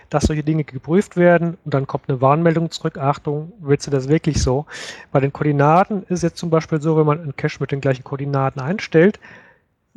dass 0.10 0.24
solche 0.24 0.44
Dinge 0.44 0.64
geprüft 0.64 1.18
werden 1.18 1.58
und 1.66 1.74
dann 1.74 1.88
kommt 1.88 2.10
eine 2.10 2.22
Warnmeldung 2.22 2.72
zurück. 2.72 2.98
Achtung, 2.98 3.54
willst 3.60 3.88
du 3.88 3.92
das 3.92 4.10
wirklich 4.10 4.42
so? 4.42 4.66
Bei 5.12 5.20
den 5.20 5.32
Koordinaten 5.32 6.04
ist 6.10 6.24
jetzt 6.24 6.38
zum 6.38 6.50
Beispiel 6.50 6.82
so, 6.82 6.98
wenn 6.98 7.06
man 7.06 7.22
einen 7.22 7.36
Cache 7.36 7.58
mit 7.60 7.72
den 7.72 7.82
gleichen 7.82 8.04
Koordinaten 8.04 8.60
einstellt, 8.60 9.20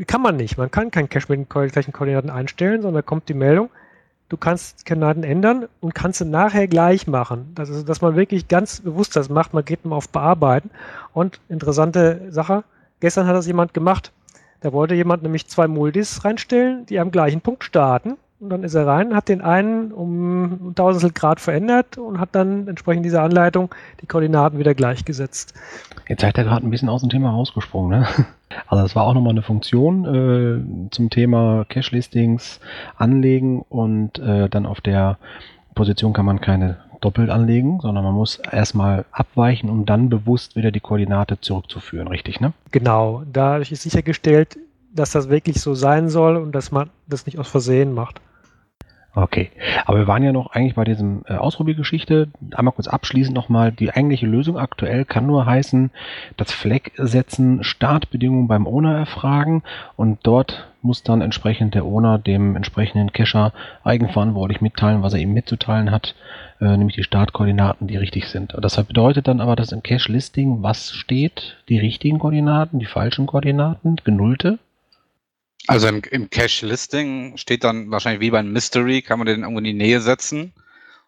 kann 0.07 0.21
man 0.21 0.37
nicht. 0.37 0.59
Man 0.59 0.71
kann 0.71 0.91
keinen 0.91 1.09
Cache 1.09 1.27
mit 1.29 1.39
den 1.39 1.49
gleichen 1.49 1.93
Koordinaten 1.93 2.31
einstellen, 2.31 2.83
sondern 2.83 3.03
da 3.03 3.07
kommt 3.07 3.29
die 3.31 3.35
Meldung, 3.35 3.71
du 4.29 4.37
kannst 4.37 4.85
Koordinaten 4.85 5.25
ändern 5.25 5.69
und 5.81 5.95
kannst 5.95 6.19
sie 6.19 6.27
nachher 6.27 6.69
gleich 6.69 7.07
machen. 7.07 7.53
Das 7.55 7.71
ist, 7.71 7.89
dass 7.89 8.03
man 8.03 8.17
wirklich 8.17 8.49
ganz 8.49 8.81
bewusst 8.81 9.17
das 9.17 9.31
macht. 9.31 9.55
Man 9.55 9.65
geht 9.65 9.87
mal 9.87 9.97
auf 9.97 10.11
Bearbeiten. 10.11 10.71
Und 11.15 11.41
interessante 11.49 12.31
Sache, 12.31 12.65
gestern 13.01 13.27
hat 13.27 13.35
das 13.35 13.47
jemand 13.47 13.73
gemacht. 13.73 14.13
Da 14.61 14.73
wollte 14.73 14.95
jemand 14.95 15.23
nämlich 15.23 15.47
zwei 15.47 15.69
Multis 15.69 16.25
reinstellen, 16.25 16.87
die 16.87 16.99
am 16.99 17.11
gleichen 17.11 17.41
Punkt 17.41 17.65
starten. 17.65 18.17
Und 18.39 18.51
dann 18.51 18.65
ist 18.65 18.75
er 18.75 18.87
rein, 18.87 19.15
hat 19.15 19.31
den 19.31 19.41
einen 19.41 19.93
um 19.93 20.69
ein 20.71 20.75
Tausendstel 20.75 21.13
Grad 21.13 21.41
verändert 21.41 21.97
und 21.97 22.21
hat 22.21 22.31
dann 22.33 22.69
entsprechend 22.69 23.07
dieser 23.07 23.23
Anleitung 23.23 23.75
die 24.03 24.07
Koordinaten 24.07 24.59
wieder 24.59 24.75
gleichgesetzt. 24.75 25.55
Jetzt 26.07 26.21
seid 26.21 26.37
ihr 26.37 26.45
gerade 26.45 26.67
ein 26.67 26.71
bisschen 26.71 26.91
aus 26.91 27.01
dem 27.01 27.11
Thema 27.11 27.31
rausgesprungen, 27.31 28.01
ne? 28.01 28.07
Also 28.69 28.85
das 28.85 28.95
war 28.95 29.05
auch 29.05 29.13
nochmal 29.13 29.33
eine 29.33 29.43
Funktion 29.43 30.05
äh, 30.05 30.91
zum 30.93 31.11
Thema 31.11 31.67
Cache-Listings 31.69 32.61
anlegen 32.97 33.63
und 33.69 34.21
äh, 34.21 34.49
dann 34.49 34.67
auf 34.67 34.81
der 34.81 35.19
Position 35.75 36.13
kann 36.13 36.27
man 36.27 36.41
keine 36.41 36.79
doppelt 37.01 37.31
anlegen, 37.31 37.81
sondern 37.81 38.05
man 38.05 38.15
muss 38.15 38.37
erstmal 38.39 39.05
abweichen, 39.13 39.71
um 39.71 39.87
dann 39.87 40.09
bewusst 40.09 40.57
wieder 40.57 40.71
die 40.71 40.81
Koordinate 40.81 41.41
zurückzuführen, 41.41 42.09
richtig, 42.09 42.41
ne? 42.41 42.53
Genau, 42.73 43.23
dadurch 43.33 43.73
ist 43.73 43.83
sichergestellt, 43.83 44.59
dass 44.93 45.11
das 45.11 45.29
wirklich 45.29 45.61
so 45.61 45.75
sein 45.75 46.09
soll 46.09 46.37
und 46.37 46.53
dass 46.53 46.73
man 46.73 46.91
das 47.07 47.27
nicht 47.27 47.39
aus 47.39 47.49
Versehen 47.49 47.93
macht. 47.93 48.21
Okay, 49.19 49.49
aber 49.87 50.01
wir 50.01 50.07
waren 50.09 50.23
ja 50.23 50.31
noch 50.31 50.51
eigentlich 50.51 50.75
bei 50.75 50.85
diesem 50.85 51.23
äh, 51.27 51.37
Ausprobiergeschichte. 51.37 52.29
Einmal 52.55 52.75
kurz 52.75 52.87
abschließend 52.87 53.35
nochmal, 53.35 53.73
die 53.73 53.91
eigentliche 53.91 54.27
Lösung 54.27 54.59
aktuell 54.59 55.07
kann 55.07 55.27
nur 55.27 55.47
heißen, 55.47 55.91
das 56.37 56.53
Flag 56.53 56.91
setzen, 56.97 57.65
Startbedingungen 57.65 58.47
beim 58.47 58.67
Owner 58.67 58.95
erfragen 58.95 59.63
und 59.97 60.19
dort 60.25 60.69
muss 60.83 61.03
dann 61.03 61.23
entsprechend 61.23 61.75
der 61.75 61.87
Owner 61.87 62.19
dem 62.19 62.57
entsprechenden 62.57 63.11
Cacher 63.11 63.55
eigenverantwortlich 63.85 64.61
mitteilen, 64.61 65.03
was 65.03 65.15
er 65.15 65.21
ihm 65.21 65.33
mitzuteilen 65.33 65.91
hat, 65.91 66.15
äh, 66.61 66.77
nämlich 66.77 66.97
die 66.97 67.03
Startkoordinaten, 67.03 67.87
die 67.87 67.97
richtig 67.97 68.29
sind. 68.29 68.55
Das 68.61 68.77
bedeutet 68.85 69.29
dann 69.29 69.41
aber, 69.41 69.57
dass 69.57 69.73
im 69.73 69.83
Cache-Listing 69.83 70.63
was 70.63 70.91
steht, 70.91 71.57
die 71.71 71.79
richtigen 71.79 72.19
Koordinaten, 72.19 72.81
die 72.81 72.85
falschen 72.85 73.27
Koordinaten, 73.27 73.97
genullte? 74.05 74.59
Also 75.69 75.89
im, 75.89 76.03
im 76.11 76.31
Cache-Listing 76.31 77.37
steht 77.37 77.65
dann 77.65 77.91
wahrscheinlich 77.91 78.21
wie 78.21 78.31
beim 78.31 78.53
Mystery, 78.53 79.03
kann 79.03 79.19
man 79.19 79.27
den 79.27 79.41
irgendwo 79.41 79.59
in 79.59 79.65
die 79.65 79.73
Nähe 79.73 80.01
setzen 80.01 80.53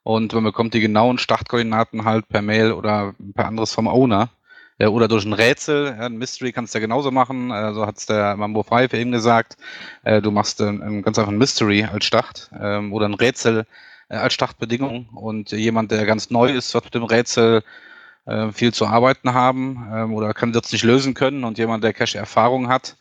und 0.02 0.32
man 0.32 0.44
bekommt 0.44 0.74
die 0.74 0.80
genauen 0.80 1.18
Startkoordinaten 1.18 2.04
halt 2.04 2.28
per 2.28 2.42
Mail 2.42 2.72
oder 2.72 3.14
per 3.34 3.46
anderes 3.46 3.72
vom 3.72 3.86
Owner. 3.86 4.30
äh, 4.78 4.86
oder 4.86 5.08
durch 5.08 5.24
ein 5.24 5.32
Rätsel. 5.32 5.92
Ein 5.98 6.16
Mystery 6.16 6.52
kannst 6.52 6.74
du 6.74 6.78
ja 6.78 6.80
genauso 6.80 7.10
machen. 7.10 7.50
So 7.74 7.86
hat 7.86 7.98
es 7.98 8.06
der 8.06 8.36
Mambo 8.36 8.62
5 8.62 8.92
eben 8.94 9.12
gesagt. 9.12 9.56
Äh, 10.04 10.22
du 10.22 10.30
machst 10.30 10.60
ein 10.60 11.02
ganz 11.02 11.18
einfach 11.18 11.32
ein 11.32 11.38
Mystery 11.38 11.84
als 11.84 12.04
Start 12.04 12.50
ähm, 12.58 12.92
oder 12.92 13.06
ein 13.06 13.14
Rätsel 13.14 13.66
äh, 14.08 14.16
als 14.16 14.34
Startbedingung. 14.34 15.08
Und 15.14 15.52
jemand, 15.52 15.90
der 15.90 16.06
ganz 16.06 16.30
neu 16.30 16.50
ist, 16.50 16.74
wird 16.74 16.84
mit 16.84 16.94
dem 16.94 17.04
Rätsel 17.04 17.62
viel 18.52 18.74
zu 18.74 18.86
arbeiten 18.86 19.32
haben 19.32 19.88
ähm, 19.90 20.12
oder 20.12 20.34
kann 20.34 20.54
es 20.54 20.70
nicht 20.70 20.84
lösen 20.84 21.14
können. 21.14 21.44
Und 21.44 21.56
jemand, 21.56 21.82
der 21.82 21.94
Cache-Erfahrung 21.94 22.68
hat, 22.68 22.97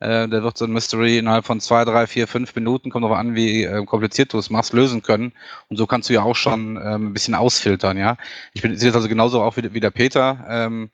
äh, 0.00 0.28
der 0.28 0.42
wird 0.42 0.58
so 0.58 0.64
ein 0.64 0.72
Mystery 0.72 1.18
innerhalb 1.18 1.44
von 1.44 1.60
zwei, 1.60 1.84
drei, 1.84 2.06
vier, 2.06 2.26
fünf 2.26 2.54
Minuten, 2.54 2.90
kommt 2.90 3.04
darauf 3.04 3.18
an, 3.18 3.34
wie 3.34 3.64
äh, 3.64 3.84
kompliziert 3.84 4.32
du 4.32 4.38
es 4.38 4.50
machst, 4.50 4.72
lösen 4.72 5.02
können. 5.02 5.32
Und 5.68 5.76
so 5.76 5.86
kannst 5.86 6.08
du 6.08 6.14
ja 6.14 6.22
auch 6.22 6.36
schon 6.36 6.76
ähm, 6.76 7.08
ein 7.08 7.12
bisschen 7.12 7.34
ausfiltern, 7.34 7.96
ja. 7.96 8.16
Ich 8.52 8.62
bin 8.62 8.76
sehe 8.76 8.88
jetzt 8.88 8.96
also 8.96 9.08
genauso 9.08 9.42
auch 9.42 9.56
wie, 9.56 9.72
wie 9.74 9.80
der 9.80 9.90
Peter. 9.90 10.44
Ähm, 10.48 10.90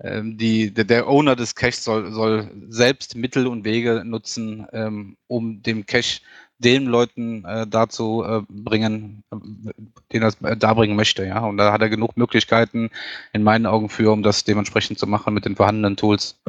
ähm, 0.00 0.36
die, 0.38 0.72
der, 0.72 0.84
der 0.84 1.08
Owner 1.08 1.36
des 1.36 1.54
Caches 1.54 1.84
soll, 1.84 2.12
soll 2.12 2.50
selbst 2.68 3.16
Mittel 3.16 3.46
und 3.46 3.64
Wege 3.64 4.02
nutzen, 4.04 4.66
ähm, 4.72 5.16
um 5.28 5.62
dem 5.62 5.86
Cache 5.86 6.20
den 6.58 6.86
Leuten 6.86 7.44
äh, 7.44 7.66
dazu 7.66 8.24
äh, 8.24 8.42
bringen, 8.48 9.22
äh, 9.32 9.36
den 10.12 10.22
er 10.22 10.32
äh, 10.42 10.56
darbringen 10.56 10.96
möchte, 10.96 11.24
ja. 11.26 11.40
Und 11.40 11.56
da 11.58 11.72
hat 11.72 11.82
er 11.82 11.90
genug 11.90 12.16
Möglichkeiten 12.16 12.90
in 13.32 13.42
meinen 13.42 13.66
Augen 13.66 13.88
für, 13.88 14.12
um 14.12 14.22
das 14.22 14.44
dementsprechend 14.44 14.98
zu 14.98 15.06
machen 15.06 15.34
mit 15.34 15.44
den 15.44 15.56
vorhandenen 15.56 15.96
Tools. 15.96 16.40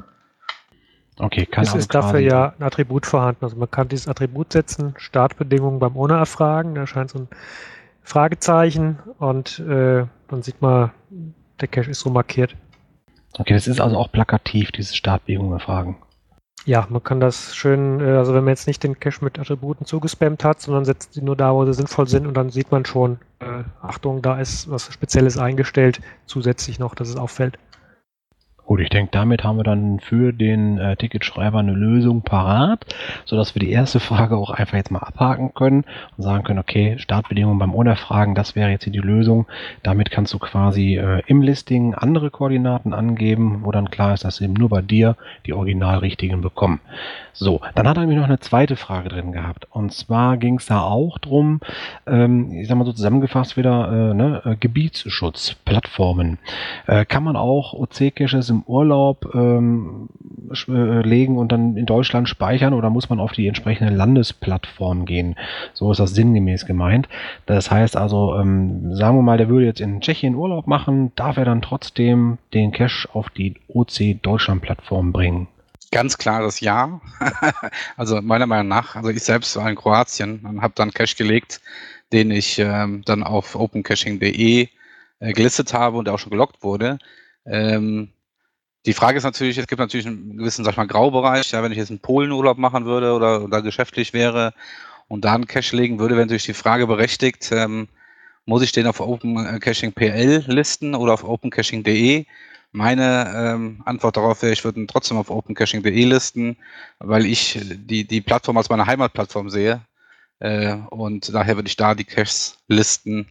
Okay, 1.18 1.45
kann 1.45 1.63
Es 1.63 1.70
also 1.70 1.80
ist 1.80 1.95
dafür 1.95 2.20
ja 2.20 2.53
ein 2.59 2.63
Attribut 2.63 3.05
vorhanden. 3.05 3.45
Also 3.45 3.55
man 3.55 3.72
kann 3.72 3.88
dieses 3.88 4.07
Attribut 4.07 4.51
setzen, 4.51 4.93
Startbedingungen 4.97 5.80
beim 5.80 5.95
Owner 5.95 6.18
erfragen, 6.18 6.76
da 6.76 6.82
erscheint 6.82 7.11
so 7.11 7.20
ein 7.20 7.28
Fragezeichen 8.03 8.99
und 9.18 9.59
äh, 9.59 10.05
dann 10.28 10.41
sieht 10.41 10.61
man, 10.61 10.91
der 11.61 11.68
Cache 11.68 11.89
ist 11.89 12.01
so 12.01 12.09
markiert. 12.09 12.55
Okay, 13.38 13.53
das 13.53 13.68
ist 13.68 13.80
also 13.82 13.97
auch 13.97 14.11
plakativ, 14.11 14.72
diese 14.72 14.95
Startbedingungen 14.95 15.53
erfragen. 15.53 15.97
Ja, 16.66 16.88
man 16.89 17.03
kann 17.03 17.20
das 17.20 17.55
schön, 17.55 17.99
äh, 17.99 18.13
also 18.13 18.34
wenn 18.34 18.43
man 18.43 18.53
jetzt 18.53 18.68
nicht 18.68 18.84
den 18.84 18.99
Cache 18.99 19.24
mit 19.24 19.38
Attributen 19.39 19.86
zugespammt 19.86 20.43
hat, 20.43 20.61
sondern 20.61 20.84
setzt 20.84 21.13
sie 21.13 21.22
nur 21.22 21.36
da, 21.36 21.53
wo 21.53 21.66
sie 21.66 21.74
sinnvoll 21.74 22.07
sind 22.07 22.26
und 22.26 22.34
dann 22.34 22.49
sieht 22.49 22.72
man 22.72 22.86
schon, 22.86 23.20
äh, 23.39 23.63
Achtung, 23.82 24.22
da 24.22 24.39
ist 24.39 24.70
was 24.70 24.91
Spezielles 24.91 25.38
eingestellt, 25.38 26.01
zusätzlich 26.26 26.80
noch, 26.80 26.95
dass 26.95 27.09
es 27.09 27.18
auffällt. 27.18 27.59
Gut, 28.66 28.80
ich 28.80 28.89
denke, 28.89 29.11
damit 29.11 29.43
haben 29.43 29.57
wir 29.57 29.63
dann 29.63 29.99
für 29.99 30.34
den 30.34 30.80
äh, 30.80 30.95
Ticketschreiber 30.95 31.59
eine 31.59 31.74
Lösung 31.74 32.24
parat, 32.24 32.84
sodass 33.24 33.53
wir 33.53 33.59
die 33.59 33.70
erste 33.70 33.99
Frage 33.99 34.38
auch 34.38 34.49
einfach 34.49 34.76
jetzt 34.76 34.89
mal 34.89 35.03
abhaken 35.03 35.53
können 35.53 35.86
und 36.18 36.24
sagen 36.24 36.43
können, 36.43 36.57
okay, 36.57 36.97
Startbedingungen 36.97 37.59
beim 37.59 37.76
Unerfragen, 37.76 38.34
das 38.34 38.55
wäre 38.55 38.72
jetzt 38.72 38.86
hier 38.86 38.93
die 38.93 38.97
Lösung. 38.97 39.45
Damit 39.84 40.09
kannst 40.09 40.34
du 40.34 40.39
quasi 40.39 40.97
äh, 40.97 41.22
im 41.28 41.43
Listing 41.43 41.93
andere 41.93 42.32
Koordinaten 42.32 42.95
angeben, 42.95 43.59
wo 43.63 43.72
dann 43.72 43.91
klar 43.91 44.16
ist, 44.16 44.26
dass 44.26 44.41
eben 44.41 44.53
nur 44.53 44.70
bei 44.70 44.82
dir 44.82 45.16
die 45.45 45.53
original 45.53 45.99
richtigen 45.99 46.41
bekommen. 46.41 46.80
So, 47.34 47.61
dann 47.76 47.88
hat 47.88 47.97
er 47.97 48.01
nämlich 48.01 48.18
noch 48.18 48.26
eine 48.26 48.39
zweite 48.39 48.78
Frage 48.78 49.09
drin 49.09 49.32
gehabt. 49.32 49.68
Und 49.70 49.93
zwar 49.93 50.38
ging 50.38 50.55
es 50.55 50.66
da 50.66 50.82
auch 50.82 51.20
drum, 51.20 51.59
ähm, 52.07 52.51
ich 52.51 52.68
sag 52.68 52.78
mal 52.78 52.86
so 52.86 52.93
zusammengefasst 52.93 53.57
wieder, 53.57 53.91
äh, 53.91 54.13
ne, 54.16 54.41
äh, 54.43 54.55
Gebietsschutz, 54.55 55.55
Plattformen. 55.66 56.39
Äh, 56.88 57.05
kann 57.05 57.24
man 57.24 57.36
auch 57.36 57.74
OC-Caches 57.74 58.55
im 58.56 58.64
Urlaub 58.64 59.34
ähm, 59.34 60.10
äh, 60.68 61.01
legen 61.01 61.38
und 61.38 61.51
dann 61.51 61.78
in 61.78 61.86
Deutschland 61.86 62.30
speichern 62.30 62.74
oder 62.74 62.89
muss 62.89 63.10
man 63.10 63.20
auf 63.20 63.32
die 63.32 63.47
entsprechende 63.47 63.93
Landesplattform 63.93 65.06
gehen? 65.06 65.36
So 65.74 65.91
ist 65.91 65.99
das 65.99 66.12
sinngemäß 66.12 66.66
gemeint. 66.66 67.10
Das 67.45 67.70
heißt 67.70 67.97
also, 67.97 68.36
ähm, 68.36 68.95
sagen 68.95 69.18
wir 69.18 69.22
mal, 69.22 69.38
der 69.38 69.49
würde 69.49 69.66
jetzt 69.66 69.82
in 69.82 70.01
Tschechien 70.01 70.36
Urlaub 70.36 70.68
machen, 70.68 71.12
darf 71.16 71.38
er 71.38 71.45
dann 71.45 71.62
trotzdem 71.62 72.38
den 72.53 72.72
Cache 72.72 73.08
auf 73.14 73.30
die 73.30 73.56
OC 73.68 74.22
Deutschland 74.22 74.62
Plattform 74.62 75.12
bringen? 75.12 75.47
Ganz 75.91 76.18
klares 76.18 76.60
Ja. 76.60 76.99
also 77.97 78.22
meiner 78.22 78.47
Meinung 78.47 78.68
nach, 78.68 78.95
also 78.95 79.10
ich 79.10 79.22
selbst 79.22 79.56
war 79.56 79.70
in 79.70 79.76
Kroatien 79.76 80.39
und 80.43 80.62
habe 80.62 80.74
dann 80.76 80.91
Cache 80.91 81.16
gelegt, 81.16 81.62
den 82.12 82.32
ich 82.32 82.60
ähm, 82.60 83.03
dann 83.06 83.24
auf 83.24 83.56
opencaching.de 83.56 84.68
äh, 85.20 85.34
gelistet 85.34 85.74
habe 85.74 85.97
und 85.97 86.10
auch 86.10 86.20
schon 86.20 86.32
gelockt 86.32 86.64
wurde. 86.64 86.99
Ähm, 87.45 88.10
die 88.86 88.94
Frage 88.94 89.18
ist 89.18 89.24
natürlich, 89.24 89.58
es 89.58 89.68
gibt 89.68 89.80
natürlich 89.80 90.06
einen 90.06 90.38
gewissen, 90.38 90.64
sag 90.64 90.72
ich 90.72 90.78
mal, 90.78 90.88
Graubereich. 90.88 91.52
Ja, 91.52 91.64
wenn 91.64 91.72
ich 91.72 91.78
jetzt 91.78 91.90
einen 91.90 92.00
Polenurlaub 92.00 92.58
machen 92.58 92.86
würde 92.86 93.14
oder, 93.14 93.44
oder 93.44 93.62
geschäftlich 93.62 94.14
wäre 94.14 94.54
und 95.08 95.26
da 95.26 95.34
einen 95.34 95.48
Cache 95.48 95.76
legen 95.76 96.00
würde, 96.00 96.16
wäre 96.16 96.26
natürlich 96.26 96.46
die 96.46 96.54
Frage 96.54 96.88
berechtigt, 96.88 97.52
ähm, 97.52 97.88
muss 98.46 98.62
ich 98.62 98.72
den 98.72 98.88
auf 98.88 99.00
Open 99.00 99.60
Caching 99.60 99.92
PL 99.92 100.44
listen 100.48 100.94
oder 100.96 101.14
auf 101.14 101.24
opencaching.de? 101.24 102.26
Meine 102.72 103.34
ähm, 103.36 103.82
Antwort 103.86 104.18
darauf 104.18 104.42
wäre, 104.42 104.54
ich 104.54 104.64
würde 104.64 104.80
ihn 104.80 104.88
trotzdem 104.88 105.18
auf 105.18 105.30
opencaching.de 105.30 106.06
listen, 106.06 106.58
weil 107.00 107.26
ich 107.26 107.60
die, 107.64 108.06
die 108.06 108.22
Plattform 108.22 108.58
als 108.58 108.70
meine 108.70 108.86
Heimatplattform 108.86 109.50
sehe. 109.50 109.82
Äh, 110.40 110.76
und 110.90 111.34
daher 111.34 111.56
würde 111.56 111.70
ich 111.70 111.78
da 111.78 111.96
die 111.96 112.04
Caches 112.04 112.58
listen, 112.68 113.28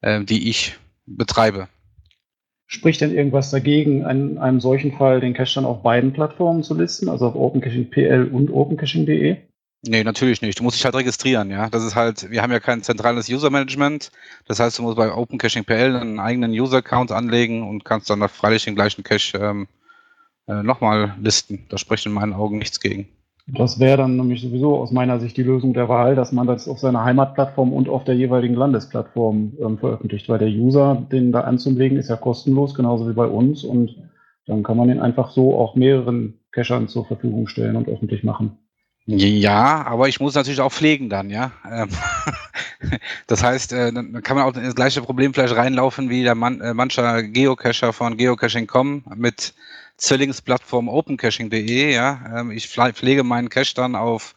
äh, 0.00 0.22
die 0.24 0.50
ich 0.50 0.76
betreibe. 1.06 1.68
Spricht 2.72 3.02
denn 3.02 3.14
irgendwas 3.14 3.50
dagegen, 3.50 4.00
in 4.08 4.38
einem 4.38 4.58
solchen 4.58 4.92
Fall 4.92 5.20
den 5.20 5.34
Cache 5.34 5.56
dann 5.56 5.66
auf 5.66 5.82
beiden 5.82 6.14
Plattformen 6.14 6.62
zu 6.62 6.74
listen, 6.74 7.10
also 7.10 7.26
auf 7.26 7.34
OpenCaching.pl 7.34 8.30
und 8.32 8.50
OpenCaching.de? 8.50 9.36
Nee, 9.86 10.04
natürlich 10.04 10.40
nicht. 10.40 10.58
Du 10.58 10.62
musst 10.62 10.78
dich 10.78 10.84
halt 10.86 10.94
registrieren, 10.94 11.50
ja. 11.50 11.68
Das 11.68 11.84
ist 11.84 11.96
halt, 11.96 12.30
wir 12.30 12.40
haben 12.40 12.50
ja 12.50 12.60
kein 12.60 12.82
zentrales 12.82 13.28
User-Management. 13.28 14.10
Das 14.46 14.58
heißt, 14.58 14.78
du 14.78 14.84
musst 14.84 14.96
bei 14.96 15.12
OpenCaching.pl 15.12 15.96
einen 15.96 16.18
eigenen 16.18 16.52
User-Account 16.52 17.12
anlegen 17.12 17.68
und 17.68 17.84
kannst 17.84 18.08
dann 18.08 18.26
freilich 18.30 18.64
den 18.64 18.74
gleichen 18.74 19.02
Cache 19.02 19.36
ähm, 19.36 19.68
äh, 20.48 20.62
nochmal 20.62 21.14
listen. 21.20 21.66
Da 21.68 21.76
spricht 21.76 22.06
in 22.06 22.12
meinen 22.12 22.32
Augen 22.32 22.56
nichts 22.56 22.80
gegen. 22.80 23.06
Das 23.48 23.80
wäre 23.80 23.96
dann 23.96 24.16
nämlich 24.16 24.40
sowieso 24.40 24.76
aus 24.76 24.92
meiner 24.92 25.18
Sicht 25.18 25.36
die 25.36 25.42
Lösung 25.42 25.74
der 25.74 25.88
Wahl, 25.88 26.14
dass 26.14 26.30
man 26.30 26.46
das 26.46 26.68
auf 26.68 26.78
seiner 26.78 27.04
Heimatplattform 27.04 27.72
und 27.72 27.88
auf 27.88 28.04
der 28.04 28.14
jeweiligen 28.14 28.54
Landesplattform 28.54 29.52
ähm, 29.60 29.78
veröffentlicht, 29.78 30.28
weil 30.28 30.38
der 30.38 30.48
User, 30.48 31.06
den 31.10 31.32
da 31.32 31.40
anzulegen, 31.40 31.98
ist 31.98 32.08
ja 32.08 32.16
kostenlos, 32.16 32.74
genauso 32.74 33.08
wie 33.08 33.14
bei 33.14 33.26
uns 33.26 33.64
und 33.64 33.96
dann 34.46 34.62
kann 34.62 34.76
man 34.76 34.88
den 34.88 35.00
einfach 35.00 35.30
so 35.30 35.58
auch 35.58 35.74
mehreren 35.74 36.40
Cachern 36.52 36.88
zur 36.88 37.04
Verfügung 37.04 37.48
stellen 37.48 37.76
und 37.76 37.88
öffentlich 37.88 38.22
machen. 38.22 38.58
Ja, 39.06 39.84
aber 39.84 40.08
ich 40.08 40.20
muss 40.20 40.34
natürlich 40.34 40.60
auch 40.60 40.72
pflegen 40.72 41.10
dann, 41.10 41.28
ja. 41.28 41.50
Ähm, 41.68 41.88
das 43.26 43.42
heißt, 43.42 43.72
äh, 43.72 43.92
dann 43.92 44.22
kann 44.22 44.36
man 44.36 44.46
auch 44.46 44.56
in 44.56 44.62
das 44.62 44.76
gleiche 44.76 45.02
Problem 45.02 45.34
vielleicht 45.34 45.56
reinlaufen 45.56 46.08
wie 46.08 46.22
der 46.22 46.36
man, 46.36 46.60
äh, 46.60 46.72
mancher 46.72 47.24
Geocacher 47.24 47.92
von 47.92 48.16
Geocaching.com 48.16 49.04
mit 49.16 49.54
Zwillingsplattform 50.02 50.88
opencaching.de, 50.88 51.94
ja. 51.94 52.40
Ähm, 52.40 52.50
ich 52.50 52.68
pflege 52.68 53.22
meinen 53.22 53.48
Cache 53.48 53.74
dann 53.76 53.94
auf, 53.94 54.34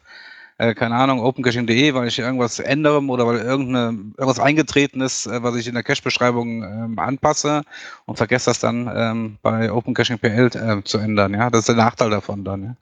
äh, 0.58 0.74
keine 0.74 0.94
Ahnung, 0.94 1.18
opencaching.de, 1.20 1.92
weil 1.92 2.06
ich 2.06 2.20
irgendwas 2.20 2.60
ändere 2.60 3.02
oder 3.02 3.26
weil 3.26 3.38
irgendeine, 3.38 3.98
irgendwas 4.16 4.38
eingetreten 4.38 5.00
ist, 5.00 5.26
was 5.28 5.56
ich 5.56 5.66
in 5.66 5.74
der 5.74 5.82
Cache-Beschreibung 5.82 6.62
ähm, 6.62 6.98
anpasse 7.00 7.62
und 8.04 8.16
vergesse 8.16 8.50
das 8.50 8.60
dann 8.60 8.88
ähm, 8.94 9.38
bei 9.42 9.72
opencaching.pl 9.72 10.84
zu 10.84 10.98
ändern, 10.98 11.34
ja. 11.34 11.50
Das 11.50 11.60
ist 11.60 11.68
der 11.68 11.74
Nachteil 11.74 12.10
davon 12.10 12.44
dann, 12.44 12.62
ja 12.62 12.76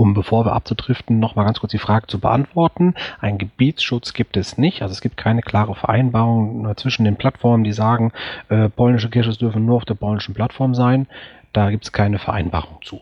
um 0.00 0.14
bevor 0.14 0.46
wir 0.46 0.52
abzudriften, 0.52 1.18
nochmal 1.18 1.44
ganz 1.44 1.60
kurz 1.60 1.72
die 1.72 1.78
Frage 1.78 2.06
zu 2.06 2.20
beantworten. 2.20 2.94
Ein 3.20 3.36
Gebietsschutz 3.36 4.14
gibt 4.14 4.38
es 4.38 4.56
nicht. 4.56 4.80
Also 4.80 4.92
es 4.92 5.02
gibt 5.02 5.18
keine 5.18 5.42
klare 5.42 5.74
Vereinbarung 5.74 6.72
zwischen 6.76 7.04
den 7.04 7.16
Plattformen, 7.16 7.64
die 7.64 7.74
sagen, 7.74 8.12
äh, 8.48 8.70
polnische 8.70 9.10
Caches 9.10 9.36
dürfen 9.36 9.66
nur 9.66 9.76
auf 9.76 9.84
der 9.84 9.94
polnischen 9.94 10.32
Plattform 10.32 10.74
sein. 10.74 11.06
Da 11.52 11.70
gibt 11.70 11.84
es 11.84 11.92
keine 11.92 12.18
Vereinbarung 12.18 12.78
zu. 12.82 13.00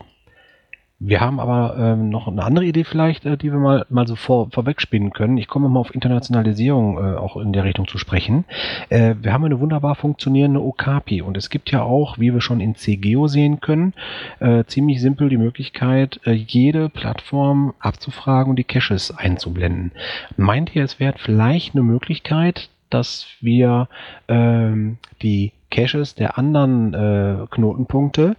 Wir 1.01 1.21
haben 1.21 1.39
aber 1.39 1.77
ähm, 1.77 2.09
noch 2.09 2.27
eine 2.27 2.43
andere 2.43 2.65
Idee 2.65 2.83
vielleicht, 2.83 3.25
äh, 3.25 3.37
die 3.37 3.53
wir 3.53 3.59
mal, 3.59 3.85
mal 3.89 4.05
so 4.05 4.17
vor, 4.17 4.49
vorwegspinnen 4.51 5.13
können. 5.13 5.37
Ich 5.37 5.47
komme 5.47 5.69
mal 5.69 5.79
auf 5.79 5.95
Internationalisierung 5.95 6.97
äh, 6.97 7.15
auch 7.15 7.37
in 7.37 7.53
der 7.53 7.63
Richtung 7.63 7.87
zu 7.87 7.97
sprechen. 7.97 8.43
Äh, 8.89 9.15
wir 9.21 9.31
haben 9.31 9.45
eine 9.45 9.61
wunderbar 9.61 9.95
funktionierende 9.95 10.61
Okapi 10.61 11.21
und 11.21 11.37
es 11.37 11.49
gibt 11.49 11.71
ja 11.71 11.83
auch, 11.83 12.19
wie 12.19 12.33
wir 12.33 12.41
schon 12.41 12.59
in 12.59 12.75
CGO 12.75 13.27
sehen 13.27 13.61
können, 13.61 13.93
äh, 14.41 14.65
ziemlich 14.65 14.99
simpel 14.99 15.29
die 15.29 15.37
Möglichkeit, 15.37 16.19
äh, 16.25 16.33
jede 16.33 16.89
Plattform 16.89 17.73
abzufragen 17.79 18.49
und 18.49 18.57
die 18.57 18.65
Caches 18.65 19.17
einzublenden. 19.17 19.93
Meint 20.35 20.75
ihr, 20.75 20.83
es 20.83 20.99
wäre 20.99 21.15
vielleicht 21.17 21.75
eine 21.75 21.83
Möglichkeit, 21.83 22.69
dass 22.89 23.27
wir 23.41 23.87
ähm, 24.27 24.97
die 25.21 25.51
Caches 25.71 26.15
der 26.15 26.37
anderen 26.37 26.93
äh, 26.93 27.45
Knotenpunkte 27.49 28.35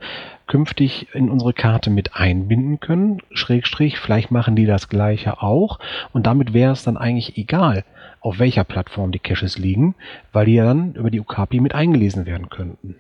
künftig 0.47 1.07
in 1.15 1.31
unsere 1.31 1.53
Karte 1.53 1.91
mit 1.91 2.17
einbinden 2.17 2.81
können. 2.81 3.23
Schrägstrich, 3.31 3.99
vielleicht 4.01 4.33
machen 4.33 4.57
die 4.57 4.67
das 4.67 4.89
gleiche 4.89 5.41
auch. 5.43 5.79
Und 6.13 6.27
damit 6.27 6.53
wäre 6.53 6.73
es 6.73 6.83
dann 6.83 6.97
eigentlich 6.97 7.39
egal, 7.39 7.85
auf 8.21 8.39
welcher 8.41 8.65
Plattform 8.65 9.13
die 9.13 9.21
Caches 9.21 9.59
liegen, 9.59 9.95
weil 10.33 10.47
die 10.47 10.55
ja 10.55 10.65
dann 10.65 10.95
über 10.95 11.11
die 11.11 11.21
Okapi 11.21 11.61
mit 11.61 11.75
eingelesen 11.75 12.27
werden 12.27 12.49
könnten. 12.49 12.97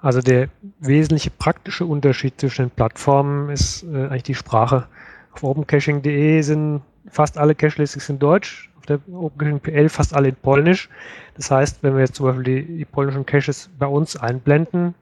Also 0.00 0.20
der 0.20 0.48
wesentliche 0.78 1.30
praktische 1.30 1.84
Unterschied 1.84 2.40
zwischen 2.40 2.66
den 2.66 2.70
Plattformen 2.70 3.50
ist 3.50 3.82
äh, 3.82 4.06
eigentlich 4.06 4.22
die 4.22 4.34
Sprache. 4.34 4.86
Auf 5.32 5.44
opencaching.de 5.44 6.40
sind 6.40 6.82
fast 7.08 7.36
alle 7.36 7.54
Cache-Listings 7.54 8.08
in 8.08 8.18
Deutsch, 8.18 8.69
auf 8.80 8.86
der 8.86 9.00
OpenCaching.pl 9.12 9.88
fast 9.88 10.14
alle 10.14 10.28
in 10.28 10.36
Polnisch. 10.36 10.88
Das 11.34 11.50
heißt, 11.50 11.82
wenn 11.82 11.94
wir 11.94 12.00
jetzt 12.00 12.16
zum 12.16 12.26
Beispiel 12.26 12.44
die, 12.44 12.76
die 12.78 12.84
polnischen 12.84 13.26
Caches 13.26 13.70
bei 13.78 13.86
uns 13.86 14.16
einblenden, 14.16 14.94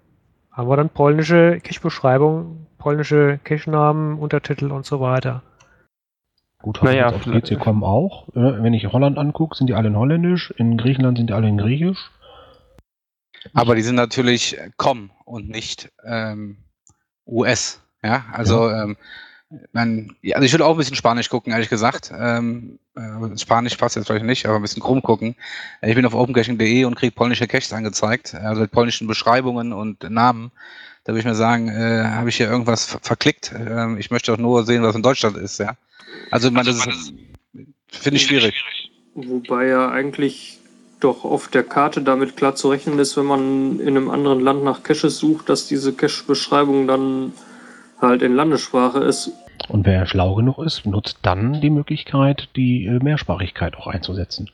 haben 0.53 0.69
wir 0.69 0.77
dann 0.77 0.89
polnische 0.89 1.61
Cache-Beschreibung, 1.63 2.67
polnische 2.79 3.39
Cache-Namen, 3.45 4.19
Untertitel 4.19 4.73
und 4.73 4.85
so 4.85 5.01
weiter. 5.01 5.43
Gut, 6.61 6.83
naja, 6.83 7.09
auf 7.11 7.25
GC.com 7.25 7.85
auch. 7.85 8.29
Äh, 8.31 8.63
wenn 8.63 8.75
ich 8.75 8.93
Holland 8.93 9.17
angucke, 9.17 9.57
sind 9.57 9.69
die 9.69 9.75
alle 9.75 9.89
in 9.89 9.97
Holländisch, 9.97 10.51
in 10.57 10.77
Griechenland 10.77 11.19
sind 11.19 11.31
die 11.31 11.35
alle 11.35 11.49
in 11.49 11.59
Griechisch. 11.59 12.11
Aber 13.55 13.77
die 13.77 13.83
sind 13.83 13.95
natürlich 13.95 14.59
com 14.77 15.11
und 15.25 15.49
nicht 15.49 15.93
ähm, 16.05 16.57
US. 17.27 17.81
Ja, 18.03 18.25
also 18.33 18.69
ja. 18.69 18.83
Ähm, 18.83 18.97
man, 19.73 20.15
ja, 20.21 20.37
also 20.37 20.45
ich 20.45 20.53
würde 20.53 20.67
auch 20.67 20.73
ein 20.73 20.77
bisschen 20.77 20.97
Spanisch 20.97 21.31
gucken, 21.31 21.53
ehrlich 21.53 21.71
gesagt. 21.71 22.13
Ähm, 22.17 22.79
äh, 22.95 23.39
Spanisch 23.39 23.77
passt 23.77 23.97
jetzt 23.97 24.07
vielleicht 24.07 24.25
nicht, 24.25 24.47
aber 24.47 24.57
ein 24.57 24.63
bisschen 24.63 24.83
krumm 24.83 25.03
gucken. 25.03 25.37
Ich 25.81 25.95
bin 25.95 26.05
auf 26.05 26.15
opencaching.de 26.15 26.85
und 26.85 26.97
kriege 26.97 27.13
polnische 27.13 27.47
Caches 27.47 27.73
angezeigt, 27.73 28.35
also 28.35 28.63
mit 28.63 28.71
polnischen 28.71 29.07
Beschreibungen 29.07 29.73
und 29.73 30.09
Namen. 30.11 30.53
Da 31.05 31.13
würde 31.13 31.21
ich 31.21 31.27
mir 31.27 31.35
sagen, 31.35 31.69
äh, 31.69 32.05
habe 32.05 32.29
ich 32.29 32.37
hier 32.37 32.51
irgendwas 32.51 32.85
ver 32.85 32.99
verklickt? 33.01 33.53
Ähm, 33.57 33.97
ich 33.99 34.11
möchte 34.11 34.33
auch 34.33 34.39
nur 34.39 34.65
sehen, 34.65 34.83
was 34.83 34.95
in 34.95 35.03
Deutschland 35.03 35.37
ist, 35.39 35.59
ja. 35.59 35.77
Also, 36.31 36.51
man, 36.51 36.67
das 36.67 36.87
ist, 36.87 37.15
finde 37.91 38.17
ich 38.17 38.27
schwierig. 38.27 38.63
Wobei 39.15 39.69
ja 39.69 39.91
eigentlich 39.91 40.59
doch 41.01 41.25
auf 41.25 41.49
der 41.49 41.63
Karte 41.63 42.03
damit 42.03 42.37
klar 42.37 42.55
zu 42.55 42.69
rechnen 42.69 42.99
ist, 42.99 43.17
wenn 43.17 43.25
man 43.25 43.81
in 43.81 43.89
einem 43.89 44.11
anderen 44.11 44.41
Land 44.41 44.65
nach 44.65 44.83
Caches 44.83 45.19
sucht, 45.19 45.49
dass 45.49 45.67
diese 45.67 45.93
Cache-Beschreibung 45.93 46.87
dann 46.87 47.33
halt 48.01 48.23
in 48.23 48.35
Landessprache 48.35 48.99
ist. 49.01 49.33
Und 49.69 49.87
wer 49.87 50.07
schlau 50.07 50.35
genug 50.35 50.59
ist, 50.59 50.87
nutzt 50.87 51.19
dann 51.23 51.61
die 51.61 51.71
Möglichkeit, 51.71 52.49
die 52.57 52.87
äh, 52.87 53.03
Mehrsprachigkeit 53.03 53.77
auch 53.77 53.87
einzusetzen. 53.87 54.51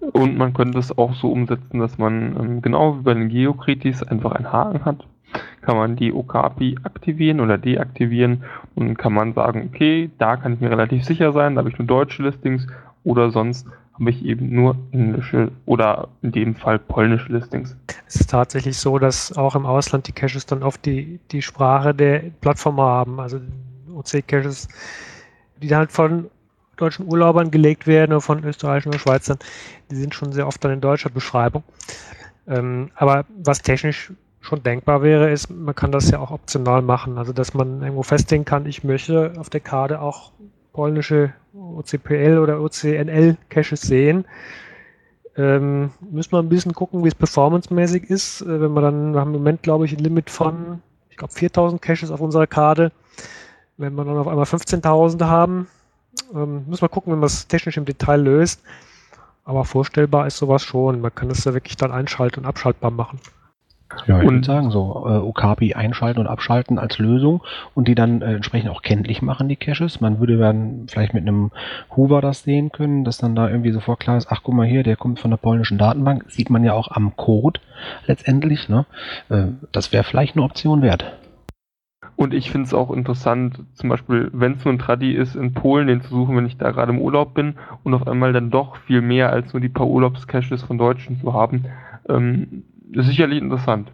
Und 0.00 0.36
man 0.36 0.54
könnte 0.54 0.78
es 0.78 0.96
auch 0.96 1.14
so 1.14 1.30
umsetzen, 1.30 1.78
dass 1.80 1.98
man 1.98 2.36
ähm, 2.36 2.62
genau 2.62 2.98
wie 2.98 3.02
bei 3.02 3.14
den 3.14 3.28
Geokritis 3.28 4.02
einfach 4.02 4.32
einen 4.32 4.52
Haken 4.52 4.84
hat. 4.84 5.06
Kann 5.60 5.76
man 5.76 5.96
die 5.96 6.12
Okapi 6.12 6.78
aktivieren 6.84 7.40
oder 7.40 7.58
deaktivieren 7.58 8.44
und 8.74 8.96
kann 8.96 9.12
man 9.12 9.34
sagen, 9.34 9.68
okay, 9.68 10.10
da 10.18 10.36
kann 10.36 10.54
ich 10.54 10.60
mir 10.60 10.70
relativ 10.70 11.04
sicher 11.04 11.32
sein, 11.32 11.54
da 11.54 11.60
habe 11.60 11.68
ich 11.68 11.78
nur 11.78 11.86
deutsche 11.86 12.22
Listings 12.22 12.66
oder 13.04 13.30
sonst 13.30 13.66
habe 13.98 14.10
ich 14.10 14.24
eben 14.24 14.54
nur 14.54 14.76
englische 14.92 15.50
oder 15.66 16.08
in 16.22 16.32
dem 16.32 16.54
Fall 16.54 16.78
polnische 16.78 17.32
Listings. 17.32 17.76
Es 18.06 18.16
ist 18.16 18.30
tatsächlich 18.30 18.78
so, 18.78 18.98
dass 18.98 19.36
auch 19.36 19.56
im 19.56 19.66
Ausland 19.66 20.06
die 20.06 20.12
Caches 20.12 20.46
dann 20.46 20.62
oft 20.62 20.84
die, 20.86 21.20
die 21.32 21.42
Sprache 21.42 21.94
der 21.94 22.20
Plattform 22.40 22.80
haben, 22.80 23.18
also 23.20 23.40
OC-Caches, 23.92 24.68
die 25.60 25.74
halt 25.74 25.90
von 25.90 26.30
deutschen 26.76 27.06
Urlaubern 27.08 27.50
gelegt 27.50 27.86
werden 27.88 28.12
oder 28.12 28.20
von 28.20 28.44
österreichischen 28.44 28.90
oder 28.90 29.00
Schweizern, 29.00 29.38
die 29.90 29.96
sind 29.96 30.14
schon 30.14 30.32
sehr 30.32 30.46
oft 30.46 30.62
dann 30.64 30.72
in 30.72 30.80
deutscher 30.80 31.10
Beschreibung. 31.10 31.64
Ähm, 32.46 32.90
aber 32.94 33.24
was 33.36 33.62
technisch 33.62 34.12
schon 34.40 34.62
denkbar 34.62 35.02
wäre, 35.02 35.30
ist, 35.30 35.50
man 35.50 35.74
kann 35.74 35.90
das 35.90 36.10
ja 36.10 36.20
auch 36.20 36.30
optional 36.30 36.82
machen, 36.82 37.18
also 37.18 37.32
dass 37.32 37.52
man 37.52 37.82
irgendwo 37.82 38.04
festlegen 38.04 38.44
kann, 38.44 38.66
ich 38.66 38.84
möchte 38.84 39.32
auf 39.38 39.50
der 39.50 39.60
Karte 39.60 40.00
auch 40.00 40.32
polnische 40.78 41.32
OCPL 41.54 42.38
oder 42.38 42.60
OCNL-Caches 42.60 43.80
sehen. 43.80 44.26
Ähm, 45.36 45.90
müssen 46.08 46.30
wir 46.30 46.38
ein 46.38 46.48
bisschen 46.48 46.72
gucken, 46.72 47.02
wie 47.02 47.08
es 47.08 47.16
performancemäßig 47.16 48.08
ist. 48.08 48.42
Äh, 48.42 48.60
wenn 48.60 48.74
wir 48.74 48.80
dann, 48.80 49.12
wir 49.12 49.20
haben 49.20 49.34
im 49.34 49.40
Moment, 49.40 49.64
glaube 49.64 49.86
ich, 49.86 49.92
ein 49.92 49.98
Limit 49.98 50.30
von, 50.30 50.80
ich 51.10 51.16
glaube, 51.16 51.32
4000 51.32 51.82
Caches 51.82 52.12
auf 52.12 52.20
unserer 52.20 52.46
Karte. 52.46 52.92
Wenn 53.76 53.96
wir 53.96 54.04
dann 54.04 54.18
auf 54.18 54.28
einmal 54.28 54.44
15.000 54.44 55.24
haben, 55.24 55.66
ähm, 56.32 56.64
müssen 56.68 56.82
wir 56.82 56.88
gucken, 56.88 57.12
wenn 57.12 57.18
man 57.18 57.26
es 57.26 57.48
technisch 57.48 57.76
im 57.76 57.84
Detail 57.84 58.22
löst. 58.22 58.62
Aber 59.44 59.64
vorstellbar 59.64 60.28
ist 60.28 60.36
sowas 60.36 60.62
schon. 60.62 61.00
Man 61.00 61.12
kann 61.12 61.28
das 61.28 61.42
ja 61.42 61.54
wirklich 61.54 61.76
dann 61.76 61.90
einschalten 61.90 62.40
und 62.40 62.46
abschaltbar 62.46 62.92
machen. 62.92 63.18
Ja, 64.06 64.18
ich 64.18 64.28
und, 64.28 64.34
würde 64.34 64.46
sagen, 64.46 64.70
so 64.70 65.06
äh, 65.08 65.16
Okapi 65.16 65.74
einschalten 65.74 66.20
und 66.20 66.26
abschalten 66.26 66.78
als 66.78 66.98
Lösung 66.98 67.42
und 67.74 67.88
die 67.88 67.94
dann 67.94 68.20
äh, 68.20 68.34
entsprechend 68.34 68.70
auch 68.70 68.82
kenntlich 68.82 69.22
machen, 69.22 69.48
die 69.48 69.56
Caches. 69.56 70.00
Man 70.00 70.20
würde 70.20 70.36
dann 70.36 70.86
vielleicht 70.88 71.14
mit 71.14 71.22
einem 71.22 71.50
Hoover 71.96 72.20
das 72.20 72.42
sehen 72.42 72.70
können, 72.70 73.04
dass 73.04 73.18
dann 73.18 73.34
da 73.34 73.48
irgendwie 73.48 73.72
sofort 73.72 74.00
klar 74.00 74.18
ist, 74.18 74.28
ach 74.30 74.42
guck 74.42 74.54
mal 74.54 74.66
hier, 74.66 74.82
der 74.82 74.96
kommt 74.96 75.20
von 75.20 75.30
der 75.30 75.38
polnischen 75.38 75.78
Datenbank. 75.78 76.24
Sieht 76.28 76.50
man 76.50 76.64
ja 76.64 76.74
auch 76.74 76.90
am 76.90 77.16
Code 77.16 77.60
letztendlich. 78.06 78.68
Ne? 78.68 78.84
Äh, 79.30 79.46
das 79.72 79.92
wäre 79.92 80.04
vielleicht 80.04 80.36
eine 80.36 80.44
Option 80.44 80.82
wert. 80.82 81.04
Und 82.18 82.34
ich 82.34 82.50
finde 82.50 82.66
es 82.66 82.74
auch 82.74 82.90
interessant, 82.90 83.60
zum 83.74 83.88
Beispiel, 83.88 84.28
wenn 84.32 84.54
es 84.54 84.64
nur 84.64 84.74
ein 84.74 84.80
Tradi 84.80 85.12
ist, 85.12 85.36
in 85.36 85.54
Polen 85.54 85.86
den 85.86 86.00
zu 86.00 86.08
suchen, 86.08 86.36
wenn 86.36 86.46
ich 86.46 86.56
da 86.56 86.72
gerade 86.72 86.92
im 86.92 87.00
Urlaub 87.00 87.32
bin 87.32 87.54
und 87.84 87.94
auf 87.94 88.08
einmal 88.08 88.32
dann 88.32 88.50
doch 88.50 88.76
viel 88.76 89.02
mehr 89.02 89.30
als 89.30 89.52
nur 89.52 89.60
die 89.60 89.68
paar 89.68 89.86
Urlaubscaches 89.86 90.64
von 90.64 90.78
Deutschen 90.78 91.20
zu 91.20 91.32
haben. 91.32 91.66
Ähm, 92.08 92.64
ist 92.92 93.06
sicherlich 93.06 93.40
interessant. 93.40 93.90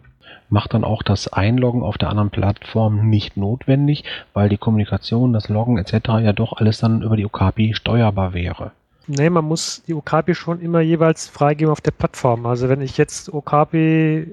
Macht 0.49 0.73
dann 0.73 0.83
auch 0.83 1.01
das 1.01 1.31
Einloggen 1.31 1.81
auf 1.81 1.97
der 1.97 2.09
anderen 2.09 2.29
Plattform 2.29 3.09
nicht 3.09 3.35
notwendig, 3.35 4.03
weil 4.33 4.49
die 4.49 4.57
Kommunikation, 4.57 5.33
das 5.33 5.49
Loggen 5.49 5.77
etc. 5.77 5.93
ja 6.21 6.33
doch 6.33 6.53
alles 6.53 6.79
dann 6.79 7.01
über 7.01 7.17
die 7.17 7.25
Okapi 7.25 7.73
steuerbar 7.73 8.33
wäre. 8.33 8.71
Nee, 9.07 9.29
man 9.29 9.45
muss 9.45 9.83
die 9.87 9.93
Okapi 9.93 10.33
schon 10.35 10.61
immer 10.61 10.81
jeweils 10.81 11.27
freigeben 11.27 11.71
auf 11.71 11.81
der 11.81 11.91
Plattform. 11.91 12.45
Also 12.45 12.69
wenn 12.69 12.81
ich 12.81 12.97
jetzt 12.97 13.33
Okapi 13.33 14.27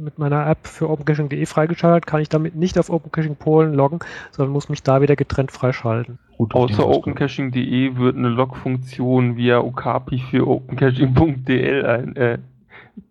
mit 0.00 0.18
meiner 0.18 0.46
App 0.46 0.66
für 0.66 0.88
OpenCaching.de 0.88 1.44
freigeschaltet, 1.46 2.06
kann 2.06 2.20
ich 2.20 2.28
damit 2.28 2.56
nicht 2.56 2.78
auf 2.78 2.90
OpenCaching 2.90 3.36
Polen 3.36 3.74
loggen, 3.74 3.98
sondern 4.30 4.52
muss 4.52 4.68
mich 4.68 4.82
da 4.82 5.02
wieder 5.02 5.16
getrennt 5.16 5.52
freischalten. 5.52 6.18
Gut, 6.38 6.54
Außer 6.54 6.86
OpenCaching.de 6.86 7.96
wird 7.96 8.16
eine 8.16 8.28
Logfunktion 8.28 9.36
via 9.36 9.58
Okapi 9.58 10.18
für 10.18 10.48
OpenCaching.dl 10.48 11.86
ein, 11.86 12.16
äh, 12.16 12.38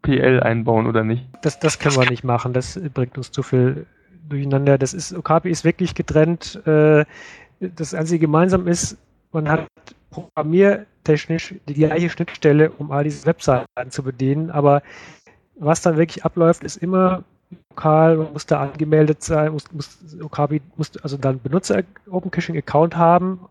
PL 0.01 0.41
einbauen 0.41 0.87
oder 0.87 1.03
nicht? 1.03 1.27
Das, 1.41 1.59
das 1.59 1.79
können 1.79 1.95
wir 1.95 2.09
nicht 2.09 2.23
machen. 2.23 2.53
Das 2.53 2.79
bringt 2.93 3.17
uns 3.17 3.31
zu 3.31 3.43
viel 3.43 3.85
durcheinander. 4.27 4.77
Das 4.77 4.93
ist, 4.93 5.13
Okapi 5.13 5.49
ist 5.49 5.63
wirklich 5.63 5.95
getrennt. 5.95 6.65
Äh, 6.65 7.05
das 7.59 7.93
einzige 7.93 8.19
gemeinsam 8.19 8.67
ist, 8.67 8.97
man 9.31 9.49
hat 9.49 9.67
programmiertechnisch 10.11 11.55
die 11.67 11.73
gleiche 11.73 12.09
Schnittstelle, 12.09 12.71
um 12.71 12.91
all 12.91 13.03
diese 13.03 13.25
Webseiten 13.25 13.91
zu 13.91 14.03
bedienen, 14.03 14.49
aber 14.49 14.81
was 15.55 15.81
dann 15.81 15.97
wirklich 15.97 16.23
abläuft, 16.23 16.63
ist 16.63 16.77
immer 16.77 17.23
lokal, 17.69 18.17
man 18.17 18.33
muss 18.33 18.45
da 18.45 18.61
angemeldet 18.61 19.23
sein, 19.23 19.51
muss, 19.51 19.71
muss 19.71 19.99
Okapi 20.21 20.61
muss 20.77 20.95
also 20.97 21.17
dann 21.17 21.39
Benutzer 21.39 21.83
Open 22.09 22.31
Caching 22.31 22.57
Account 22.57 22.95
haben. 22.95 23.41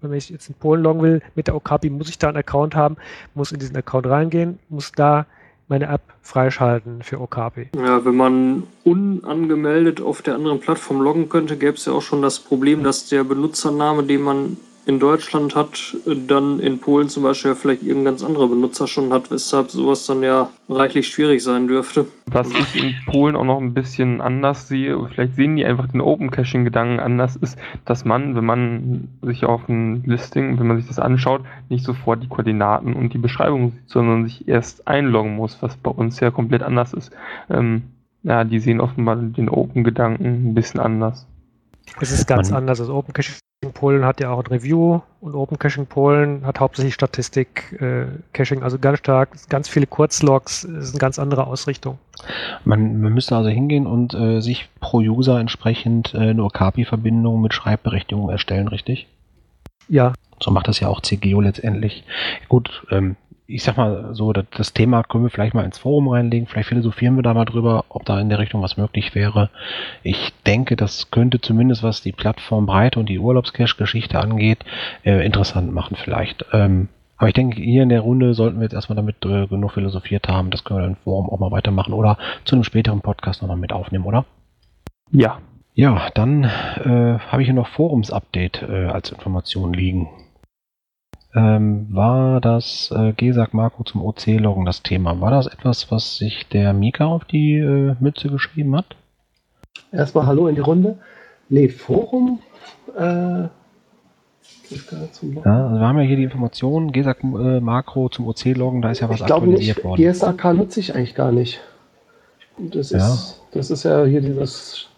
Wenn 0.00 0.12
ich 0.12 0.28
jetzt 0.28 0.48
in 0.48 0.54
Polen 0.54 0.82
loggen 0.82 1.02
will, 1.02 1.22
mit 1.34 1.46
der 1.46 1.56
Okapi 1.56 1.90
muss 1.90 2.08
ich 2.08 2.18
da 2.18 2.28
einen 2.28 2.36
Account 2.36 2.74
haben, 2.74 2.96
muss 3.34 3.50
in 3.50 3.58
diesen 3.58 3.76
Account 3.76 4.06
reingehen, 4.06 4.58
muss 4.68 4.92
da 4.92 5.26
meine 5.68 5.86
App 5.86 6.02
freischalten 6.22 7.02
für 7.02 7.20
Okapi. 7.20 7.68
Ja, 7.76 8.04
wenn 8.04 8.16
man 8.16 8.62
unangemeldet 8.84 10.00
auf 10.00 10.22
der 10.22 10.34
anderen 10.34 10.60
Plattform 10.60 11.00
loggen 11.00 11.28
könnte, 11.28 11.56
gäbe 11.56 11.76
es 11.76 11.86
ja 11.86 11.92
auch 11.92 12.02
schon 12.02 12.22
das 12.22 12.38
Problem, 12.38 12.82
dass 12.82 13.08
der 13.08 13.24
Benutzername, 13.24 14.04
den 14.04 14.22
man 14.22 14.56
in 14.86 15.00
Deutschland 15.00 15.56
hat, 15.56 15.96
dann 16.28 16.60
in 16.60 16.78
Polen 16.78 17.08
zum 17.08 17.24
Beispiel 17.24 17.56
vielleicht 17.56 17.82
irgendein 17.82 18.12
ganz 18.12 18.22
anderer 18.22 18.46
Benutzer 18.46 18.86
schon 18.86 19.12
hat, 19.12 19.32
weshalb 19.32 19.68
sowas 19.70 20.06
dann 20.06 20.22
ja 20.22 20.48
reichlich 20.68 21.08
schwierig 21.08 21.42
sein 21.42 21.66
dürfte. 21.66 22.06
Was 22.26 22.48
ich 22.52 22.82
in 22.82 22.94
Polen 23.04 23.34
auch 23.34 23.44
noch 23.44 23.60
ein 23.60 23.74
bisschen 23.74 24.20
anders 24.20 24.68
sehe, 24.68 24.96
vielleicht 25.08 25.34
sehen 25.34 25.56
die 25.56 25.64
einfach 25.64 25.88
den 25.88 26.00
Open 26.00 26.30
Caching 26.30 26.64
Gedanken 26.64 27.00
anders, 27.00 27.34
ist, 27.34 27.58
dass 27.84 28.04
man, 28.04 28.36
wenn 28.36 28.44
man 28.44 29.08
sich 29.22 29.44
auf 29.44 29.68
ein 29.68 30.04
Listing, 30.04 30.58
wenn 30.60 30.68
man 30.68 30.76
sich 30.76 30.86
das 30.86 31.00
anschaut, 31.00 31.42
nicht 31.68 31.84
sofort 31.84 32.22
die 32.22 32.28
Koordinaten 32.28 32.94
und 32.94 33.12
die 33.12 33.18
Beschreibung 33.18 33.72
sieht, 33.72 33.90
sondern 33.90 34.24
sich 34.24 34.46
erst 34.46 34.86
einloggen 34.86 35.34
muss, 35.34 35.60
was 35.62 35.76
bei 35.76 35.90
uns 35.90 36.20
ja 36.20 36.30
komplett 36.30 36.62
anders 36.62 36.92
ist. 36.92 37.10
Ähm, 37.50 37.82
ja, 38.22 38.44
die 38.44 38.60
sehen 38.60 38.80
offenbar 38.80 39.16
den 39.16 39.48
Open 39.48 39.82
Gedanken 39.82 40.50
ein 40.50 40.54
bisschen 40.54 40.78
anders. 40.78 41.26
Es 42.00 42.12
ist 42.12 42.26
ganz 42.26 42.50
man, 42.50 42.58
anders. 42.58 42.80
Also 42.80 42.94
Open 42.94 43.12
Caching 43.12 43.36
Polen 43.72 44.04
hat 44.04 44.20
ja 44.20 44.30
auch 44.30 44.38
ein 44.38 44.46
Review 44.46 45.00
und 45.20 45.34
Open 45.34 45.58
Caching 45.58 45.86
Polen 45.86 46.46
hat 46.46 46.60
hauptsächlich 46.60 46.94
Statistik, 46.94 47.76
äh, 47.80 48.06
Caching, 48.32 48.62
also 48.62 48.78
ganz 48.78 48.98
stark, 48.98 49.30
ganz 49.48 49.68
viele 49.68 49.86
Kurzlogs, 49.86 50.64
ist 50.64 50.92
eine 50.92 50.98
ganz 50.98 51.18
andere 51.18 51.46
Ausrichtung. 51.46 51.98
Man, 52.64 53.00
man 53.00 53.12
müsste 53.12 53.36
also 53.36 53.48
hingehen 53.48 53.86
und 53.86 54.14
äh, 54.14 54.40
sich 54.40 54.68
pro 54.80 54.98
User 54.98 55.38
entsprechend 55.40 56.14
äh, 56.14 56.18
eine 56.18 56.44
Okapi-Verbindung 56.44 57.40
mit 57.40 57.54
Schreibberechtigung 57.54 58.30
erstellen, 58.30 58.68
richtig? 58.68 59.06
Ja. 59.88 60.12
So 60.40 60.50
macht 60.50 60.68
das 60.68 60.80
ja 60.80 60.88
auch 60.88 61.00
CGO 61.00 61.40
letztendlich. 61.40 62.04
Gut, 62.48 62.84
ähm, 62.90 63.16
ich 63.46 63.62
sag 63.62 63.76
mal 63.76 64.14
so, 64.14 64.32
das, 64.32 64.72
Thema 64.72 65.02
können 65.02 65.24
wir 65.24 65.30
vielleicht 65.30 65.54
mal 65.54 65.64
ins 65.64 65.78
Forum 65.78 66.08
reinlegen. 66.08 66.46
Vielleicht 66.46 66.68
philosophieren 66.68 67.16
wir 67.16 67.22
da 67.22 67.34
mal 67.34 67.44
drüber, 67.44 67.84
ob 67.88 68.04
da 68.04 68.20
in 68.20 68.28
der 68.28 68.38
Richtung 68.38 68.62
was 68.62 68.76
möglich 68.76 69.14
wäre. 69.14 69.50
Ich 70.02 70.32
denke, 70.46 70.76
das 70.76 71.10
könnte 71.10 71.40
zumindest, 71.40 71.82
was 71.82 72.02
die 72.02 72.12
Plattformbreite 72.12 72.98
und 72.98 73.08
die 73.08 73.18
Urlaubscache-Geschichte 73.18 74.18
angeht, 74.18 74.64
äh, 75.04 75.24
interessant 75.24 75.72
machen 75.72 75.96
vielleicht. 75.96 76.44
Ähm, 76.52 76.88
aber 77.16 77.28
ich 77.28 77.34
denke, 77.34 77.60
hier 77.60 77.82
in 77.82 77.88
der 77.88 78.00
Runde 78.00 78.34
sollten 78.34 78.58
wir 78.58 78.64
jetzt 78.64 78.74
erstmal 78.74 78.96
damit 78.96 79.24
äh, 79.24 79.46
genug 79.46 79.72
philosophiert 79.72 80.28
haben. 80.28 80.50
Das 80.50 80.64
können 80.64 80.80
wir 80.80 80.86
im 80.86 80.96
Forum 80.96 81.30
auch 81.30 81.38
mal 81.38 81.50
weitermachen 81.50 81.94
oder 81.94 82.18
zu 82.44 82.56
einem 82.56 82.64
späteren 82.64 83.00
Podcast 83.00 83.42
nochmal 83.42 83.56
mit 83.56 83.72
aufnehmen, 83.72 84.04
oder? 84.04 84.24
Ja. 85.10 85.38
Ja, 85.72 86.08
dann 86.14 86.44
äh, 86.44 87.18
habe 87.18 87.42
ich 87.42 87.48
hier 87.48 87.54
noch 87.54 87.68
Forums-Update 87.68 88.62
äh, 88.62 88.86
als 88.86 89.10
Information 89.10 89.72
liegen. 89.72 90.08
Ähm, 91.36 91.86
war 91.90 92.40
das 92.40 92.90
äh, 92.96 93.12
GESAG 93.12 93.52
Makro 93.52 93.84
zum 93.84 94.02
OC-Loggen 94.02 94.64
das 94.64 94.82
Thema. 94.82 95.20
War 95.20 95.30
das 95.30 95.46
etwas, 95.46 95.90
was 95.90 96.16
sich 96.16 96.48
der 96.48 96.72
Mika 96.72 97.04
auf 97.04 97.24
die 97.26 97.58
äh, 97.58 97.94
Mütze 98.00 98.28
geschrieben 98.28 98.74
hat? 98.74 98.96
Erstmal 99.92 100.26
Hallo 100.26 100.48
in 100.48 100.54
die 100.54 100.62
Runde. 100.62 100.98
Nee, 101.48 101.68
Forum. 101.68 102.40
Äh. 102.98 103.02
Ja, 103.02 103.48
also 105.08 105.22
wir 105.78 105.86
haben 105.86 105.98
ja 105.98 106.04
hier 106.04 106.16
die 106.16 106.24
Informationen, 106.24 106.90
GESAG 106.90 107.22
äh, 107.22 107.60
Makro 107.60 108.08
zum 108.08 108.26
OC-Loggen, 108.26 108.82
da 108.82 108.90
ist 108.90 108.98
ja 109.00 109.08
was 109.08 109.20
ich 109.20 109.26
glaube 109.26 109.46
nicht, 109.46 109.70
aktualisiert 109.70 109.84
worden. 109.84 110.02
GSAK 110.02 110.44
nutze 110.54 110.80
ich 110.80 110.94
eigentlich 110.94 111.14
gar 111.14 111.30
nicht. 111.30 111.60
Das 112.58 112.90
Ja. 112.90 112.98
ist, 112.98 113.42
das 113.52 113.70
ist 113.70 113.84
ja 113.84 114.04
hier 114.04 114.22
dieses 114.22 114.88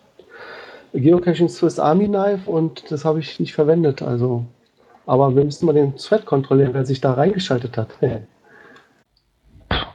Geocaching 0.94 1.48
Swiss 1.51 1.78
Army 1.78 2.06
Knife 2.06 2.51
und 2.51 2.90
das 2.90 3.05
habe 3.05 3.19
ich 3.20 3.39
nicht 3.40 3.52
verwendet. 3.52 4.01
Also, 4.01 4.47
aber 5.09 5.35
wir 5.35 5.44
müssen 5.44 5.66
mal 5.66 5.72
den 5.72 5.97
Thread 5.97 6.26
kontrollieren, 6.26 6.74
wer 6.74 6.85
sich 6.85 7.01
da 7.01 7.14
reingeschaltet 7.14 7.76
hat. 7.78 7.89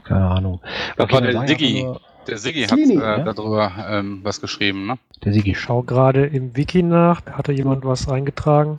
Keine 0.03 0.27
Ahnung. 0.27 0.60
Das 0.98 1.11
war 1.11 1.22
der 1.22 1.48
Siggi. 1.48 1.88
Der 2.27 2.38
Siggi 2.38 2.64
hat 2.64 2.77
äh, 2.77 2.94
ja? 2.94 3.19
darüber 3.19 3.72
ähm, 3.90 4.22
was 4.23 4.41
geschrieben, 4.41 4.88
ne? 4.88 4.98
Der 5.23 5.34
Sigi 5.34 5.52
Ich 5.52 5.60
schaue 5.60 5.84
gerade 5.84 6.26
im 6.26 6.56
Wiki 6.56 6.81
nach. 6.81 7.22
Da 7.22 7.34
hatte 7.34 7.52
jemand 7.52 7.85
was 7.85 8.10
eingetragen. 8.10 8.77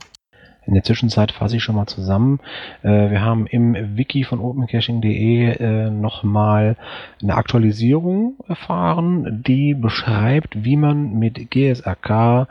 In 0.65 0.73
der 0.73 0.83
Zwischenzeit 0.83 1.31
fasse 1.31 1.57
ich 1.57 1.63
schon 1.63 1.75
mal 1.75 1.85
zusammen. 1.85 2.39
Äh, 2.81 3.11
wir 3.11 3.21
haben 3.21 3.45
im 3.45 3.97
Wiki 3.97 4.23
von 4.23 4.39
opencaching.de 4.39 5.57
äh, 5.57 5.89
nochmal 5.91 6.75
eine 7.21 7.35
Aktualisierung 7.35 8.35
erfahren, 8.47 9.43
die 9.45 9.75
beschreibt, 9.75 10.63
wie 10.63 10.75
man 10.75 11.13
mit 11.13 11.51
GSAK 11.51 12.47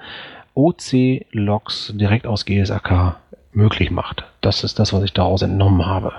OC-Logs 0.54 1.94
direkt 1.96 2.26
aus 2.28 2.44
GSAK 2.44 3.16
möglich 3.54 3.90
macht. 3.90 4.24
Das 4.40 4.64
ist 4.64 4.78
das, 4.78 4.92
was 4.92 5.02
ich 5.02 5.12
daraus 5.12 5.42
entnommen 5.42 5.86
habe. 5.86 6.12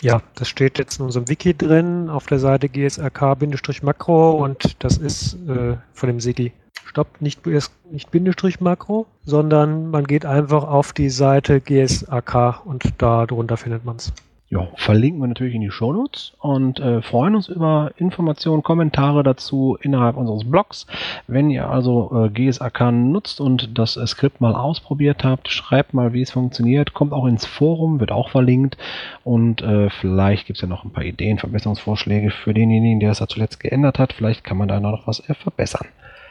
Ja, 0.00 0.22
das 0.34 0.48
steht 0.48 0.78
jetzt 0.78 0.98
in 0.98 1.06
unserem 1.06 1.28
Wiki 1.28 1.56
drin 1.56 2.10
auf 2.10 2.26
der 2.26 2.38
Seite 2.38 2.68
GSRK-Makro 2.68 4.32
und 4.32 4.82
das 4.84 4.98
ist 4.98 5.34
äh, 5.48 5.76
von 5.92 6.06
dem 6.06 6.20
Sigi. 6.20 6.52
Stopp, 6.86 7.20
nicht, 7.20 7.46
nicht 7.90 8.10
Bindestrich 8.10 8.60
Makro, 8.60 9.06
sondern 9.24 9.90
man 9.90 10.06
geht 10.06 10.26
einfach 10.26 10.64
auf 10.64 10.92
die 10.92 11.10
Seite 11.10 11.60
GSAK 11.60 12.66
und 12.66 12.92
da 12.98 13.26
drunter 13.26 13.56
findet 13.56 13.84
man 13.84 13.96
es. 13.96 14.12
Ja, 14.50 14.68
verlinken 14.76 15.20
wir 15.22 15.26
natürlich 15.26 15.54
in 15.54 15.62
die 15.62 15.70
Shownotes 15.70 16.34
und 16.38 16.78
äh, 16.78 17.00
freuen 17.00 17.34
uns 17.34 17.48
über 17.48 17.92
Informationen, 17.96 18.62
Kommentare 18.62 19.22
dazu 19.22 19.78
innerhalb 19.80 20.16
unseres 20.16 20.48
Blogs. 20.48 20.86
Wenn 21.26 21.48
ihr 21.50 21.70
also 21.70 22.26
äh, 22.26 22.28
GSAK 22.28 22.92
nutzt 22.92 23.40
und 23.40 23.78
das 23.78 23.96
äh, 23.96 24.06
Skript 24.06 24.42
mal 24.42 24.54
ausprobiert 24.54 25.24
habt, 25.24 25.48
schreibt 25.48 25.94
mal, 25.94 26.12
wie 26.12 26.20
es 26.20 26.30
funktioniert, 26.30 26.92
kommt 26.92 27.14
auch 27.14 27.26
ins 27.26 27.46
Forum, 27.46 28.00
wird 28.00 28.12
auch 28.12 28.28
verlinkt 28.28 28.76
und 29.24 29.62
äh, 29.62 29.88
vielleicht 29.88 30.46
gibt 30.46 30.58
es 30.58 30.62
ja 30.62 30.68
noch 30.68 30.84
ein 30.84 30.92
paar 30.92 31.04
Ideen, 31.04 31.38
Verbesserungsvorschläge 31.38 32.30
für 32.30 32.52
denjenigen, 32.52 33.00
der 33.00 33.12
es 33.12 33.18
da 33.18 33.26
zuletzt 33.26 33.60
geändert 33.60 33.98
hat. 33.98 34.12
Vielleicht 34.12 34.44
kann 34.44 34.58
man 34.58 34.68
da 34.68 34.78
noch 34.78 35.06
was 35.06 35.26
äh, 35.28 35.34
verbessern. 35.34 35.88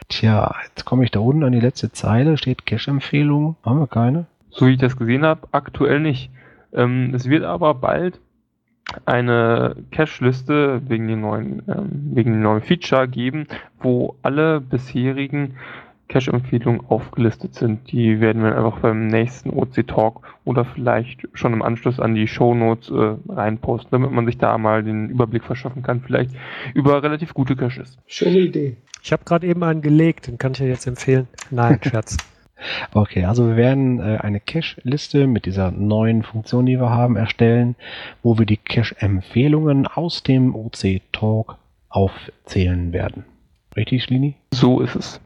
Tja, 0.08 0.54
jetzt 0.68 0.84
komme 0.84 1.04
ich 1.04 1.10
da 1.10 1.18
unten 1.18 1.42
an 1.42 1.52
die 1.52 1.60
letzte 1.60 1.90
Zeile, 1.90 2.38
steht 2.38 2.64
Cache-Empfehlung. 2.64 3.56
Haben 3.64 3.80
wir 3.80 3.86
keine? 3.88 4.26
So 4.50 4.66
wie 4.66 4.74
ich 4.74 4.78
das 4.78 4.96
gesehen 4.96 5.24
habe, 5.24 5.48
aktuell 5.50 5.98
nicht. 5.98 6.30
Ähm, 6.74 7.12
es 7.14 7.28
wird 7.28 7.44
aber 7.44 7.74
bald 7.74 8.20
eine 9.06 9.76
Cache-Liste 9.90 10.82
wegen 10.86 11.08
dem 11.08 11.22
neuen, 11.22 11.62
ähm, 11.68 12.10
wegen 12.14 12.32
dem 12.32 12.42
neuen 12.42 12.62
Feature 12.62 13.08
geben, 13.08 13.46
wo 13.80 14.16
alle 14.22 14.60
bisherigen 14.60 15.54
Cache-Empfehlungen 16.08 16.82
aufgelistet 16.88 17.54
sind. 17.54 17.90
Die 17.90 18.20
werden 18.20 18.42
wir 18.42 18.56
einfach 18.56 18.78
beim 18.80 19.06
nächsten 19.06 19.50
OC-Talk 19.50 20.22
oder 20.44 20.64
vielleicht 20.64 21.26
schon 21.32 21.54
im 21.54 21.62
Anschluss 21.62 21.98
an 21.98 22.14
die 22.14 22.28
Shownotes 22.28 22.90
äh, 22.90 23.16
reinposten, 23.32 23.90
damit 23.90 24.10
man 24.10 24.26
sich 24.26 24.38
da 24.38 24.58
mal 24.58 24.82
den 24.82 25.08
Überblick 25.08 25.44
verschaffen 25.44 25.82
kann, 25.82 26.02
vielleicht 26.02 26.32
über 26.74 27.02
relativ 27.02 27.32
gute 27.32 27.56
Caches. 27.56 27.98
Schöne 28.06 28.38
Idee. 28.40 28.76
Ich 29.02 29.12
habe 29.12 29.24
gerade 29.24 29.46
eben 29.46 29.62
einen 29.62 29.82
gelegt, 29.82 30.26
den 30.26 30.38
kann 30.38 30.52
ich 30.52 30.58
ja 30.58 30.66
jetzt 30.66 30.86
empfehlen. 30.86 31.26
Nein, 31.50 31.80
Scherz. 31.82 32.16
Okay, 32.92 33.24
also 33.24 33.48
wir 33.48 33.56
werden 33.56 34.00
äh, 34.00 34.18
eine 34.18 34.40
Cache-Liste 34.40 35.26
mit 35.26 35.46
dieser 35.46 35.70
neuen 35.70 36.22
Funktion, 36.22 36.66
die 36.66 36.78
wir 36.78 36.90
haben, 36.90 37.16
erstellen, 37.16 37.74
wo 38.22 38.38
wir 38.38 38.46
die 38.46 38.56
Cache-Empfehlungen 38.56 39.86
aus 39.86 40.22
dem 40.22 40.54
OC-Talk 40.54 41.56
aufzählen 41.88 42.92
werden. 42.92 43.24
Richtig, 43.76 44.04
Schlini? 44.04 44.36
So 44.52 44.80
ist 44.80 44.94
es. 44.94 45.20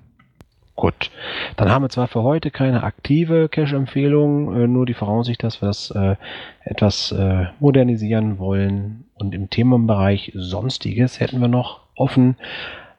Gut. 0.75 1.11
Dann 1.57 1.71
haben 1.71 1.83
wir 1.83 1.89
zwar 1.89 2.07
für 2.07 2.23
heute 2.23 2.51
keine 2.51 2.85
aktive 2.85 3.49
Cache-Empfehlung, 3.49 4.55
äh, 4.55 4.67
nur 4.67 4.87
die 4.87 4.95
Voraussicht, 4.95 5.43
dass 5.43 5.61
wir 5.61 5.67
das 5.67 5.91
äh, 5.91 6.17
etwas 6.65 7.15
modernisieren 7.61 8.39
wollen. 8.39 9.05
Und 9.15 9.35
im 9.35 9.51
Themenbereich 9.51 10.33
Sonstiges 10.35 11.19
hätten 11.21 11.41
wir 11.41 11.49
noch 11.49 11.81
offen. 11.97 12.37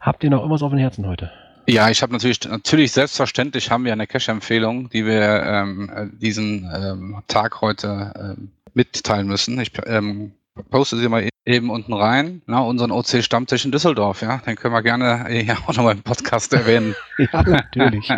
Habt 0.02 0.24
ihr 0.24 0.30
noch 0.30 0.40
irgendwas 0.40 0.64
auf 0.64 0.72
den 0.72 0.80
Herzen 0.80 1.08
heute? 1.08 1.32
Ja, 1.70 1.90
ich 1.90 2.02
habe 2.02 2.12
natürlich, 2.12 2.40
natürlich 2.50 2.92
selbstverständlich 2.92 3.70
haben 3.70 3.86
wir 3.86 3.94
eine 3.94 4.08
Cache-Empfehlung, 4.08 4.90
die 4.90 5.06
wir 5.06 5.44
ähm, 5.44 5.92
äh, 5.94 6.08
diesen 6.12 6.68
ähm, 6.74 7.22
Tag 7.28 7.62
heute 7.62 8.12
ähm, 8.20 8.50
mitteilen 8.74 9.28
müssen. 9.28 9.60
Ich 9.60 9.72
ähm, 9.86 10.32
poste 10.72 10.98
sie 10.98 11.08
mal 11.08 11.30
eben 11.46 11.70
unten 11.70 11.94
rein. 11.94 12.42
Na, 12.48 12.62
unseren 12.62 12.90
OC-Stammtisch 12.90 13.66
in 13.66 13.72
Düsseldorf, 13.72 14.24
ja. 14.24 14.38
Den 14.38 14.56
können 14.56 14.74
wir 14.74 14.82
gerne 14.82 15.28
hier 15.30 15.58
auch 15.60 15.76
nochmal 15.76 15.94
im 15.94 16.02
Podcast 16.02 16.54
erwähnen. 16.54 16.96
Ja, 17.32 17.44
natürlich. 17.44 18.12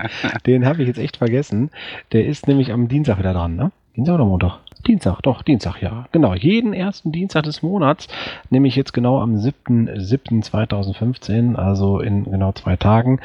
Den 0.45 0.65
habe 0.65 0.83
ich 0.83 0.87
jetzt 0.87 0.99
echt 0.99 1.17
vergessen. 1.17 1.71
Der 2.13 2.25
ist 2.25 2.47
nämlich 2.47 2.71
am 2.71 2.87
Dienstag 2.87 3.19
wieder 3.19 3.33
dran, 3.33 3.57
ne? 3.57 3.71
Dienstag 3.97 4.15
oder 4.15 4.25
Montag? 4.25 4.60
Dienstag, 4.81 5.21
doch, 5.21 5.43
Dienstag, 5.43 5.81
ja. 5.81 6.05
Genau, 6.11 6.33
jeden 6.33 6.73
ersten 6.73 7.11
Dienstag 7.11 7.43
des 7.43 7.61
Monats, 7.63 8.07
nämlich 8.49 8.75
jetzt 8.75 8.93
genau 8.93 9.19
am 9.19 9.35
7.7.2015, 9.35 11.55
also 11.55 11.99
in 11.99 12.23
genau 12.25 12.51
zwei 12.53 12.75
Tagen. 12.75 13.19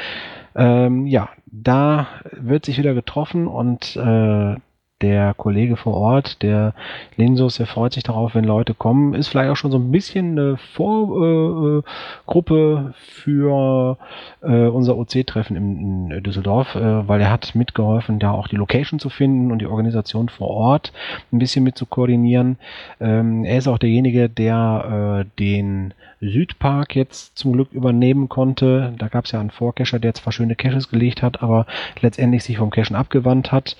Ähm, 0.55 1.07
ja, 1.07 1.31
da 1.47 2.07
wird 2.33 2.65
sich 2.65 2.79
wieder 2.79 2.95
getroffen 2.95 3.47
und 3.47 3.97
äh, 3.97 4.57
der 5.03 5.35
Kollege 5.35 5.77
vor 5.77 5.95
Ort, 5.95 6.43
der 6.43 6.73
Linsus, 7.17 7.57
der 7.57 7.67
freut 7.67 7.93
sich 7.93 8.03
darauf, 8.03 8.35
wenn 8.35 8.45
Leute 8.45 8.73
kommen. 8.73 9.15
Ist 9.15 9.29
vielleicht 9.29 9.51
auch 9.51 9.57
schon 9.57 9.71
so 9.71 9.79
ein 9.79 9.91
bisschen 9.91 10.39
eine 10.39 10.57
Vorgruppe 10.57 11.85
äh, 11.85 11.91
Gruppe 12.27 12.95
für 12.97 13.99
äh, 14.43 14.67
unser 14.67 14.97
OC-Treffen 14.97 15.57
in, 15.57 16.11
in 16.11 16.23
Düsseldorf, 16.23 16.75
äh, 16.75 17.09
weil 17.09 17.21
er 17.21 17.31
hat 17.31 17.55
mitgeholfen, 17.55 18.19
da 18.19 18.31
auch 18.31 18.49
die 18.49 18.57
Location 18.57 18.99
zu 18.99 19.11
finden 19.11 19.53
und 19.53 19.61
die 19.61 19.67
Organisation 19.67 20.31
vor 20.31 20.49
Ort 20.49 20.93
ein 21.31 21.39
bisschen 21.39 21.63
mit 21.63 21.77
zu 21.77 21.85
koordinieren. 21.85 22.59
Ähm, 22.99 23.45
er 23.45 23.59
ist 23.59 23.69
auch 23.69 23.79
derjenige, 23.79 24.31
der 24.31 25.27
äh, 25.27 25.39
den 25.39 25.93
Südpark 26.21 26.97
jetzt 26.97 27.37
zum 27.37 27.53
Glück 27.53 27.73
übernehmen 27.73 28.29
konnte. 28.29 28.95
Da 28.99 29.09
gab 29.09 29.27
es 29.27 29.33
ja 29.33 29.41
einen 29.41 29.51
Vorcacher, 29.51 29.99
der 29.99 30.15
zwar 30.15 30.33
schöne 30.33 30.57
Caches 30.57 30.89
gelegt 30.89 31.23
hat, 31.23 31.43
aber 31.43 31.67
letztendlich 32.01 32.45
sich 32.45 32.57
vom 32.57 32.71
Cachen 32.71 32.97
abgewandt 32.97 33.53
hat. 33.53 33.77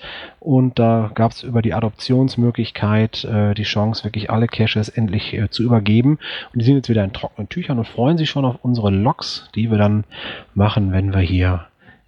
Und 0.47 0.79
da 0.79 1.11
gab 1.13 1.33
es 1.33 1.43
über 1.43 1.61
die 1.61 1.73
Adoptionsmöglichkeit 1.73 3.25
äh, 3.25 3.53
die 3.53 3.63
Chance, 3.63 4.05
wirklich 4.05 4.29
alle 4.29 4.47
Caches 4.47 4.87
endlich 4.87 5.33
äh, 5.33 5.49
zu 5.49 5.61
übergeben. 5.61 6.19
Und 6.53 6.61
die 6.61 6.63
sind 6.63 6.77
jetzt 6.77 6.87
wieder 6.87 7.03
in 7.03 7.11
trockenen 7.11 7.49
Tüchern 7.49 7.79
und 7.79 7.85
freuen 7.85 8.17
sich 8.17 8.29
schon 8.29 8.45
auf 8.45 8.55
unsere 8.61 8.89
Logs, 8.89 9.49
die 9.55 9.69
wir 9.69 9.77
dann 9.77 10.05
machen, 10.53 10.93
wenn 10.93 11.11
wir 11.11 11.19
hier 11.19 11.65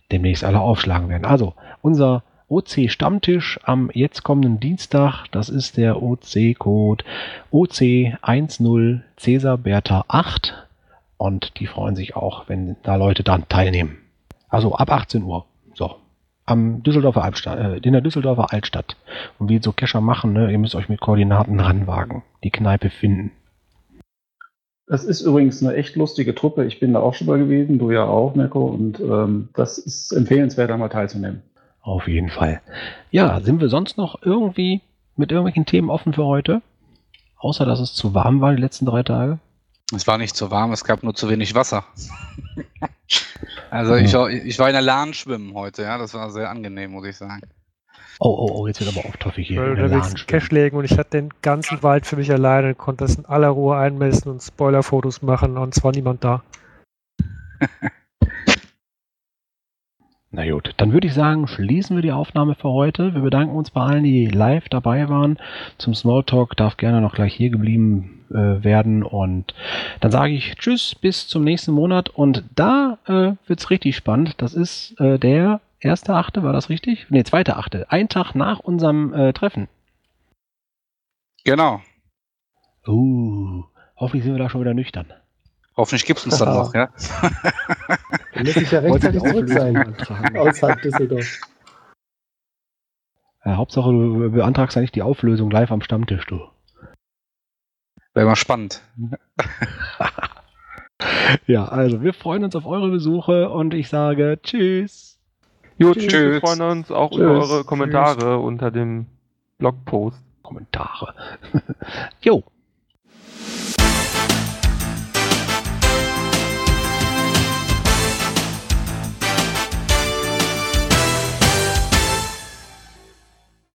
demnächst 0.10 0.46
alle 0.46 0.62
aufschlagen 0.62 1.10
werden. 1.10 1.26
Also, 1.26 1.54
unser 1.82 2.24
OC-Stammtisch 2.48 3.60
am 3.64 3.92
jetzt 3.94 4.24
kommenden 4.24 4.62
Dienstag, 4.62 5.26
das 5.32 5.50
ist 5.50 5.76
der 5.76 6.02
OC-Code 6.02 7.04
OC10 7.52 9.02
Cäsar 9.18 9.58
Bertha 9.58 10.06
8 10.08 10.66
und 11.18 11.60
die 11.60 11.68
freuen 11.68 11.98
sich 11.98 12.16
auch, 12.16 12.48
wenn 12.48 12.78
da 12.84 12.96
Leute 12.96 13.24
dran 13.24 13.44
teilnehmen. 13.50 13.98
Also 14.48 14.76
ab 14.76 14.90
18 14.94 15.24
Uhr. 15.24 15.46
So. 15.74 15.98
Am 16.50 16.82
Düsseldorfer 16.82 17.24
Altstadt, 17.24 17.60
äh, 17.60 17.78
in 17.78 17.94
der 17.94 18.02
Düsseldorfer 18.02 18.52
Altstadt. 18.52 18.98
Und 19.38 19.50
wie 19.50 19.62
so 19.62 19.72
Kescher 19.72 20.02
machen, 20.02 20.34
ne, 20.34 20.52
ihr 20.52 20.58
müsst 20.58 20.74
euch 20.74 20.90
mit 20.90 21.00
Koordinaten 21.00 21.60
ranwagen, 21.60 22.24
die 22.44 22.50
Kneipe 22.50 22.90
finden. 22.90 23.32
Das 24.88 25.04
ist 25.04 25.22
übrigens 25.22 25.64
eine 25.64 25.76
echt 25.76 25.96
lustige 25.96 26.34
Truppe. 26.34 26.66
Ich 26.66 26.80
bin 26.80 26.94
da 26.94 27.02
auch 27.02 27.14
schon 27.14 27.28
mal 27.28 27.38
gewesen, 27.38 27.78
du 27.78 27.92
ja 27.92 28.06
auch, 28.06 28.34
Mirko. 28.34 28.66
Und 28.66 29.00
ähm, 29.00 29.50
das 29.54 29.78
ist 29.78 30.12
empfehlenswert, 30.12 30.72
da 30.72 30.78
mal 30.78 30.90
teilzunehmen. 30.90 31.44
Auf 31.84 32.08
jeden 32.08 32.30
Fall. 32.30 32.62
Ja, 33.12 33.40
sind 33.42 33.62
wir 33.62 33.70
sonst 33.70 34.00
noch 34.00 34.24
irgendwie 34.24 34.82
mit 35.16 35.32
irgendwelchen 35.32 35.68
Themen 35.68 35.92
offen 35.92 36.14
für 36.14 36.26
heute? 36.26 36.64
Außer 37.38 37.68
dass 37.68 37.80
es 37.80 37.94
zu 37.94 38.16
warm 38.16 38.42
war 38.42 38.56
die 38.56 38.62
letzten 38.62 38.88
drei 38.88 39.04
Tage. 39.04 39.38
Es 39.96 40.08
war 40.08 40.18
nicht 40.18 40.36
zu 40.36 40.50
warm, 40.50 40.72
es 40.72 40.84
gab 40.84 41.04
nur 41.04 41.14
zu 41.14 41.30
wenig 41.30 41.54
Wasser. 41.54 41.86
also 43.72 43.96
ich, 43.96 44.14
war- 44.14 44.30
ich 44.30 44.58
war 44.60 44.68
in 44.68 44.74
der 44.74 44.82
Lahn 44.82 45.14
schwimmen 45.14 45.54
heute, 45.54 45.84
ja, 45.84 45.98
das 45.98 46.14
war 46.14 46.30
sehr 46.32 46.50
angenehm, 46.50 46.92
muss 46.92 47.06
ich 47.08 47.18
sagen. 47.18 47.42
Oh, 48.22 48.28
oh, 48.38 48.52
oh, 48.60 48.68
jetzt 48.68 48.82
wird 48.82 48.96
aber 48.96 49.08
oft 49.08 49.20
toffig 49.22 49.48
hier. 49.48 49.62
Weil 49.62 49.76
du 49.76 49.88
der 49.88 49.92
willst 49.92 50.28
Cache 50.28 50.54
legen 50.54 50.76
und 50.78 50.84
ich 50.84 50.98
hatte 50.98 51.12
den 51.12 51.30
ganzen 51.42 51.82
Wald 51.84 52.06
für 52.06 52.18
mich 52.18 52.30
alleine 52.32 52.70
und 52.70 52.78
konnte 52.78 53.06
das 53.06 53.16
in 53.16 53.26
aller 53.26 53.48
Ruhe 53.48 53.78
einmessen 53.78 54.30
und 54.32 54.42
Spoilerfotos 54.42 55.22
machen 55.22 55.58
und 55.58 55.76
es 55.78 55.84
war 55.84 55.92
niemand 55.94 56.24
da. 56.24 56.44
Na 60.32 60.48
gut, 60.50 60.74
dann 60.78 60.94
würde 60.94 61.08
ich 61.08 61.14
sagen, 61.14 61.48
schließen 61.48 61.96
wir 61.96 62.04
die 62.04 62.12
Aufnahme 62.12 62.54
für 62.54 62.70
heute. 62.70 63.16
Wir 63.16 63.22
bedanken 63.22 63.56
uns 63.56 63.72
bei 63.72 63.82
allen, 63.82 64.04
die 64.04 64.28
live 64.28 64.70
dabei 64.70 65.10
waren. 65.10 65.40
Zum 65.80 65.96
Smalltalk 65.96 66.56
darf 66.56 66.78
gerne 66.78 67.02
noch 67.02 67.16
gleich 67.16 67.34
hier 67.34 67.50
geblieben 67.50 68.19
äh, 68.32 68.64
werden. 68.64 69.04
Und 69.04 69.54
dann 70.00 70.12
sage 70.12 70.34
ich 70.34 70.56
Tschüss, 70.56 70.96
bis 70.96 71.28
zum 71.28 71.44
nächsten 71.44 71.72
Monat. 71.72 72.10
Und 72.10 72.44
da 72.56 72.98
äh, 73.06 73.34
wird's 73.48 73.70
richtig 73.70 73.96
spannend. 73.96 74.36
Das 74.38 74.54
ist 74.54 75.00
äh, 75.00 75.18
der 75.18 75.62
erste 75.80 76.16
Achte, 76.16 76.44
war 76.44 76.54
das 76.54 76.70
richtig? 76.70 77.10
Ne, 77.10 77.24
zweite 77.24 77.56
Achte. 77.58 77.92
Ein 77.92 78.10
Tag 78.10 78.36
nach 78.36 78.60
unserem 78.60 79.14
äh, 79.14 79.34
Treffen. 79.34 79.68
Genau. 81.46 81.82
Uh, 82.88 83.64
hoffentlich 83.98 84.24
sind 84.24 84.34
wir 84.34 84.40
da 84.40 84.50
schon 84.50 84.62
wieder 84.62 84.74
nüchtern. 84.74 85.14
Hoffentlich 85.76 86.06
gibt's 86.06 86.26
uns 86.26 86.38
dann 86.38 86.54
noch, 86.54 86.74
ja. 86.74 86.90
Dann 88.34 88.46
muss 88.46 88.56
ich 88.58 88.72
ja 88.72 88.80
rechtzeitig 88.80 89.24
zurück 89.24 89.48
sein. 89.48 89.78
Außerhalb 90.36 90.82
Düsseldorf. 90.82 91.40
Ja, 93.46 93.56
Hauptsache, 93.56 93.90
du 93.90 94.32
beantragst 94.32 94.76
ja 94.76 94.82
nicht 94.82 94.96
die 94.96 95.02
Auflösung 95.02 95.50
live 95.50 95.72
am 95.72 95.82
Stammtisch, 95.82 96.26
du. 96.26 96.42
Wäre 98.20 98.28
mal 98.28 98.36
spannend. 98.36 98.82
Ja, 101.48 101.66
also 101.66 102.04
wir 102.04 102.12
freuen 102.14 102.44
uns 102.44 102.58
auf 102.58 102.66
eure 102.66 102.90
Besuche 102.90 103.50
und 103.50 103.74
ich 103.74 103.88
sage 103.88 104.38
Tschüss. 104.44 105.18
Jo, 105.78 105.94
Tschüss. 105.94 106.08
tschüss. 106.08 106.34
Wir 106.34 106.42
freuen 106.42 106.62
uns 106.62 106.92
auch 106.92 107.12
Tschüss. 107.12 107.20
über 107.22 107.32
eure 107.40 107.64
Kommentare 107.64 108.40
unter 108.40 108.70
dem 108.70 109.06
Blogpost. 109.60 110.22
Kommentare. 110.42 111.14
jo, 112.22 112.44